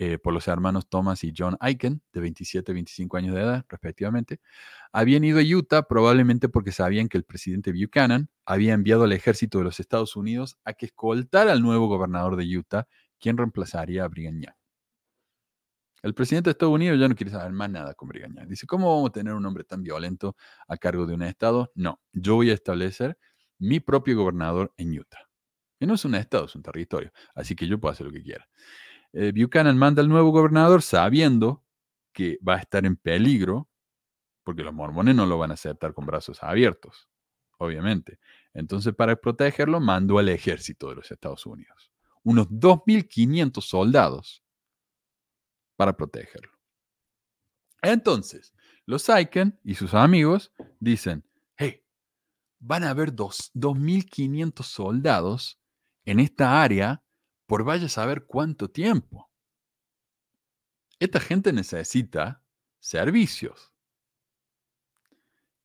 eh, 0.00 0.16
por 0.16 0.32
los 0.32 0.46
hermanos 0.46 0.88
Thomas 0.88 1.24
y 1.24 1.32
John 1.36 1.56
Aiken, 1.58 2.00
de 2.12 2.20
27 2.20 2.70
y 2.70 2.74
25 2.74 3.16
años 3.16 3.34
de 3.34 3.42
edad, 3.42 3.66
respectivamente, 3.68 4.40
habían 4.92 5.24
ido 5.24 5.40
a 5.40 5.42
Utah 5.42 5.82
probablemente 5.88 6.48
porque 6.48 6.70
sabían 6.70 7.08
que 7.08 7.18
el 7.18 7.24
presidente 7.24 7.72
Buchanan 7.72 8.30
había 8.46 8.74
enviado 8.74 9.04
al 9.04 9.12
ejército 9.12 9.58
de 9.58 9.64
los 9.64 9.80
Estados 9.80 10.14
Unidos 10.14 10.56
a 10.64 10.72
que 10.74 10.86
escoltara 10.86 11.50
al 11.50 11.62
nuevo 11.62 11.88
gobernador 11.88 12.36
de 12.36 12.44
Utah, 12.56 12.86
quien 13.18 13.36
reemplazaría 13.36 14.04
a 14.04 14.08
Brigham 14.08 14.40
Young. 14.40 14.54
El 16.02 16.14
presidente 16.14 16.48
de 16.48 16.52
Estados 16.52 16.74
Unidos 16.74 17.00
ya 17.00 17.08
no 17.08 17.16
quiere 17.16 17.32
saber 17.32 17.50
más 17.50 17.68
nada 17.68 17.92
con 17.94 18.08
Brigham 18.08 18.36
Young. 18.36 18.48
Dice, 18.48 18.66
¿cómo 18.68 18.94
vamos 18.94 19.10
a 19.10 19.12
tener 19.12 19.34
un 19.34 19.44
hombre 19.44 19.64
tan 19.64 19.82
violento 19.82 20.36
a 20.68 20.76
cargo 20.76 21.06
de 21.06 21.14
un 21.14 21.22
estado? 21.22 21.72
No, 21.74 22.00
yo 22.12 22.36
voy 22.36 22.50
a 22.50 22.54
establecer 22.54 23.18
mi 23.58 23.80
propio 23.80 24.16
gobernador 24.16 24.72
en 24.76 24.96
Utah. 24.96 25.28
Y 25.80 25.86
no 25.86 25.94
es 25.94 26.04
un 26.04 26.14
estado, 26.14 26.46
es 26.46 26.54
un 26.54 26.62
territorio, 26.62 27.10
así 27.34 27.56
que 27.56 27.66
yo 27.66 27.80
puedo 27.80 27.92
hacer 27.92 28.06
lo 28.06 28.12
que 28.12 28.22
quiera. 28.22 28.48
Eh, 29.12 29.32
Buchanan 29.34 29.78
manda 29.78 30.02
al 30.02 30.08
nuevo 30.08 30.30
gobernador 30.30 30.82
sabiendo 30.82 31.64
que 32.12 32.38
va 32.46 32.56
a 32.56 32.58
estar 32.58 32.84
en 32.84 32.96
peligro, 32.96 33.68
porque 34.44 34.62
los 34.62 34.74
mormones 34.74 35.14
no 35.14 35.26
lo 35.26 35.38
van 35.38 35.50
a 35.50 35.54
aceptar 35.54 35.94
con 35.94 36.06
brazos 36.06 36.42
abiertos, 36.42 37.08
obviamente. 37.58 38.18
Entonces, 38.54 38.94
para 38.94 39.16
protegerlo, 39.16 39.80
mandó 39.80 40.18
al 40.18 40.28
ejército 40.28 40.88
de 40.88 40.96
los 40.96 41.10
Estados 41.10 41.46
Unidos. 41.46 41.90
Unos 42.22 42.48
2.500 42.48 43.66
soldados 43.66 44.42
para 45.76 45.96
protegerlo. 45.96 46.52
Entonces, 47.82 48.52
los 48.86 49.08
Aiken 49.08 49.58
y 49.62 49.74
sus 49.74 49.94
amigos 49.94 50.52
dicen, 50.80 51.24
hey, 51.56 51.82
van 52.58 52.84
a 52.84 52.90
haber 52.90 53.14
dos- 53.14 53.50
2.500 53.54 54.66
soldados 54.66 55.58
en 56.04 56.20
esta 56.20 56.62
área 56.62 57.02
por 57.48 57.64
vaya 57.64 57.86
a 57.86 57.88
saber 57.88 58.26
cuánto 58.26 58.68
tiempo. 58.70 59.30
Esta 61.00 61.18
gente 61.18 61.50
necesita 61.50 62.44
servicios. 62.78 63.72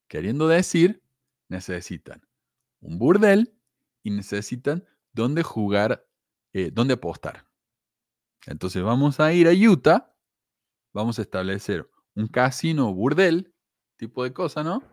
Queriendo 0.08 0.48
decir, 0.48 1.04
necesitan 1.50 2.26
un 2.80 2.98
burdel 2.98 3.60
y 4.02 4.12
necesitan 4.12 4.88
dónde 5.12 5.44
jugar, 5.44 6.08
eh, 6.54 6.72
dónde 6.72 6.94
apostar. 6.94 7.46
Entonces 8.46 8.82
vamos 8.82 9.20
a 9.20 9.34
ir 9.34 9.50
a 9.50 9.52
Utah, 9.52 10.16
vamos 10.94 11.20
a 11.20 11.24
establecer 11.24 11.90
un 12.16 12.28
casino 12.30 12.94
burdel, 12.94 13.54
tipo 13.98 14.24
de 14.24 14.32
cosa, 14.32 14.64
¿no? 14.64 14.84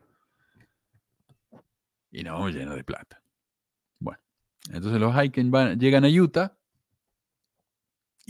Y 2.10 2.24
no 2.24 2.48
lleno 2.48 2.74
de 2.74 2.82
plata. 2.82 3.22
Bueno, 4.00 4.20
entonces 4.72 5.00
los 5.00 5.14
Aiken 5.14 5.52
van, 5.52 5.78
llegan 5.78 6.04
a 6.04 6.08
Utah 6.08 6.56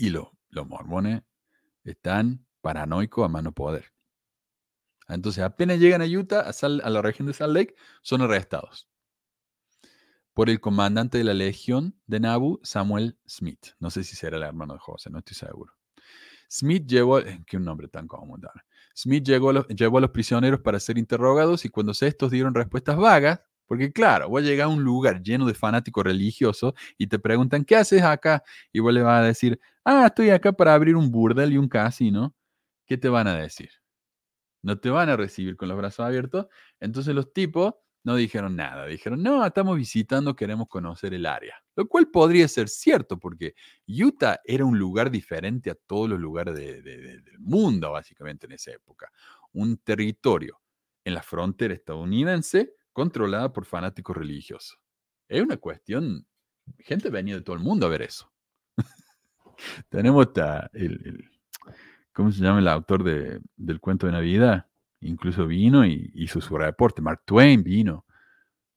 y 0.01 0.09
lo- 0.09 0.31
los 0.49 0.67
mormones 0.67 1.21
están 1.83 2.45
paranoicos 2.61 3.23
a 3.23 3.27
mano 3.29 3.51
poder. 3.51 3.93
Entonces 5.07 5.43
apenas 5.43 5.79
llegan 5.79 6.01
a 6.01 6.05
Utah, 6.05 6.41
a, 6.41 6.51
a 6.65 6.89
la 6.89 7.01
región 7.03 7.27
de 7.27 7.33
Salt 7.33 7.53
Lake, 7.53 7.75
son 8.01 8.21
arrestados 8.23 8.89
por 10.33 10.49
el 10.49 10.59
comandante 10.59 11.19
de 11.19 11.23
la 11.23 11.33
legión 11.35 11.95
de 12.07 12.19
Nabu, 12.19 12.59
Samuel 12.63 13.19
Smith. 13.27 13.75
No 13.79 13.91
sé 13.91 14.03
si 14.03 14.15
será 14.15 14.37
el 14.37 14.43
hermano 14.43 14.73
de 14.73 14.79
José, 14.79 15.11
no 15.11 15.19
estoy 15.19 15.35
seguro. 15.35 15.73
Smith 16.49 16.87
llevó, 16.87 17.19
eh, 17.19 17.43
qué 17.45 17.57
un 17.57 17.65
nombre 17.65 17.87
tan 17.87 18.07
común. 18.07 18.41
Smith 18.95 19.23
llevó 19.23 19.49
a 19.51 20.01
los 20.01 20.09
prisioneros 20.11 20.61
para 20.61 20.79
ser 20.79 20.97
interrogados 20.97 21.63
y 21.63 21.69
cuando 21.69 21.91
estos 21.91 22.31
dieron 22.31 22.55
respuestas 22.55 22.97
vagas, 22.97 23.41
porque 23.71 23.93
claro, 23.93 24.27
vos 24.29 24.43
llegas 24.43 24.65
a 24.65 24.67
un 24.69 24.83
lugar 24.83 25.21
lleno 25.23 25.45
de 25.47 25.53
fanáticos 25.53 26.03
religiosos 26.03 26.73
y 26.97 27.07
te 27.07 27.19
preguntan, 27.19 27.63
¿qué 27.63 27.77
haces 27.77 28.01
acá? 28.03 28.43
Y 28.73 28.79
vos 28.79 28.91
le 28.93 29.01
vas 29.01 29.21
a 29.23 29.25
decir, 29.25 29.59
ah, 29.85 30.07
estoy 30.07 30.29
acá 30.31 30.51
para 30.51 30.73
abrir 30.73 30.97
un 30.97 31.09
burdel 31.09 31.53
y 31.53 31.57
un 31.57 31.69
casino. 31.69 32.35
¿Qué 32.85 32.97
te 32.97 33.07
van 33.09 33.27
a 33.27 33.37
decir? 33.37 33.69
No 34.63 34.77
te 34.79 34.89
van 34.89 35.09
a 35.09 35.17
recibir 35.17 35.55
con 35.57 35.69
los 35.69 35.77
brazos 35.77 36.05
abiertos. 36.05 36.47
Entonces 36.79 37.15
los 37.15 37.33
tipos 37.33 37.73
no 38.03 38.15
dijeron 38.15 38.55
nada. 38.55 38.85
Dijeron, 38.87 39.23
no, 39.23 39.45
estamos 39.45 39.77
visitando, 39.77 40.35
queremos 40.35 40.67
conocer 40.67 41.13
el 41.13 41.25
área. 41.25 41.55
Lo 41.75 41.87
cual 41.87 42.09
podría 42.09 42.47
ser 42.47 42.67
cierto, 42.69 43.17
porque 43.19 43.53
Utah 43.87 44.39
era 44.45 44.65
un 44.65 44.77
lugar 44.77 45.11
diferente 45.11 45.71
a 45.71 45.75
todos 45.87 46.09
los 46.09 46.19
lugares 46.19 46.55
de- 46.55 46.81
de- 46.81 46.97
de- 46.97 47.21
del 47.21 47.39
mundo, 47.39 47.91
básicamente, 47.91 48.45
en 48.47 48.53
esa 48.53 48.71
época. 48.71 49.11
Un 49.53 49.77
territorio 49.77 50.59
en 51.05 51.13
la 51.15 51.23
frontera 51.23 51.73
estadounidense 51.73 52.73
controlada 52.93 53.51
por 53.53 53.65
fanáticos 53.65 54.15
religiosos. 54.15 54.77
Es 55.27 55.41
una 55.41 55.57
cuestión, 55.57 56.25
gente 56.79 57.09
venía 57.09 57.35
de 57.35 57.41
todo 57.41 57.55
el 57.55 57.61
mundo 57.61 57.85
a 57.85 57.89
ver 57.89 58.01
eso. 58.03 58.31
Tenemos 59.89 60.27
el, 60.73 61.29
¿cómo 62.13 62.31
se 62.31 62.41
llama 62.41 62.59
el 62.59 62.67
autor 62.67 63.03
de- 63.03 63.39
del 63.55 63.79
cuento 63.79 64.05
de 64.07 64.13
Navidad? 64.13 64.67
Incluso 65.01 65.47
vino 65.47 65.85
y 65.85 66.11
hizo 66.15 66.41
su 66.41 66.57
reporte. 66.57 67.01
Mark 67.01 67.21
Twain 67.25 67.63
vino 67.63 68.05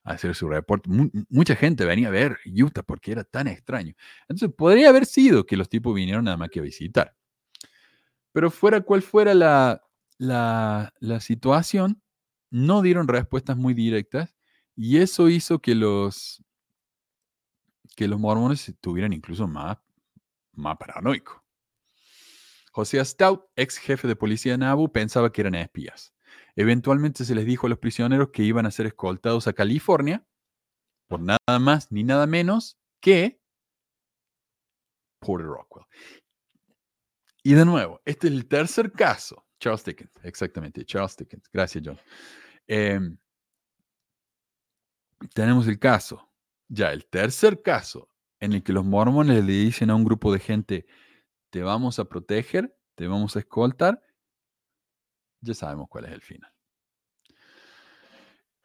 a 0.05 0.12
hacer 0.12 0.35
su 0.35 0.49
reporte. 0.49 0.89
Mu- 0.91 1.11
mucha 1.28 1.57
gente 1.57 1.85
venía 1.85 2.09
a 2.09 2.12
ver 2.12 2.39
Utah 2.47 2.82
porque 2.82 3.12
era 3.12 3.24
tan 3.24 3.47
extraño. 3.49 3.95
Entonces 4.28 4.55
podría 4.57 4.89
haber 4.91 5.07
sido 5.07 5.45
que 5.45 5.57
los 5.57 5.69
tipos 5.69 5.95
vinieron 5.95 6.24
nada 6.24 6.36
más 6.36 6.51
que 6.51 6.61
a 6.61 6.62
visitar. 6.62 7.15
Pero 8.32 8.51
fuera 8.51 8.81
cual 8.81 9.03
fuera 9.03 9.32
la, 10.19 10.93
la 10.99 11.20
situación, 11.20 12.03
no 12.55 12.82
dieron 12.82 13.09
respuestas 13.09 13.56
muy 13.56 13.74
directas 13.74 14.36
y 14.76 14.98
eso 14.98 15.28
hizo 15.28 15.59
que 15.59 15.74
los, 15.74 16.40
que 17.97 18.06
los 18.06 18.20
mormones 18.20 18.68
estuvieran 18.68 19.12
incluso 19.12 19.48
más, 19.48 19.78
más 20.52 20.76
paranoicos. 20.76 21.43
José 22.70 23.05
Stout, 23.05 23.47
ex 23.56 23.76
jefe 23.78 24.06
de 24.06 24.14
policía 24.14 24.52
de 24.52 24.59
Nabu, 24.59 24.93
pensaba 24.93 25.32
que 25.32 25.40
eran 25.40 25.56
espías. 25.56 26.14
Eventualmente 26.55 27.24
se 27.24 27.35
les 27.35 27.44
dijo 27.44 27.66
a 27.66 27.70
los 27.70 27.81
prisioneros 27.81 28.28
que 28.31 28.44
iban 28.44 28.66
a 28.66 28.70
ser 28.70 28.86
escoltados 28.86 29.48
a 29.48 29.52
California 29.52 30.24
por 31.09 31.18
nada 31.18 31.59
más 31.59 31.90
ni 31.90 32.05
nada 32.05 32.28
menos 32.28 32.78
que 33.01 33.40
Porter 35.18 35.48
Rockwell. 35.48 35.86
Y 37.43 37.55
de 37.55 37.64
nuevo, 37.64 38.01
este 38.05 38.28
es 38.28 38.32
el 38.32 38.47
tercer 38.47 38.93
caso. 38.93 39.44
Charles 39.59 39.85
Dickens, 39.85 40.12
exactamente, 40.22 40.85
Charles 40.85 41.16
Dickens. 41.16 41.48
Gracias, 41.52 41.82
John. 41.85 41.98
Em, 42.66 43.16
tenemos 45.32 45.66
el 45.66 45.78
caso, 45.78 46.31
ya 46.69 46.93
el 46.93 47.07
tercer 47.07 47.62
caso, 47.62 48.09
en 48.41 48.53
el 48.53 48.62
que 48.62 48.73
los 48.73 48.85
mormones 48.85 49.45
le 49.45 49.53
dicen 49.53 49.91
a 49.91 49.95
un 49.95 50.05
grupo 50.05 50.32
de 50.32 50.39
gente, 50.39 50.86
te 51.51 51.62
vamos 51.62 51.99
a 51.99 52.05
proteger, 52.07 52.77
te 52.95 53.07
vamos 53.07 53.36
a 53.36 53.41
escoltar, 53.41 54.03
ya 55.41 55.55
sabemos 55.55 55.89
cuál 55.89 56.07
es 56.07 56.12
el 56.12 56.20
final. 56.20 56.53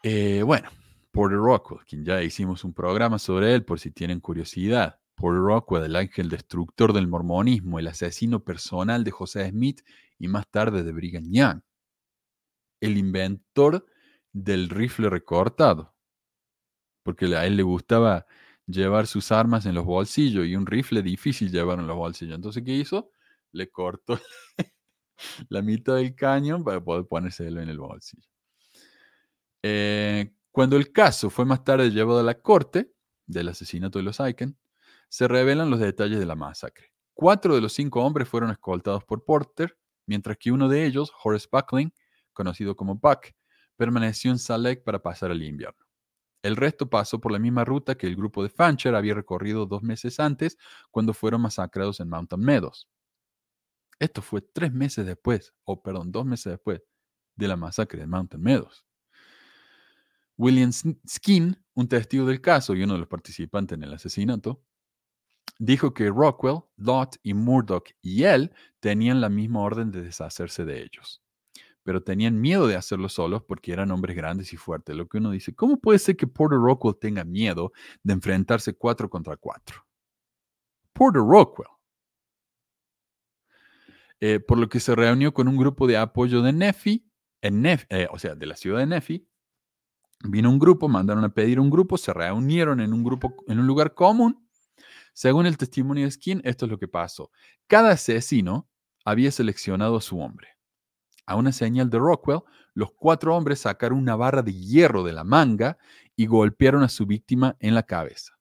Eh, 0.02 0.44
bueno, 0.44 0.70
Porter 1.12 1.38
Rockwell, 1.38 1.86
quien 1.86 2.06
ya 2.06 2.24
hicimos 2.24 2.64
un 2.64 2.74
programa 2.74 3.20
sobre 3.20 3.54
él 3.54 3.66
por 3.66 3.80
si 3.80 3.92
tienen 3.92 4.20
curiosidad. 4.20 5.00
Porter 5.16 5.42
Rockwell, 5.42 5.84
el 5.84 5.96
ángel 5.98 6.30
destructor 6.30 6.94
del 6.94 7.08
mormonismo, 7.08 7.80
el 7.80 7.88
asesino 7.88 8.44
personal 8.44 9.04
de 9.04 9.12
José 9.12 9.50
Smith 9.50 9.82
y 10.18 10.30
más 10.30 10.50
tarde 10.50 10.84
de 10.84 10.92
Brigham 10.94 11.26
Young. 11.30 11.62
El 12.80 12.98
inventor 12.98 13.86
del 14.32 14.70
rifle 14.70 15.10
recortado, 15.10 15.96
porque 17.04 17.26
a 17.36 17.46
él 17.46 17.58
le 17.58 17.64
gustaba 17.64 18.26
llevar 18.66 19.08
sus 19.08 19.32
armas 19.32 19.66
en 19.66 19.76
los 19.76 19.86
bolsillos 19.86 20.46
y 20.46 20.56
un 20.56 20.66
rifle 20.66 21.02
difícil 21.02 21.52
llevar 21.52 21.80
en 21.80 21.88
los 21.88 21.98
bolsillos. 21.98 22.36
Entonces, 22.36 22.64
¿qué 22.64 22.74
hizo? 22.74 23.12
Le 23.52 23.70
cortó 23.70 24.20
la 25.50 25.62
mitad 25.62 25.96
del 25.96 26.16
cañón 26.16 26.64
para 26.64 26.84
poder 26.84 27.06
ponérselo 27.08 27.62
en 27.62 27.70
el 27.70 27.80
bolsillo. 27.80 28.30
Eh, 29.64 30.32
cuando 30.52 30.78
el 30.78 30.92
caso 30.92 31.30
fue 31.30 31.46
más 31.46 31.64
tarde 31.64 31.90
llevado 31.90 32.20
a 32.20 32.24
la 32.24 32.42
corte 32.42 32.94
del 33.26 33.50
asesinato 33.50 34.00
de 34.00 34.04
los 34.04 34.20
Aiken, 34.20 34.58
se 35.10 35.28
revelan 35.28 35.70
los 35.70 35.80
detalles 35.80 36.20
de 36.20 36.26
la 36.26 36.36
masacre. 36.36 36.94
Cuatro 37.14 37.56
de 37.56 37.62
los 37.62 37.74
cinco 37.74 38.04
hombres 38.04 38.30
fueron 38.30 38.52
escoltados 38.52 39.04
por 39.04 39.26
Porter, 39.26 39.78
mientras 40.06 40.38
que 40.38 40.52
uno 40.52 40.70
de 40.70 40.86
ellos, 40.86 41.12
Horace 41.24 41.48
Buckling, 41.52 41.94
conocido 42.40 42.74
como 42.74 42.96
Buck, 42.96 43.34
permaneció 43.76 44.32
en 44.32 44.40
Salt 44.40 44.64
Lake 44.64 44.82
para 44.82 45.02
pasar 45.02 45.30
el 45.30 45.44
invierno. 45.44 45.86
El 46.42 46.56
resto 46.56 46.90
pasó 46.90 47.20
por 47.20 47.34
la 47.34 47.40
misma 47.40 47.66
ruta 47.66 47.96
que 47.96 48.08
el 48.08 48.16
grupo 48.16 48.42
de 48.42 48.50
Fancher 48.50 48.96
había 48.96 49.14
recorrido 49.14 49.66
dos 49.66 49.84
meses 49.84 50.22
antes 50.22 50.58
cuando 50.90 51.14
fueron 51.14 51.42
masacrados 51.42 52.00
en 52.00 52.08
Mountain 52.08 52.42
Meadows. 52.42 52.88
Esto 54.00 54.22
fue 54.22 54.42
tres 54.42 54.72
meses 54.72 55.06
después, 55.06 55.54
o 55.66 55.84
perdón, 55.84 56.14
dos 56.14 56.26
meses 56.26 56.54
después 56.54 56.82
de 57.36 57.48
la 57.50 57.58
masacre 57.58 58.00
de 58.00 58.08
Mountain 58.08 58.42
Meadows. 58.42 58.86
William 60.38 60.72
Skin, 60.72 61.62
un 61.74 61.88
testigo 61.90 62.26
del 62.26 62.40
caso 62.40 62.74
y 62.74 62.84
uno 62.84 62.94
de 62.94 63.00
los 63.00 63.10
participantes 63.10 63.78
en 63.78 63.84
el 63.84 63.94
asesinato, 63.94 64.64
dijo 65.58 65.94
que 65.94 66.10
Rockwell, 66.10 66.62
Lott 66.78 67.18
y 67.22 67.34
Murdoch 67.34 67.90
y 68.02 68.24
él 68.24 68.54
tenían 68.80 69.20
la 69.20 69.28
misma 69.28 69.60
orden 69.60 69.92
de 69.92 70.04
deshacerse 70.04 70.64
de 70.64 70.84
ellos, 70.84 71.22
pero 71.90 72.04
tenían 72.04 72.40
miedo 72.40 72.68
de 72.68 72.76
hacerlo 72.76 73.10
solos 73.10 73.42
porque 73.48 73.74
eran 73.74 73.90
hombres 73.90 74.16
grandes 74.16 74.54
y 74.54 74.58
fuertes. 74.58 74.96
Lo 74.96 75.08
que 75.08 75.18
uno 75.18 75.32
dice, 75.32 75.56
¿cómo 75.56 75.80
puede 75.80 75.98
ser 75.98 76.16
que 76.16 76.28
Porter 76.28 76.60
Rockwell 76.60 77.00
tenga 77.00 77.24
miedo 77.24 77.72
de 78.04 78.14
enfrentarse 78.14 78.76
cuatro 78.76 79.10
contra 79.10 79.36
cuatro? 79.38 79.88
Porter 80.94 81.24
Rockwell. 81.24 81.68
Eh, 84.20 84.40
por 84.40 84.60
lo 84.60 84.70
que 84.70 84.80
se 84.80 84.94
reunió 84.94 85.34
con 85.34 85.48
un 85.48 85.58
grupo 85.58 85.88
de 85.88 85.98
apoyo 85.98 86.44
de 86.44 86.54
Nefi, 86.54 87.10
en 87.42 87.66
eh, 87.66 88.08
o 88.12 88.20
sea, 88.20 88.36
de 88.36 88.46
la 88.46 88.56
ciudad 88.56 88.78
de 88.78 88.86
Nefi, 88.86 89.28
Vino 90.24 90.52
un 90.52 90.60
grupo, 90.60 90.88
mandaron 90.88 91.24
a 91.24 91.34
pedir 91.34 91.60
un 91.60 91.72
grupo, 91.72 91.98
se 91.98 92.14
reunieron 92.14 92.82
en 92.82 92.94
un 92.94 93.04
grupo, 93.04 93.34
en 93.48 93.58
un 93.58 93.66
lugar 93.66 93.96
común. 93.96 94.48
Según 95.14 95.48
el 95.48 95.58
testimonio 95.58 96.06
de 96.06 96.12
Skin, 96.12 96.40
esto 96.44 96.66
es 96.66 96.72
lo 96.72 96.78
que 96.78 96.88
pasó. 96.88 97.32
Cada 97.66 97.94
asesino 97.94 98.70
había 99.04 99.32
seleccionado 99.32 99.98
a 99.98 100.02
su 100.02 100.20
hombre. 100.20 100.59
A 101.30 101.36
una 101.36 101.52
señal 101.52 101.92
de 101.92 102.00
Rockwell, 102.00 102.42
los 102.74 102.92
cuatro 102.92 103.36
hombres 103.36 103.60
sacaron 103.60 104.00
una 104.00 104.16
barra 104.16 104.42
de 104.42 104.52
hierro 104.52 105.04
de 105.04 105.14
la 105.14 105.24
manga 105.24 105.78
y 106.16 106.26
golpearon 106.26 106.82
a 106.82 106.90
su 106.90 107.06
víctima 107.06 107.56
en 107.60 107.76
la 107.76 107.84
cabeza. 107.84 108.34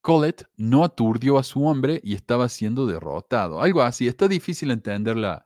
Colette 0.00 0.46
no 0.56 0.82
aturdió 0.82 1.36
a 1.36 1.42
su 1.42 1.66
hombre 1.66 2.00
y 2.02 2.14
estaba 2.14 2.48
siendo 2.48 2.86
derrotado. 2.86 3.60
Algo 3.60 3.82
así. 3.82 4.08
Está 4.08 4.28
difícil 4.28 4.70
entender 4.70 5.18
la, 5.18 5.44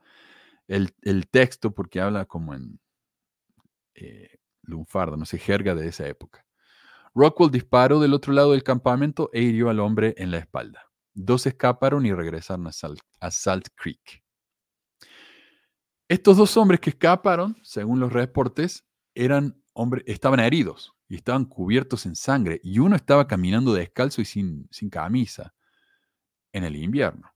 el, 0.69 1.27
texto 1.29 1.75
porque 1.75 1.99
habla 1.99 2.23
como 2.23 2.53
en 2.53 2.79
eh, 3.95 4.37
lunfardo, 4.61 5.17
no 5.17 5.25
sé, 5.25 5.39
jerga 5.39 5.75
de 5.75 5.89
esa 5.89 6.07
época. 6.07 6.45
Rockwell 7.13 7.51
disparó 7.51 7.99
del 7.99 8.13
otro 8.13 8.31
lado 8.31 8.53
del 8.53 8.63
campamento 8.63 9.29
e 9.33 9.41
hirió 9.41 9.69
al 9.69 9.81
hombre 9.81 10.15
en 10.17 10.31
la 10.31 10.37
espalda. 10.37 10.85
Dos 11.13 11.47
escaparon 11.47 12.05
y 12.05 12.13
regresaron 12.13 12.65
a 12.67 13.31
Salt 13.31 13.67
Creek. 13.75 14.20
Estos 16.11 16.35
dos 16.35 16.57
hombres 16.57 16.81
que 16.81 16.89
escaparon, 16.89 17.55
según 17.63 18.01
los 18.01 18.11
reportes, 18.11 18.83
eran 19.15 19.63
hombres, 19.71 20.03
estaban 20.07 20.41
heridos 20.41 20.93
y 21.07 21.15
estaban 21.15 21.45
cubiertos 21.45 22.05
en 22.05 22.17
sangre. 22.17 22.59
Y 22.65 22.79
uno 22.79 22.97
estaba 22.97 23.27
caminando 23.27 23.73
descalzo 23.73 24.19
y 24.19 24.25
sin, 24.25 24.67
sin 24.71 24.89
camisa 24.89 25.53
en 26.51 26.65
el 26.65 26.75
invierno. 26.75 27.31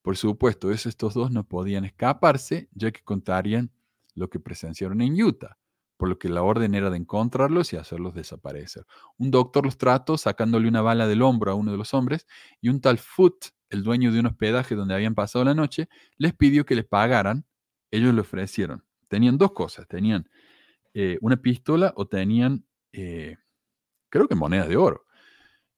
Por 0.00 0.16
supuesto, 0.16 0.72
estos 0.72 1.12
dos 1.12 1.30
no 1.32 1.44
podían 1.44 1.84
escaparse, 1.84 2.70
ya 2.72 2.90
que 2.92 3.02
contarían 3.02 3.70
lo 4.14 4.30
que 4.30 4.40
presenciaron 4.40 5.02
en 5.02 5.22
Utah, 5.22 5.58
por 5.98 6.08
lo 6.08 6.18
que 6.18 6.30
la 6.30 6.42
orden 6.42 6.74
era 6.74 6.88
de 6.88 6.96
encontrarlos 6.96 7.74
y 7.74 7.76
hacerlos 7.76 8.14
desaparecer. 8.14 8.86
Un 9.18 9.30
doctor 9.32 9.66
los 9.66 9.76
trató 9.76 10.16
sacándole 10.16 10.66
una 10.66 10.80
bala 10.80 11.06
del 11.06 11.20
hombro 11.20 11.52
a 11.52 11.56
uno 11.56 11.72
de 11.72 11.76
los 11.76 11.92
hombres 11.92 12.26
y 12.62 12.70
un 12.70 12.80
tal 12.80 12.96
Foot, 12.96 13.48
el 13.68 13.82
dueño 13.82 14.12
de 14.12 14.20
un 14.20 14.26
hospedaje 14.28 14.76
donde 14.76 14.94
habían 14.94 15.14
pasado 15.14 15.44
la 15.44 15.54
noche, 15.54 15.90
les 16.16 16.32
pidió 16.32 16.64
que 16.64 16.74
les 16.74 16.86
pagaran 16.86 17.44
ellos 17.96 18.14
le 18.14 18.20
ofrecieron. 18.20 18.84
Tenían 19.08 19.38
dos 19.38 19.52
cosas, 19.52 19.86
tenían 19.86 20.28
eh, 20.94 21.18
una 21.20 21.36
pistola 21.36 21.92
o 21.96 22.06
tenían, 22.06 22.64
eh, 22.92 23.36
creo 24.08 24.28
que 24.28 24.34
moneda 24.34 24.66
de 24.66 24.76
oro. 24.76 25.04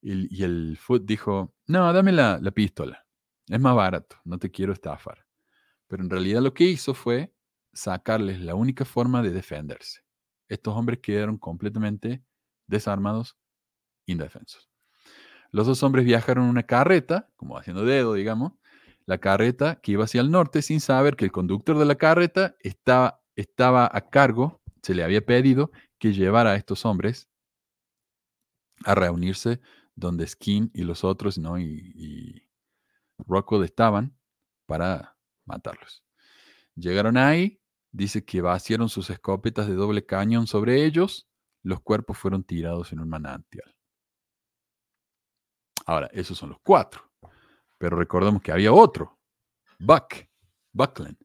Y, 0.01 0.43
el 0.43 0.77
Foot 0.79 1.05
dijo, 1.05 1.53
no, 1.65 1.91
dame 1.91 2.11
la, 2.11 2.39
la 2.41 2.51
pistola, 2.51 3.05
es 3.47 3.59
más 3.59 3.75
barato, 3.75 4.15
no 4.23 4.37
te 4.37 4.49
quiero 4.51 4.71
estafar. 4.71 5.25
Pero 5.87 6.03
en 6.03 6.09
realidad 6.09 6.41
lo 6.41 6.53
que 6.53 6.65
hizo 6.65 6.93
fue 6.93 7.33
sacarles 7.73 8.39
la 8.39 8.55
única 8.55 8.85
forma 8.85 9.21
de 9.21 9.31
defenderse. 9.31 10.01
Estos 10.47 10.75
hombres 10.75 10.99
quedaron 10.99 11.37
completamente 11.37 12.23
desarmados, 12.67 13.37
indefensos. 14.05 14.69
Los 15.51 15.67
dos 15.67 15.81
hombres 15.83 16.05
viajaron 16.05 16.45
en 16.45 16.49
una 16.51 16.63
carreta, 16.63 17.29
como 17.35 17.57
haciendo 17.57 17.85
dedo, 17.85 18.13
digamos, 18.13 18.53
la 19.07 19.17
carreta 19.17 19.79
que 19.81 19.93
iba 19.93 20.03
hacia 20.03 20.21
el 20.21 20.29
norte 20.29 20.61
sin 20.61 20.81
saber 20.81 21.15
que 21.15 21.25
el 21.25 21.31
conductor 21.31 21.77
de 21.79 21.85
la 21.85 21.95
carreta 21.95 22.55
estaba, 22.59 23.23
estaba 23.35 23.89
a 23.91 24.09
cargo, 24.09 24.61
se 24.83 24.93
le 24.93 25.03
había 25.03 25.25
pedido 25.25 25.71
que 25.97 26.13
llevara 26.13 26.51
a 26.51 26.55
estos 26.55 26.85
hombres 26.85 27.29
a 28.85 28.93
reunirse 28.93 29.59
donde 29.95 30.27
Skin 30.27 30.69
y 30.73 30.83
los 30.83 31.03
otros, 31.03 31.37
¿no? 31.37 31.57
Y, 31.57 31.91
y 31.95 32.47
Rockwell 33.25 33.63
estaban 33.63 34.15
para 34.67 35.17
matarlos. 35.45 36.03
Llegaron 36.75 37.17
ahí, 37.17 37.59
dice 37.91 38.23
que 38.25 38.41
vaciaron 38.41 38.89
sus 38.89 39.09
escopetas 39.09 39.67
de 39.67 39.73
doble 39.73 40.05
cañón 40.05 40.47
sobre 40.47 40.85
ellos, 40.85 41.27
los 41.63 41.79
cuerpos 41.79 42.17
fueron 42.17 42.43
tirados 42.43 42.91
en 42.91 42.99
un 42.99 43.09
manantial. 43.09 43.73
Ahora, 45.85 46.09
esos 46.11 46.37
son 46.37 46.49
los 46.49 46.59
cuatro. 46.61 47.06
Pero 47.77 47.97
recordemos 47.97 48.41
que 48.41 48.51
había 48.51 48.73
otro, 48.73 49.17
Buck, 49.79 50.15
Buckland. 50.73 51.17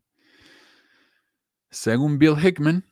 Según 1.71 2.19
Bill 2.19 2.37
Hickman, 2.39 2.85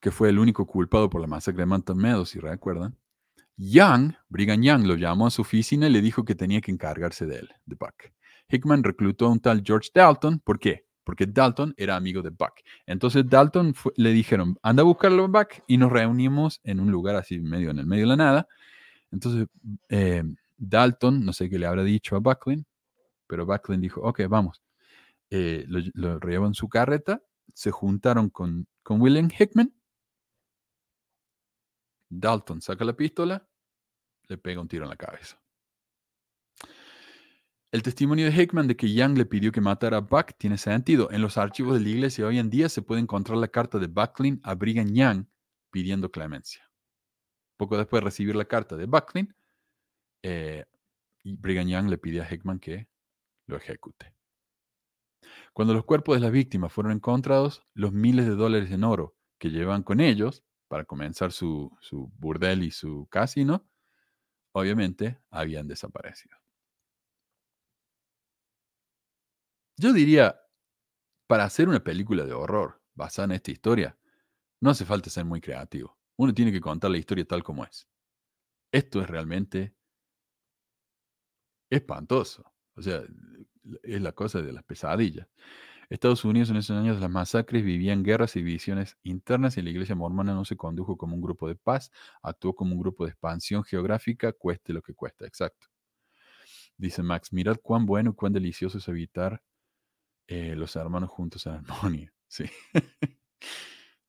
que 0.00 0.10
fue 0.10 0.30
el 0.30 0.38
único 0.38 0.66
culpado 0.66 1.10
por 1.10 1.20
la 1.20 1.26
masacre 1.26 1.62
de 1.62 1.66
Mountain 1.66 1.98
Meadows, 1.98 2.30
si 2.30 2.38
recuerdan, 2.38 2.96
Young, 3.56 4.14
Brigham 4.28 4.62
Young, 4.62 4.86
lo 4.86 4.96
llamó 4.96 5.26
a 5.26 5.30
su 5.30 5.42
oficina 5.42 5.86
y 5.86 5.90
le 5.90 6.00
dijo 6.00 6.24
que 6.24 6.34
tenía 6.34 6.60
que 6.60 6.72
encargarse 6.72 7.26
de 7.26 7.36
él, 7.36 7.48
de 7.66 7.76
Buck. 7.76 8.12
Hickman 8.48 8.82
reclutó 8.82 9.26
a 9.26 9.30
un 9.30 9.40
tal 9.40 9.62
George 9.64 9.90
Dalton. 9.94 10.40
¿Por 10.40 10.58
qué? 10.58 10.86
Porque 11.04 11.26
Dalton 11.26 11.74
era 11.76 11.96
amigo 11.96 12.22
de 12.22 12.30
Buck. 12.30 12.54
Entonces 12.86 13.28
Dalton 13.28 13.74
le 13.96 14.12
dijeron, 14.12 14.58
anda 14.62 14.82
a 14.82 14.86
buscarlo 14.86 15.24
a 15.24 15.28
Buck 15.28 15.62
y 15.66 15.76
nos 15.76 15.92
reunimos 15.92 16.60
en 16.64 16.80
un 16.80 16.90
lugar 16.90 17.16
así 17.16 17.38
medio 17.38 17.70
en 17.70 17.78
el 17.78 17.86
medio 17.86 18.04
de 18.04 18.08
la 18.08 18.16
nada. 18.16 18.48
Entonces 19.10 19.46
eh, 19.88 20.24
Dalton, 20.68 21.24
no 21.24 21.32
sé 21.32 21.48
qué 21.48 21.58
le 21.58 21.66
habrá 21.66 21.82
dicho 21.82 22.16
a 22.16 22.20
Bucklin, 22.20 22.66
pero 23.26 23.46
Bucklin 23.46 23.80
dijo, 23.80 24.00
ok, 24.02 24.22
vamos. 24.28 24.62
Eh, 25.30 25.64
lo, 25.68 26.18
lo 26.18 26.46
en 26.46 26.54
su 26.54 26.68
carreta, 26.68 27.22
se 27.54 27.70
juntaron 27.70 28.30
con, 28.30 28.66
con 28.82 29.00
William 29.00 29.28
Hickman. 29.28 29.74
Dalton 32.08 32.60
saca 32.60 32.84
la 32.84 32.94
pistola, 32.94 33.46
le 34.28 34.38
pega 34.38 34.60
un 34.60 34.68
tiro 34.68 34.84
en 34.84 34.90
la 34.90 34.96
cabeza. 34.96 35.40
El 37.72 37.82
testimonio 37.82 38.26
de 38.26 38.42
Hickman 38.42 38.68
de 38.68 38.76
que 38.76 38.92
Young 38.92 39.18
le 39.18 39.26
pidió 39.26 39.50
que 39.50 39.60
matara 39.60 39.96
a 39.96 40.00
Buck 40.00 40.34
tiene 40.38 40.58
sentido. 40.58 41.10
En 41.10 41.20
los 41.20 41.36
archivos 41.36 41.74
de 41.74 41.80
la 41.80 41.88
iglesia 41.88 42.24
hoy 42.24 42.38
en 42.38 42.48
día 42.48 42.68
se 42.68 42.82
puede 42.82 43.00
encontrar 43.00 43.36
la 43.36 43.48
carta 43.48 43.80
de 43.80 43.88
Bucklin 43.88 44.40
a 44.44 44.54
Brigham 44.54 44.94
Young 44.94 45.26
pidiendo 45.72 46.08
clemencia. 46.08 46.70
Poco 47.56 47.76
después 47.76 48.00
de 48.00 48.04
recibir 48.04 48.36
la 48.36 48.44
carta 48.44 48.76
de 48.76 48.86
Bucklin, 48.86 49.34
eh, 50.24 50.64
y 51.22 51.36
Brigham 51.36 51.68
Young 51.68 51.90
le 51.90 51.98
pide 51.98 52.22
a 52.22 52.28
Hickman 52.30 52.58
que 52.58 52.88
lo 53.46 53.56
ejecute. 53.58 54.14
Cuando 55.52 55.74
los 55.74 55.84
cuerpos 55.84 56.16
de 56.16 56.20
las 56.20 56.32
víctimas 56.32 56.72
fueron 56.72 56.92
encontrados, 56.92 57.62
los 57.74 57.92
miles 57.92 58.26
de 58.26 58.34
dólares 58.34 58.70
en 58.70 58.84
oro 58.84 59.14
que 59.38 59.50
llevan 59.50 59.82
con 59.82 60.00
ellos 60.00 60.42
para 60.66 60.86
comenzar 60.86 61.30
su, 61.30 61.76
su 61.80 62.10
burdel 62.16 62.62
y 62.62 62.70
su 62.70 63.06
casino, 63.10 63.68
obviamente 64.52 65.18
habían 65.30 65.68
desaparecido. 65.68 66.38
Yo 69.76 69.92
diría, 69.92 70.40
para 71.26 71.44
hacer 71.44 71.68
una 71.68 71.84
película 71.84 72.24
de 72.24 72.32
horror 72.32 72.80
basada 72.94 73.26
en 73.26 73.32
esta 73.32 73.50
historia, 73.50 73.98
no 74.60 74.70
hace 74.70 74.86
falta 74.86 75.10
ser 75.10 75.26
muy 75.26 75.42
creativo. 75.42 75.98
Uno 76.16 76.32
tiene 76.32 76.50
que 76.50 76.60
contar 76.62 76.90
la 76.90 76.98
historia 76.98 77.26
tal 77.26 77.42
como 77.42 77.64
es. 77.64 77.86
Esto 78.72 79.02
es 79.02 79.08
realmente 79.08 79.74
espantoso. 81.70 82.44
O 82.76 82.82
sea, 82.82 83.02
es 83.82 84.02
la 84.02 84.12
cosa 84.12 84.42
de 84.42 84.52
las 84.52 84.64
pesadillas. 84.64 85.28
Estados 85.90 86.24
Unidos 86.24 86.50
en 86.50 86.56
esos 86.56 86.76
años 86.76 86.96
de 86.96 87.02
las 87.02 87.10
masacres 87.10 87.62
vivía 87.64 87.92
en 87.92 88.02
guerras 88.02 88.36
y 88.36 88.40
divisiones 88.42 88.96
internas 89.02 89.56
y 89.58 89.62
la 89.62 89.70
iglesia 89.70 89.94
mormona 89.94 90.34
no 90.34 90.44
se 90.44 90.56
condujo 90.56 90.96
como 90.96 91.14
un 91.14 91.22
grupo 91.22 91.46
de 91.46 91.56
paz, 91.56 91.90
actuó 92.22 92.54
como 92.54 92.74
un 92.74 92.80
grupo 92.80 93.04
de 93.04 93.10
expansión 93.10 93.64
geográfica, 93.64 94.32
cueste 94.32 94.72
lo 94.72 94.82
que 94.82 94.94
cuesta. 94.94 95.26
Exacto. 95.26 95.68
Dice 96.76 97.02
Max, 97.02 97.32
mirad 97.32 97.56
cuán 97.62 97.86
bueno 97.86 98.10
y 98.10 98.14
cuán 98.14 98.32
delicioso 98.32 98.78
es 98.78 98.88
habitar 98.88 99.42
eh, 100.26 100.56
los 100.56 100.74
hermanos 100.76 101.10
juntos 101.10 101.46
en 101.46 101.52
armonía. 101.54 102.12
Sí. 102.26 102.46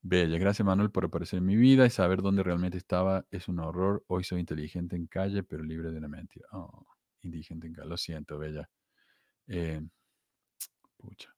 Bella, 0.02 0.36
gracias 0.38 0.66
Manuel 0.66 0.90
por 0.90 1.04
aparecer 1.04 1.38
en 1.38 1.46
mi 1.46 1.54
vida 1.54 1.86
y 1.86 1.90
saber 1.90 2.22
dónde 2.22 2.42
realmente 2.42 2.76
estaba 2.76 3.24
es 3.30 3.46
un 3.46 3.60
horror. 3.60 4.04
Hoy 4.08 4.24
soy 4.24 4.40
inteligente 4.40 4.96
en 4.96 5.06
calle, 5.06 5.44
pero 5.44 5.62
libre 5.62 5.92
de 5.92 5.98
una 5.98 6.08
mentira. 6.08 6.48
Oh 6.50 6.95
indigente. 7.26 7.68
Lo 7.84 7.96
siento, 7.96 8.38
Bella. 8.38 8.68
Eh, 9.48 9.82
pucha. 10.96 11.36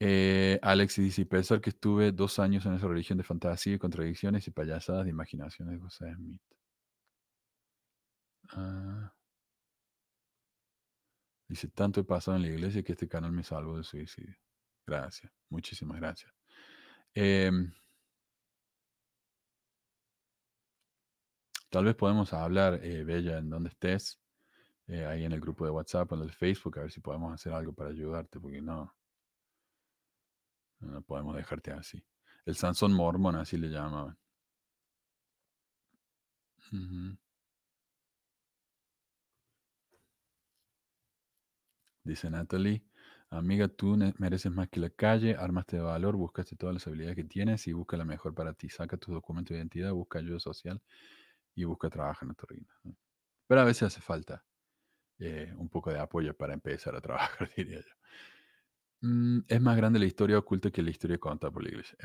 Eh, 0.00 0.58
Alex 0.62 0.96
dice, 0.96 1.24
pensar 1.26 1.60
que 1.60 1.70
estuve 1.70 2.10
dos 2.12 2.38
años 2.40 2.66
en 2.66 2.74
esa 2.74 2.88
religión 2.88 3.18
de 3.18 3.24
fantasía 3.24 3.74
y 3.74 3.78
contradicciones 3.78 4.46
y 4.48 4.50
payasadas 4.50 5.04
de 5.04 5.10
imaginaciones 5.10 5.74
de 5.74 5.80
José 5.80 6.12
Smith. 6.14 6.40
Ah. 8.50 9.12
Dice, 11.48 11.68
tanto 11.68 12.00
he 12.00 12.04
pasado 12.04 12.36
en 12.36 12.42
la 12.42 12.48
iglesia 12.48 12.82
que 12.82 12.92
este 12.92 13.08
canal 13.08 13.30
me 13.32 13.44
salvó 13.44 13.74
del 13.76 13.84
suicidio. 13.84 14.36
Gracias, 14.86 15.30
muchísimas 15.50 16.00
gracias. 16.00 16.32
Em, 17.14 17.72
tal 21.70 21.84
vez 21.84 21.94
podemos 21.94 22.32
hablar, 22.32 22.80
eh, 22.82 23.04
Bella, 23.04 23.38
en 23.38 23.50
donde 23.50 23.70
estés, 23.70 24.21
eh, 24.88 25.06
ahí 25.06 25.24
en 25.24 25.32
el 25.32 25.40
grupo 25.40 25.64
de 25.64 25.70
WhatsApp 25.70 26.10
o 26.12 26.14
en 26.16 26.22
el 26.22 26.32
Facebook, 26.32 26.78
a 26.78 26.82
ver 26.82 26.92
si 26.92 27.00
podemos 27.00 27.32
hacer 27.32 27.52
algo 27.52 27.72
para 27.72 27.90
ayudarte, 27.90 28.40
porque 28.40 28.60
no, 28.60 28.94
no 30.80 31.02
podemos 31.02 31.36
dejarte 31.36 31.72
así. 31.72 32.04
El 32.44 32.56
Sansón 32.56 32.92
Mormon, 32.92 33.36
así 33.36 33.56
le 33.56 33.68
llamaban. 33.68 34.18
Dice 42.04 42.30
Natalie, 42.30 42.82
amiga, 43.30 43.68
tú 43.68 43.96
mereces 44.18 44.50
más 44.50 44.68
que 44.68 44.80
la 44.80 44.90
calle, 44.90 45.36
armaste 45.36 45.76
de 45.76 45.82
valor, 45.82 46.16
buscaste 46.16 46.56
todas 46.56 46.74
las 46.74 46.86
habilidades 46.86 47.16
que 47.16 47.24
tienes 47.24 47.66
y 47.68 47.72
busca 47.72 47.96
la 47.96 48.04
mejor 48.04 48.34
para 48.34 48.52
ti. 48.54 48.68
Saca 48.68 48.96
tu 48.96 49.12
documento 49.12 49.54
de 49.54 49.60
identidad, 49.60 49.92
busca 49.92 50.18
ayuda 50.18 50.40
social 50.40 50.80
y 51.54 51.64
busca 51.64 51.90
trabajo 51.90 52.24
en 52.24 52.34
tu 52.34 52.46
reino. 52.46 52.66
Pero 53.46 53.60
a 53.60 53.64
veces 53.64 53.84
hace 53.84 54.00
falta 54.00 54.44
eh, 55.18 55.52
un 55.56 55.68
poco 55.68 55.90
de 55.90 55.98
apoyo 55.98 56.34
para 56.34 56.54
empezar 56.54 56.94
a 56.96 57.00
trabajar, 57.00 57.50
diría 57.56 57.80
yo. 57.80 57.94
Mm, 59.02 59.40
es 59.48 59.60
más 59.60 59.76
grande 59.76 59.98
la 59.98 60.06
historia 60.06 60.38
oculta 60.38 60.70
que 60.70 60.82
la 60.82 60.90
historia 60.90 61.18
contada 61.18 61.52
por 61.52 61.62
la 61.62 61.70
iglesia. 61.70 61.96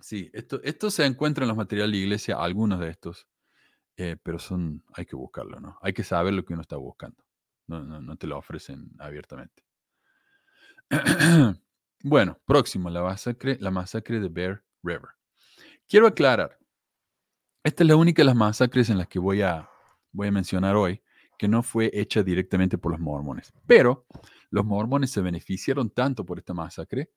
Sí, 0.00 0.30
esto 0.32 0.90
se 0.90 1.04
encuentra 1.04 1.44
en 1.44 1.48
los 1.48 1.56
materiales 1.56 1.92
de 1.92 1.98
la 1.98 2.04
iglesia, 2.04 2.36
algunos 2.36 2.80
de 2.80 2.88
estos, 2.88 3.28
eh, 3.96 4.16
pero 4.22 4.38
son, 4.38 4.82
hay 4.94 5.04
que 5.04 5.16
buscarlo, 5.16 5.60
¿no? 5.60 5.78
Hay 5.82 5.92
que 5.92 6.04
saber 6.04 6.32
lo 6.32 6.44
que 6.44 6.54
uno 6.54 6.62
está 6.62 6.76
buscando. 6.76 7.22
No, 7.66 7.82
no, 7.82 8.00
no 8.00 8.16
te 8.16 8.26
lo 8.26 8.38
ofrecen 8.38 8.90
abiertamente. 8.98 9.62
bueno, 12.02 12.38
próximo, 12.46 12.88
la 12.88 13.02
masacre, 13.02 13.58
la 13.60 13.70
masacre 13.70 14.18
de 14.20 14.28
Bear 14.28 14.64
River. 14.82 15.10
Quiero 15.86 16.06
aclarar, 16.06 16.58
esta 17.62 17.82
es 17.82 17.88
la 17.88 17.96
única 17.96 18.22
de 18.22 18.26
las 18.26 18.36
masacres 18.36 18.88
en 18.88 18.96
las 18.96 19.06
que 19.06 19.18
voy 19.18 19.42
a, 19.42 19.68
voy 20.12 20.28
a 20.28 20.32
mencionar 20.32 20.76
hoy 20.76 21.02
que 21.40 21.48
no 21.48 21.62
fue 21.62 21.90
hecha 21.94 22.22
directamente 22.22 22.76
por 22.76 22.92
los 22.92 23.00
mormones. 23.00 23.50
Pero 23.66 24.04
los 24.50 24.66
mormones 24.66 25.10
se 25.10 25.22
beneficiaron 25.22 25.88
tanto 25.88 26.26
por 26.26 26.38
esta 26.38 26.52
masacre 26.52 27.10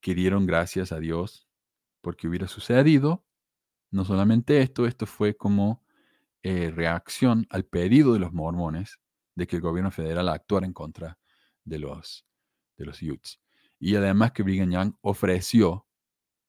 que 0.00 0.14
dieron 0.14 0.46
gracias 0.46 0.92
a 0.92 1.00
Dios 1.00 1.48
porque 2.02 2.28
hubiera 2.28 2.46
sucedido. 2.46 3.26
No 3.90 4.04
solamente 4.04 4.62
esto, 4.62 4.86
esto 4.86 5.06
fue 5.06 5.36
como 5.36 5.84
eh, 6.44 6.70
reacción 6.70 7.48
al 7.50 7.64
pedido 7.64 8.12
de 8.12 8.20
los 8.20 8.32
mormones 8.32 9.00
de 9.34 9.48
que 9.48 9.56
el 9.56 9.62
gobierno 9.62 9.90
federal 9.90 10.28
actuara 10.28 10.64
en 10.64 10.72
contra 10.72 11.18
de 11.64 11.80
los, 11.80 12.24
de 12.76 12.84
los 12.84 13.02
Utes. 13.02 13.40
Y 13.80 13.96
además 13.96 14.30
que 14.30 14.44
Brigham 14.44 14.70
Young 14.70 14.94
ofreció 15.00 15.84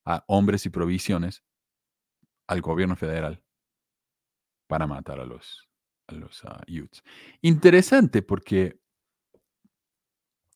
a 0.06 0.24
hombres 0.28 0.68
y 0.68 0.70
provisiones 0.70 1.44
al 2.46 2.62
gobierno 2.62 2.96
federal 2.96 3.42
para 4.68 4.86
matar 4.86 5.20
a 5.20 5.26
los, 5.26 5.67
a 6.08 6.14
los 6.14 6.44
ah, 6.46 6.64
Utes. 6.68 7.04
Interesante 7.42 8.22
porque 8.22 8.80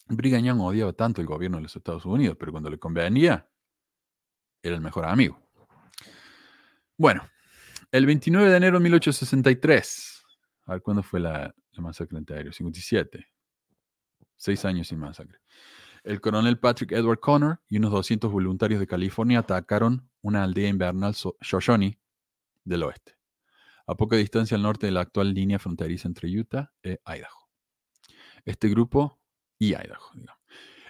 Brigham 0.08 0.60
odiaba 0.62 0.94
tanto 0.94 1.22
el 1.22 1.28
gobierno 1.28 1.58
de 1.58 1.64
los 1.64 1.76
Estados 1.76 2.06
Unidos, 2.06 2.38
pero 2.40 2.52
cuando 2.52 2.70
le 2.70 2.78
convenía, 2.78 3.48
era 4.62 4.76
el 4.76 4.82
mejor 4.82 5.06
amigo. 5.06 5.40
Bueno, 6.98 7.28
el 7.92 8.06
29 8.06 8.50
de 8.50 8.58
enero 8.58 8.78
de 8.78 8.84
1863, 8.84 10.24
a 10.66 10.74
ver 10.74 10.82
cuándo 10.82 11.04
fue 11.04 11.20
la, 11.20 11.54
masacre 11.78 12.18
en 12.18 12.26
Tahrir, 12.26 12.54
57, 12.54 13.26
seis 14.36 14.66
años 14.66 14.88
sin 14.88 15.00
masacre. 15.00 15.40
El 16.04 16.20
coronel 16.20 16.60
Patrick 16.60 16.92
Edward 16.92 17.20
Connor 17.20 17.62
y 17.70 17.78
unos 17.78 17.92
200 17.92 18.32
voluntarios 18.32 18.80
de 18.80 18.88
California 18.88 19.40
atacaron 19.40 20.10
una 20.22 20.44
aldea 20.44 20.70
invernal 20.70 21.16
Shoshone 21.42 22.00
del 22.64 22.84
oeste, 22.84 23.16
a 23.88 23.96
poca 23.96 24.16
distancia 24.16 24.56
al 24.56 24.64
norte 24.64 24.86
de 24.88 24.92
la 24.92 25.02
actual 25.02 25.34
línea 25.34 25.60
fronteriza 25.60 26.08
entre 26.08 26.30
Utah 26.30 26.72
e 26.84 27.00
Idaho. 27.06 27.50
Este 28.46 28.70
grupo, 28.70 29.20
y 29.60 29.70
Idaho, 29.70 30.12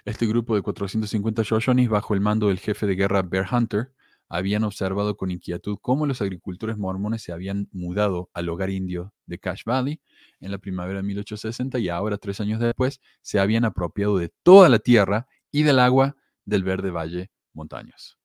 Este 0.04 0.26
grupo 0.26 0.54
de 0.54 0.62
450 0.62 1.42
Shoshones, 1.42 1.88
bajo 1.88 2.14
el 2.14 2.20
mando 2.20 2.48
del 2.48 2.58
jefe 2.58 2.86
de 2.86 2.94
guerra 2.94 3.22
Bear 3.22 3.46
Hunter, 3.52 3.92
habían 4.28 4.64
observado 4.64 5.14
con 5.18 5.30
inquietud 5.30 5.76
cómo 5.82 6.06
los 6.06 6.22
agricultores 6.22 6.78
mormones 6.78 7.22
se 7.22 7.32
habían 7.32 7.68
mudado 7.70 8.30
al 8.32 8.48
hogar 8.48 8.70
indio 8.70 9.12
de 9.26 9.38
Cache 9.38 9.64
Valley 9.66 10.00
en 10.40 10.50
la 10.50 10.56
primavera 10.56 11.00
de 11.00 11.02
1860 11.02 11.78
y 11.78 11.90
ahora, 11.90 12.16
tres 12.16 12.40
años 12.40 12.58
después, 12.58 13.02
se 13.20 13.40
habían 13.40 13.66
apropiado 13.66 14.16
de 14.16 14.32
toda 14.42 14.70
la 14.70 14.78
tierra 14.78 15.26
y 15.50 15.64
del 15.64 15.78
agua 15.78 16.16
del 16.46 16.64
verde 16.64 16.90
valle 16.90 17.30
montañoso. 17.52 18.16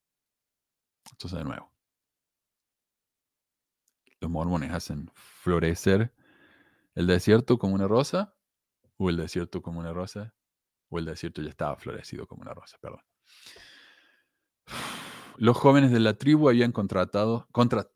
Entonces, 1.11 1.39
de 1.39 1.43
nuevo, 1.43 1.73
los 4.19 4.31
mormones 4.31 4.71
hacen 4.71 5.11
florecer 5.13 6.13
el 6.95 7.07
desierto 7.07 7.57
como 7.57 7.75
una 7.75 7.87
rosa, 7.87 8.33
o 8.97 9.09
el 9.09 9.17
desierto 9.17 9.61
como 9.61 9.79
una 9.79 9.93
rosa, 9.93 10.33
o 10.89 10.99
el 10.99 11.05
desierto 11.05 11.41
ya 11.41 11.49
estaba 11.49 11.75
florecido 11.77 12.25
como 12.27 12.41
una 12.41 12.53
rosa, 12.53 12.77
perdón. 12.81 13.01
Los 15.37 15.55
jóvenes 15.55 15.91
de 15.91 15.99
la 15.99 16.15
tribu 16.15 16.49
habían 16.49 16.71
contratado, 16.71 17.47
contra, 17.51 17.87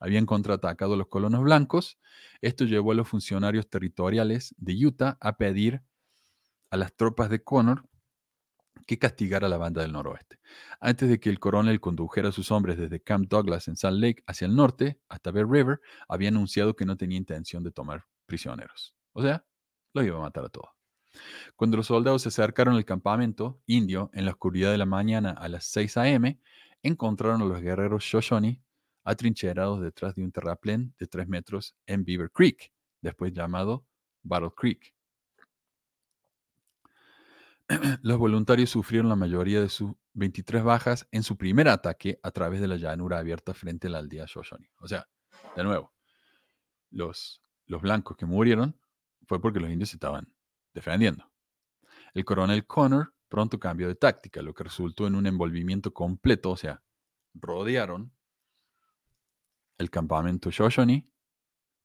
habían 0.00 0.24
contraatacado 0.24 0.94
a 0.94 0.96
los 0.96 1.08
colonos 1.08 1.42
blancos. 1.42 1.98
Esto 2.40 2.64
llevó 2.64 2.92
a 2.92 2.94
los 2.94 3.06
funcionarios 3.06 3.68
territoriales 3.68 4.54
de 4.56 4.86
Utah 4.86 5.18
a 5.20 5.36
pedir 5.36 5.82
a 6.70 6.78
las 6.78 6.94
tropas 6.94 7.28
de 7.28 7.44
Connor 7.44 7.86
que 8.88 8.98
castigara 8.98 9.46
a 9.46 9.50
la 9.50 9.58
banda 9.58 9.82
del 9.82 9.92
noroeste. 9.92 10.38
Antes 10.80 11.10
de 11.10 11.20
que 11.20 11.28
el 11.28 11.38
coronel 11.38 11.78
condujera 11.78 12.30
a 12.30 12.32
sus 12.32 12.50
hombres 12.50 12.78
desde 12.78 13.02
Camp 13.02 13.28
Douglas 13.28 13.68
en 13.68 13.76
Salt 13.76 14.00
Lake 14.00 14.24
hacia 14.26 14.46
el 14.46 14.56
norte, 14.56 14.98
hasta 15.10 15.30
Bear 15.30 15.46
River, 15.46 15.78
había 16.08 16.30
anunciado 16.30 16.74
que 16.74 16.86
no 16.86 16.96
tenía 16.96 17.18
intención 17.18 17.62
de 17.62 17.70
tomar 17.70 18.06
prisioneros. 18.24 18.94
O 19.12 19.20
sea, 19.20 19.44
los 19.92 20.06
iba 20.06 20.16
a 20.16 20.22
matar 20.22 20.46
a 20.46 20.48
todos. 20.48 20.70
Cuando 21.54 21.76
los 21.76 21.86
soldados 21.86 22.22
se 22.22 22.30
acercaron 22.30 22.76
al 22.76 22.86
campamento 22.86 23.60
indio 23.66 24.10
en 24.14 24.24
la 24.24 24.30
oscuridad 24.30 24.70
de 24.70 24.78
la 24.78 24.86
mañana 24.86 25.32
a 25.32 25.48
las 25.48 25.66
6 25.66 25.98
a.m., 25.98 26.40
encontraron 26.82 27.42
a 27.42 27.44
los 27.44 27.60
guerreros 27.60 28.04
Shoshone 28.04 28.62
atrincherados 29.04 29.82
detrás 29.82 30.14
de 30.14 30.24
un 30.24 30.32
terraplén 30.32 30.94
de 30.98 31.06
3 31.06 31.28
metros 31.28 31.76
en 31.84 32.04
Beaver 32.06 32.30
Creek, 32.30 32.72
después 33.02 33.34
llamado 33.34 33.84
Battle 34.22 34.52
Creek. 34.56 34.94
Los 38.02 38.18
voluntarios 38.18 38.70
sufrieron 38.70 39.08
la 39.08 39.16
mayoría 39.16 39.60
de 39.60 39.68
sus 39.68 39.92
23 40.14 40.62
bajas 40.62 41.06
en 41.10 41.22
su 41.22 41.36
primer 41.36 41.68
ataque 41.68 42.18
a 42.22 42.30
través 42.30 42.60
de 42.60 42.68
la 42.68 42.76
llanura 42.76 43.18
abierta 43.18 43.54
frente 43.54 43.88
a 43.88 43.90
la 43.90 43.98
aldea 43.98 44.24
Shoshone. 44.26 44.70
O 44.80 44.88
sea, 44.88 45.08
de 45.54 45.64
nuevo, 45.64 45.92
los, 46.90 47.42
los 47.66 47.82
blancos 47.82 48.16
que 48.16 48.26
murieron 48.26 48.78
fue 49.26 49.40
porque 49.40 49.60
los 49.60 49.70
indios 49.70 49.90
se 49.90 49.96
estaban 49.96 50.32
defendiendo. 50.72 51.30
El 52.14 52.24
coronel 52.24 52.66
Connor 52.66 53.14
pronto 53.28 53.58
cambió 53.58 53.88
de 53.88 53.94
táctica, 53.94 54.40
lo 54.40 54.54
que 54.54 54.64
resultó 54.64 55.06
en 55.06 55.14
un 55.14 55.26
envolvimiento 55.26 55.92
completo, 55.92 56.50
o 56.50 56.56
sea, 56.56 56.82
rodearon 57.34 58.12
el 59.76 59.90
campamento 59.90 60.50
Shoshone, 60.50 61.06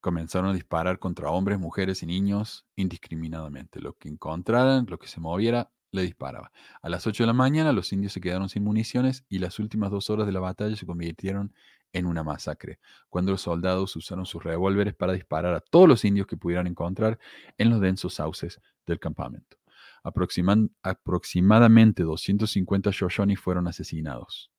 comenzaron 0.03 0.49
a 0.49 0.53
disparar 0.53 0.99
contra 0.99 1.31
hombres, 1.31 1.57
mujeres 1.57 2.03
y 2.03 2.05
niños 2.05 2.65
indiscriminadamente. 2.75 3.79
Lo 3.79 3.93
que 3.93 4.09
encontraran, 4.09 4.85
lo 4.89 4.99
que 4.99 5.07
se 5.07 5.21
moviera, 5.21 5.71
le 5.91 6.01
disparaba. 6.01 6.51
A 6.81 6.89
las 6.89 7.07
8 7.07 7.23
de 7.23 7.27
la 7.27 7.33
mañana 7.33 7.71
los 7.71 7.93
indios 7.93 8.11
se 8.11 8.19
quedaron 8.19 8.49
sin 8.49 8.63
municiones 8.63 9.23
y 9.29 9.39
las 9.39 9.59
últimas 9.59 9.91
dos 9.91 10.09
horas 10.09 10.27
de 10.27 10.33
la 10.33 10.41
batalla 10.41 10.75
se 10.75 10.85
convirtieron 10.85 11.53
en 11.93 12.05
una 12.05 12.23
masacre, 12.23 12.79
cuando 13.09 13.31
los 13.31 13.41
soldados 13.41 13.95
usaron 13.95 14.25
sus 14.25 14.43
revólveres 14.43 14.93
para 14.93 15.13
disparar 15.13 15.53
a 15.53 15.61
todos 15.61 15.87
los 15.87 16.03
indios 16.03 16.27
que 16.27 16.35
pudieran 16.35 16.67
encontrar 16.67 17.17
en 17.57 17.69
los 17.69 17.79
densos 17.79 18.15
sauces 18.15 18.59
del 18.85 18.99
campamento 18.99 19.57
aproximadamente 20.03 22.03
250 22.03 22.91
Shoshone 22.91 23.37
fueron 23.37 23.67
asesinados. 23.67 24.51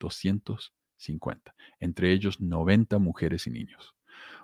250, 0.00 1.54
entre 1.80 2.12
ellos 2.12 2.40
90 2.40 2.98
mujeres 2.98 3.46
y 3.46 3.50
niños. 3.50 3.97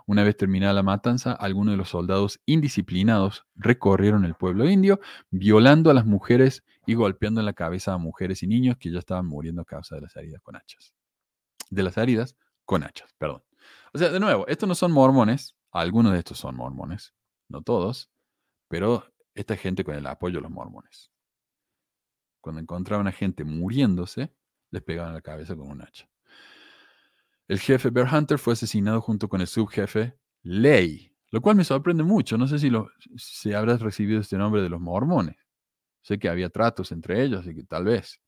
Una 0.06 0.22
vez 0.22 0.36
terminada 0.36 0.74
la 0.74 0.82
matanza, 0.82 1.32
algunos 1.32 1.72
de 1.72 1.78
los 1.78 1.88
soldados 1.88 2.40
indisciplinados 2.44 3.46
recorrieron 3.54 4.24
el 4.26 4.34
pueblo 4.34 4.68
indio, 4.68 5.00
violando 5.30 5.90
a 5.90 5.94
las 5.94 6.04
mujeres 6.04 6.62
y 6.86 6.94
golpeando 6.94 7.40
en 7.40 7.46
la 7.46 7.54
cabeza 7.54 7.94
a 7.94 7.98
mujeres 7.98 8.42
y 8.42 8.46
niños 8.46 8.76
que 8.76 8.90
ya 8.90 8.98
estaban 8.98 9.26
muriendo 9.26 9.62
a 9.62 9.64
causa 9.64 9.94
de 9.94 10.02
las 10.02 10.14
heridas 10.16 10.42
con 10.42 10.56
hachas. 10.56 10.92
De 11.70 11.82
las 11.82 11.96
heridas 11.96 12.36
con 12.66 12.82
hachas, 12.82 13.14
perdón. 13.16 13.42
O 13.94 13.98
sea, 13.98 14.10
de 14.10 14.20
nuevo, 14.20 14.46
estos 14.46 14.68
no 14.68 14.74
son 14.74 14.92
mormones, 14.92 15.56
algunos 15.70 16.12
de 16.12 16.18
estos 16.18 16.38
son 16.38 16.54
mormones, 16.56 17.14
no 17.48 17.62
todos, 17.62 18.10
pero 18.68 19.10
esta 19.34 19.56
gente 19.56 19.84
con 19.84 19.94
el 19.94 20.06
apoyo 20.06 20.36
de 20.36 20.42
los 20.42 20.50
mormones. 20.50 21.10
Cuando 22.42 22.60
encontraban 22.60 23.06
a 23.06 23.12
gente 23.12 23.44
muriéndose, 23.44 24.34
les 24.70 24.82
pegaban 24.82 25.14
la 25.14 25.22
cabeza 25.22 25.56
con 25.56 25.70
un 25.70 25.80
hacha. 25.80 26.08
El 27.46 27.60
jefe 27.60 27.90
Bear 27.90 28.08
Hunter 28.12 28.38
fue 28.38 28.54
asesinado 28.54 29.00
junto 29.02 29.28
con 29.28 29.40
el 29.40 29.46
subjefe 29.46 30.18
Ley, 30.42 31.12
lo 31.30 31.42
cual 31.42 31.56
me 31.56 31.64
sorprende 31.64 32.02
mucho. 32.02 32.38
No 32.38 32.48
sé 32.48 32.58
si, 32.58 32.70
lo, 32.70 32.88
si 33.16 33.52
habrás 33.52 33.80
recibido 33.80 34.20
este 34.20 34.38
nombre 34.38 34.62
de 34.62 34.70
los 34.70 34.80
mormones. 34.80 35.36
Sé 36.00 36.18
que 36.18 36.28
había 36.28 36.48
tratos 36.48 36.92
entre 36.92 37.22
ellos, 37.22 37.40
así 37.40 37.54
que 37.54 37.64
tal 37.64 37.84
vez. 37.84 38.20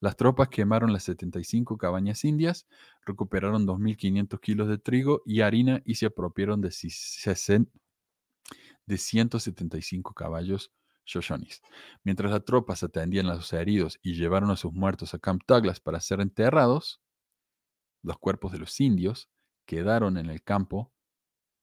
Las 0.00 0.16
tropas 0.16 0.48
quemaron 0.48 0.92
las 0.92 1.02
75 1.04 1.76
cabañas 1.76 2.24
indias, 2.24 2.66
recuperaron 3.04 3.66
2.500 3.66 4.40
kilos 4.40 4.68
de 4.68 4.78
trigo 4.78 5.22
y 5.26 5.42
harina 5.42 5.82
y 5.84 5.96
se 5.96 6.06
apropiaron 6.06 6.60
de 6.60 6.70
60, 6.70 7.70
de 8.86 8.98
175 8.98 10.14
caballos 10.14 10.72
Shoshonis. 11.04 11.60
Mientras 12.02 12.30
las 12.30 12.44
tropas 12.44 12.82
atendían 12.82 13.26
a 13.26 13.36
sus 13.36 13.52
heridos 13.52 13.98
y 14.02 14.14
llevaron 14.14 14.50
a 14.50 14.56
sus 14.56 14.72
muertos 14.72 15.14
a 15.14 15.18
Camp 15.18 15.42
Douglas 15.46 15.80
para 15.80 16.00
ser 16.00 16.20
enterrados, 16.20 17.00
los 18.02 18.18
cuerpos 18.18 18.52
de 18.52 18.58
los 18.58 18.80
indios 18.80 19.28
quedaron 19.66 20.16
en 20.16 20.30
el 20.30 20.42
campo 20.42 20.92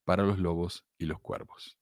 para 0.04 0.22
los 0.22 0.38
lobos 0.38 0.86
y 0.96 1.04
los 1.04 1.20
cuervos. 1.20 1.78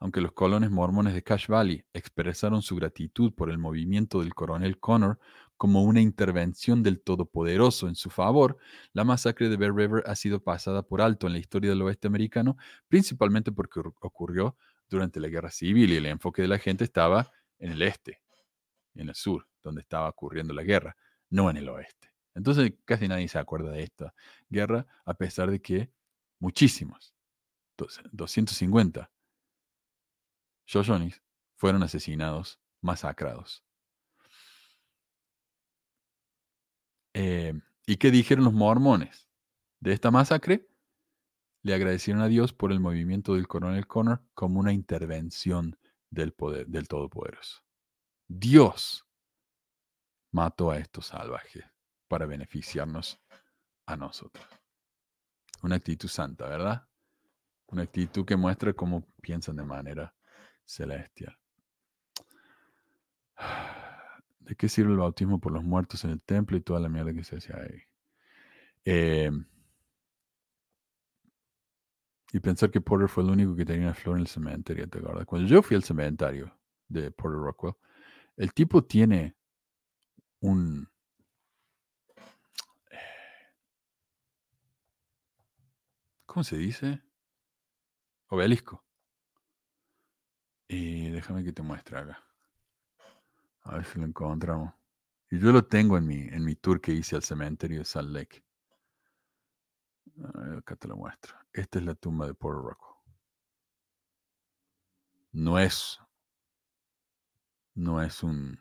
Aunque 0.00 0.20
los 0.20 0.32
colones 0.32 0.70
mormones 0.70 1.14
de 1.14 1.22
Cache 1.22 1.52
Valley 1.52 1.84
expresaron 1.92 2.62
su 2.62 2.76
gratitud 2.76 3.32
por 3.34 3.50
el 3.50 3.58
movimiento 3.58 4.20
del 4.20 4.34
coronel 4.34 4.78
Connor 4.78 5.18
como 5.56 5.82
una 5.82 6.00
intervención 6.00 6.84
del 6.84 7.00
Todopoderoso 7.00 7.88
en 7.88 7.96
su 7.96 8.10
favor, 8.10 8.58
la 8.92 9.02
masacre 9.02 9.48
de 9.48 9.56
Bear 9.56 9.74
River 9.74 10.04
ha 10.06 10.14
sido 10.14 10.40
pasada 10.40 10.82
por 10.82 11.02
alto 11.02 11.26
en 11.26 11.32
la 11.32 11.40
historia 11.40 11.70
del 11.70 11.82
oeste 11.82 12.06
americano, 12.06 12.56
principalmente 12.86 13.50
porque 13.50 13.80
ocurrió 14.00 14.56
durante 14.88 15.18
la 15.18 15.28
Guerra 15.28 15.50
Civil 15.50 15.92
y 15.92 15.96
el 15.96 16.06
enfoque 16.06 16.42
de 16.42 16.48
la 16.48 16.58
gente 16.58 16.84
estaba 16.84 17.32
en 17.58 17.72
el 17.72 17.82
este, 17.82 18.22
en 18.94 19.08
el 19.08 19.14
sur, 19.16 19.48
donde 19.64 19.80
estaba 19.80 20.08
ocurriendo 20.08 20.54
la 20.54 20.62
guerra, 20.62 20.96
no 21.30 21.50
en 21.50 21.56
el 21.56 21.68
oeste. 21.68 22.12
Entonces 22.34 22.72
casi 22.84 23.08
nadie 23.08 23.28
se 23.28 23.38
acuerda 23.38 23.70
de 23.70 23.82
esta 23.82 24.14
guerra, 24.48 24.86
a 25.04 25.14
pesar 25.14 25.50
de 25.50 25.60
que 25.60 25.90
muchísimos, 26.38 27.14
250 28.12 29.10
Shoshonis 30.66 31.22
fueron 31.56 31.82
asesinados, 31.82 32.60
masacrados. 32.80 33.64
Eh, 37.14 37.54
¿Y 37.86 37.96
qué 37.96 38.10
dijeron 38.10 38.44
los 38.44 38.52
mormones 38.52 39.28
de 39.80 39.92
esta 39.92 40.10
masacre? 40.10 40.68
le 41.62 41.74
agradecieron 41.74 42.22
a 42.22 42.28
Dios 42.28 42.52
por 42.52 42.72
el 42.72 42.80
movimiento 42.80 43.34
del 43.34 43.48
coronel 43.48 43.86
Connor 43.86 44.22
como 44.34 44.60
una 44.60 44.72
intervención 44.72 45.78
del 46.10 46.32
poder 46.32 46.66
del 46.66 46.88
Todopoderoso. 46.88 47.62
Dios 48.26 49.06
mató 50.32 50.70
a 50.70 50.78
estos 50.78 51.06
salvajes 51.06 51.64
para 52.08 52.26
beneficiarnos 52.26 53.20
a 53.86 53.96
nosotros. 53.96 54.46
Una 55.62 55.76
actitud 55.76 56.08
santa, 56.08 56.48
¿verdad? 56.48 56.86
Una 57.66 57.82
actitud 57.82 58.24
que 58.24 58.36
muestra 58.36 58.72
cómo 58.72 59.06
piensan 59.20 59.56
de 59.56 59.64
manera 59.64 60.14
celestial. 60.64 61.38
¿De 64.40 64.56
qué 64.56 64.68
sirve 64.68 64.92
el 64.92 64.98
bautismo 64.98 65.38
por 65.38 65.52
los 65.52 65.62
muertos 65.62 66.04
en 66.04 66.10
el 66.10 66.22
templo 66.22 66.56
y 66.56 66.62
toda 66.62 66.80
la 66.80 66.88
mierda 66.88 67.12
que 67.12 67.24
se 67.24 67.36
hacía 67.36 67.56
ahí? 67.56 67.82
Eh, 68.84 69.30
y 72.32 72.40
pensar 72.40 72.70
que 72.70 72.80
Porter 72.80 73.08
fue 73.08 73.24
el 73.24 73.30
único 73.30 73.56
que 73.56 73.64
tenía 73.64 73.86
una 73.86 73.94
flor 73.94 74.16
en 74.16 74.22
el 74.22 74.26
cementerio, 74.26 74.88
¿te 74.88 74.98
acuerdas? 74.98 75.24
Cuando 75.24 75.48
yo 75.48 75.62
fui 75.62 75.76
al 75.76 75.82
cementerio 75.82 76.54
de 76.88 77.10
Porter 77.10 77.40
Rockwell, 77.40 77.74
el 78.36 78.52
tipo 78.52 78.84
tiene 78.84 79.34
un... 80.40 80.88
¿Cómo 86.28 86.44
se 86.44 86.58
dice? 86.58 87.02
Obelisco. 88.28 88.84
Y 90.68 91.08
déjame 91.08 91.42
que 91.42 91.54
te 91.54 91.62
muestre 91.62 91.96
acá. 91.96 92.22
A 93.62 93.76
ver 93.76 93.86
si 93.86 93.98
lo 93.98 94.04
encontramos. 94.04 94.74
Y 95.30 95.38
yo 95.38 95.52
lo 95.52 95.64
tengo 95.64 95.96
en 95.96 96.06
mi, 96.06 96.28
en 96.28 96.44
mi 96.44 96.54
tour 96.54 96.82
que 96.82 96.92
hice 96.92 97.16
al 97.16 97.22
cementerio 97.22 97.78
de 97.78 97.86
Salt 97.86 98.10
Lake. 98.10 98.44
acá 100.58 100.76
te 100.76 100.86
lo 100.86 100.96
muestro. 100.96 101.34
Esta 101.50 101.78
es 101.78 101.86
la 101.86 101.94
tumba 101.94 102.26
de 102.26 102.34
Porter 102.34 102.62
Rockwell. 102.62 102.96
No 105.32 105.58
es, 105.58 105.98
no 107.74 108.02
es 108.02 108.22
un, 108.22 108.58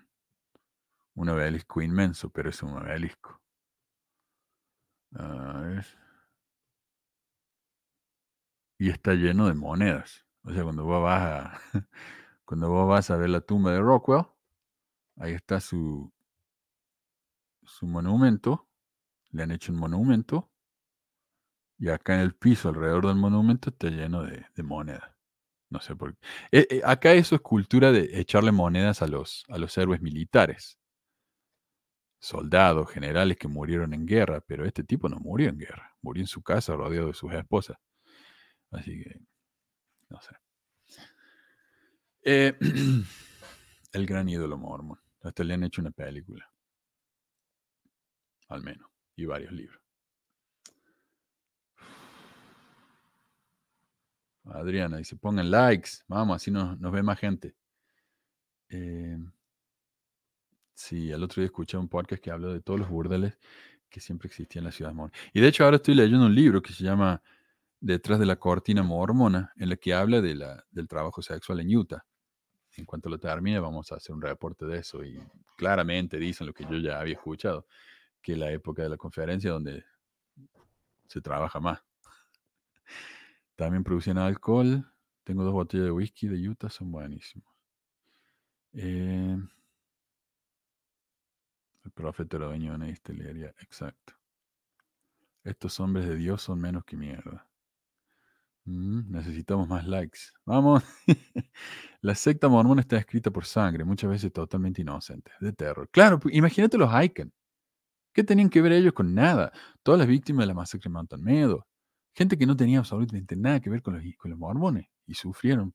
un 1.16 1.30
obelisco 1.30 1.82
inmenso, 1.82 2.30
pero 2.30 2.50
es 2.50 2.64
un 2.64 2.78
obelisco. 2.78 3.42
A 5.16 5.60
ver. 5.60 6.07
Y 8.78 8.90
está 8.90 9.14
lleno 9.14 9.48
de 9.48 9.54
monedas. 9.54 10.26
O 10.44 10.52
sea, 10.54 10.64
cuando 10.64 10.86
vos 10.86 11.04
vas 11.04 11.22
a, 11.22 11.62
cuando 12.46 12.88
vas 12.88 13.10
a 13.12 13.18
ver 13.18 13.30
la 13.30 13.42
tumba 13.42 13.72
de 13.72 13.80
Rockwell, 13.80 14.26
ahí 15.18 15.34
está 15.34 15.60
su, 15.60 16.12
su 17.64 17.86
monumento. 17.88 18.68
Le 19.32 19.44
han 19.44 19.52
hecho 19.52 19.72
un 19.72 19.80
monumento. 19.80 20.52
Y 21.80 21.90
acá 21.90 22.16
en 22.16 22.22
el 22.22 22.36
piso, 22.36 22.70
alrededor 22.70 23.08
del 23.08 23.16
monumento, 23.18 23.70
está 23.70 23.90
lleno 23.90 24.24
de, 24.24 24.46
de 24.56 24.64
monedas. 24.64 25.12
No 25.70 25.80
sé 25.82 25.96
por 25.96 26.16
qué. 26.16 26.28
Eh, 26.52 26.68
eh, 26.72 26.82
acá 26.86 27.14
eso 27.14 27.36
es 27.36 27.42
cultura 27.42 27.92
de 27.92 28.20
echarle 28.20 28.52
monedas 28.52 29.02
a 29.02 29.08
los, 29.08 29.46
a 29.50 29.58
los 29.58 29.78
héroes 29.78 30.02
militares 30.02 30.80
soldados, 32.20 32.90
generales 32.92 33.38
que 33.38 33.48
murieron 33.48 33.94
en 33.94 34.06
guerra, 34.06 34.42
pero 34.42 34.66
este 34.66 34.84
tipo 34.84 35.10
no 35.10 35.18
murió 35.20 35.50
en 35.50 35.58
guerra, 35.58 35.96
murió 36.02 36.22
en 36.22 36.28
su 36.28 36.42
casa 36.44 36.76
rodeado 36.76 37.08
de 37.08 37.14
sus 37.14 37.34
esposas. 37.34 37.78
Así 38.72 39.04
que, 39.04 39.20
no 40.10 40.22
sé. 40.22 40.36
Eh, 42.24 42.58
el 43.94 44.06
gran 44.06 44.28
ídolo 44.30 44.58
mormón. 44.58 45.00
Hasta 45.22 45.44
le 45.44 45.54
han 45.54 45.64
hecho 45.64 45.82
una 45.82 45.92
película. 45.92 46.50
Al 48.50 48.64
menos. 48.64 48.90
Y 49.16 49.26
varios 49.26 49.52
libros. 49.52 49.82
Adriana 54.46 54.98
dice, 54.98 55.16
pongan 55.16 55.52
likes. 55.52 55.90
Vamos, 56.08 56.38
así 56.38 56.52
nos, 56.52 56.80
nos 56.80 56.92
ve 56.92 57.04
más 57.04 57.20
gente. 57.20 57.56
Eh, 58.70 59.18
Sí, 60.78 61.10
el 61.12 61.24
otro 61.24 61.42
día 61.42 61.48
escuché 61.48 61.76
un 61.76 61.90
podcast 61.90 62.22
que 62.22 62.30
habló 62.30 62.54
de 62.54 62.62
todos 62.62 62.80
los 62.80 62.88
burdeles 62.88 63.40
que 63.90 64.00
siempre 64.00 64.28
existían 64.28 64.62
en 64.62 64.66
la 64.66 64.72
ciudad 64.72 64.94
mormona. 64.94 65.14
Y 65.34 65.42
de 65.42 65.48
hecho 65.48 65.64
ahora 65.64 65.78
estoy 65.78 65.96
leyendo 65.96 66.28
un 66.28 66.36
libro 66.36 66.62
que 66.62 66.72
se 66.72 66.84
llama 66.84 67.20
Detrás 67.80 68.20
de 68.20 68.26
la 68.26 68.38
cortina 68.38 68.84
mormona, 68.84 69.54
en 69.56 69.72
el 69.72 69.80
que 69.80 69.94
habla 69.94 70.22
de 70.22 70.36
la, 70.36 70.66
del 70.72 70.88
trabajo 70.88 71.22
sexual 71.22 71.60
en 71.60 71.76
Utah. 71.76 72.06
En 72.76 72.86
cuanto 72.86 73.10
lo 73.10 73.20
termine 73.20 73.60
vamos 73.60 73.92
a 73.92 73.96
hacer 73.96 74.14
un 74.16 74.22
reporte 74.22 74.66
de 74.66 74.80
eso 74.80 75.04
y 75.04 75.20
claramente 75.56 76.18
dicen 76.18 76.48
lo 76.48 76.54
que 76.54 76.64
yo 76.66 76.78
ya 76.78 77.00
había 77.00 77.16
escuchado, 77.16 77.66
que 78.22 78.36
la 78.36 78.52
época 78.52 78.84
de 78.84 78.90
la 78.90 78.98
conferencia 78.98 79.52
donde 79.52 79.84
se 81.08 81.22
trabaja 81.22 81.60
más. 81.60 81.84
También 83.56 83.84
producían 83.84 84.20
alcohol. 84.20 84.86
Tengo 85.24 85.44
dos 85.44 85.54
botellas 85.54 85.86
de 85.86 85.92
whisky 85.92 86.28
de 86.28 86.48
Utah, 86.48 86.70
son 86.70 86.92
buenísimos. 86.92 87.48
Eh, 88.74 89.38
el 91.84 91.92
profeta 91.92 92.38
era 92.38 92.46
dueño 92.46 92.72
de 92.72 92.76
una 92.76 92.90
exacto. 92.90 94.14
Estos 95.44 95.80
hombres 95.80 96.08
de 96.08 96.16
Dios 96.16 96.42
son 96.42 96.60
menos 96.60 96.86
que 96.86 96.96
mierda. 96.96 97.48
Mm, 98.68 99.12
necesitamos 99.12 99.68
más 99.70 99.88
likes. 99.88 100.20
Vamos. 100.46 100.84
la 102.02 102.16
secta 102.16 102.50
mormona 102.50 102.82
está 102.82 102.98
escrita 102.98 103.32
por 103.32 103.46
sangre, 103.46 103.86
muchas 103.86 104.10
veces 104.10 104.32
totalmente 104.34 104.82
inocente, 104.82 105.32
de 105.40 105.54
terror. 105.54 105.90
Claro, 105.90 106.20
pues, 106.20 106.36
imagínate 106.36 106.78
los 106.78 106.92
Icon. 107.04 107.32
¿Qué 108.14 108.24
tenían 108.24 108.50
que 108.50 108.62
ver 108.62 108.74
ellos 108.74 108.94
con 108.94 109.14
nada? 109.16 109.54
Todas 109.84 110.00
las 110.00 110.08
víctimas 110.08 110.44
de 110.44 110.48
la 110.48 110.54
masacre 110.54 110.90
de 110.90 110.94
Mountain. 110.94 111.62
Gente 112.14 112.38
que 112.38 112.46
no 112.46 112.58
tenía 112.58 112.80
absolutamente 112.80 113.36
nada 113.38 113.62
que 113.62 113.70
ver 113.70 113.82
con 113.82 113.94
los, 113.96 114.40
mormones 114.40 114.88
y 115.06 115.14
sufrieron. 115.14 115.74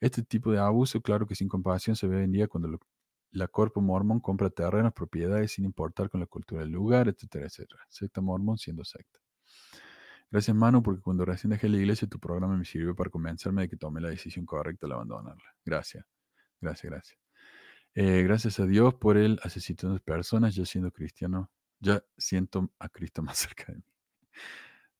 Este 0.00 0.22
tipo 0.22 0.52
de 0.52 0.58
abuso, 0.58 1.00
claro 1.02 1.26
que 1.26 1.34
sin 1.34 1.48
compasión, 1.48 1.96
se 1.96 2.06
ve 2.06 2.22
en 2.24 2.32
día 2.32 2.46
cuando 2.46 2.78
la 3.32 3.48
Corpo 3.48 3.80
Mormon 3.80 4.20
compra 4.20 4.50
terrenos, 4.50 4.92
propiedades 4.92 5.52
sin 5.52 5.64
importar 5.64 6.10
con 6.10 6.20
la 6.20 6.26
cultura 6.26 6.62
del 6.62 6.70
lugar, 6.70 7.08
etcétera, 7.08 7.46
etcétera. 7.46 7.82
Secta 7.88 8.20
Mormon 8.20 8.58
siendo 8.58 8.84
secta. 8.84 9.18
Gracias, 10.30 10.56
Manu, 10.56 10.82
porque 10.82 11.02
cuando 11.02 11.24
recién 11.24 11.50
dejé 11.50 11.68
la 11.68 11.78
iglesia, 11.78 12.08
tu 12.08 12.20
programa 12.20 12.56
me 12.56 12.64
sirvió 12.64 12.94
para 12.94 13.10
convencerme 13.10 13.62
de 13.62 13.68
que 13.68 13.76
tomé 13.76 14.00
la 14.00 14.10
decisión 14.10 14.46
correcta 14.46 14.86
de 14.86 14.94
abandonarla. 14.94 15.54
Gracias, 15.64 16.06
gracias, 16.60 16.90
gracias. 16.90 17.18
Eh, 17.94 18.22
gracias 18.22 18.60
a 18.60 18.66
Dios 18.66 18.94
por 18.94 19.16
el 19.16 19.40
asesinato 19.42 19.92
de 19.92 20.00
personas, 20.00 20.54
yo 20.54 20.64
siendo 20.64 20.92
cristiano, 20.92 21.50
ya 21.80 22.02
siento 22.16 22.70
a 22.78 22.88
Cristo 22.88 23.22
más 23.22 23.38
cerca 23.38 23.72
de 23.72 23.78
mí. 23.78 23.84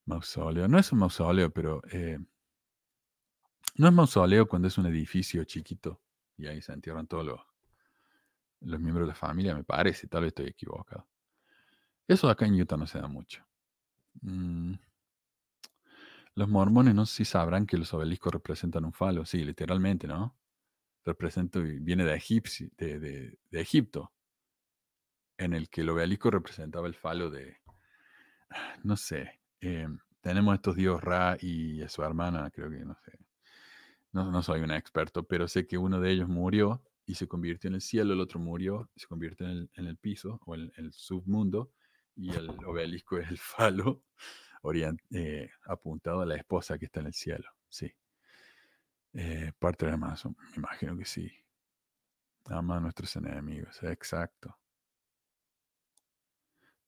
Mausoleo. 0.07 0.67
No 0.67 0.79
es 0.79 0.91
un 0.91 0.99
mausoleo, 0.99 1.51
pero 1.53 1.83
eh, 1.93 2.19
no 3.77 3.87
es 3.87 3.93
mausoleo 3.93 4.49
cuando 4.49 4.67
es 4.67 4.77
un 4.79 4.87
edificio 4.87 5.45
chiquito 5.45 6.01
y 6.37 6.47
ahí 6.47 6.61
se 6.61 6.73
entierran 6.73 7.07
todos 7.07 7.25
los 7.25 7.41
los 8.61 8.81
miembros 8.81 9.07
de 9.07 9.13
la 9.13 9.15
familia, 9.15 9.55
me 9.55 9.65
parece, 9.65 10.07
tal 10.07 10.23
vez 10.23 10.29
estoy 10.29 10.47
equivocado. 10.49 11.07
Eso 12.07 12.29
acá 12.29 12.47
en 12.47 12.61
Utah 12.61 12.77
no 12.77 12.87
se 12.87 12.99
da 12.99 13.09
mucho. 13.09 13.45
Mm. 14.23 14.75
Los 16.41 16.49
mormones 16.49 16.95
no 16.95 17.05
sé 17.05 17.17
si 17.17 17.25
sabrán 17.27 17.67
que 17.67 17.77
los 17.77 17.93
obeliscos 17.93 18.33
representan 18.33 18.87
un 18.87 18.95
falo, 18.95 19.27
sí, 19.27 19.45
literalmente, 19.45 20.07
¿no? 20.07 20.39
Representa, 21.05 21.59
viene 21.61 22.03
de, 22.03 22.15
Egipto, 23.51 24.11
en 25.37 25.53
el 25.53 25.69
que 25.69 25.83
el 25.83 25.91
obelisco 25.91 26.31
representaba 26.31 26.87
el 26.87 26.95
falo 26.95 27.29
de, 27.29 27.59
no 28.83 28.97
sé, 28.97 29.43
eh, 29.61 29.87
tenemos 30.23 30.55
estos 30.55 30.77
dios 30.77 31.05
Ra 31.05 31.37
y 31.39 31.87
su 31.89 32.03
hermana, 32.03 32.51
creo 32.51 32.71
que 32.71 32.87
no 32.87 32.97
sé, 33.05 33.19
no, 34.13 34.43
soy 34.43 34.63
un 34.63 34.71
experto, 34.71 35.25
pero 35.25 35.47
sé 35.47 35.67
que 35.67 35.77
uno 35.77 36.01
de 36.01 36.11
ellos 36.11 36.31
murió 36.31 36.83
y 37.05 37.17
se 37.17 37.29
convirtió 37.29 37.69
en 37.69 37.75
el 37.75 37.83
cielo, 37.83 38.15
el 38.15 38.21
otro 38.21 38.41
murió, 38.41 38.89
se 38.97 39.07
convierte 39.07 39.45
en 39.45 39.87
el, 39.87 39.99
piso 39.99 40.41
o 40.47 40.55
en 40.55 40.73
el 40.77 40.91
submundo, 40.95 41.71
y 42.17 42.33
el 42.33 42.49
obelisco 42.65 43.19
es 43.19 43.29
el 43.29 43.37
falo 43.37 44.03
eh, 45.11 45.51
apuntado 45.67 46.21
a 46.21 46.27
la 46.27 46.37
esposa 46.37 46.79
que 46.79 46.87
está 46.87 47.01
en 47.01 47.07
el 47.07 47.15
cielo. 47.15 47.49
Sí. 47.69 47.93
Eh, 49.13 49.53
parte 49.59 49.87
de 49.87 49.93
Amazon, 49.93 50.37
me 50.51 50.57
imagino 50.57 50.97
que 50.97 51.05
sí. 51.05 51.31
Ama 52.47 52.77
a 52.77 52.81
nuestros 52.81 53.15
enemigos, 53.17 53.83
exacto. 53.83 54.57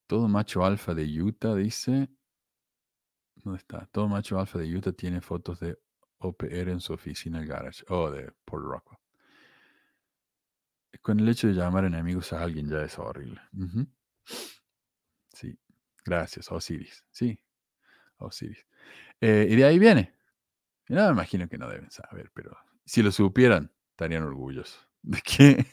Todo 0.07 0.27
macho 0.27 0.65
alfa 0.65 0.93
de 0.93 1.21
Utah 1.21 1.55
dice. 1.55 2.09
¿Dónde 3.35 3.59
está? 3.59 3.85
Todo 3.87 4.07
macho 4.07 4.39
alfa 4.39 4.59
de 4.59 4.75
Utah 4.75 4.91
tiene 4.91 5.21
fotos 5.21 5.59
de 5.59 5.77
OPR 6.19 6.71
en 6.71 6.79
su 6.79 6.93
oficina, 6.93 7.39
el 7.39 7.47
garage. 7.47 7.83
Oh, 7.89 8.09
de 8.09 8.31
Port 8.45 8.63
Rockwell 8.63 9.03
con 11.03 11.19
el 11.19 11.27
hecho 11.29 11.47
de 11.47 11.53
llamar 11.53 11.85
enemigos 11.85 12.31
a 12.33 12.41
alguien 12.41 12.67
ya 12.67 12.81
es 12.81 12.97
horrible. 12.97 13.41
Sí, 15.27 15.57
gracias, 16.05 16.51
Osiris. 16.51 17.03
Sí, 17.11 17.37
Osiris. 18.17 18.65
Eh, 19.21 19.47
y 19.49 19.55
de 19.55 19.65
ahí 19.65 19.79
viene. 19.79 20.13
Y 20.87 20.93
no 20.93 21.05
me 21.05 21.11
imagino 21.11 21.47
que 21.47 21.57
no 21.57 21.69
deben 21.69 21.91
saber, 21.91 22.31
pero 22.33 22.57
si 22.85 23.01
lo 23.01 23.11
supieran, 23.11 23.71
estarían 23.91 24.23
orgullosos 24.23 24.89
de 25.01 25.21
que 25.21 25.65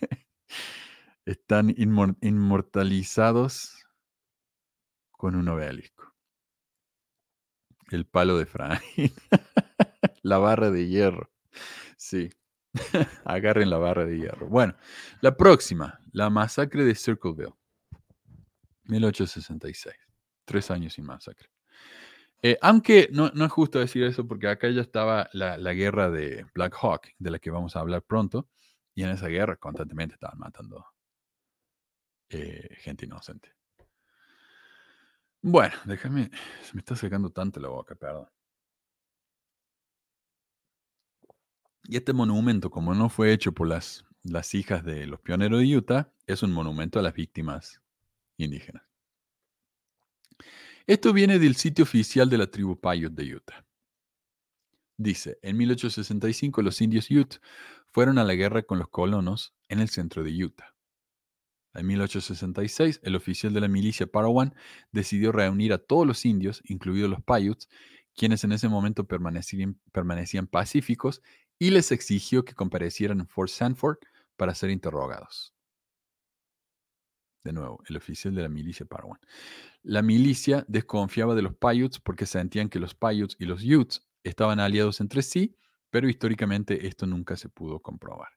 están 1.24 1.74
inmortalizados 1.76 3.86
con 5.10 5.34
un 5.34 5.48
obelisco. 5.48 6.14
El 7.90 8.06
palo 8.06 8.38
de 8.38 8.46
Frank. 8.46 8.80
la 10.22 10.38
barra 10.38 10.70
de 10.70 10.86
hierro. 10.86 11.30
Sí. 11.96 12.30
Agarren 13.24 13.68
la 13.68 13.78
barra 13.78 14.04
de 14.04 14.16
hierro. 14.16 14.48
Bueno, 14.48 14.76
la 15.20 15.36
próxima, 15.36 16.00
la 16.12 16.30
masacre 16.30 16.84
de 16.84 16.94
Circleville. 16.94 17.54
1866. 18.84 19.96
Tres 20.44 20.70
años 20.70 20.94
sin 20.94 21.04
masacre. 21.04 21.48
Eh, 22.42 22.56
aunque 22.62 23.08
no, 23.12 23.26
es 23.26 23.52
justo 23.52 23.78
decir 23.78 24.02
eso 24.04 24.26
porque 24.26 24.48
acá 24.48 24.70
ya 24.70 24.80
estaba 24.80 25.28
la, 25.32 25.58
la, 25.58 25.72
guerra 25.74 26.10
de 26.10 26.46
Black 26.54 26.74
Hawk, 26.80 27.08
de 27.18 27.30
la 27.30 27.38
que 27.38 27.50
vamos 27.50 27.76
a 27.76 27.80
hablar 27.80 28.02
pronto, 28.02 28.48
y 28.94 29.02
en 29.02 29.10
esa 29.10 29.28
guerra 29.28 29.56
constantemente 29.56 30.14
estaban 30.14 30.38
matando 30.38 30.86
eh, 32.30 32.76
gente 32.78 33.06
inocente. 33.06 33.54
Bueno, 35.42 35.74
déjame, 35.84 36.30
se 36.62 36.74
me 36.74 36.80
está 36.80 36.96
secando 36.96 37.30
tanto 37.30 37.60
la 37.60 37.68
boca, 37.68 37.94
perdón. 37.94 38.28
Y 41.84 41.96
este 41.96 42.12
monumento, 42.12 42.70
como 42.70 42.94
no 42.94 43.08
fue 43.08 43.32
hecho 43.32 43.52
por 43.52 43.66
las, 43.66 44.04
las 44.22 44.54
hijas 44.54 44.84
de 44.84 45.06
los 45.06 45.20
pioneros 45.20 45.60
de 45.60 45.76
Utah, 45.76 46.12
es 46.26 46.42
un 46.42 46.52
monumento 46.52 46.98
a 46.98 47.02
las 47.02 47.14
víctimas 47.14 47.80
indígenas. 48.36 48.89
Esto 50.90 51.12
viene 51.12 51.38
del 51.38 51.54
sitio 51.54 51.84
oficial 51.84 52.28
de 52.28 52.36
la 52.36 52.48
tribu 52.48 52.76
Paiute 52.76 53.22
de 53.22 53.36
Utah. 53.36 53.64
Dice, 54.96 55.38
en 55.40 55.56
1865 55.56 56.62
los 56.62 56.80
indios 56.80 57.08
Ute 57.12 57.38
fueron 57.92 58.18
a 58.18 58.24
la 58.24 58.34
guerra 58.34 58.64
con 58.64 58.80
los 58.80 58.88
colonos 58.88 59.54
en 59.68 59.78
el 59.78 59.88
centro 59.88 60.24
de 60.24 60.44
Utah. 60.44 60.74
En 61.74 61.86
1866, 61.86 62.98
el 63.04 63.14
oficial 63.14 63.54
de 63.54 63.60
la 63.60 63.68
milicia 63.68 64.08
Parawan 64.08 64.52
decidió 64.90 65.30
reunir 65.30 65.72
a 65.72 65.78
todos 65.78 66.08
los 66.08 66.24
indios, 66.24 66.60
incluidos 66.64 67.08
los 67.08 67.22
Paiutes, 67.22 67.68
quienes 68.16 68.42
en 68.42 68.50
ese 68.50 68.68
momento 68.68 69.06
permanecían, 69.06 69.80
permanecían 69.92 70.48
pacíficos, 70.48 71.22
y 71.56 71.70
les 71.70 71.92
exigió 71.92 72.44
que 72.44 72.54
comparecieran 72.54 73.20
en 73.20 73.28
Fort 73.28 73.50
Sanford 73.50 73.98
para 74.36 74.56
ser 74.56 74.70
interrogados. 74.70 75.54
De 77.42 77.52
nuevo, 77.52 77.82
el 77.88 77.96
oficial 77.96 78.34
de 78.34 78.42
la 78.42 78.48
milicia 78.48 78.84
Parawan. 78.84 79.18
La 79.82 80.02
milicia 80.02 80.64
desconfiaba 80.68 81.34
de 81.34 81.42
los 81.42 81.54
Paiutes 81.54 81.98
porque 82.00 82.26
sentían 82.26 82.68
que 82.68 82.78
los 82.78 82.94
Paiutes 82.94 83.36
y 83.40 83.46
los 83.46 83.64
Utes 83.64 84.06
estaban 84.22 84.60
aliados 84.60 85.00
entre 85.00 85.22
sí, 85.22 85.56
pero 85.88 86.08
históricamente 86.08 86.86
esto 86.86 87.06
nunca 87.06 87.36
se 87.36 87.48
pudo 87.48 87.80
comprobar. 87.80 88.28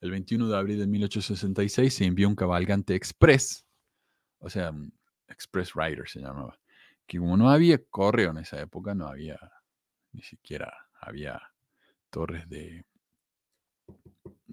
El 0.00 0.10
21 0.10 0.48
de 0.48 0.56
abril 0.56 0.78
de 0.78 0.86
1866 0.86 1.94
se 1.94 2.04
envió 2.04 2.28
un 2.28 2.36
cabalgante 2.36 2.94
express, 2.94 3.64
o 4.38 4.48
sea, 4.48 4.72
Express 5.26 5.74
Rider 5.74 6.08
se 6.08 6.20
llamaba, 6.20 6.58
que 7.06 7.18
como 7.18 7.36
no 7.36 7.50
había 7.50 7.82
correo 7.84 8.30
en 8.30 8.38
esa 8.38 8.60
época, 8.60 8.94
no 8.94 9.08
había, 9.08 9.38
ni 10.12 10.22
siquiera 10.22 10.72
había 11.00 11.40
torres 12.10 12.48
de 12.48 12.84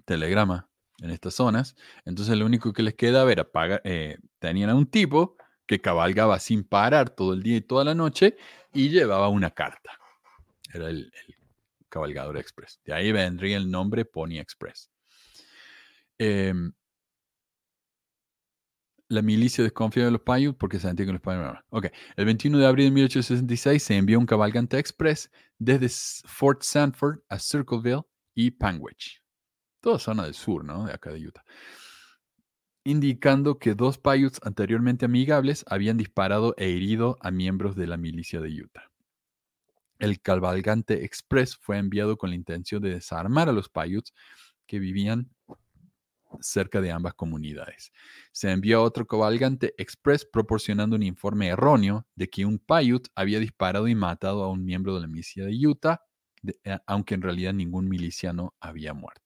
telegrama 0.04 0.68
en 1.00 1.10
estas 1.10 1.34
zonas, 1.34 1.76
entonces 2.04 2.36
lo 2.36 2.46
único 2.46 2.72
que 2.72 2.82
les 2.82 2.94
quedaba 2.94 3.30
era 3.30 3.44
pagar, 3.44 3.82
eh, 3.84 4.18
tenían 4.38 4.70
a 4.70 4.74
un 4.74 4.86
tipo 4.86 5.36
que 5.66 5.80
cabalgaba 5.80 6.38
sin 6.38 6.64
parar 6.64 7.10
todo 7.10 7.34
el 7.34 7.42
día 7.42 7.56
y 7.56 7.60
toda 7.60 7.84
la 7.84 7.94
noche 7.94 8.36
y 8.72 8.88
llevaba 8.88 9.28
una 9.28 9.50
carta. 9.50 9.98
Era 10.72 10.88
el, 10.88 11.12
cabalgador 11.88 12.36
express. 12.36 12.80
De 12.84 12.92
ahí 12.92 13.10
vendría 13.12 13.56
el 13.56 13.70
nombre 13.70 14.04
Pony 14.04 14.38
Express. 14.38 14.90
Em, 16.18 16.72
la 19.08 19.22
milicia 19.22 19.62
desconfía 19.62 20.04
de 20.04 20.10
los 20.10 20.20
Paiutes 20.20 20.58
porque 20.58 20.78
se 20.78 20.94
que 20.94 21.04
los 21.04 21.20
Paiutes. 21.20 21.62
Ok, 21.70 21.86
el 22.16 22.24
21 22.24 22.58
de 22.58 22.66
abril 22.66 22.86
de 22.86 22.90
1866 22.90 23.82
se 23.82 23.96
envió 23.96 24.18
un 24.18 24.26
cabalgante 24.26 24.78
express 24.78 25.30
desde 25.58 25.88
Fort 26.26 26.62
Sanford 26.62 27.20
a 27.28 27.38
Circleville 27.38 28.02
y 28.34 28.50
Panguitch. 28.50 29.22
Toda 29.86 30.00
zona 30.00 30.24
del 30.24 30.34
sur, 30.34 30.64
¿no? 30.64 30.86
De 30.86 30.92
acá 30.92 31.12
de 31.12 31.24
Utah. 31.24 31.44
Indicando 32.82 33.60
que 33.60 33.76
dos 33.76 33.98
Paiutes 33.98 34.40
anteriormente 34.42 35.04
amigables 35.04 35.64
habían 35.68 35.96
disparado 35.96 36.56
e 36.58 36.70
herido 36.70 37.16
a 37.20 37.30
miembros 37.30 37.76
de 37.76 37.86
la 37.86 37.96
milicia 37.96 38.40
de 38.40 38.48
Utah. 38.48 38.90
El 40.00 40.20
cabalgante 40.20 41.04
express 41.04 41.56
fue 41.56 41.78
enviado 41.78 42.18
con 42.18 42.30
la 42.30 42.34
intención 42.34 42.82
de 42.82 42.94
desarmar 42.94 43.48
a 43.48 43.52
los 43.52 43.68
Paiutes 43.68 44.12
que 44.66 44.80
vivían 44.80 45.30
cerca 46.40 46.80
de 46.80 46.90
ambas 46.90 47.14
comunidades. 47.14 47.92
Se 48.32 48.50
envió 48.50 48.82
otro 48.82 49.06
cabalgante 49.06 49.72
express 49.78 50.24
proporcionando 50.24 50.96
un 50.96 51.04
informe 51.04 51.46
erróneo 51.46 52.08
de 52.16 52.28
que 52.28 52.44
un 52.44 52.58
Paiute 52.58 53.08
había 53.14 53.38
disparado 53.38 53.86
y 53.86 53.94
matado 53.94 54.42
a 54.42 54.50
un 54.50 54.64
miembro 54.64 54.96
de 54.96 55.02
la 55.02 55.06
milicia 55.06 55.44
de 55.44 55.64
Utah, 55.64 56.00
eh, 56.64 56.76
aunque 56.88 57.14
en 57.14 57.22
realidad 57.22 57.54
ningún 57.54 57.88
miliciano 57.88 58.52
había 58.58 58.92
muerto. 58.92 59.25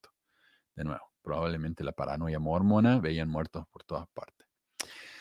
De 0.81 0.85
nuevo, 0.85 1.13
probablemente 1.21 1.85
la 1.85 1.93
paranoia 1.93 2.39
mormona 2.39 3.01
veían 3.01 3.29
muertos 3.29 3.67
por 3.71 3.85
todas 3.85 4.09
partes. 4.15 4.49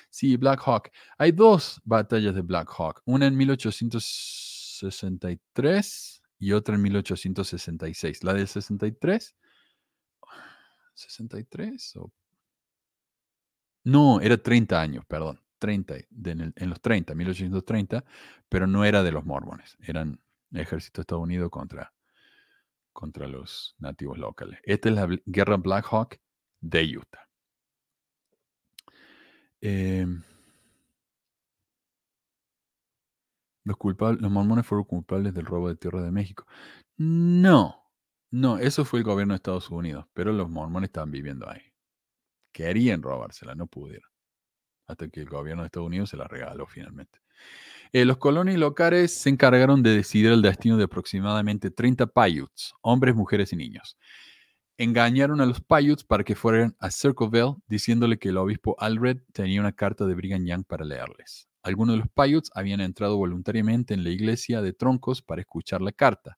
Sí, 0.09 0.37
Black 0.37 0.61
Hawk. 0.65 0.89
Hay 1.17 1.33
dos 1.33 1.81
batallas 1.83 2.33
de 2.33 2.39
Black 2.39 2.69
Hawk, 2.77 3.01
una 3.03 3.27
en 3.27 3.35
1863 3.35 6.23
y 6.39 6.53
otra 6.53 6.75
en 6.75 6.81
1866. 6.83 8.23
La 8.23 8.33
del 8.33 8.47
63 8.47 9.35
¿63? 10.95 11.97
O... 11.97 12.09
No, 13.83 14.21
era 14.21 14.37
30 14.37 14.79
años, 14.79 15.03
perdón. 15.07 15.41
30, 15.57 15.95
en, 16.23 16.53
los 16.69 16.79
30, 16.79 17.13
1830, 17.15 18.05
pero 18.47 18.65
no 18.65 18.85
era 18.85 19.03
de 19.03 19.11
los 19.11 19.25
mormones, 19.25 19.75
eran 19.81 20.21
ejército 20.53 21.01
estadounidense 21.01 21.49
contra, 21.49 21.93
contra 22.99 23.29
los 23.29 23.77
nativos 23.79 24.17
locales. 24.17 24.59
Esta 24.63 24.89
es 24.89 24.95
la 24.95 25.07
guerra 25.25 25.55
Black 25.55 25.85
Hawk 25.89 26.17
de 26.59 26.97
Utah. 26.97 27.29
Em, 29.61 30.21
los, 33.63 33.77
culpables, 33.77 34.21
los 34.21 34.29
mormones 34.29 34.65
fueron 34.65 34.83
culpables 34.83 35.33
del 35.33 35.45
robo 35.45 35.69
de 35.69 35.77
tierra 35.77 36.01
de 36.01 36.11
México. 36.11 36.45
No, 36.97 37.89
no, 38.31 38.57
eso 38.57 38.83
fue 38.83 38.99
el 38.99 39.05
gobierno 39.05 39.33
de 39.33 39.37
Estados 39.37 39.69
Unidos, 39.69 40.05
pero 40.13 40.33
los 40.33 40.49
mormones 40.49 40.89
estaban 40.89 41.11
viviendo 41.11 41.49
ahí. 41.49 41.61
Querían 42.51 43.01
robársela, 43.01 43.55
no 43.55 43.67
pudieron. 43.67 44.11
Hasta 44.87 45.07
que 45.07 45.21
el 45.21 45.29
gobierno 45.29 45.63
de 45.63 45.67
Estados 45.67 45.87
Unidos 45.87 46.09
se 46.09 46.17
la 46.17 46.27
regaló 46.27 46.67
finalmente. 46.67 47.19
Eh, 47.91 48.05
los 48.05 48.17
colonos 48.17 48.55
locales 48.55 49.15
se 49.15 49.29
encargaron 49.29 49.81
de 49.81 49.95
decidir 49.95 50.31
el 50.31 50.43
destino 50.43 50.77
de 50.77 50.83
aproximadamente 50.83 51.71
30 51.71 52.05
Paiutes, 52.07 52.73
hombres, 52.81 53.15
mujeres 53.15 53.51
y 53.51 53.55
niños. 53.55 53.97
Engañaron 54.77 55.41
a 55.41 55.45
los 55.45 55.59
Paiutes 55.59 56.05
para 56.05 56.23
que 56.23 56.35
fueran 56.35 56.75
a 56.79 56.91
Circleville 56.91 57.55
diciéndole 57.67 58.19
que 58.19 58.29
el 58.29 58.37
obispo 58.37 58.75
Alred 58.79 59.17
tenía 59.33 59.59
una 59.59 59.71
carta 59.71 60.05
de 60.05 60.13
Brigham 60.13 60.45
Young 60.45 60.63
para 60.65 60.85
leerles. 60.85 61.49
Algunos 61.63 61.95
de 61.95 61.99
los 61.99 62.09
Paiutes 62.09 62.51
habían 62.53 62.79
entrado 62.79 63.17
voluntariamente 63.17 63.93
en 63.93 64.03
la 64.03 64.09
iglesia 64.11 64.61
de 64.61 64.71
troncos 64.71 65.21
para 65.21 65.41
escuchar 65.41 65.81
la 65.81 65.91
carta. 65.91 66.37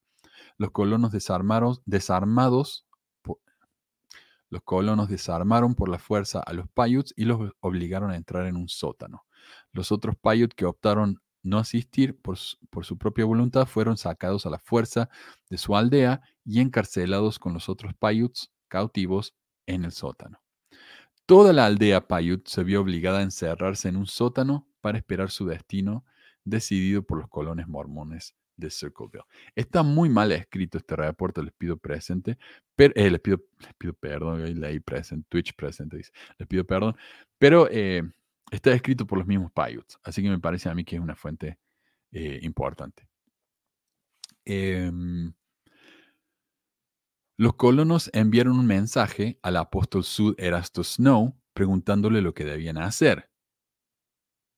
Los 0.57 0.71
colonos 0.71 1.11
desarmaron, 1.11 1.77
desarmados, 1.85 2.87
los 4.49 4.63
colonos 4.63 5.07
desarmaron 5.07 5.75
por 5.75 5.89
la 5.89 5.99
fuerza 5.99 6.39
a 6.39 6.53
los 6.53 6.69
Paiutes 6.69 7.13
y 7.15 7.25
los 7.25 7.51
obligaron 7.59 8.11
a 8.11 8.15
entrar 8.15 8.47
en 8.47 8.55
un 8.55 8.67
sótano. 8.67 9.25
Los 9.73 9.91
otros 9.91 10.15
Paiutes 10.15 10.55
que 10.55 10.65
optaron 10.65 11.21
no 11.43 11.57
asistir 11.57 12.19
por, 12.19 12.37
por, 12.69 12.85
su 12.85 12.97
propia 12.97 13.25
voluntad 13.25 13.65
fueron 13.65 13.97
sacados 13.97 14.45
a 14.45 14.49
la 14.49 14.59
fuerza 14.59 15.09
de 15.49 15.57
su 15.57 15.75
aldea 15.75 16.21
y 16.45 16.59
encarcelados 16.59 17.39
con 17.39 17.53
los 17.53 17.69
otros 17.69 17.93
Paiutes 17.95 18.51
cautivos 18.67 19.35
en 19.65 19.85
el 19.85 19.91
sótano. 19.91 20.41
Toda 21.25 21.53
la 21.53 21.65
aldea 21.65 22.07
Paiute 22.07 22.49
se 22.49 22.63
vio 22.63 22.81
obligada 22.81 23.19
a 23.19 23.23
encerrarse 23.23 23.89
en 23.89 23.95
un 23.95 24.07
sótano 24.07 24.67
para 24.81 24.97
esperar 24.97 25.31
su 25.31 25.45
destino 25.45 26.05
decidido 26.43 27.03
por 27.03 27.19
los 27.19 27.29
colones 27.29 27.67
mormones 27.67 28.35
de 28.57 28.69
Circleville. 28.69 29.23
Está 29.55 29.83
muy 29.83 30.09
mal 30.09 30.31
escrito 30.31 30.77
este 30.77 30.95
reporte, 30.95 31.43
les 31.43 31.53
pido 31.53 31.77
presente, 31.77 32.37
pero, 32.75 32.93
eh, 32.95 33.09
les, 33.09 33.19
pido, 33.19 33.41
les 33.59 33.73
pido 33.75 33.93
perdón, 33.93 34.59
leí 34.59 34.79
presente, 34.79 35.25
Twitch 35.29 35.55
presente, 35.55 36.01
les 36.37 36.47
pido 36.47 36.65
perdón, 36.65 36.95
pero 37.37 37.67
eh, 37.71 38.03
está 38.51 38.71
escrito 38.73 39.07
por 39.07 39.17
los 39.17 39.27
mismos 39.27 39.51
Paiutes, 39.51 39.97
así 40.03 40.21
que 40.21 40.29
me 40.29 40.39
parece 40.39 40.69
a 40.69 40.75
mí 40.75 40.83
que 40.83 40.97
es 40.97 41.01
una 41.01 41.15
fuente 41.15 41.57
eh, 42.11 42.39
importante. 42.43 43.07
Em, 44.45 45.33
los 47.37 47.55
colonos 47.55 48.09
enviaron 48.13 48.59
un 48.59 48.67
mensaje 48.67 49.39
al 49.41 49.57
apóstol 49.57 50.03
Sud 50.03 50.35
Erasto 50.37 50.83
Snow 50.83 51.35
preguntándole 51.53 52.21
lo 52.21 52.33
que 52.33 52.45
debían 52.45 52.77
hacer 52.77 53.31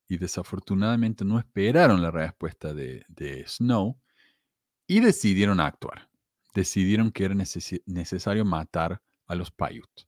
y 0.08 0.18
desafortunadamente 0.18 1.26
no 1.26 1.40
esperaron 1.40 2.02
la 2.02 2.12
respuesta 2.12 2.74
de, 2.74 3.46
Snow 3.48 4.00
y 4.88 5.00
decidieron 5.00 5.60
actuar. 5.60 6.10
Decidieron 6.54 7.12
que 7.12 7.26
era 7.26 7.36
necesario 7.36 8.46
matar 8.46 9.02
a 9.26 9.36
los 9.36 9.50
Paiute. 9.50 10.04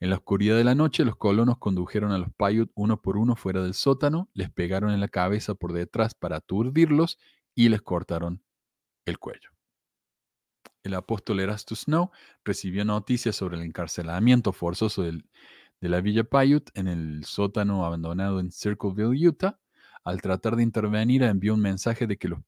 En 0.00 0.10
la 0.10 0.16
oscuridad 0.16 0.56
de 0.56 0.64
la 0.64 0.74
noche, 0.74 1.04
los 1.04 1.16
colonos 1.16 1.58
condujeron 1.58 2.12
a 2.12 2.18
los 2.18 2.32
Paiute 2.32 2.72
uno 2.74 3.00
por 3.02 3.16
uno 3.16 3.36
fuera 3.36 3.62
del 3.62 3.74
sótano, 3.74 4.30
les 4.34 4.50
pegaron 4.50 4.90
en 4.92 5.00
la 5.00 5.08
cabeza 5.08 5.54
por 5.54 5.72
detrás 5.72 6.14
para 6.14 6.36
aturdirlos 6.36 7.18
y 7.54 7.68
les 7.68 7.82
cortaron 7.82 8.42
el 9.04 9.18
cuello. 9.18 9.50
El 10.82 10.94
apóstol 10.94 11.40
Erastus 11.40 11.80
Snow 11.80 12.10
recibió 12.44 12.84
noticias 12.84 13.36
sobre 13.36 13.58
el 13.58 13.62
encarcelamiento 13.62 14.52
forzoso 14.52 15.02
de 15.02 15.22
la 15.80 16.00
Villa 16.00 16.24
Paiute 16.24 16.72
en 16.74 16.88
el 16.88 17.24
sótano 17.24 17.84
abandonado 17.84 18.40
en 18.40 18.50
Circleville, 18.50 19.28
Utah. 19.28 19.58
Al 20.04 20.22
tratar 20.22 20.56
de 20.56 20.62
intervenir, 20.62 21.22
envió 21.22 21.52
un 21.52 21.60
mensaje 21.60 22.06
de 22.06 22.16
que 22.16 22.28
los 22.28 22.40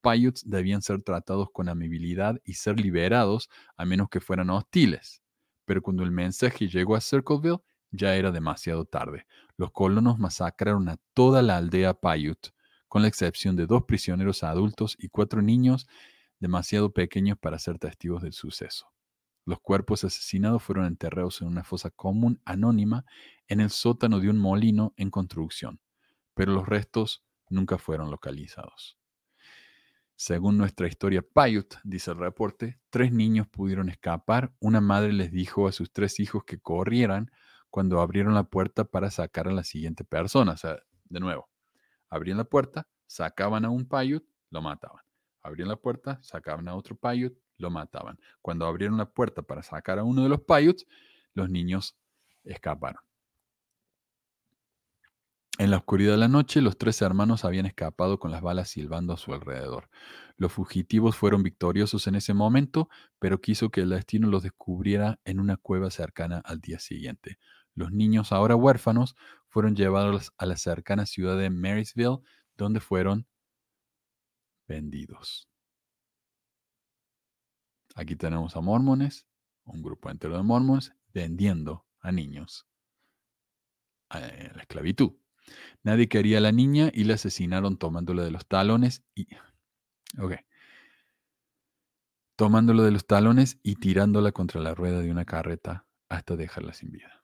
Paiutes 0.00 0.42
debían 0.44 0.82
ser 0.82 1.00
tratados 1.02 1.50
con 1.52 1.68
amabilidad 1.68 2.40
y 2.44 2.54
ser 2.54 2.80
liberados 2.80 3.48
a 3.76 3.84
menos 3.84 4.08
que 4.08 4.20
fueran 4.20 4.50
hostiles. 4.50 5.21
Pero 5.64 5.82
cuando 5.82 6.02
el 6.02 6.10
mensaje 6.10 6.68
llegó 6.68 6.96
a 6.96 7.00
Circleville, 7.00 7.62
ya 7.90 8.14
era 8.16 8.30
demasiado 8.30 8.84
tarde. 8.84 9.26
Los 9.56 9.70
colonos 9.70 10.18
masacraron 10.18 10.88
a 10.88 10.96
toda 11.14 11.42
la 11.42 11.58
aldea 11.58 11.94
Paiute, 11.94 12.50
con 12.88 13.02
la 13.02 13.08
excepción 13.08 13.56
de 13.56 13.66
dos 13.66 13.84
prisioneros 13.84 14.42
adultos 14.42 14.96
y 14.98 15.08
cuatro 15.08 15.42
niños 15.42 15.86
demasiado 16.40 16.92
pequeños 16.92 17.38
para 17.38 17.58
ser 17.58 17.78
testigos 17.78 18.22
del 18.22 18.32
suceso. 18.32 18.92
Los 19.44 19.60
cuerpos 19.60 20.04
asesinados 20.04 20.62
fueron 20.62 20.86
enterrados 20.86 21.40
en 21.40 21.48
una 21.48 21.64
fosa 21.64 21.90
común 21.90 22.40
anónima 22.44 23.04
en 23.48 23.60
el 23.60 23.70
sótano 23.70 24.20
de 24.20 24.28
un 24.28 24.38
molino 24.38 24.94
en 24.96 25.10
construcción, 25.10 25.80
pero 26.34 26.52
los 26.52 26.68
restos 26.68 27.24
nunca 27.48 27.78
fueron 27.78 28.10
localizados. 28.10 28.98
Según 30.16 30.58
nuestra 30.58 30.86
historia 30.86 31.22
Paiute, 31.22 31.76
dice 31.84 32.12
el 32.12 32.18
reporte, 32.18 32.78
tres 32.90 33.12
niños 33.12 33.48
pudieron 33.48 33.88
escapar. 33.88 34.52
Una 34.60 34.80
madre 34.80 35.12
les 35.12 35.32
dijo 35.32 35.66
a 35.66 35.72
sus 35.72 35.92
tres 35.92 36.20
hijos 36.20 36.44
que 36.44 36.60
corrieran 36.60 37.30
cuando 37.70 38.00
abrieron 38.00 38.34
la 38.34 38.44
puerta 38.44 38.84
para 38.84 39.10
sacar 39.10 39.48
a 39.48 39.52
la 39.52 39.64
siguiente 39.64 40.04
persona. 40.04 40.52
O 40.52 40.56
sea, 40.56 40.78
de 41.06 41.20
nuevo, 41.20 41.48
abrían 42.08 42.38
la 42.38 42.44
puerta, 42.44 42.86
sacaban 43.06 43.64
a 43.64 43.70
un 43.70 43.88
Paiute, 43.88 44.26
lo 44.50 44.62
mataban. 44.62 45.02
Abrían 45.42 45.68
la 45.68 45.76
puerta, 45.76 46.20
sacaban 46.22 46.68
a 46.68 46.76
otro 46.76 46.94
Paiute, 46.96 47.40
lo 47.58 47.70
mataban. 47.70 48.18
Cuando 48.40 48.66
abrieron 48.66 48.98
la 48.98 49.10
puerta 49.10 49.42
para 49.42 49.62
sacar 49.62 49.98
a 49.98 50.04
uno 50.04 50.22
de 50.22 50.28
los 50.28 50.42
Paiutes, 50.42 50.86
los 51.34 51.50
niños 51.50 51.96
escaparon. 52.44 53.02
En 55.62 55.70
la 55.70 55.76
oscuridad 55.76 56.14
de 56.14 56.18
la 56.18 56.26
noche, 56.26 56.60
los 56.60 56.76
tres 56.76 57.00
hermanos 57.02 57.44
habían 57.44 57.66
escapado 57.66 58.18
con 58.18 58.32
las 58.32 58.42
balas 58.42 58.68
silbando 58.68 59.12
a 59.12 59.16
su 59.16 59.32
alrededor. 59.32 59.90
Los 60.36 60.50
fugitivos 60.52 61.14
fueron 61.14 61.44
victoriosos 61.44 62.08
en 62.08 62.16
ese 62.16 62.34
momento, 62.34 62.88
pero 63.20 63.40
quiso 63.40 63.70
que 63.70 63.82
el 63.82 63.90
destino 63.90 64.26
los 64.26 64.42
descubriera 64.42 65.20
en 65.24 65.38
una 65.38 65.56
cueva 65.56 65.92
cercana 65.92 66.42
al 66.44 66.60
día 66.60 66.80
siguiente. 66.80 67.38
Los 67.76 67.92
niños, 67.92 68.32
ahora 68.32 68.56
huérfanos, 68.56 69.14
fueron 69.46 69.76
llevados 69.76 70.32
a 70.36 70.46
la 70.46 70.56
cercana 70.56 71.06
ciudad 71.06 71.38
de 71.38 71.48
Marysville, 71.48 72.18
donde 72.56 72.80
fueron 72.80 73.28
vendidos. 74.66 75.48
Aquí 77.94 78.16
tenemos 78.16 78.56
a 78.56 78.60
mormones, 78.60 79.28
un 79.62 79.80
grupo 79.80 80.10
entero 80.10 80.36
de 80.36 80.42
mormones, 80.42 80.92
vendiendo 81.14 81.86
a 82.00 82.10
niños 82.10 82.66
a 84.08 84.18
la 84.18 84.26
esclavitud. 84.62 85.21
Nadie 85.82 86.08
quería 86.08 86.38
a 86.38 86.40
la 86.40 86.52
niña 86.52 86.90
y 86.92 87.04
la 87.04 87.14
asesinaron 87.14 87.76
tomándola 87.76 88.22
de 88.24 88.30
los 88.30 88.46
talones 88.46 89.02
y. 89.14 89.26
Tomándola 92.36 92.82
de 92.82 92.90
los 92.90 93.06
talones 93.06 93.58
y 93.62 93.76
tirándola 93.76 94.32
contra 94.32 94.60
la 94.60 94.74
rueda 94.74 95.00
de 95.00 95.10
una 95.10 95.24
carreta 95.24 95.86
hasta 96.08 96.36
dejarla 96.36 96.72
sin 96.72 96.90
vida. 96.90 97.22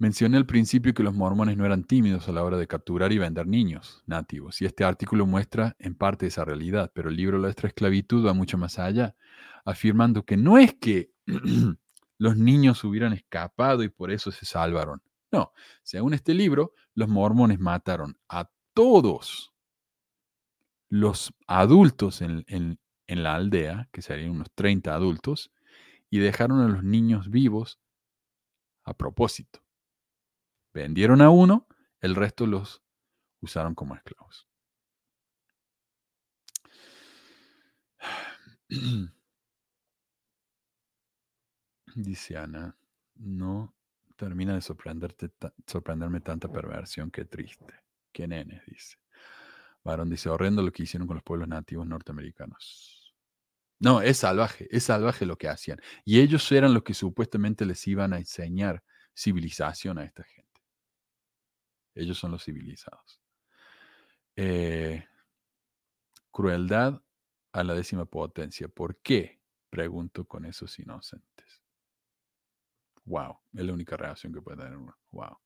Mencioné 0.00 0.36
al 0.36 0.46
principio 0.46 0.94
que 0.94 1.02
los 1.02 1.12
mormones 1.12 1.56
no 1.56 1.66
eran 1.66 1.82
tímidos 1.82 2.28
a 2.28 2.32
la 2.32 2.44
hora 2.44 2.56
de 2.56 2.68
capturar 2.68 3.10
y 3.10 3.18
vender 3.18 3.48
niños 3.48 4.04
nativos, 4.06 4.62
y 4.62 4.64
este 4.64 4.84
artículo 4.84 5.26
muestra 5.26 5.74
en 5.80 5.96
parte 5.96 6.28
esa 6.28 6.44
realidad, 6.44 6.92
pero 6.94 7.08
el 7.08 7.16
libro 7.16 7.36
La 7.38 7.48
extra 7.48 7.68
esclavitud 7.68 8.24
va 8.24 8.32
mucho 8.32 8.56
más 8.58 8.78
allá, 8.78 9.16
afirmando 9.64 10.24
que 10.24 10.36
no 10.36 10.56
es 10.56 10.74
que 10.74 11.10
los 12.18 12.36
niños 12.36 12.84
hubieran 12.84 13.12
escapado 13.12 13.82
y 13.82 13.88
por 13.88 14.12
eso 14.12 14.30
se 14.30 14.46
salvaron. 14.46 15.02
No, 15.30 15.52
según 15.82 16.14
este 16.14 16.32
libro, 16.34 16.72
los 16.94 17.08
mormones 17.08 17.58
mataron 17.60 18.18
a 18.28 18.50
todos 18.72 19.52
los 20.88 21.34
adultos 21.46 22.22
en, 22.22 22.78
la 23.06 23.34
aldea, 23.34 23.88
que 23.92 24.02
serían 24.02 24.30
unos 24.30 24.50
30 24.54 24.94
adultos, 24.94 25.52
y 26.10 26.18
dejaron 26.18 26.60
a 26.60 26.68
los 26.68 26.82
niños 26.82 27.30
vivos 27.30 27.78
a 28.84 28.94
propósito. 28.94 29.62
Vendieron 30.72 31.20
a 31.20 31.28
uno, 31.30 31.66
el 32.00 32.14
resto 32.14 32.46
los 32.46 32.82
usaron 33.40 33.74
como 33.74 33.94
esclavos. 33.94 34.46
Dice 41.94 42.36
Ana, 42.36 42.76
no 43.16 43.77
termina 44.18 44.54
de 44.54 44.60
sorprenderte, 44.60 45.30
sorprenderme 45.66 46.20
tanta 46.20 46.50
perversión, 46.50 47.10
qué 47.10 47.24
triste. 47.24 47.72
Qué 48.12 48.26
nene, 48.26 48.62
dice. 48.66 48.98
Varón 49.84 50.10
dice, 50.10 50.28
horrendo 50.28 50.60
lo 50.60 50.72
que 50.72 50.82
hicieron 50.82 51.06
con 51.06 51.16
los 51.16 51.22
pueblos 51.22 51.48
nativos 51.48 51.86
norteamericanos. 51.86 53.14
No, 53.78 54.02
es 54.02 54.18
salvaje, 54.18 54.66
es 54.70 54.84
salvaje 54.84 55.24
lo 55.24 55.38
que 55.38 55.48
hacían. 55.48 55.80
Y 56.04 56.20
ellos 56.20 56.50
eran 56.50 56.74
los 56.74 56.82
que 56.82 56.94
supuestamente 56.94 57.64
les 57.64 57.86
iban 57.86 58.12
a 58.12 58.18
enseñar 58.18 58.82
civilización 59.14 59.98
a 59.98 60.04
esta 60.04 60.24
gente. 60.24 60.48
Ellos 61.94 62.18
son 62.18 62.32
los 62.32 62.44
civilizados. 62.44 63.20
Eh, 64.34 65.06
crueldad 66.32 67.00
a 67.52 67.62
la 67.62 67.74
décima 67.74 68.04
potencia. 68.04 68.66
¿Por 68.68 68.96
qué? 69.00 69.40
Pregunto 69.70 70.24
con 70.24 70.44
esos 70.44 70.76
inocentes. 70.80 71.47
Wow, 73.08 73.38
es 73.54 73.64
la 73.64 73.72
única 73.72 73.96
reacción 73.96 74.34
que 74.34 74.42
puede 74.42 74.58
tener 74.58 74.76
uno. 74.76 74.94
Wow. 75.12 75.38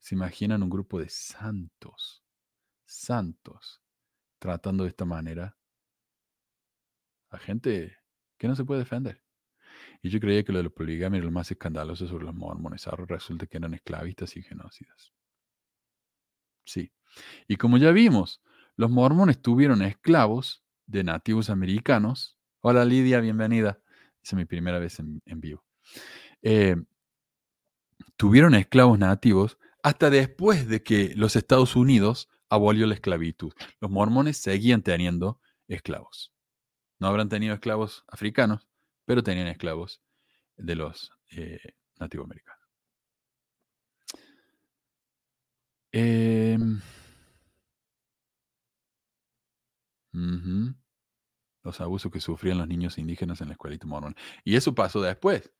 ¿Se 0.00 0.16
imaginan 0.16 0.64
un 0.64 0.70
grupo 0.70 0.98
de 0.98 1.08
santos, 1.08 2.24
santos, 2.84 3.80
tratando 4.40 4.82
de 4.82 4.90
esta 4.90 5.04
manera 5.04 5.56
a 7.30 7.38
gente 7.38 7.96
que 8.36 8.48
no 8.48 8.56
se 8.56 8.64
puede 8.64 8.80
defender? 8.80 9.22
Y 10.02 10.10
yo 10.10 10.18
creía 10.18 10.42
que 10.44 10.50
lo 10.50 10.58
de 10.58 10.64
la 10.64 10.70
poligamia 10.70 11.18
era 11.18 11.26
lo 11.26 11.30
más 11.30 11.48
escandaloso 11.52 12.08
sobre 12.08 12.24
los 12.24 12.34
mormones. 12.34 12.86
Ahora 12.88 13.06
resulta 13.06 13.46
que 13.46 13.58
eran 13.58 13.74
esclavistas 13.74 14.36
y 14.36 14.42
genocidas. 14.42 15.12
Sí. 16.64 16.92
Y 17.46 17.56
como 17.56 17.78
ya 17.78 17.92
vimos, 17.92 18.42
los 18.74 18.90
mormones 18.90 19.40
tuvieron 19.40 19.82
esclavos 19.82 20.64
de 20.86 21.04
nativos 21.04 21.48
americanos. 21.48 22.36
Hola 22.60 22.84
Lidia, 22.84 23.20
bienvenida. 23.20 23.80
Es 24.20 24.34
mi 24.34 24.46
primera 24.46 24.80
vez 24.80 24.98
en, 24.98 25.22
en 25.26 25.40
vivo. 25.40 25.64
Eh, 26.42 26.76
tuvieron 28.16 28.54
esclavos 28.54 28.98
nativos 28.98 29.58
hasta 29.82 30.10
después 30.10 30.68
de 30.68 30.82
que 30.82 31.14
los 31.14 31.36
Estados 31.36 31.76
Unidos 31.76 32.28
abolió 32.48 32.86
la 32.86 32.94
esclavitud. 32.94 33.52
Los 33.80 33.90
mormones 33.90 34.38
seguían 34.38 34.82
teniendo 34.82 35.40
esclavos. 35.68 36.32
No 36.98 37.08
habrán 37.08 37.28
tenido 37.28 37.54
esclavos 37.54 38.04
africanos, 38.08 38.66
pero 39.04 39.22
tenían 39.22 39.48
esclavos 39.48 40.00
de 40.56 40.74
los 40.76 41.10
eh, 41.30 41.74
nativos 41.98 42.26
americanos. 42.26 42.64
Uh 50.12 50.18
-huh. 50.18 50.74
Los 51.62 51.80
abusos 51.80 52.10
que 52.12 52.20
sufrían 52.20 52.58
los 52.58 52.68
niños 52.68 52.98
indígenas 52.98 53.40
en 53.40 53.48
la 53.48 53.54
escuelita 53.54 53.86
mormón. 53.86 54.16
Y 54.44 54.56
eso 54.56 54.74
pasó 54.74 55.00
después, 55.02 55.52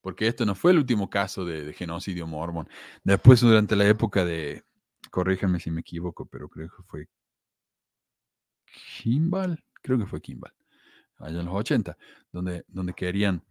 porque 0.00 0.26
esto 0.26 0.46
no 0.46 0.54
fue 0.54 0.72
el 0.72 0.78
último 0.78 1.10
caso 1.10 1.44
de, 1.44 1.72
genocidio 1.72 2.26
mormón. 2.26 2.68
Después, 3.04 3.40
durante 3.40 3.76
la 3.76 3.86
época 3.86 4.24
de, 4.24 4.64
corríjame 5.10 5.60
si 5.60 5.70
me 5.70 5.80
equivoco, 5.80 6.26
pero 6.26 6.48
creo 6.48 6.68
que 6.68 6.82
fue 6.84 7.08
Kimball, 8.98 9.62
creo 9.82 9.98
que 9.98 10.06
fue 10.06 10.20
Kimball, 10.20 10.52
allá 11.18 11.40
en 11.40 11.46
los 11.46 11.54
80, 11.54 11.96
donde, 12.32 12.64
donde 12.68 12.94
querían, 12.94 13.44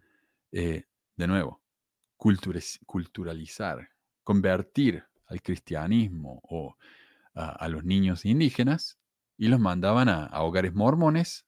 eh, 0.51 0.85
de 1.15 1.27
nuevo, 1.27 1.61
culturalizar, 2.15 3.89
convertir 4.23 5.03
al 5.27 5.41
cristianismo 5.41 6.41
o 6.43 6.75
a, 7.33 7.67
los 7.67 7.83
niños 7.83 8.25
indígenas 8.25 8.97
y 9.37 9.47
los 9.47 9.59
mandaban 9.59 10.09
a, 10.09 10.41
hogares 10.41 10.73
mormones 10.73 11.45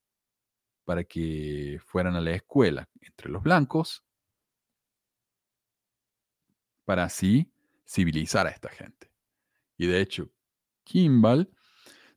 para 0.85 1.03
que 1.03 1.79
fueran 1.85 2.15
a 2.15 2.21
la 2.21 2.31
escuela 2.31 2.87
entre 3.01 3.29
los 3.29 3.41
blancos 3.41 4.03
para 6.89 7.03
así 7.03 7.53
civilizar 7.85 8.47
a 8.47 8.49
esta 8.49 8.67
gente. 8.69 9.11
Y 9.77 9.85
de 9.85 10.01
hecho, 10.01 10.31
Kimball 10.85 11.47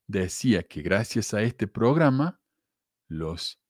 decía 0.06 0.62
que 0.62 0.80
gracias 0.80 1.34
a 1.34 1.42
este 1.42 1.66
programa, 1.66 2.40
los 3.06 3.60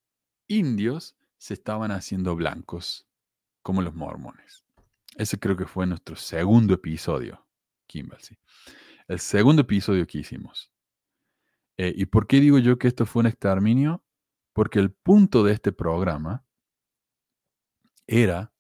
indios 0.47 1.17
se 1.39 1.55
estaban 1.55 1.91
haciendo 1.91 2.37
blancos 2.37 3.09
como 3.63 3.83
los 3.83 3.97
mormones. 3.97 4.63
Ese 5.17 5.41
creo 5.41 5.57
que 5.57 5.67
fue 5.67 5.89
nuestro 5.89 6.15
segundo 6.15 6.75
episodio, 6.75 7.45
Kimball, 7.89 8.21
sí. 8.21 8.39
El 9.09 9.19
segundo 9.19 9.63
episodio 9.63 10.07
que 10.07 10.19
hicimos. 10.19 10.71
Eh, 11.79 11.93
¿Y 11.97 12.07
por 12.07 12.29
qué 12.29 12.39
digo 12.39 12.61
yo 12.61 12.79
que 12.79 12.87
esto 12.87 13.07
fue 13.07 13.23
un 13.23 13.27
exterminio? 13.27 14.05
Porque 14.53 14.79
el 14.79 14.93
punto 14.93 15.43
de 15.43 15.53
este 15.55 15.73
programa 15.73 16.47
era 18.07 18.52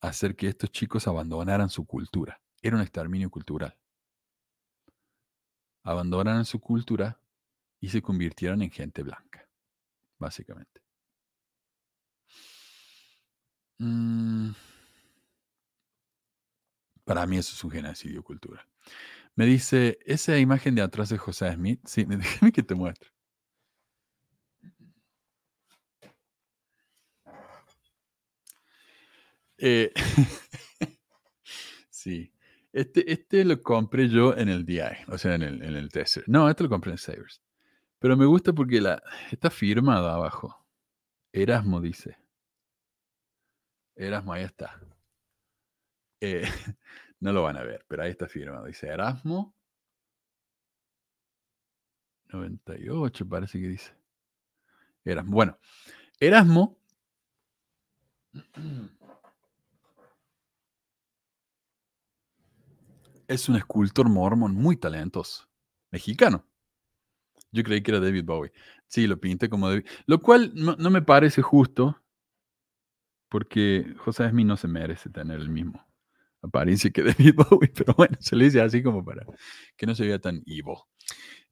hacer 0.00 0.36
que 0.36 0.48
estos 0.48 0.70
chicos 0.70 1.06
abandonaran 1.06 1.68
su 1.68 1.86
cultura. 1.86 2.40
Era 2.62 2.76
un 2.76 2.82
exterminio 2.82 3.30
cultural. 3.30 3.76
Abandonaran 5.82 6.44
su 6.44 6.60
cultura 6.60 7.20
y 7.80 7.88
se 7.88 8.02
convirtieran 8.02 8.62
en 8.62 8.70
gente 8.70 9.02
blanca, 9.02 9.48
básicamente. 10.18 10.82
Mm. 13.78 14.50
Para 17.04 17.26
mí 17.26 17.38
eso 17.38 17.54
es 17.54 17.64
un 17.64 17.70
genocidio 17.70 18.22
cultural. 18.22 18.64
Me 19.34 19.46
dice, 19.46 19.98
esa 20.04 20.38
imagen 20.38 20.74
de 20.74 20.82
atrás 20.82 21.08
de 21.08 21.18
José 21.18 21.52
Smith, 21.52 21.80
sí, 21.86 22.04
déjame 22.08 22.52
que 22.52 22.62
te 22.62 22.74
muestre. 22.74 23.10
Eh, 29.62 29.92
sí. 31.90 32.32
Este, 32.72 33.12
este 33.12 33.44
lo 33.44 33.60
compré 33.60 34.08
yo 34.08 34.34
en 34.36 34.48
el 34.48 34.64
DI, 34.64 34.80
o 35.08 35.18
sea, 35.18 35.34
en 35.34 35.42
el, 35.42 35.62
en 35.62 35.76
el 35.76 35.90
Tester. 35.90 36.24
No, 36.26 36.48
este 36.48 36.62
lo 36.64 36.70
compré 36.70 36.92
en 36.92 36.98
Savers. 36.98 37.42
Pero 37.98 38.16
me 38.16 38.24
gusta 38.24 38.52
porque 38.52 38.80
está 39.30 39.50
firmado 39.50 40.08
abajo. 40.08 40.66
Erasmo 41.32 41.80
dice. 41.80 42.16
Erasmo, 43.96 44.32
ahí 44.32 44.44
está. 44.44 44.80
Eh, 46.20 46.42
no 47.20 47.32
lo 47.32 47.42
van 47.42 47.58
a 47.58 47.62
ver, 47.62 47.84
pero 47.86 48.02
ahí 48.02 48.10
está 48.10 48.26
firmado. 48.26 48.64
Dice 48.64 48.88
Erasmo. 48.88 49.54
98 52.28 53.28
parece 53.28 53.60
que 53.60 53.68
dice. 53.68 53.92
Erasmo. 55.04 55.32
Bueno, 55.32 55.58
Erasmo 56.18 56.78
es 63.30 63.48
un 63.48 63.54
escultor 63.54 64.08
mormón 64.08 64.54
muy 64.54 64.76
talentoso, 64.76 65.48
mexicano. 65.92 66.44
Yo 67.52 67.62
creí 67.62 67.80
que 67.80 67.92
era 67.92 68.00
David 68.00 68.24
Bowie. 68.24 68.52
Sí, 68.88 69.06
lo 69.06 69.20
pinté 69.20 69.48
como 69.48 69.68
David. 69.68 69.86
Lo 70.06 70.20
cual 70.20 70.52
no, 70.54 70.76
me 70.90 71.02
parece 71.02 71.40
justo, 71.40 72.02
porque 73.28 73.94
José 73.98 74.28
Smith 74.28 74.46
no 74.46 74.56
se 74.56 74.66
merece 74.66 75.10
tener 75.10 75.38
el 75.38 75.48
mismo 75.48 75.86
apariencia 76.42 76.90
que 76.90 77.02
David 77.04 77.34
Bowie, 77.36 77.72
pero 77.72 77.94
bueno, 77.94 78.16
se 78.18 78.34
le 78.34 78.46
dice 78.46 78.60
así 78.62 78.82
como 78.82 79.04
para 79.04 79.24
que 79.76 79.86
no 79.86 79.94
se 79.94 80.06
vea 80.06 80.18
tan 80.18 80.42
evil. 80.46 80.78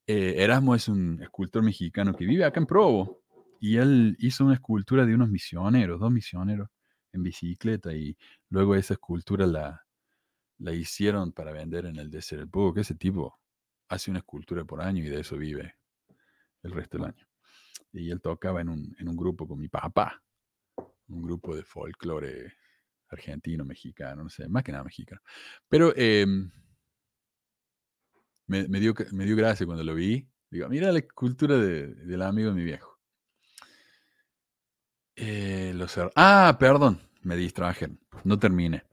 Eh, 0.05 0.43
Erasmo 0.43 0.75
es 0.75 0.89
un 0.89 1.23
escultor 1.23 1.63
mexicano 1.63 2.13
que 2.15 2.27
vive 2.27 2.45
acá 2.45 2.59
en 2.59 2.67
Provo 2.67 3.23
y 3.61 3.77
él 3.77 4.17
hizo 4.19 4.45
una 4.45 4.55
escultura 4.55 5.07
de 5.07 5.15
unos 5.15 5.29
misioneros, 5.29 6.01
dos 6.01 6.11
misioneros 6.11 6.69
en 7.13 7.23
bicicleta 7.23 7.93
y 7.95 8.17
luego 8.49 8.75
esa 8.75 8.95
escultura 8.95 9.47
la, 9.47 9.88
la 10.59 10.73
hicieron 10.73 11.33
para 11.33 11.53
vender 11.53 11.87
en 11.87 11.97
el 11.97 12.11
Desert 12.11 12.51
Book. 12.51 12.79
Ese 12.79 12.95
tipo 12.95 13.39
hace 13.89 14.11
una 14.11 14.21
escultura 14.21 14.65
por 14.65 14.81
año 14.81 15.05
y 15.05 15.09
de 15.09 15.21
eso 15.21 15.37
vive 15.37 15.77
el 16.63 16.73
resto 16.73 16.99
del 16.99 17.07
año. 17.09 17.27
Y 17.93 18.11
él 18.11 18.21
tocaba 18.21 18.61
en 18.61 18.69
un, 18.69 18.97
en 18.99 19.09
un 19.09 19.17
grupo 19.17 19.47
con 19.47 19.59
mi 19.59 19.69
papá, 19.69 20.23
un 21.09 21.23
grupo 21.23 21.57
de 21.57 21.65
folclore 21.65 22.55
argentino, 23.11 23.65
mexicano, 23.65 24.25
no 24.25 24.29
sé, 24.29 24.49
más 24.49 24.63
que 24.63 24.73
nada 24.73 24.85
mexicano. 24.85 25.21
Pero 25.69 25.95
em, 25.97 26.51
me, 28.47 28.81
dio, 28.81 28.95
me 29.13 29.25
dio 29.25 29.37
gracia 29.37 29.67
cuando 29.67 29.85
lo 29.85 29.95
vi. 29.95 30.29
Digo, 30.51 30.69
mira 30.69 30.93
la 30.93 30.99
escultura 30.99 31.57
de, 31.57 31.89
del 31.95 32.23
amigo 32.23 32.51
de 32.51 32.55
mi 32.55 32.65
viejo. 32.65 32.99
Eh, 35.17 35.75
ah, 36.15 36.57
perdón, 36.59 37.01
me 37.23 37.37
distraje, 37.37 37.89
no 38.25 38.39
terminé. 38.39 38.88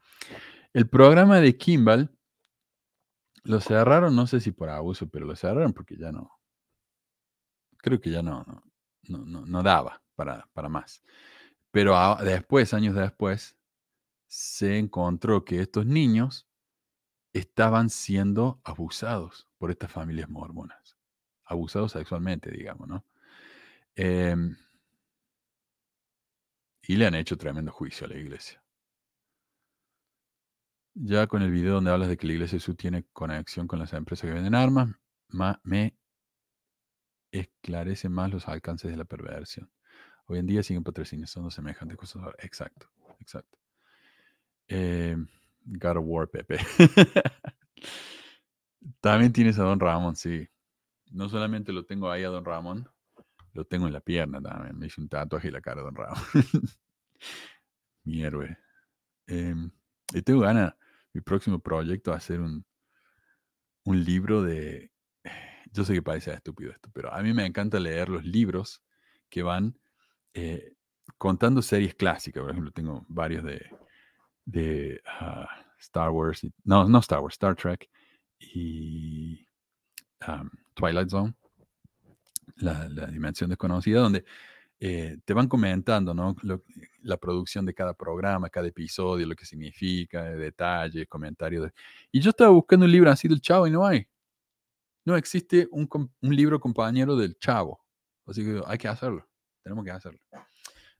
El 0.76 0.90
programa 0.90 1.40
de 1.40 1.56
Kimball 1.56 2.14
lo 3.46 3.62
cerraron, 3.62 4.14
no 4.14 4.28
sé 4.28 4.42
si 4.42 4.52
por 4.52 4.68
abuso, 4.68 5.08
pero 5.08 5.26
lo 5.26 5.34
cerraron 5.34 5.72
porque 5.72 5.96
ya 5.96 6.12
no. 6.12 6.38
Creo 7.78 8.02
que 8.02 8.12
ya 8.12 8.22
no, 8.22 8.44
no, 9.04 9.46
no, 9.46 9.64
daba 9.64 10.04
para, 10.16 10.50
para, 10.52 10.68
más. 10.68 11.02
Pero 11.72 11.96
después, 12.18 12.74
años 12.74 12.94
después, 12.94 13.56
se 14.28 14.78
encontró 14.78 15.46
que 15.46 15.62
estos 15.62 15.86
niños 15.86 16.46
estaban 17.32 17.90
siendo 17.90 18.60
abusados 18.66 19.48
por 19.58 19.72
estas 19.72 19.90
familias 19.90 20.28
mormonas. 20.28 20.98
Abusados 21.46 21.94
sexualmente, 21.94 22.52
digamos, 22.52 22.90
¿no? 22.90 23.06
Em, 23.96 24.58
y 26.82 26.98
le 26.98 27.06
han 27.06 27.16
hecho 27.16 27.38
tremendo 27.38 27.72
juicio 27.72 28.08
a 28.08 28.10
la 28.10 28.18
iglesia. 28.18 28.65
Ya 30.98 31.28
con 31.28 31.42
el 31.42 31.52
video 31.52 31.74
donde 31.74 31.92
hablas 31.92 32.08
de 32.08 32.16
que 32.16 32.26
la 32.26 32.34
iglesia 32.34 32.58
Jesús 32.58 32.78
tiene 32.78 33.04
conexión 33.12 33.68
con 33.68 33.80
las 33.80 33.92
empresas 33.92 34.30
que 34.30 34.34
venden 34.34 34.56
armas, 34.56 34.90
me 35.64 35.94
esclarece 37.32 38.08
más 38.08 38.32
los 38.32 38.48
alcances 38.48 38.92
de 38.92 38.96
la 38.96 39.04
perversión. 39.04 39.70
Hoy 40.28 40.40
en 40.40 40.46
día 40.46 40.64
siguen 40.64 40.86
patrocinando 40.86 41.52
semejantes 41.52 41.98
cosas. 41.98 42.24
Exacto, 42.40 42.90
exacto. 43.20 43.58
Eh, 44.70 45.18
War, 45.66 46.30
Pepe. 46.30 46.60
También 49.02 49.34
tienes 49.34 49.60
a 49.60 49.64
Don 49.64 49.82
Ramón, 49.82 50.16
sí. 50.16 50.48
No 51.12 51.28
solamente 51.28 51.74
lo 51.74 51.86
tengo 51.86 52.10
ahí 52.10 52.24
a 52.24 52.30
Don 52.30 52.46
Ramón, 52.46 52.90
lo 53.52 53.66
tengo 53.66 53.88
en 53.88 53.94
la 53.94 54.00
pierna 54.00 54.42
también. 54.42 54.80
Me 54.80 54.88
hice 54.88 55.02
un 55.02 55.10
tatuaje 55.10 55.50
y 55.50 55.52
la 55.52 55.60
cara 55.60 55.82
de 55.82 55.88
Don 55.88 55.96
Ramón. 55.96 56.24
Mi 58.06 58.24
héroe. 58.24 58.58
Em, 59.28 59.70
y 60.14 60.22
tengo 60.22 60.40
ganas 60.40 60.74
mi 61.16 61.22
próximo 61.22 61.60
proyecto 61.60 62.12
va 62.12 62.18
a 62.18 62.20
ser 62.20 62.42
un, 62.42 62.66
un 63.86 64.04
libro 64.04 64.44
de... 64.44 64.92
Yo 65.72 65.84
sé 65.86 65.94
que 65.94 66.02
parece 66.02 66.34
estúpido 66.34 66.72
esto, 66.72 66.90
pero 66.94 67.12
a 67.14 67.22
mí 67.22 67.34
me 67.34 67.46
encanta 67.46 67.80
leer 67.80 68.10
los 68.10 68.24
libros 68.26 68.84
que 69.30 69.42
van 69.42 69.78
eh, 70.34 70.74
contando 71.18 71.62
series 71.62 71.96
clásicas. 71.96 72.42
Por 72.42 72.52
ejemplo, 72.52 72.72
tengo 72.72 73.06
varios 73.08 73.44
de, 73.46 73.66
de 74.46 75.02
ah, 75.06 75.48
Star 75.80 76.12
Wars. 76.12 76.46
no, 76.64 76.88
no 76.88 77.00
Star 77.00 77.22
Wars, 77.22 77.36
Star 77.36 77.56
Trek 77.56 77.90
y 78.40 79.48
Twilight 80.74 81.10
Zone, 81.10 81.34
la, 82.58 82.88
dimensión 83.08 83.50
desconocida, 83.50 84.02
donde 84.02 84.26
eh, 84.80 85.18
te 85.24 85.34
van 85.34 85.48
comentando, 85.48 86.14
¿no? 86.14 86.36
la 87.02 87.18
producción 87.18 87.66
de 87.66 87.74
cada 87.74 87.94
programa, 87.94 88.50
cada 88.50 88.68
episodio, 88.68 89.26
lo 89.26 89.36
que 89.36 89.46
significa, 89.46 90.24
detalles, 90.24 91.08
comentarios. 91.08 91.72
Y 92.12 92.20
yo 92.20 92.32
estaba 92.32 92.52
buscando 92.52 92.86
un 92.86 92.92
libro 92.92 93.10
así 93.10 93.28
del 93.28 93.42
Chavo 93.42 93.68
y 93.68 93.72
no 93.72 93.86
hay. 93.86 94.08
No 95.06 95.16
existe 95.16 95.68
un, 95.72 95.88
un, 96.22 96.36
libro 96.36 96.60
compañero 96.60 97.16
del 97.16 97.38
Chavo. 97.38 97.80
Así 98.26 98.44
que 98.44 98.62
hay 98.66 98.78
que 98.78 98.88
hacerlo. 98.88 99.28
Tenemos 99.64 99.86
que 99.86 99.92
hacerlo. 99.92 100.20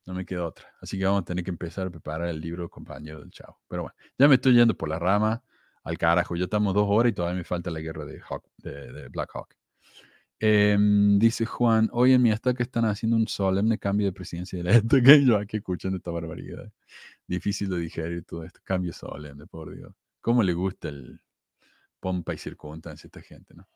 No 0.06 0.14
me 0.14 0.26
queda 0.26 0.46
otra. 0.46 0.68
Así 0.80 0.98
que 1.00 1.06
vamos 1.06 1.24
a 1.24 1.26
tener 1.26 1.44
que 1.44 1.50
empezar 1.50 1.88
a 1.88 1.90
preparar 1.90 2.30
el 2.30 2.40
libro 2.40 2.70
compañero 2.70 3.20
del 3.20 3.32
Chavo. 3.32 3.60
Pero 3.68 3.84
bueno, 3.84 3.96
ya 4.18 4.28
me 4.28 4.36
estoy 4.36 4.54
yendo 4.54 4.76
por 4.78 4.90
la 4.90 5.00
rama 5.00 5.44
al 5.84 5.98
carajo. 5.98 6.36
Ya 6.36 6.44
estamos 6.46 6.74
dos 6.76 6.86
horas 6.88 7.12
y 7.12 7.16
todavía 7.16 7.38
me 7.38 7.44
falta 7.44 7.72
la 7.72 7.80
guerra 7.80 8.06
de, 8.06 8.22
de, 8.58 8.92
de 8.94 9.10
Black 9.10 9.32
Hawk. 9.34 9.56
Em, 10.40 11.18
dice 11.18 11.46
Juan, 11.46 11.90
hoy 11.94 12.14
en 12.14 12.22
mi 12.22 12.32
que 12.56 12.64
están 12.64 12.86
haciendo 12.86 13.16
un 13.16 13.28
solemne 13.28 13.78
cambio 13.78 14.08
de 14.08 14.12
presidencia 14.12 14.62
de 14.62 14.64
la 14.64 14.82
que 15.04 15.26
yo 15.26 15.38
aquí 15.38 15.58
escuchando 15.58 15.98
esta 15.98 16.12
barbaridad. 16.12 16.72
Difícil 17.28 17.70
de 17.70 17.80
digerir 17.80 18.24
todo 18.26 18.44
esto. 18.44 18.60
Cambio 18.64 18.94
solemne, 18.94 19.48
por 19.48 19.74
Dios. 19.74 19.94
¿Cómo 20.22 20.44
le 20.44 20.54
gusta 20.54 20.90
el 20.90 21.22
pompa 22.00 22.34
y 22.34 22.38
circunstancia 22.38 23.08
a 23.08 23.10
esta 23.10 23.22
gente, 23.22 23.54
no? 23.54 23.68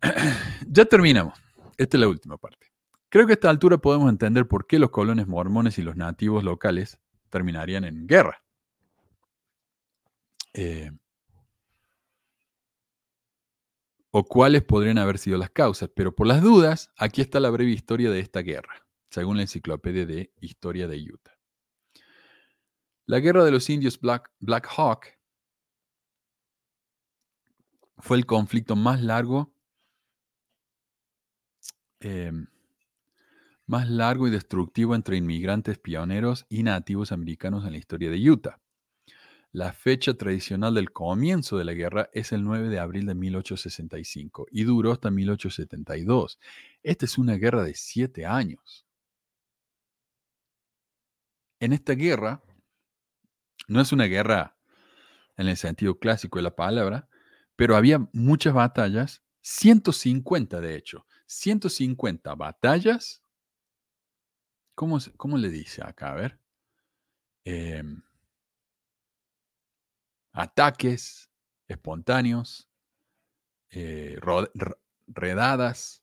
ya 0.68 0.84
terminamos. 0.84 1.38
Esta 1.76 1.96
es 1.96 2.00
la 2.00 2.08
última 2.08 2.38
parte. 2.38 2.66
Creo 3.08 3.26
que 3.26 3.32
a 3.32 3.34
esta 3.34 3.50
altura 3.50 3.78
podemos 3.78 4.10
entender 4.10 4.48
por 4.48 4.66
qué 4.66 4.78
los 4.78 4.90
colones 4.90 5.26
mormones 5.26 5.78
y 5.78 5.82
los 5.82 5.96
nativos 5.96 6.42
locales 6.42 6.98
terminarían 7.30 7.84
en 7.84 8.06
guerra. 8.06 8.42
Eh, 10.54 10.90
o 14.18 14.24
cuáles 14.24 14.64
podrían 14.64 14.96
haber 14.96 15.18
sido 15.18 15.36
las 15.36 15.50
causas, 15.50 15.90
pero 15.94 16.16
por 16.16 16.26
las 16.26 16.40
dudas, 16.40 16.90
aquí 16.96 17.20
está 17.20 17.38
la 17.38 17.50
breve 17.50 17.72
historia 17.72 18.10
de 18.10 18.20
esta 18.20 18.40
guerra, 18.40 18.86
según 19.10 19.36
la 19.36 19.42
enciclopedia 19.42 20.06
de 20.06 20.32
Historia 20.40 20.88
de 20.88 20.96
Utah. 21.02 21.38
La 23.04 23.20
guerra 23.20 23.44
de 23.44 23.50
los 23.50 23.68
indios 23.68 24.00
Black, 24.00 24.30
Hawk 24.74 25.08
fue 27.98 28.16
el 28.16 28.24
conflicto 28.24 28.74
más 28.74 29.02
largo, 29.02 29.52
em, 32.00 32.46
más 33.66 33.86
largo 33.90 34.26
y 34.28 34.30
destructivo 34.30 34.94
entre 34.94 35.18
inmigrantes 35.18 35.78
pioneros 35.78 36.46
y 36.48 36.62
nativos 36.62 37.12
americanos 37.12 37.66
en 37.66 37.72
la 37.72 37.78
historia 37.78 38.08
de 38.08 38.30
Utah. 38.30 38.62
La 39.56 39.72
fecha 39.72 40.12
tradicional 40.12 40.74
del 40.74 40.92
comienzo 40.92 41.56
de 41.56 41.64
la 41.64 41.72
guerra 41.72 42.10
es 42.12 42.30
el 42.32 42.44
9 42.44 42.68
de 42.68 42.78
abril 42.78 43.06
de 43.06 43.14
1865 43.14 44.48
y 44.50 44.64
duró 44.64 44.92
hasta 44.92 45.10
1872. 45.10 46.38
Esta 46.82 47.06
es 47.06 47.16
una 47.16 47.36
guerra 47.36 47.62
de 47.62 47.72
siete 47.72 48.26
años. 48.26 48.86
En 51.58 51.72
esta 51.72 51.94
guerra, 51.94 52.42
no 53.66 53.80
es 53.80 53.92
una 53.92 54.04
guerra 54.04 54.58
en 55.38 55.48
el 55.48 55.56
sentido 55.56 55.98
clásico 55.98 56.38
de 56.38 56.42
la 56.42 56.54
palabra, 56.54 57.08
pero 57.56 57.76
había 57.76 58.06
muchas 58.12 58.52
batallas, 58.52 59.22
150 59.40 60.60
de 60.60 60.76
hecho, 60.76 61.06
150 61.28 62.34
batallas. 62.34 63.22
¿Cómo, 64.74 64.98
cómo 65.16 65.38
le 65.38 65.48
dice 65.48 65.82
acá? 65.82 66.12
A 66.12 66.14
ver. 66.16 66.40
Em, 67.46 68.02
ataques 70.36 71.30
espontáneos, 71.66 72.68
eh, 73.70 74.18
redadas, 75.08 76.02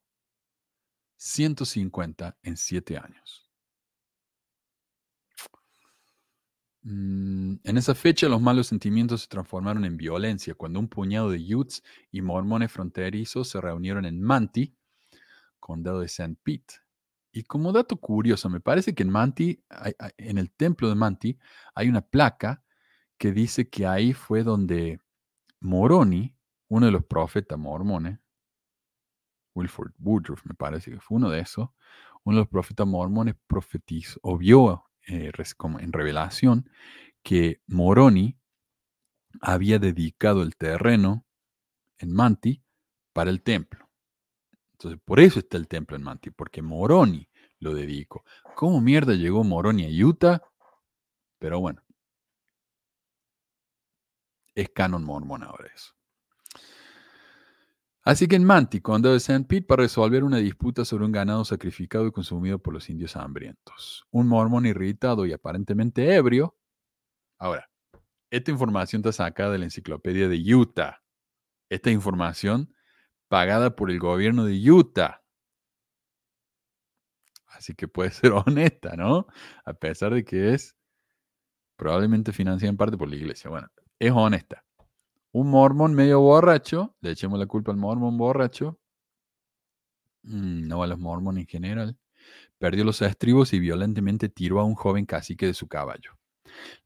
150 1.17 2.37
en 2.41 2.57
7 2.57 2.97
años. 2.97 3.49
Mm, 6.81 7.55
En 7.63 7.77
esa 7.77 7.95
fecha 7.95 8.27
los 8.27 8.41
malos 8.41 8.67
sentimientos 8.67 9.21
se 9.21 9.27
transformaron 9.27 9.85
en 9.85 9.95
violencia 9.95 10.53
cuando 10.55 10.79
un 10.79 10.89
puñado 10.89 11.29
de 11.29 11.55
Utes 11.55 11.81
y 12.11 12.21
mormones 12.21 12.71
fronterizos 12.71 13.47
se 13.47 13.61
reunieron 13.61 14.03
en 14.05 14.21
Manti, 14.21 14.75
condado 15.59 16.01
de 16.01 16.07
St. 16.07 16.35
Pete. 16.43 16.75
Y 17.31 17.43
como 17.43 17.71
dato 17.71 17.97
curioso, 17.97 18.49
me 18.49 18.59
parece 18.59 18.93
que 18.93 19.03
en 19.03 19.09
Manti, 19.11 19.63
en 20.17 20.37
el 20.37 20.51
templo 20.51 20.89
de 20.89 20.95
Manti, 20.95 21.39
hay 21.73 21.87
una 21.87 22.01
placa 22.01 22.63
que 23.17 23.31
dice 23.31 23.69
que 23.69 23.85
ahí 23.85 24.13
fue 24.13 24.43
donde 24.43 24.99
Moroni, 25.59 26.35
uno 26.67 26.85
de 26.85 26.91
los 26.91 27.05
profetas 27.05 27.57
mormones, 27.57 28.19
Wilford 29.55 29.93
Woodruff 29.99 30.45
me 30.45 30.55
parece 30.55 30.91
que 30.91 30.99
fue 30.99 31.17
uno 31.17 31.29
de 31.29 31.39
esos, 31.39 31.69
uno 32.23 32.37
de 32.37 32.41
los 32.41 32.49
profetas 32.49 32.87
mormones 32.87 33.35
profetizó 33.47 34.19
o 34.23 34.37
vio 34.37 34.85
eh, 35.07 35.31
en 35.79 35.93
revelación 35.93 36.69
que 37.21 37.61
Moroni 37.67 38.37
había 39.41 39.79
dedicado 39.79 40.41
el 40.41 40.55
terreno 40.55 41.25
en 41.97 42.13
Manti 42.13 42.63
para 43.13 43.29
el 43.29 43.41
templo. 43.41 43.89
Entonces, 44.73 44.99
por 45.05 45.19
eso 45.19 45.39
está 45.39 45.57
el 45.57 45.67
templo 45.67 45.95
en 45.95 46.03
Manti, 46.03 46.31
porque 46.31 46.61
Moroni 46.61 47.29
lo 47.59 47.73
dedicó. 47.73 48.25
¿Cómo 48.55 48.81
mierda 48.81 49.13
llegó 49.13 49.43
Moroni 49.43 49.85
a 49.85 50.05
Utah? 50.05 50.41
Pero 51.39 51.59
bueno, 51.59 51.82
es 54.55 54.69
canon 54.69 55.03
mormón 55.03 55.43
ahora 55.43 55.69
eso. 55.73 55.93
Así 58.05 58.27
que 58.27 58.35
en 58.35 58.43
Manti, 58.43 58.81
condado 58.81 59.13
de 59.13 59.19
St. 59.19 59.45
Pete, 59.47 59.65
para 59.65 59.83
resolver 59.83 60.25
una 60.25 60.37
disputa 60.37 60.83
sobre 60.83 61.05
un 61.05 61.13
ganado 61.13 61.45
sacrificado 61.45 62.05
y 62.05 62.11
consumido 62.11 62.59
por 62.59 62.73
los 62.73 62.89
indios 62.89 63.15
hambrientos. 63.15 64.05
Un 64.11 64.27
mormón 64.27 64.65
irritado 64.65 65.25
y 65.25 65.31
aparentemente 65.31 66.13
ebrio. 66.13 66.57
Ahora, 67.37 67.69
esta 68.29 68.51
información 68.51 68.99
está 68.99 69.13
sacada 69.13 69.51
de 69.53 69.59
la 69.59 69.65
enciclopedia 69.65 70.27
de 70.27 70.53
Utah. 70.53 71.01
Esta 71.69 71.91
información 71.91 72.73
pagada 73.29 73.75
por 73.75 73.89
el 73.89 73.99
gobierno 73.99 74.43
de 74.45 74.69
Utah. 74.69 75.23
Así 77.47 77.73
que 77.73 77.87
puede 77.87 78.11
ser 78.11 78.31
honesta, 78.45 78.97
¿no? 78.97 79.27
A 79.63 79.73
pesar 79.73 80.13
de 80.13 80.25
que 80.25 80.53
es 80.53 80.75
probablemente 81.77 82.33
financiada 82.33 82.69
en 82.69 82.77
parte 82.77 82.97
por 82.97 83.07
la 83.07 83.15
iglesia. 83.15 83.49
Bueno, 83.49 83.69
es 83.99 84.11
honesta. 84.11 84.63
Un 85.31 85.49
mormón 85.49 85.93
medio 85.93 86.19
borracho, 86.21 86.95
le 87.01 87.11
echemos 87.11 87.39
la 87.39 87.47
culpa 87.47 87.71
al 87.71 87.77
mormón 87.77 88.17
borracho, 88.17 88.79
mm, 90.23 90.67
no 90.67 90.83
a 90.83 90.87
los 90.87 90.99
mormones 90.99 91.41
en 91.43 91.47
general, 91.47 91.97
perdió 92.57 92.83
los 92.83 93.01
estribos 93.01 93.53
y 93.53 93.59
violentamente 93.59 94.29
tiró 94.29 94.59
a 94.59 94.63
un 94.63 94.75
joven 94.75 95.05
cacique 95.05 95.45
de 95.47 95.53
su 95.53 95.67
caballo. 95.67 96.17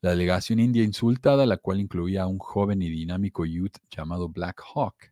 La 0.01 0.11
delegación 0.11 0.59
india 0.59 0.83
insultada, 0.83 1.45
la 1.45 1.57
cual 1.57 1.79
incluía 1.79 2.23
a 2.23 2.27
un 2.27 2.39
joven 2.39 2.81
y 2.81 2.89
dinámico 2.89 3.45
youth 3.45 3.77
llamado 3.91 4.29
Black 4.29 4.61
Hawk, 4.73 5.11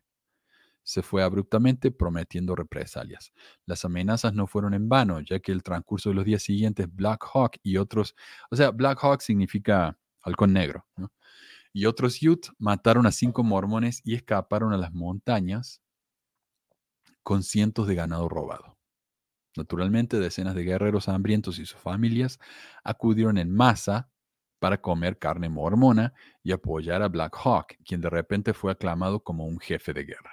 se 0.82 1.02
fue 1.02 1.22
abruptamente 1.24 1.90
prometiendo 1.90 2.54
represalias. 2.54 3.32
Las 3.66 3.84
amenazas 3.84 4.34
no 4.34 4.46
fueron 4.46 4.72
en 4.72 4.88
vano, 4.88 5.20
ya 5.20 5.40
que 5.40 5.50
el 5.50 5.64
transcurso 5.64 6.10
de 6.10 6.14
los 6.14 6.24
días 6.24 6.42
siguientes 6.42 6.86
Black 6.94 7.24
Hawk 7.34 7.56
y 7.64 7.76
otros, 7.76 8.14
o 8.50 8.56
sea, 8.56 8.70
Black 8.70 9.00
Hawk 9.02 9.20
significa 9.20 9.98
halcón 10.22 10.52
negro, 10.52 10.86
¿no? 10.96 11.10
Y 11.76 11.84
otros 11.84 12.20
youth 12.20 12.46
mataron 12.58 13.04
a 13.04 13.12
cinco 13.12 13.44
mormones 13.44 14.00
y 14.02 14.14
escaparon 14.14 14.72
a 14.72 14.78
las 14.78 14.94
montañas 14.94 15.82
con 17.22 17.42
cientos 17.42 17.86
de 17.86 17.94
ganado 17.94 18.30
robado. 18.30 18.78
Naturalmente, 19.58 20.18
decenas 20.18 20.54
de 20.54 20.64
guerreros 20.64 21.06
hambrientos 21.10 21.58
y 21.58 21.66
sus 21.66 21.78
familias 21.78 22.38
acudieron 22.82 23.36
en 23.36 23.54
masa 23.54 24.08
para 24.58 24.80
comer 24.80 25.18
carne 25.18 25.50
mormona 25.50 26.14
y 26.42 26.52
apoyar 26.52 27.02
a 27.02 27.08
Black 27.08 27.36
Hawk, 27.44 27.74
quien 27.84 28.00
de 28.00 28.08
repente 28.08 28.54
fue 28.54 28.72
aclamado 28.72 29.22
como 29.22 29.44
un 29.44 29.58
jefe 29.58 29.92
de 29.92 30.04
guerra. 30.04 30.32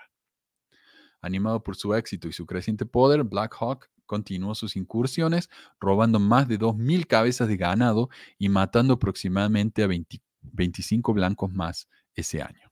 Animado 1.22 1.62
por 1.62 1.76
su 1.76 1.94
éxito 1.94 2.30
y 2.30 2.32
su 2.32 2.46
creciente 2.46 2.86
poder, 2.86 3.26
Black 3.26 3.54
Hawk 3.60 3.90
continuó 4.06 4.56
sus 4.56 4.78
incursiones, 4.78 5.50
robando 5.78 6.22
más 6.22 6.48
de 6.48 6.58
2.000 6.58 7.06
cabezas 7.06 7.50
de 7.50 7.58
ganado 7.58 8.08
y 8.38 8.48
matando 8.48 8.94
aproximadamente 8.94 9.84
a 9.84 9.88
20 9.88 10.22
25 10.52 11.14
blancos 11.14 11.52
más 11.52 11.88
ese 12.16 12.42
año. 12.42 12.72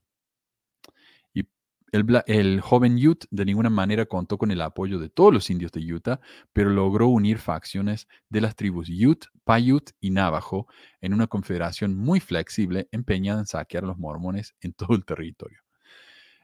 Y 1.32 1.46
el, 1.92 2.22
el 2.26 2.60
joven 2.60 2.96
Ute 3.06 3.26
de 3.30 3.44
ninguna 3.44 3.70
manera 3.70 4.06
contó 4.06 4.38
con 4.38 4.50
el 4.50 4.60
apoyo 4.60 4.98
de 4.98 5.08
todos 5.08 5.32
los 5.32 5.50
indios 5.50 5.72
de 5.72 5.92
Utah, 5.92 6.20
pero 6.52 6.70
logró 6.70 7.08
unir 7.08 7.38
facciones 7.38 8.08
de 8.28 8.40
las 8.40 8.56
tribus 8.56 8.88
Ute, 8.88 9.28
Paiute 9.44 9.92
y 10.00 10.10
Navajo 10.10 10.66
en 11.00 11.14
una 11.14 11.26
confederación 11.26 11.96
muy 11.96 12.20
flexible 12.20 12.88
empeñada 12.92 13.40
en 13.40 13.46
saquear 13.46 13.84
a 13.84 13.88
los 13.88 13.98
mormones 13.98 14.54
en 14.60 14.72
todo 14.72 14.94
el 14.94 15.04
territorio. 15.04 15.60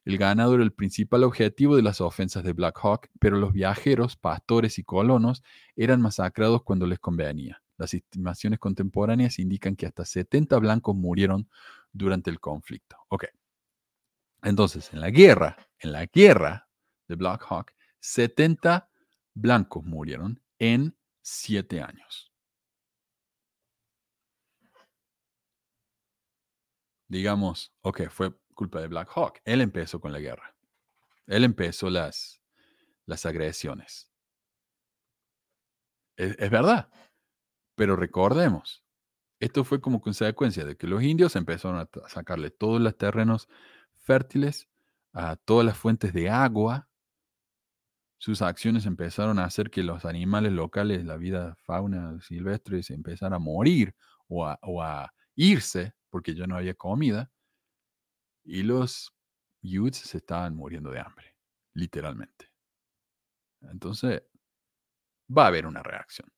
El 0.09 0.17
ganado 0.17 0.55
era 0.55 0.65
el 0.65 0.73
principal 0.73 1.23
objetivo 1.23 1.77
de 1.77 1.83
las 1.83 2.01
ofensas 2.01 2.43
de 2.43 2.55
Black 2.55 2.79
Hawk, 2.83 3.09
pero 3.21 3.37
los 3.37 3.53
viajeros, 3.53 4.17
pastores 4.17 4.79
y 4.79 4.83
colonos 4.83 5.43
eran 5.77 6.01
masacrados 6.01 6.63
cuando 6.63 6.87
les 6.87 6.99
convenía. 6.99 7.61
Las 7.79 7.95
estimaciones 7.95 8.59
contemporáneas 8.59 9.39
indican 9.39 9.77
que 9.77 9.87
hasta 9.87 10.05
70 10.05 10.59
blancos 10.59 10.97
murieron 10.97 11.49
durante 11.93 12.29
el 12.29 12.41
conflicto. 12.41 12.97
Ok. 13.09 13.27
Entonces, 14.43 14.93
en 14.93 15.01
la 15.01 15.11
guerra, 15.11 15.57
en 15.79 15.93
la 15.93 16.07
guerra 16.07 16.69
de 17.07 17.15
Black 17.15 17.45
Hawk, 17.49 17.73
70 18.01 18.91
blancos 19.35 19.85
murieron 19.85 20.43
en 20.59 20.97
7 21.23 21.81
años. 21.81 22.33
Digamos, 27.09 27.73
ok, 27.83 28.09
fue 28.11 28.37
culpa 28.55 28.81
de 28.81 28.89
Black 28.89 29.11
Hawk. 29.15 29.41
Él 29.45 29.61
empezó 29.61 30.01
con 30.01 30.13
la 30.13 30.19
guerra. 30.19 30.55
Él 31.27 31.45
empezó 31.45 31.91
las, 31.91 32.43
las 33.07 33.25
agresiones. 33.25 34.11
Es, 36.17 36.37
es 36.39 36.51
verdad. 36.51 36.91
Pero 37.79 37.95
recordemos, 37.95 38.83
esto 39.39 39.63
fue 39.63 39.81
como 39.81 40.01
consecuencia 40.01 40.65
de 40.65 40.77
que 40.77 40.89
los 40.89 41.01
indios 41.01 41.37
empezaron 41.37 41.79
a 41.79 41.89
sacarle 42.09 42.51
todos 42.51 42.81
los 42.81 42.99
terrenos 42.99 43.49
fértiles, 43.99 44.69
a 45.13 45.37
todas 45.37 45.65
las 45.65 45.79
fuentes 45.79 46.13
de 46.13 46.29
agua. 46.29 46.89
Sus 48.19 48.43
acciones 48.43 48.85
empezaron 48.85 49.39
a 49.39 49.45
hacer 49.45 49.71
que 49.71 49.85
los 49.85 50.05
animales 50.05 50.51
locales, 50.51 51.05
la 51.05 51.17
vida 51.17 51.55
fauna 51.67 52.21
silvestre, 52.21 52.83
se 52.83 52.99
a 53.21 53.39
morir 53.39 53.95
o 54.27 54.45
a, 54.45 54.59
o 54.63 54.83
a 54.83 55.15
irse 55.37 55.95
porque 56.11 56.35
ya 56.35 56.49
no 56.49 56.57
había 56.57 56.75
comida. 56.75 57.31
Y 58.45 58.65
los 58.65 59.15
Utes 59.63 59.99
se 59.99 60.19
estaban 60.19 60.57
muriendo 60.57 60.91
de 60.91 60.99
hambre, 60.99 61.37
literalmente. 61.75 62.51
Entonces, 63.61 64.25
va 65.31 65.45
a 65.45 65.47
haber 65.49 65.67
una 65.67 65.83
reacción. 65.85 66.29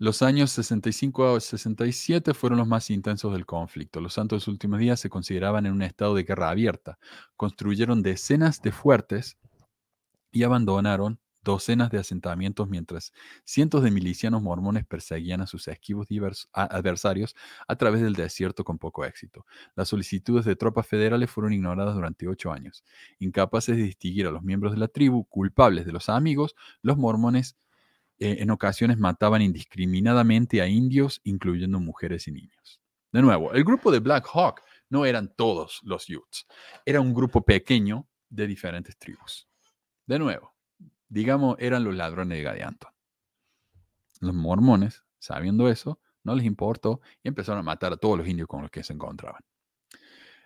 Los 0.00 0.22
años 0.22 0.50
65 0.52 1.36
a 1.36 1.40
67 1.40 2.32
fueron 2.32 2.58
los 2.58 2.66
más 2.66 2.88
intensos 2.88 3.34
del 3.34 3.44
conflicto. 3.44 4.00
Los 4.00 4.14
santos 4.14 4.48
últimos 4.48 4.78
días 4.80 4.98
se 4.98 5.10
consideraban 5.10 5.66
en 5.66 5.74
un 5.74 5.82
estado 5.82 6.14
de 6.14 6.22
guerra 6.22 6.48
abierta. 6.48 6.98
Construyeron 7.36 8.02
decenas 8.02 8.62
de 8.62 8.72
fuertes 8.72 9.36
y 10.32 10.44
abandonaron 10.44 11.20
docenas 11.42 11.90
de 11.90 11.98
asentamientos 11.98 12.66
mientras 12.66 13.12
cientos 13.44 13.82
de 13.82 13.90
milicianos 13.90 14.40
mormones 14.40 14.86
perseguían 14.86 15.42
a 15.42 15.46
sus 15.46 15.68
esquivos 15.68 16.08
adversarios 16.54 17.36
a 17.68 17.76
través 17.76 18.00
del 18.00 18.14
desierto 18.14 18.64
con 18.64 18.78
poco 18.78 19.04
éxito. 19.04 19.44
Las 19.76 19.88
solicitudes 19.88 20.46
de 20.46 20.56
tropas 20.56 20.86
federales 20.86 21.30
fueron 21.30 21.52
ignoradas 21.52 21.94
durante 21.94 22.26
ocho 22.26 22.52
años. 22.52 22.84
Incapaces 23.18 23.76
de 23.76 23.82
distinguir 23.82 24.26
a 24.26 24.30
los 24.30 24.42
miembros 24.42 24.72
de 24.72 24.78
la 24.78 24.88
tribu 24.88 25.26
culpables 25.26 25.84
de 25.84 25.92
los 25.92 26.08
amigos, 26.08 26.56
los 26.80 26.96
mormones 26.96 27.58
eh, 28.20 28.36
en 28.40 28.50
ocasiones 28.50 28.98
mataban 28.98 29.42
indiscriminadamente 29.42 30.60
a 30.60 30.68
indios, 30.68 31.20
incluyendo 31.24 31.80
mujeres 31.80 32.28
y 32.28 32.32
niños. 32.32 32.80
De 33.10 33.22
nuevo, 33.22 33.52
el 33.52 33.64
grupo 33.64 33.90
de 33.90 33.98
Black 33.98 34.28
Hawk 34.32 34.60
no 34.90 35.06
eran 35.06 35.34
todos 35.34 35.80
los 35.82 36.08
Utes, 36.08 36.46
era 36.84 37.00
un 37.00 37.14
grupo 37.14 37.42
pequeño 37.42 38.06
de 38.28 38.46
diferentes 38.46 38.96
tribus. 38.98 39.48
De 40.06 40.18
nuevo, 40.18 40.54
digamos, 41.08 41.56
eran 41.58 41.82
los 41.82 41.94
ladrones 41.94 42.36
de 42.36 42.44
Gadianton. 42.44 42.92
Los 44.20 44.34
mormones, 44.34 45.02
sabiendo 45.18 45.68
eso, 45.68 45.98
no 46.22 46.34
les 46.34 46.44
importó 46.44 47.00
y 47.22 47.28
empezaron 47.28 47.60
a 47.60 47.62
matar 47.62 47.94
a 47.94 47.96
todos 47.96 48.18
los 48.18 48.28
indios 48.28 48.46
con 48.46 48.62
los 48.62 48.70
que 48.70 48.84
se 48.84 48.92
encontraban. 48.92 49.42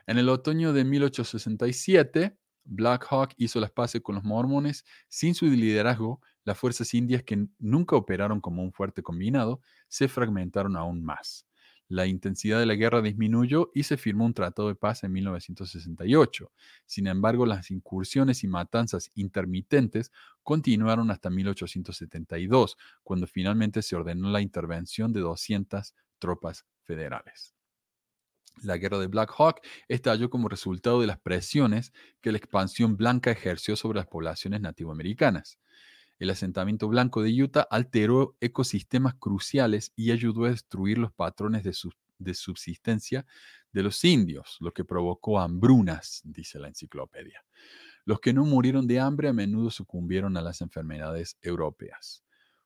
En 0.06 0.18
el 0.18 0.28
otoño 0.28 0.72
de 0.72 0.84
1867, 0.84 2.38
Black 2.64 3.06
Hawk 3.10 3.32
hizo 3.36 3.60
las 3.60 3.70
paces 3.70 4.01
con 4.01 4.14
los 4.14 4.24
mormones. 4.24 4.84
Sin 5.09 5.34
su 5.34 5.46
liderazgo, 5.46 6.20
las 6.44 6.58
fuerzas 6.58 6.92
indias 6.94 7.22
que 7.22 7.46
nunca 7.58 7.96
operaron 7.96 8.40
como 8.40 8.62
un 8.62 8.72
fuerte 8.72 9.02
combinado 9.02 9.60
se 9.88 10.08
fragmentaron 10.08 10.76
aún 10.76 11.02
más 11.04 11.46
la 11.88 12.06
intensidad 12.06 12.58
de 12.58 12.66
la 12.66 12.74
guerra 12.74 13.02
disminuyó 13.02 13.70
y 13.74 13.82
se 13.82 13.96
firmó 13.96 14.24
un 14.24 14.34
tratado 14.34 14.68
de 14.68 14.74
paz 14.74 15.04
en 15.04 15.12
1968. 15.12 16.50
Sin 16.86 17.06
embargo, 17.06 17.46
las 17.46 17.70
incursiones 17.70 18.42
y 18.42 18.48
matanzas 18.48 19.10
intermitentes 19.14 20.10
continuaron 20.42 21.10
hasta 21.10 21.30
1872, 21.30 22.76
cuando 23.02 23.26
finalmente 23.26 23.82
se 23.82 23.96
ordenó 23.96 24.30
la 24.30 24.40
intervención 24.40 25.12
de 25.12 25.20
200 25.20 25.94
tropas 26.18 26.64
federales. 26.82 27.54
La 28.62 28.76
guerra 28.76 28.98
de 28.98 29.08
Black 29.08 29.34
Hawk 29.36 29.60
estalló 29.88 30.30
como 30.30 30.48
resultado 30.48 31.00
de 31.00 31.08
las 31.08 31.18
presiones 31.18 31.92
que 32.20 32.30
la 32.30 32.38
expansión 32.38 32.96
blanca 32.96 33.30
ejerció 33.30 33.76
sobre 33.76 33.98
las 33.98 34.06
poblaciones 34.06 34.60
nativoamericanas. 34.60 35.58
El 36.24 36.30
asentamiento 36.30 36.88
blanco 36.88 37.22
de 37.22 37.42
Utah 37.42 37.68
alteró 37.70 38.34
ecosistemas 38.40 39.12
cruciales 39.12 39.92
y 39.94 40.10
ayudó 40.10 40.46
a 40.46 40.52
destruir 40.52 40.96
los 40.96 41.12
patrones 41.12 41.64
de, 41.64 42.34
subsistencia 42.34 43.26
de 43.72 43.82
los 43.82 44.02
indios, 44.06 44.56
lo 44.60 44.72
que 44.72 44.86
provocó 44.86 45.38
hambrunas, 45.38 46.22
dice 46.24 46.59
la 46.59 46.68
enciclopedia. 46.68 47.44
Los 48.06 48.20
que 48.20 48.32
no 48.32 48.46
murieron 48.46 48.86
de 48.86 49.01
hambre 49.01 49.28
a 49.28 49.34
menudo 49.34 49.70
sucumbieron 49.70 50.38
a 50.38 50.40
las 50.40 50.62
enfermedades 50.62 51.36
europeas. 51.42 52.24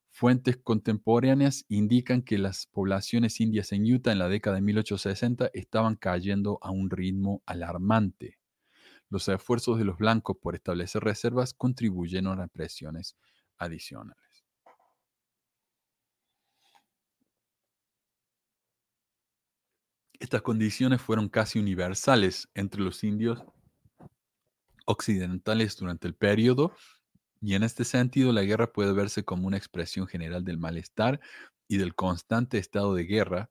Fuentes 0.08 0.56
contemporáneas 0.58 1.64
indican 1.68 2.22
que 2.22 2.38
las 2.38 2.66
poblaciones 2.66 3.40
indias 3.40 3.72
en 3.72 3.92
Utah 3.92 4.12
en 4.12 4.20
la 4.20 4.28
década 4.28 4.54
de 4.54 4.62
1860 4.62 5.50
estaban 5.52 5.96
cayendo 5.96 6.60
a 6.62 6.70
un 6.70 6.90
ritmo 6.90 7.42
alarmante. 7.44 8.38
Los 9.10 9.26
esfuerzos 9.26 9.78
de 9.78 9.84
los 9.84 9.98
blancos 9.98 10.36
por 10.40 10.54
establecer 10.54 11.02
reservas 11.02 11.54
contribuyeron 11.54 12.40
a 12.40 12.46
presiones 12.46 13.16
adicionales. 13.58 14.16
Estas 20.20 20.42
condiciones 20.42 21.00
fueron 21.00 21.28
casi 21.28 21.58
universales 21.58 22.48
entre 22.54 22.80
los 22.80 23.04
indios 23.04 23.44
occidentales 24.84 25.76
durante 25.76 26.08
el 26.08 26.14
periodo 26.14 26.72
y 27.40 27.54
en 27.54 27.62
este 27.62 27.84
sentido 27.84 28.32
la 28.32 28.42
guerra 28.42 28.72
puede 28.72 28.92
verse 28.92 29.24
como 29.24 29.46
una 29.46 29.56
expresión 29.56 30.08
general 30.08 30.44
del 30.44 30.58
malestar 30.58 31.20
y 31.68 31.76
del 31.76 31.94
constante 31.94 32.58
estado 32.58 32.94
de 32.94 33.04
guerra 33.04 33.50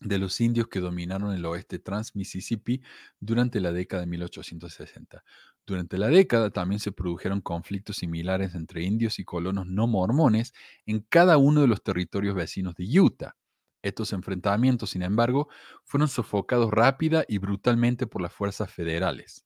de 0.00 0.18
los 0.18 0.40
indios 0.40 0.68
que 0.68 0.80
dominaron 0.80 1.34
el 1.34 1.44
oeste 1.44 1.78
trans-Mississippi 1.78 2.82
durante 3.20 3.60
la 3.60 3.72
década 3.72 4.02
de 4.02 4.06
1860. 4.08 5.22
Durante 5.66 5.98
la 5.98 6.08
década 6.08 6.50
también 6.50 6.80
se 6.80 6.92
produjeron 6.92 7.40
conflictos 7.40 7.96
similares 7.96 8.54
entre 8.54 8.82
indios 8.82 9.18
y 9.18 9.24
colonos 9.24 9.66
no 9.66 9.86
mormones 9.86 10.52
en 10.86 11.00
cada 11.00 11.36
uno 11.38 11.60
de 11.60 11.68
los 11.68 11.82
territorios 11.82 12.34
vecinos 12.34 12.74
de 12.74 13.00
Utah. 13.00 13.36
Estos 13.82 14.12
enfrentamientos, 14.12 14.90
sin 14.90 15.02
embargo, 15.02 15.48
fueron 15.84 16.08
sofocados 16.08 16.70
rápida 16.70 17.24
y 17.28 17.38
brutalmente 17.38 18.06
por 18.06 18.20
las 18.22 18.32
fuerzas 18.32 18.70
federales. 18.72 19.44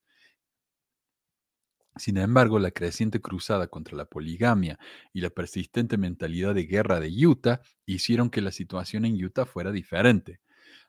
Sin 1.97 2.17
embargo, 2.17 2.59
la 2.59 2.73
creciente 2.73 3.21
cruzada 3.21 3.69
contra 3.69 3.97
la 3.97 4.05
poligamia 4.05 4.79
y 5.13 5.21
la 5.21 5.31
persistente 5.31 5.97
mentalidad 5.97 6.55
de 6.55 6.65
guerra 6.65 6.99
de 6.99 7.09
Utah 7.27 7.61
hicieron 7.87 8.31
que 8.31 8.41
la 8.41 8.51
situación 8.51 9.05
en 9.05 9.23
Utah 9.25 9.47
fuera 9.47 9.71
diferente. 9.71 10.41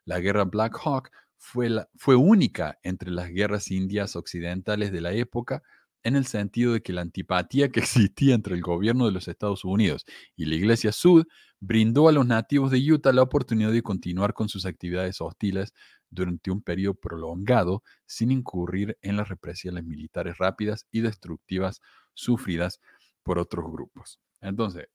La 0.04 0.20
guerra 0.20 0.46
Black 0.46 0.78
Hawk 0.84 1.12
fue, 1.38 1.70
fue 1.96 2.16
única 2.16 2.80
entre 2.82 3.12
las 3.12 3.30
guerras 3.30 3.70
indias 3.70 4.16
occidentales 4.16 4.92
de 4.92 5.02
la 5.02 5.14
época 5.14 5.62
en 6.04 6.16
el 6.16 6.26
sentido 6.26 6.74
de 6.74 6.82
que 6.82 6.94
la 6.94 7.02
antipatía 7.02 7.70
que 7.70 7.80
existía 7.82 8.34
entre 8.34 8.56
el 8.56 8.62
gobierno 8.62 9.06
de 9.06 9.12
los 9.12 9.28
Estados 9.28 9.64
Unidos 9.64 10.06
y 10.36 10.46
la 10.46 10.56
Iglesia 10.56 10.92
Sud 10.92 11.26
brindó 11.66 12.08
a 12.08 12.12
los 12.12 12.28
nativos 12.28 12.70
de 12.70 12.80
Utah 12.92 13.12
la 13.12 13.24
oportunidad 13.24 13.72
de 13.72 13.82
continuar 13.82 14.34
con 14.34 14.50
sus 14.50 14.66
actividades 14.66 15.20
hostiles 15.20 15.74
durante 16.10 16.52
un 16.52 16.62
periodo 16.62 16.94
prolongado 16.94 17.84
sin 18.06 18.32
incurrir 18.32 18.98
en 19.02 19.18
las 19.18 19.30
represiones 19.30 19.84
militares 19.84 20.38
rápidas 20.38 20.86
y 20.92 21.02
destructivas 21.02 21.82
sufridas 22.14 22.80
por 23.24 23.40
otros 23.40 23.66
grupos. 23.72 24.20
Entonces, 24.42 24.88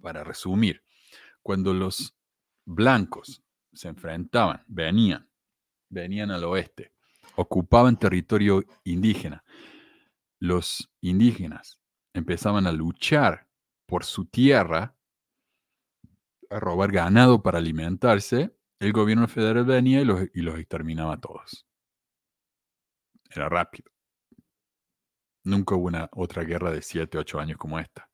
para 0.00 0.24
resumir, 0.24 0.82
cuando 1.42 1.74
los 1.74 2.16
blancos 2.64 3.42
se 3.72 3.88
enfrentaban, 3.88 4.64
venían, 4.66 5.28
venían 5.90 6.30
al 6.30 6.44
oeste, 6.44 6.92
ocupaban 7.36 7.98
territorio 7.98 8.64
indígena. 8.84 9.44
Los 10.38 10.90
indígenas 11.02 11.78
empezaban 12.14 12.66
a 12.66 12.72
luchar 12.72 13.46
por 13.86 14.04
su 14.04 14.24
tierra, 14.24 14.96
a 16.54 16.60
robar 16.60 16.92
ganado 16.92 17.42
para 17.42 17.58
alimentarse, 17.58 18.56
el 18.78 18.92
gobierno 18.92 19.26
federal 19.28 19.64
venía 19.64 20.00
y 20.00 20.04
los, 20.04 20.22
y 20.34 20.42
los 20.42 20.58
exterminaba 20.58 21.14
a 21.14 21.20
todos. 21.20 21.66
Era 23.30 23.48
rápido. 23.48 23.90
Nunca 25.42 25.74
hubo 25.74 25.88
una 25.88 26.08
otra 26.12 26.44
guerra 26.44 26.70
de 26.70 26.80
7, 26.80 27.18
8 27.18 27.40
años 27.40 27.58
como 27.58 27.78
esta. 27.78 28.08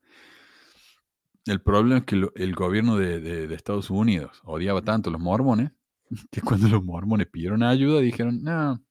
El 1.47 1.63
problema 1.63 1.99
es 1.99 2.05
que 2.05 2.17
el 2.35 2.55
gobierno 2.55 2.97
de, 2.97 3.53
Estados 3.55 3.91
Unidos 3.91 4.41
odiaba 4.45 4.83
tanto 4.83 5.11
a 5.11 5.13
los 5.13 5.21
mormones 5.21 5.73
que 6.31 6.41
cuando 6.41 6.69
los 6.69 6.83
mormones 6.83 7.29
pidieron 7.29 7.63
ayuda 7.63 8.01
dijeron, 8.01 8.43
no, 8.43 8.83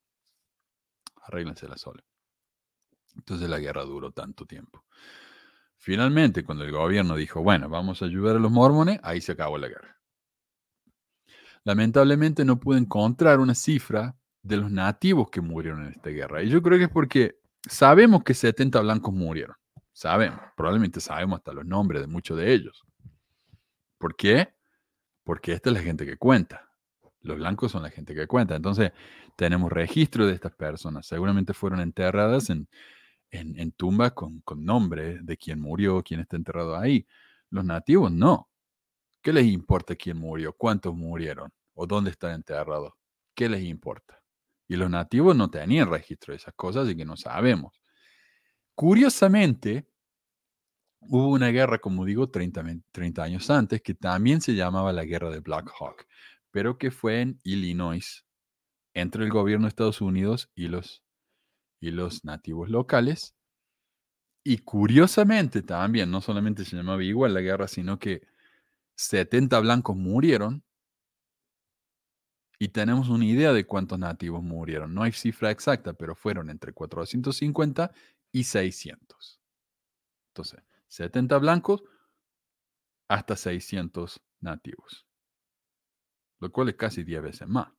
la 1.32 1.78
sola. 1.78 2.04
Entonces 3.16 3.50
la 3.50 3.60
guerra 3.60 3.84
duró 3.84 4.12
tanto 4.12 4.46
tiempo. 4.46 4.86
Finalmente, 5.81 6.43
cuando 6.43 6.65
el 6.65 6.73
gobierno 6.73 7.15
dijo, 7.15 7.41
bueno, 7.41 7.69
vamos 7.69 8.01
a 8.01 8.06
ayudar 8.06 8.35
a 8.35 8.39
los 8.39 8.51
mormones, 8.51 8.99
ahí 9.01 9.22
se 9.22 9.31
acabó 9.31 9.57
la 9.57 9.69
guerra. 9.69 9.97
Lamentablemente 11.64 12.43
no 12.43 12.60
pude 12.60 12.80
encontrar 12.80 13.39
una 13.39 13.56
cifra 13.56 14.14
de 14.41 14.57
los 14.57 14.69
nativos 14.69 15.30
que 15.30 15.39
murieron 15.39 15.85
en 15.85 15.93
esta 15.93 16.10
guerra. 16.10 16.43
Y 16.43 16.49
yo 16.49 16.61
creo 16.61 16.77
que 16.77 16.85
es 16.85 16.89
porque 16.89 17.39
sabemos 17.61 18.23
que 18.26 18.34
70 18.34 18.81
blancos 18.81 19.14
murieron. 19.14 19.56
Sabemos, 19.93 20.41
probablemente 20.57 20.99
sabemos 20.99 21.38
hasta 21.38 21.53
los 21.53 21.65
nombres 21.65 22.01
de 22.01 22.07
muchos 22.07 22.38
de 22.38 22.51
ellos. 22.51 22.84
¿Por 23.97 24.18
qué? 24.18 24.49
Porque 25.23 25.53
esta 25.53 25.69
es 25.69 25.76
la 25.76 25.81
gente 25.81 26.06
que 26.06 26.18
cuenta. 26.18 26.69
Los 27.22 27.38
blancos 27.38 27.72
son 27.72 27.84
la 27.84 27.89
gente 27.89 28.14
que 28.14 28.27
cuenta. 28.27 28.56
Entonces, 28.56 28.91
tenemos 29.38 29.72
registro 29.72 30.27
de 30.27 30.34
estas 30.34 30.53
personas. 30.56 31.06
Seguramente 31.06 31.53
fueron 31.53 31.80
enterradas 31.80 32.49
en, 32.49 32.68
en, 33.31 33.72
tumbas 33.73 34.14
con, 34.14 34.43
nombre 34.57 35.19
de 35.22 35.38
quién 35.38 35.60
murió, 35.60 36.03
quién 36.03 36.22
está 36.22 36.35
enterrado 36.35 36.77
ahí. 36.77 37.07
Los 37.49 37.65
nativos 37.65 38.11
no. 38.11 38.49
¿Qué 39.22 39.34
les 39.34 39.45
importa 39.45 39.95
quién 39.95 40.18
murió? 40.18 40.53
¿Cuántos 40.53 40.95
murieron? 40.95 41.51
¿O 41.73 41.85
dónde 41.85 42.11
están 42.11 42.34
enterrados? 42.34 42.93
¿Qué 43.35 43.49
les 43.49 43.64
importa? 43.64 44.22
Y 44.68 44.76
los 44.76 44.89
nativos 44.89 45.35
no 45.35 45.49
tenían 45.49 45.89
registro 45.89 46.31
de 46.31 46.38
esas 46.38 46.53
cosas 46.56 46.89
y 46.89 46.95
que 46.95 47.06
no 47.06 47.18
sabemos. 47.18 47.81
Curiosamente, 48.76 49.89
hubo 51.01 51.30
una 51.30 51.49
guerra, 51.49 51.80
como 51.80 52.06
digo, 52.06 52.30
30, 52.30 52.64
30, 52.91 53.23
años 53.23 53.49
antes, 53.49 53.81
que 53.81 53.93
también 53.93 54.41
se 54.41 54.56
llamaba 54.56 54.93
la 54.93 55.06
guerra 55.06 55.30
de 55.31 55.39
Black 55.39 55.72
Hawk, 55.80 56.06
pero 56.51 56.77
que 56.77 56.91
fue 56.91 57.22
en 57.22 57.39
Illinois, 57.43 58.26
entre 58.93 59.23
el 59.23 59.31
gobierno 59.31 59.65
de 59.65 59.69
Estados 59.69 60.01
Unidos 60.01 60.51
y 60.56 60.68
los, 60.68 61.03
y 61.80 61.91
los 61.91 62.26
nativos 62.26 62.69
locales. 62.69 63.35
Y 64.43 64.60
curiosamente 64.60 65.61
también, 65.61 66.11
no 66.11 66.22
solamente 66.22 66.65
se 66.65 66.76
llamaba 66.76 67.03
igual 67.03 67.34
la 67.34 67.41
guerra, 67.41 67.68
sino 67.68 67.99
que 67.99 68.22
70 68.95 69.60
blancos 69.60 69.95
murieron. 69.95 70.64
Y 72.57 72.69
tenemos 72.69 73.07
una 73.10 73.26
idea 73.26 73.53
de 73.53 73.65
cuántos 73.65 73.99
nativos 73.99 74.43
murieron. 74.43 74.93
No 74.93 75.03
hay 75.03 75.14
cifra 75.14 75.51
exacta, 75.51 75.93
pero 75.93 76.15
fueron 76.15 76.49
entre 76.49 76.73
450 76.73 77.91
y 78.31 78.43
600. 78.43 79.39
Entonces, 80.31 80.61
70 80.88 81.38
blancos 81.38 81.84
hasta 83.07 83.35
600 83.35 84.22
nativos, 84.41 85.06
lo 86.39 86.51
cual 86.51 86.69
es 86.69 86.76
casi 86.76 87.03
10 87.03 87.22
veces 87.22 87.47
más. 87.47 87.78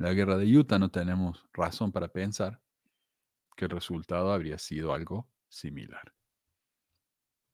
La 0.00 0.14
guerra 0.14 0.38
de 0.38 0.46
Utah 0.46 0.78
no 0.78 0.90
tenemos 0.90 1.46
razón 1.52 1.92
para 1.92 2.08
pensar 2.08 2.58
que 3.54 3.66
el 3.66 3.70
resultado 3.70 4.32
habría 4.32 4.56
sido 4.58 4.94
algo 4.94 5.28
similar. 5.50 6.14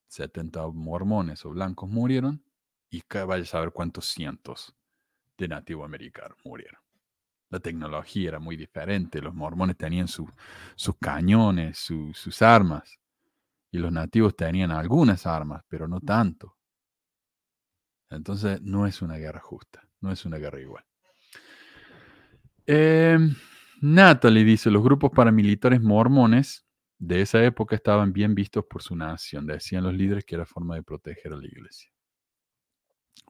70 0.07 0.65
mormones 0.69 1.45
o 1.45 1.51
blancos 1.51 1.91
murieron 1.91 2.45
y 2.89 3.03
vaya 3.27 3.43
a 3.43 3.47
saber 3.47 3.73
cuántos 3.73 4.07
cientos 4.07 4.77
de 5.37 5.49
nativos 5.49 5.87
americanos 5.87 6.39
murieron. 6.45 6.81
La 7.51 7.59
tecnología 7.59 8.29
era 8.29 8.39
muy 8.39 8.57
diferente, 8.57 9.21
los 9.21 9.35
mormones 9.35 9.77
tenían 9.77 10.07
su- 10.07 10.31
sus 10.77 10.97
cañones, 11.01 11.77
su- 11.79 12.15
sus 12.15 12.43
armas, 12.43 13.01
y 13.73 13.79
los 13.79 13.91
nativos 13.91 14.37
tenían 14.37 14.71
algunas 14.71 15.27
armas, 15.27 15.65
pero 15.69 15.89
no 15.89 16.01
tanto. 16.01 16.57
Entonces 18.11 18.63
no 18.63 18.87
es 18.87 19.03
una 19.03 19.17
guerra 19.17 19.41
justa, 19.41 19.89
no 20.01 20.13
es 20.13 20.25
una 20.25 20.39
guerra 20.39 20.61
igual. 20.61 20.85
Em, 22.67 23.35
Natalie 23.81 24.45
dice, 24.45 24.71
los 24.71 24.83
grupos 24.83 25.11
paramilitares 25.13 25.81
mormones 25.81 26.67
de 26.99 27.23
esa 27.23 27.45
época 27.45 27.77
estaban 27.77 28.13
bien 28.13 28.35
vistos 28.35 28.65
por 28.69 28.83
su 28.83 28.97
nación. 28.97 29.47
Decían 29.47 29.85
los 29.85 29.95
líderes 29.95 30.25
que 30.25 30.35
era 30.35 30.47
forma 30.47 30.75
de 30.75 30.83
proteger 30.83 31.33
a 31.33 31.37
la 31.37 31.47
iglesia. 31.47 31.91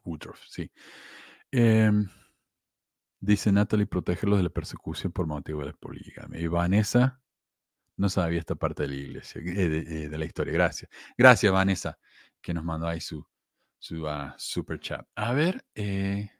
Woodruff, 0.04 0.40
sí. 0.48 0.70
Em, 1.50 2.08
dice 3.20 3.52
Natalie, 3.52 3.86
protegerlos 3.86 4.38
de 4.38 4.44
la 4.44 4.50
persecución 4.50 5.12
por 5.12 5.26
motivo 5.26 5.60
de 5.60 5.66
la 5.66 5.72
poligamia. 5.72 6.40
Y 6.40 6.46
Vanessa 6.46 7.20
no 7.96 8.08
sabía 8.08 8.38
esta 8.38 8.54
parte 8.54 8.82
de 8.84 8.88
la 8.88 8.94
iglesia, 8.94 9.40
eh, 9.40 9.68
de, 9.68 9.78
eh, 10.04 10.08
de 10.08 10.18
la 10.18 10.24
historia. 10.24 10.52
Gracias. 10.52 10.90
Gracias, 11.16 11.52
Vanessa, 11.52 11.98
que 12.40 12.54
nos 12.54 12.64
mandó 12.64 12.86
ahí 12.86 13.00
su, 13.00 13.26
su 13.78 14.06
ah, 14.08 14.34
super 14.38 14.78
chat. 14.80 15.06
A 15.14 15.32
ver, 15.32 15.64
eh, 15.74 16.30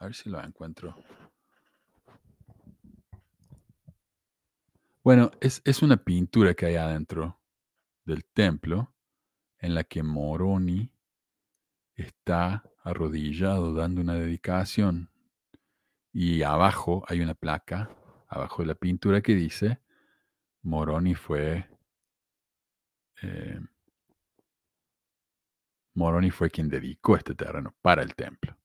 a 0.00 0.06
ver 0.06 0.14
si 0.14 0.30
lo 0.30 0.42
encuentro. 0.42 0.96
Bueno, 5.04 5.30
es, 5.40 5.62
es 5.64 5.82
una 5.82 5.98
pintura 5.98 6.54
que 6.54 6.66
hay 6.66 6.76
adentro 6.76 7.38
del 8.04 8.24
templo 8.24 8.94
en 9.58 9.74
la 9.74 9.84
que 9.84 10.02
Moroni 10.02 10.90
está 11.94 12.64
arrodillado 12.82 13.74
dando 13.74 14.00
una 14.00 14.14
dedicación 14.14 15.10
y 16.12 16.42
abajo 16.42 17.04
hay 17.06 17.20
una 17.20 17.34
placa, 17.34 17.94
abajo 18.26 18.62
de 18.62 18.68
la 18.68 18.74
pintura 18.74 19.20
que 19.20 19.34
dice, 19.34 19.80
Moroni 20.62 21.14
fue, 21.14 21.68
eh, 23.22 23.60
Moroni 25.94 26.30
fue 26.30 26.50
quien 26.50 26.68
dedicó 26.68 27.16
este 27.16 27.34
terreno 27.34 27.74
para 27.82 28.02
el 28.02 28.14
templo. 28.14 28.59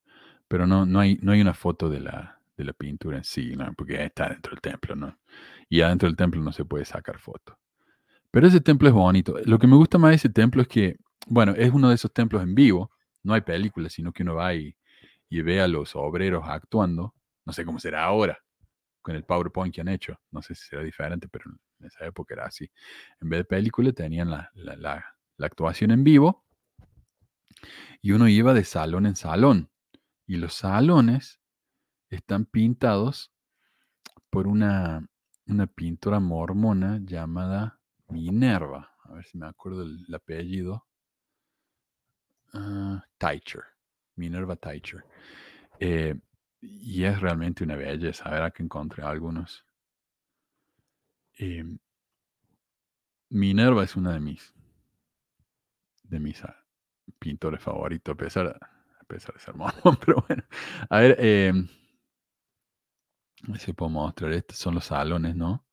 Pero 0.47 0.67
no, 0.67 0.85
no, 0.85 0.99
hay, 0.99 1.17
no 1.22 1.31
hay 1.31 1.41
una 1.41 1.53
foto 1.53 1.89
de 1.89 1.99
la, 1.99 2.39
de 2.57 2.63
la 2.63 2.73
pintura 2.73 3.17
en 3.17 3.23
sí, 3.23 3.55
¿no? 3.55 3.73
porque 3.73 4.03
está 4.03 4.30
dentro 4.30 4.51
del 4.51 4.61
templo, 4.61 4.95
¿no? 4.95 5.17
Y 5.69 5.81
adentro 5.81 6.07
del 6.07 6.15
templo 6.15 6.41
no 6.41 6.51
se 6.51 6.65
puede 6.65 6.85
sacar 6.85 7.19
foto. 7.19 7.57
Pero 8.31 8.47
ese 8.47 8.61
templo 8.61 8.88
es 8.88 8.93
bonito. 8.93 9.35
Lo 9.45 9.57
que 9.57 9.67
me 9.67 9.76
gusta 9.76 9.97
más 9.97 10.11
de 10.11 10.15
ese 10.15 10.30
templo 10.30 10.61
es 10.61 10.67
que, 10.67 10.97
bueno, 11.27 11.53
es 11.55 11.72
uno 11.72 11.89
de 11.89 11.95
esos 11.95 12.13
templos 12.13 12.43
en 12.43 12.53
vivo. 12.53 12.91
No 13.23 13.34
hay 13.34 13.41
películas, 13.41 13.93
sino 13.93 14.11
que 14.11 14.23
uno 14.23 14.35
va 14.35 14.53
y, 14.53 14.76
y 15.30 15.41
ve 15.41 15.61
a 15.61 15.67
los 15.67 15.95
obreros 15.95 16.43
actuando. 16.45 17.15
No 17.45 17.53
sé 17.53 17.65
cómo 17.65 17.80
será 17.80 18.03
ahora 18.03 18.38
con 19.01 19.15
el 19.15 19.23
PowerPoint 19.23 19.73
que 19.73 19.81
han 19.81 19.88
hecho. 19.88 20.19
No 20.31 20.41
sé 20.41 20.55
si 20.55 20.67
será 20.67 20.84
diferente, 20.84 21.27
pero 21.27 21.45
en 21.80 21.85
esa 21.85 22.05
época 22.05 22.34
era 22.34 22.45
así. 22.45 22.69
En 23.22 23.30
vez 23.30 23.41
de 23.41 23.45
película 23.45 23.91
tenían 23.93 24.30
la, 24.30 24.49
la, 24.55 24.76
la, 24.76 25.05
la 25.38 25.45
actuación 25.45 25.91
en 25.91 26.03
vivo 26.03 26.43
y 28.01 28.11
uno 28.11 28.27
iba 28.27 28.53
de 28.53 28.63
salón 28.63 29.05
en 29.05 29.15
salón. 29.15 29.69
Y 30.27 30.38
los 30.38 30.53
salones 30.53 31.39
están 32.10 32.45
pintados 32.45 33.31
por 34.30 34.47
una, 34.47 35.07
una 35.47 35.68
pintora 35.68 36.19
mormona 36.19 36.99
llamada 37.02 37.80
Minerva. 38.07 38.91
A 39.03 39.14
ver 39.14 39.26
si 39.26 39.38
me 39.38 39.47
acuerdo 39.47 39.84
el, 39.84 40.03
el 40.07 40.15
apellido. 40.15 40.88
Uh, 42.53 42.99
Teicher. 43.18 43.64
Minerva 44.15 44.56
Teicher. 44.56 45.06
Eh, 45.80 46.15
y 46.61 47.03
es 47.03 47.19
realmente 47.19 47.64
una 47.64 47.76
belleza. 47.76 48.30
Verá 48.30 48.52
que 48.52 48.64
encontré 48.64 49.03
algunos. 49.03 49.65
Eh, 51.38 51.65
Minerva 53.30 53.84
es 53.84 53.95
una 53.95 54.14
de 54.14 54.19
mis 54.19 54.53
de 56.03 56.19
mis 56.19 56.43
uh, 56.43 56.47
pintores 57.19 57.61
favoritos, 57.61 58.14
a 58.14 58.18
pesar, 58.18 58.60
a 59.06 59.07
pesar 59.07 59.34
de 59.36 59.40
ser 59.40 59.56
mormón, 59.56 59.98
pero 60.06 60.23
bueno. 60.27 60.44
A 60.90 60.99
ver, 60.99 61.15
eh, 61.19 61.53
a 63.48 63.52
ver 63.52 63.60
si 63.61 63.73
puedo 63.73 63.90
mostrar. 63.90 64.34
Estos 64.34 64.57
son 64.57 64.76
los 64.76 64.86
salones, 64.86 65.36
¿no? 65.36 65.65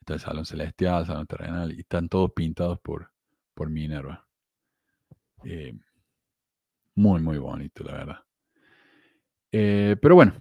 Está 0.00 0.14
el 0.14 0.20
salón 0.20 0.46
celestial, 0.46 1.00
el 1.02 1.06
salón 1.06 1.26
terrenal, 1.26 1.72
y 1.74 1.80
están 1.80 2.08
todos 2.08 2.32
pintados 2.32 2.80
por, 2.80 3.12
por 3.54 3.70
Minerva. 3.70 4.26
Eh, 5.44 5.72
muy, 6.96 7.20
muy 7.20 7.38
bonito, 7.38 7.84
la 7.84 7.92
verdad. 7.92 8.24
Eh, 9.52 9.96
pero 10.00 10.14
bueno, 10.14 10.34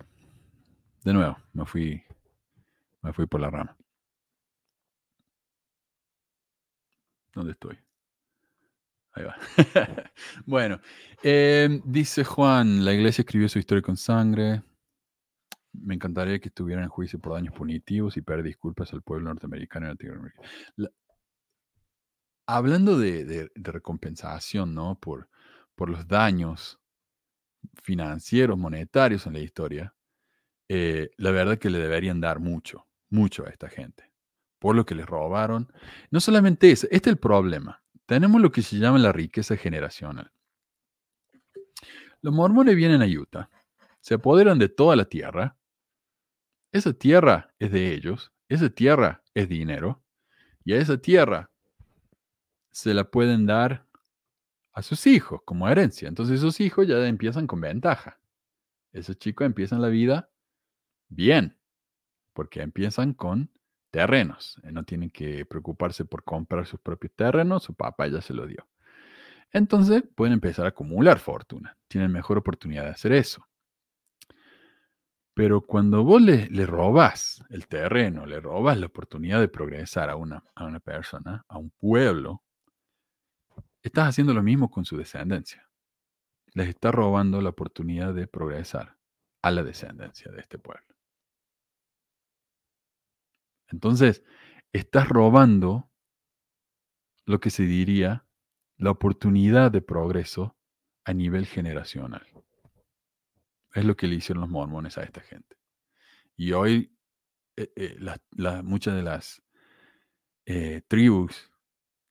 de 1.06 1.14
nuevo, 1.14 1.38
me 1.54 1.66
fui, 1.66 2.04
me 3.02 3.14
fui 3.14 3.26
por 3.28 3.42
la 3.42 3.50
rama. 3.50 3.78
¿Dónde 7.34 7.52
estoy? 7.52 7.78
Ahí 9.16 9.24
va. 9.24 9.36
bueno, 10.46 10.82
eh, 11.24 11.82
dice 11.86 12.26
Juan, 12.26 12.84
la 12.84 12.94
iglesia 12.94 13.22
escribió 13.22 13.48
su 13.48 13.60
historia 13.60 13.82
con 13.82 13.96
sangre. 13.96 14.62
Me 15.72 15.96
encantaría 15.96 16.40
que 16.40 16.50
estuvieran 16.50 16.84
en 16.84 16.90
juicio 16.90 17.20
por 17.20 17.34
daños 17.34 17.54
punitivos 17.54 18.18
y 18.18 18.22
pedir 18.22 18.44
disculpas 18.44 18.92
al 18.94 19.02
pueblo 19.02 19.30
norteamericano 19.30 19.86
y 19.86 19.90
latinoamericano. 19.90 20.50
La- 20.76 20.92
hablando 22.46 23.00
de, 23.00 23.50
recompensación, 23.56 24.76
¿no? 24.76 25.00
Por, 25.00 25.30
los 25.88 26.08
daños 26.08 26.80
financieros, 27.84 28.58
monetarios 28.58 29.28
en 29.28 29.34
la 29.34 29.40
historia, 29.40 29.96
eh, 30.68 31.10
la 31.18 31.32
verdad 31.32 31.58
que 31.58 31.70
le 31.70 31.80
deberían 31.80 32.20
dar 32.20 32.40
mucho, 32.40 32.88
mucho 33.10 33.46
a 33.46 33.50
esta 33.50 33.70
gente, 33.70 34.12
por 34.60 34.76
lo 34.76 34.86
que 34.86 34.96
les 34.96 35.06
robaron. 35.06 35.72
No 36.12 36.20
solamente 36.20 36.72
eso, 36.72 36.88
este 36.92 37.10
es 37.10 37.14
el 37.14 37.20
problema. 37.20 37.85
Tenemos 38.06 38.42
lo 38.42 38.52
que 38.52 38.62
se 38.62 38.78
llama 38.78 39.00
la 39.00 39.12
riqueza 39.12 39.58
generacional. 39.58 40.32
Los 42.22 42.34
mormones 42.34 42.76
vienen 42.76 43.02
a 43.02 43.06
Utah, 43.06 43.50
se 44.00 44.16
apoderan 44.16 44.60
de 44.60 44.70
toda 44.70 44.96
la 44.96 45.06
tierra. 45.06 45.58
Esa 46.72 46.94
tierra 46.94 47.54
es 47.60 47.72
de 47.72 47.94
ellos, 47.94 48.32
esa 48.48 48.70
tierra 48.70 49.24
es 49.34 49.50
dinero, 49.50 50.04
y 50.64 50.74
a 50.74 50.78
esa 50.78 50.98
tierra 50.98 51.50
se 52.72 52.94
la 52.94 53.06
pueden 53.06 53.46
dar 53.46 53.88
a 54.74 54.82
sus 54.82 55.08
hijos 55.08 55.42
como 55.46 55.70
herencia. 55.70 56.08
Entonces 56.08 56.40
esos 56.40 56.60
hijos 56.60 56.88
ya 56.88 57.08
empiezan 57.08 57.48
con 57.48 57.62
ventaja. 57.62 58.20
Esos 58.92 59.18
chicos 59.18 59.46
empiezan 59.46 59.82
la 59.82 59.88
vida 59.88 60.30
bien, 61.08 61.58
porque 62.34 62.62
empiezan 62.62 63.14
con 63.14 63.52
terrenos. 63.96 64.58
eh, 64.64 64.74
No 64.74 64.84
tienen 64.84 65.10
que 65.10 65.46
preocuparse 65.46 66.04
por 66.04 66.24
comprar 66.26 66.66
sus 66.66 66.82
propios 66.82 67.14
terrenos, 67.16 67.64
su 67.64 67.74
papá 67.74 68.08
ya 68.08 68.22
se 68.22 68.34
lo 68.34 68.46
dio. 68.46 68.68
Entonces 69.54 70.04
pueden 70.16 70.34
empezar 70.34 70.66
a 70.66 70.70
acumular 70.70 71.18
fortuna. 71.18 71.78
Tienen 71.88 72.12
mejor 72.12 72.38
oportunidad 72.38 72.84
de 72.84 72.90
hacer 72.90 73.14
eso. 73.14 73.48
Pero 75.34 75.62
cuando 75.62 76.04
vos 76.04 76.22
le, 76.22 76.50
le 76.50 76.66
robas 76.66 77.42
el 77.50 77.68
terreno, 77.68 78.26
le 78.26 78.42
robas 78.42 78.78
la 78.78 78.88
oportunidad 78.88 79.40
de 79.40 79.48
progresar 79.48 80.10
a 80.10 80.18
una, 80.18 80.44
a 80.56 80.66
una 80.66 80.82
persona, 80.82 81.46
a 81.48 81.58
un 81.58 81.70
pueblo, 81.72 82.44
estás 83.82 84.10
haciendo 84.10 84.34
lo 84.34 84.44
mismo 84.44 84.70
con 84.70 84.84
su 84.84 84.98
descendencia. 84.98 85.70
Les 86.54 86.68
estás 86.68 86.94
robando 86.94 87.42
la 87.42 87.50
oportunidad 87.50 88.14
de 88.14 88.28
progresar 88.28 88.98
a 89.42 89.52
la 89.52 89.64
descendencia 89.64 90.32
de 90.34 90.42
este 90.42 90.58
pueblo. 90.58 90.95
Entonces, 93.68 94.24
estás 94.74 95.08
robando 95.10 95.90
lo 97.26 97.40
que 97.40 97.50
se 97.50 97.64
diría 97.64 98.26
la 98.78 98.92
oportunidad 98.92 99.72
de 99.72 99.82
progreso 99.82 100.56
a 101.06 101.14
nivel 101.14 101.46
generacional. 101.46 102.28
Es 103.74 103.86
lo 103.86 103.96
que 103.96 104.08
le 104.08 104.16
hicieron 104.16 104.42
los 104.42 104.50
mormones 104.50 104.98
a 104.98 105.04
esta 105.04 105.22
gente. 105.22 105.58
Y 106.36 106.52
hoy 106.52 106.96
eh, 107.58 107.72
eh, 107.76 108.64
muchas 108.64 108.96
de 108.96 109.04
las 109.04 109.42
eh, 110.46 110.82
tribus 110.88 111.52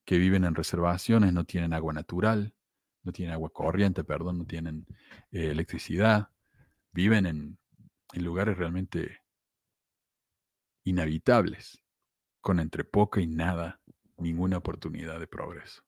que 0.06 0.18
viven 0.18 0.44
en 0.44 0.54
reservaciones 0.54 1.32
no 1.32 1.44
tienen 1.44 1.72
agua 1.74 1.92
natural, 1.92 2.54
no 3.02 3.12
tienen 3.12 3.34
agua 3.34 3.50
corriente, 3.50 4.04
perdón, 4.04 4.38
no 4.38 4.46
tienen 4.46 4.86
electricidad, 5.30 6.30
viven 6.92 7.26
en, 7.26 7.58
en 8.12 8.24
lugares 8.24 8.56
realmente 8.56 9.18
inhabitables, 10.84 11.82
con 12.40 12.60
entre 12.60 12.84
poca 12.84 13.20
y 13.20 13.26
nada, 13.26 13.80
ninguna 14.18 14.58
oportunidad 14.58 15.18
de 15.20 15.26
progreso. 15.26 15.82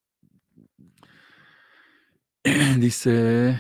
Dice 2.78 3.58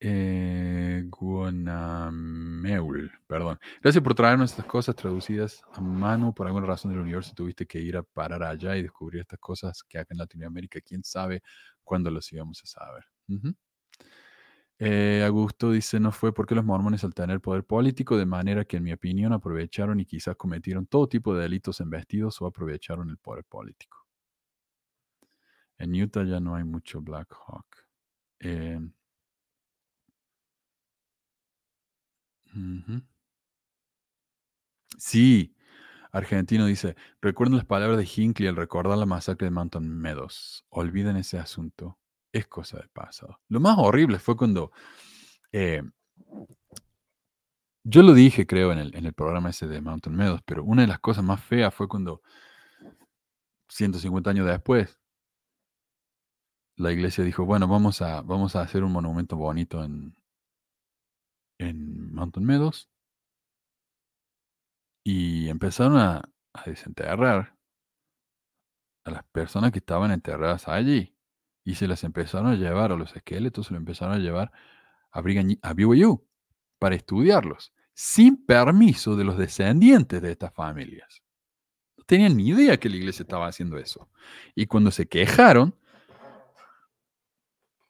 Eh, 0.00 1.04
Guanameul, 1.06 3.10
perdón. 3.26 3.58
Gracias 3.82 4.02
por 4.04 4.14
traernos 4.14 4.50
estas 4.50 4.66
cosas 4.66 4.94
traducidas 4.96 5.62
a 5.72 5.80
mano. 5.80 6.34
Por 6.34 6.46
alguna 6.46 6.66
razón 6.66 6.90
del 6.90 7.00
universo 7.00 7.32
tuviste 7.34 7.66
que 7.66 7.80
ir 7.80 7.96
a 7.96 8.02
parar 8.02 8.42
allá 8.42 8.76
y 8.76 8.82
descubrir 8.82 9.22
estas 9.22 9.38
cosas 9.38 9.82
que 9.82 9.98
acá 9.98 10.08
en 10.12 10.18
Latinoamérica, 10.18 10.80
quién 10.82 11.02
sabe 11.04 11.42
cuándo 11.82 12.10
los 12.10 12.30
íbamos 12.32 12.60
a 12.62 12.66
saber. 12.66 13.04
Eh, 14.78 15.22
Augusto 15.26 15.70
dice, 15.72 15.98
no 16.00 16.12
fue 16.12 16.32
porque 16.32 16.54
los 16.54 16.64
mormones 16.64 17.02
al 17.04 17.14
tener 17.14 17.40
poder 17.40 17.64
político, 17.64 18.16
de 18.16 18.26
manera 18.26 18.64
que 18.64 18.76
en 18.76 18.84
mi 18.84 18.92
opinión 18.92 19.32
aprovecharon 19.32 19.98
y 20.00 20.04
quizás 20.06 20.36
cometieron 20.36 20.86
todo 20.86 21.08
tipo 21.08 21.34
de 21.34 21.42
delitos 21.42 21.80
en 21.80 21.90
vestidos 21.90 22.40
o 22.42 22.46
aprovecharon 22.46 23.10
el 23.10 23.18
poder 23.18 23.44
político. 23.44 24.06
En 25.78 25.92
Utah 25.94 26.24
ya 26.24 26.40
no 26.40 26.56
hay 26.56 26.64
mucho 26.64 27.00
Black 27.00 27.32
Hawk. 27.46 27.86
Eh. 28.40 28.80
Sí, 34.98 35.54
Argentino 36.12 36.66
dice, 36.66 36.96
recuerden 37.22 37.56
las 37.56 37.66
palabras 37.66 37.98
de 37.98 38.06
Hinckley 38.06 38.48
al 38.48 38.56
recordar 38.56 38.98
la 38.98 39.06
masacre 39.06 39.46
de 39.46 39.50
Mountain 39.52 39.88
Meadows. 39.88 40.64
Olviden 40.70 41.16
ese 41.16 41.38
asunto. 41.38 41.98
Es 42.34 42.48
cosa 42.48 42.78
del 42.78 42.90
pasado. 42.90 43.40
Lo 43.48 43.60
más 43.60 43.78
horrible 43.78 44.18
fue 44.18 44.36
cuando... 44.36 44.72
eh, 45.52 45.82
yo 47.84 48.02
lo 48.02 48.14
dije, 48.14 48.46
creo, 48.46 48.72
en 48.72 48.78
el, 48.78 48.96
en 48.96 49.06
el 49.06 49.12
programa 49.14 49.50
ese 49.50 49.66
de 49.68 49.80
Mountain 49.80 50.16
Meadows, 50.16 50.42
pero 50.44 50.64
una 50.64 50.82
de 50.82 50.88
las 50.88 51.00
cosas 51.00 51.22
más 51.24 51.42
feas 51.44 51.74
fue 51.74 51.86
cuando, 51.88 52.22
150 53.68 54.30
años 54.30 54.46
después, 54.46 54.98
la 56.76 56.92
iglesia 56.92 57.24
dijo, 57.24 57.44
bueno, 57.44 57.68
vamos 57.68 58.02
a, 58.02 58.22
vamos 58.22 58.56
a 58.56 58.62
hacer 58.62 58.84
un 58.84 58.92
monumento 58.92 59.36
bonito 59.36 59.82
en, 59.84 60.16
en 61.58 62.12
Mountain 62.14 62.46
Meadows. 62.46 62.88
Y 65.06 65.48
empezaron 65.48 65.98
a, 65.98 66.22
a 66.54 66.64
desenterrar 66.64 67.56
a 69.04 69.10
las 69.10 69.24
personas 69.24 69.70
que 69.72 69.78
estaban 69.78 70.10
enterradas 70.10 70.66
allí. 70.68 71.13
Y 71.64 71.76
se 71.76 71.88
las 71.88 72.04
empezaron 72.04 72.48
a 72.48 72.56
llevar, 72.56 72.92
a 72.92 72.96
los 72.96 73.16
esqueletos, 73.16 73.66
se 73.66 73.72
los 73.72 73.80
empezaron 73.80 74.14
a 74.14 74.18
llevar 74.18 74.52
a, 75.10 75.22
Brigham- 75.22 75.58
a 75.62 75.72
BYU 75.72 76.26
para 76.78 76.94
estudiarlos, 76.94 77.72
sin 77.94 78.44
permiso 78.44 79.16
de 79.16 79.24
los 79.24 79.38
descendientes 79.38 80.20
de 80.20 80.32
estas 80.32 80.52
familias. 80.52 81.22
No 81.96 82.04
tenían 82.04 82.36
ni 82.36 82.48
idea 82.48 82.76
que 82.78 82.90
la 82.90 82.96
iglesia 82.96 83.22
estaba 83.22 83.46
haciendo 83.46 83.78
eso. 83.78 84.10
Y 84.54 84.66
cuando 84.66 84.90
se 84.90 85.06
quejaron, 85.06 85.74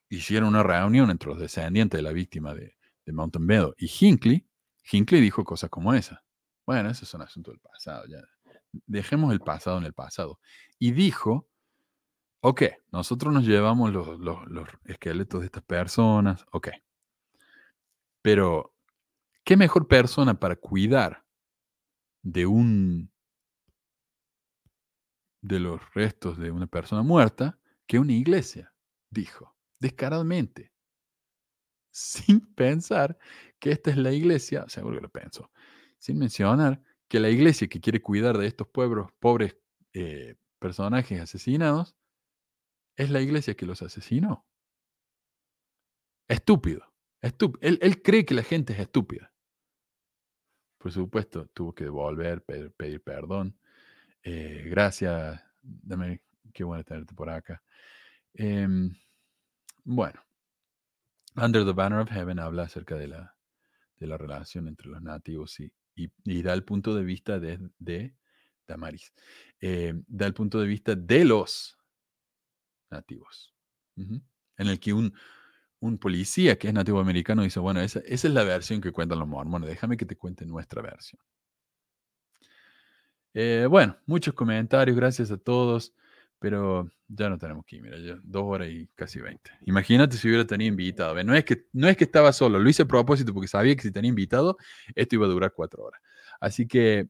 hicieron 0.09 0.51
una 0.51 0.63
reunión 0.63 1.11
entre 1.11 1.31
los 1.31 1.41
descendientes 1.41 1.99
de 1.99 2.03
la 2.03 2.13
víctima 2.13 2.55
de, 2.55 2.77
de 3.05 3.13
Mountain 3.13 3.45
Meadow 3.45 3.75
y 3.77 3.91
Hinckley. 4.01 4.47
Hinckley 4.93 5.21
dijo 5.21 5.43
cosas 5.45 5.71
como 5.71 5.93
esa. 5.95 6.23
Bueno, 6.67 6.91
eso 6.91 7.05
es 7.05 7.15
un 7.15 7.23
asunto 7.23 7.51
del 7.51 7.61
pasado. 7.61 8.05
Ya. 8.07 8.23
Dejemos 8.87 9.33
el 9.33 9.41
pasado 9.41 9.79
en 9.79 9.85
el 9.85 9.95
pasado. 9.95 10.39
Y 10.79 10.93
dijo, 10.93 11.49
ok, 12.47 12.63
nosotros 12.93 13.33
nos 13.33 13.47
llevamos 13.47 13.91
los, 13.91 14.69
esqueletos 14.85 15.41
de 15.41 15.47
estas 15.47 15.63
personas, 15.63 16.45
ok. 16.53 16.69
Pero, 18.21 18.75
¿qué 19.45 19.57
mejor 19.57 19.89
persona 19.89 20.39
para 20.39 20.57
cuidar 20.57 21.25
de 22.23 22.45
un 22.45 23.11
de 25.41 25.59
los 25.59 25.81
restos 25.95 26.37
de 26.37 26.51
una 26.51 26.67
persona 26.67 27.03
muerta 27.03 27.59
que 27.87 27.99
una 27.99 28.13
iglesia? 28.13 28.75
Dijo, 29.09 29.57
descaradamente, 29.81 30.71
sin 31.91 32.41
pensar 32.55 33.17
que 33.59 33.71
esta 33.71 33.91
es 33.91 33.97
la 33.97 34.13
iglesia, 34.13 34.67
seguro 34.69 34.97
que 34.97 35.03
lo 35.03 35.11
pensó, 35.11 35.51
sin 35.99 36.19
mencionar 36.19 36.83
que 37.09 37.21
la 37.21 37.31
iglesia 37.31 37.69
que 37.69 37.81
quiere 37.81 38.03
cuidar 38.03 38.37
de 38.37 38.47
estos 38.47 38.69
pueblos, 38.69 39.11
pobres 39.19 39.57
eh, 39.95 40.37
personajes 40.59 41.23
asesinados, 41.23 41.97
es 42.97 43.11
la 43.11 43.21
iglesia 43.21 43.55
que 43.55 43.67
los 43.67 43.83
asesinó. 43.83 44.47
Estúpido. 46.29 46.83
estúpido. 47.21 47.61
Él, 47.81 48.03
cree 48.03 48.25
que 48.25 48.35
la 48.35 48.43
gente 48.43 48.73
es 48.73 48.79
estúpida. 48.81 49.33
Por 50.79 50.93
supuesto, 50.93 51.47
tuvo 51.55 51.75
que 51.75 51.85
devolver, 51.85 52.43
pe- 52.43 52.71
pedir 52.71 53.03
perdón. 53.03 53.59
Eh, 54.23 54.65
gracias, 54.69 55.43
dame, 55.63 56.23
qué 56.53 56.65
bueno 56.65 56.85
tenerte 56.85 57.15
por 57.15 57.31
acá. 57.31 57.63
Em, 58.35 58.95
bueno, 59.85 60.21
Under 61.37 61.65
the 61.65 61.73
Banner 61.73 62.01
of 62.01 62.11
Heaven 62.11 62.39
habla 62.39 62.65
acerca 62.65 62.97
de 62.97 63.09
la, 63.09 63.37
de 63.97 64.07
la 64.07 64.17
relación 64.17 64.69
entre 64.69 64.89
los 64.89 65.03
nativos 65.03 65.59
y, 65.61 65.71
y- 65.95 66.11
y 66.25 66.43
da 66.43 66.53
el 66.55 66.65
punto 66.65 66.95
de 66.95 67.05
vista 67.05 67.39
de, 67.41 67.59
de 67.79 68.15
Damaris. 68.67 69.13
Eh, 69.61 69.95
da 70.07 70.27
el 70.27 70.35
punto 70.35 70.61
de 70.61 70.67
vista 70.67 70.95
de 70.95 71.25
los 71.25 71.77
nativos. 72.95 73.55
En 73.97 74.23
el 74.57 74.81
que 74.81 74.93
un, 74.93 75.15
un 75.81 75.99
policía 75.99 76.59
que 76.59 76.69
es 76.69 76.75
nativo 76.75 76.99
americano 77.01 77.43
dice, 77.43 77.61
bueno, 77.61 77.81
esa, 77.81 78.01
esa 78.01 78.29
es 78.29 78.35
la 78.35 78.45
versión 78.45 78.81
que 78.81 78.93
cuentan 78.93 79.19
los 79.19 79.29
mormones, 79.29 79.69
déjame 79.69 79.97
que 79.97 80.07
te 80.07 80.17
cuente 80.17 80.47
nuestra 80.47 80.81
versión. 80.81 81.21
Eh, 83.35 83.67
bueno, 83.69 83.97
muchos 84.07 84.33
comentarios, 84.33 84.97
gracias 84.97 85.31
a 85.31 85.37
todos, 85.37 85.93
pero 86.39 86.89
ya 87.09 87.29
no 87.29 87.39
tenemos 87.39 87.65
que 87.67 87.77
ir, 87.77 87.83
mira, 87.83 87.99
ya 87.99 88.19
dos 88.23 88.45
horas 88.45 88.69
y 88.69 88.89
casi 88.95 89.21
20. 89.21 89.51
Imagínate 89.67 90.17
si 90.17 90.29
hubiera 90.29 90.47
tenido 90.47 90.69
invitado. 90.69 91.23
No 91.25 91.35
es, 91.35 91.45
que, 91.45 91.67
no 91.73 91.89
es 91.89 91.97
que 91.97 92.05
estaba 92.05 92.33
solo, 92.33 92.59
lo 92.59 92.69
hice 92.69 92.83
a 92.83 92.87
propósito 92.87 93.35
porque 93.35 93.49
sabía 93.49 93.75
que 93.77 93.83
si 93.83 93.91
tenía 93.91 94.09
invitado, 94.09 94.57
esto 94.95 95.17
iba 95.17 95.27
a 95.27 95.31
durar 95.31 95.53
cuatro 95.55 95.83
horas. 95.85 96.01
Así 96.41 96.67
que 96.67 97.09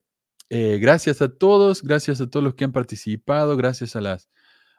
eh, 0.50 0.78
gracias 0.78 1.22
a 1.22 1.28
todos, 1.28 1.82
gracias 1.82 2.20
a 2.20 2.28
todos 2.28 2.44
los 2.44 2.54
que 2.54 2.64
han 2.64 2.72
participado, 2.72 3.56
gracias 3.56 3.96
a, 3.96 4.00
las, 4.00 4.28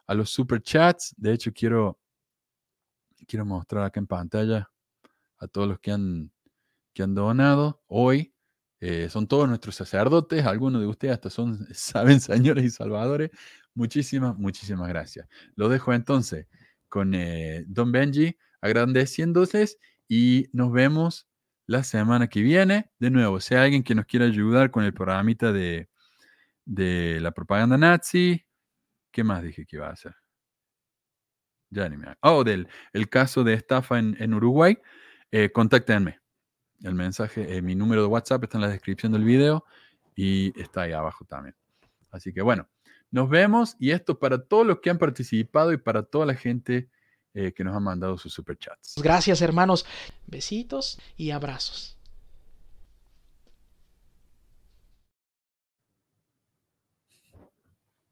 a 0.08 0.14
los 0.14 0.30
super 0.30 0.61
chats. 0.61 1.14
De 1.17 1.34
hecho, 1.34 1.51
quiero, 1.53 2.00
quiero 3.27 3.45
mostrar 3.45 3.85
acá 3.85 4.00
en 4.00 4.08
pantalla 4.08 4.69
a 5.38 5.48
todos 5.48 5.67
los 5.67 5.80
que 5.80 5.92
han, 5.92 6.32
que 6.93 7.03
han 7.03 7.16
donado 7.16 7.82
hoy. 7.88 8.34
Eh, 8.82 9.09
son 9.09 9.27
todos 9.27 9.48
nuestros 9.48 9.75
sacerdotes, 9.75 10.45
algunos 10.45 10.82
de 10.82 10.88
ustedes 10.88 11.14
hasta 11.14 11.30
son, 11.30 11.67
saben, 11.74 12.19
señores 12.19 12.66
y 12.66 12.69
salvadores. 12.69 13.32
Muchísimas, 13.74 14.38
muchísimas 14.38 14.88
gracias. 14.88 15.27
Lo 15.56 15.69
dejo 15.69 15.93
entonces 15.93 16.48
con 16.90 17.14
eh, 17.16 17.64
Don 17.67 17.92
Benji 17.92 18.38
agradeciéndoles 18.61 19.77
y 20.08 20.48
nos 20.53 20.72
vemos 20.72 21.27
la 21.67 21.84
semana 21.84 22.27
que 22.27 22.42
viene. 22.42 22.92
De 23.00 23.09
nuevo, 23.09 23.40
si 23.40 23.56
hay 23.56 23.66
alguien 23.66 23.84
que 23.84 23.95
nos 23.95 24.06
quiera 24.06 24.25
ayudar 24.25 24.72
con 24.72 24.84
el 24.84 24.93
programita 24.93 25.51
de, 25.51 25.90
de 26.66 27.19
la 27.22 27.32
propaganda 27.32 27.77
nazi, 27.77 28.44
¿qué 29.16 29.24
más 29.24 29.42
dije 29.42 29.66
que 29.66 29.77
iba 29.77 29.88
a 29.88 29.94
hacer? 29.94 30.14
Ya 31.69 31.88
ni. 31.88 31.95
Oh, 32.22 32.44
del 32.44 32.68
el 32.92 33.08
caso 33.08 33.45
de 33.45 33.53
estafa 33.53 33.98
en, 33.98 34.18
en 34.19 34.34
Uruguay, 34.34 34.77
eh, 35.32 35.52
contáctenme. 35.53 36.19
El 36.84 36.95
mensaje, 36.95 37.56
eh, 37.56 37.61
mi 37.61 37.76
número 37.76 38.02
de 38.02 38.08
WhatsApp 38.08 38.44
está 38.44 38.58
en 38.58 38.64
la 38.64 38.68
descripción 38.68 39.14
del 39.14 39.24
video 39.24 39.64
y 40.18 40.60
está 40.61 40.82
ahí 40.82 40.92
abajo 40.92 41.24
también. 41.24 41.56
Así 42.11 42.34
que 42.34 42.42
bueno, 42.42 42.68
nos 43.10 43.30
vemos 43.30 43.77
y 43.80 43.92
esto 43.92 44.19
para 44.19 44.44
todos 44.44 44.68
los 44.68 44.80
que 44.82 44.90
han 44.90 44.98
participado 44.98 45.72
y 45.72 45.77
para 45.77 46.03
toda 46.03 46.26
la 46.26 46.35
gente 46.35 46.90
eh, 47.34 47.53
que 47.53 47.64
nos 47.64 47.74
ha 47.74 47.80
mandado 47.80 48.18
sus 48.18 48.34
superchats. 48.34 48.95
Gracias 49.02 49.42
hermanos. 49.42 49.85
Besitos 50.27 51.00
y 51.16 51.32
abrazos. 51.32 51.94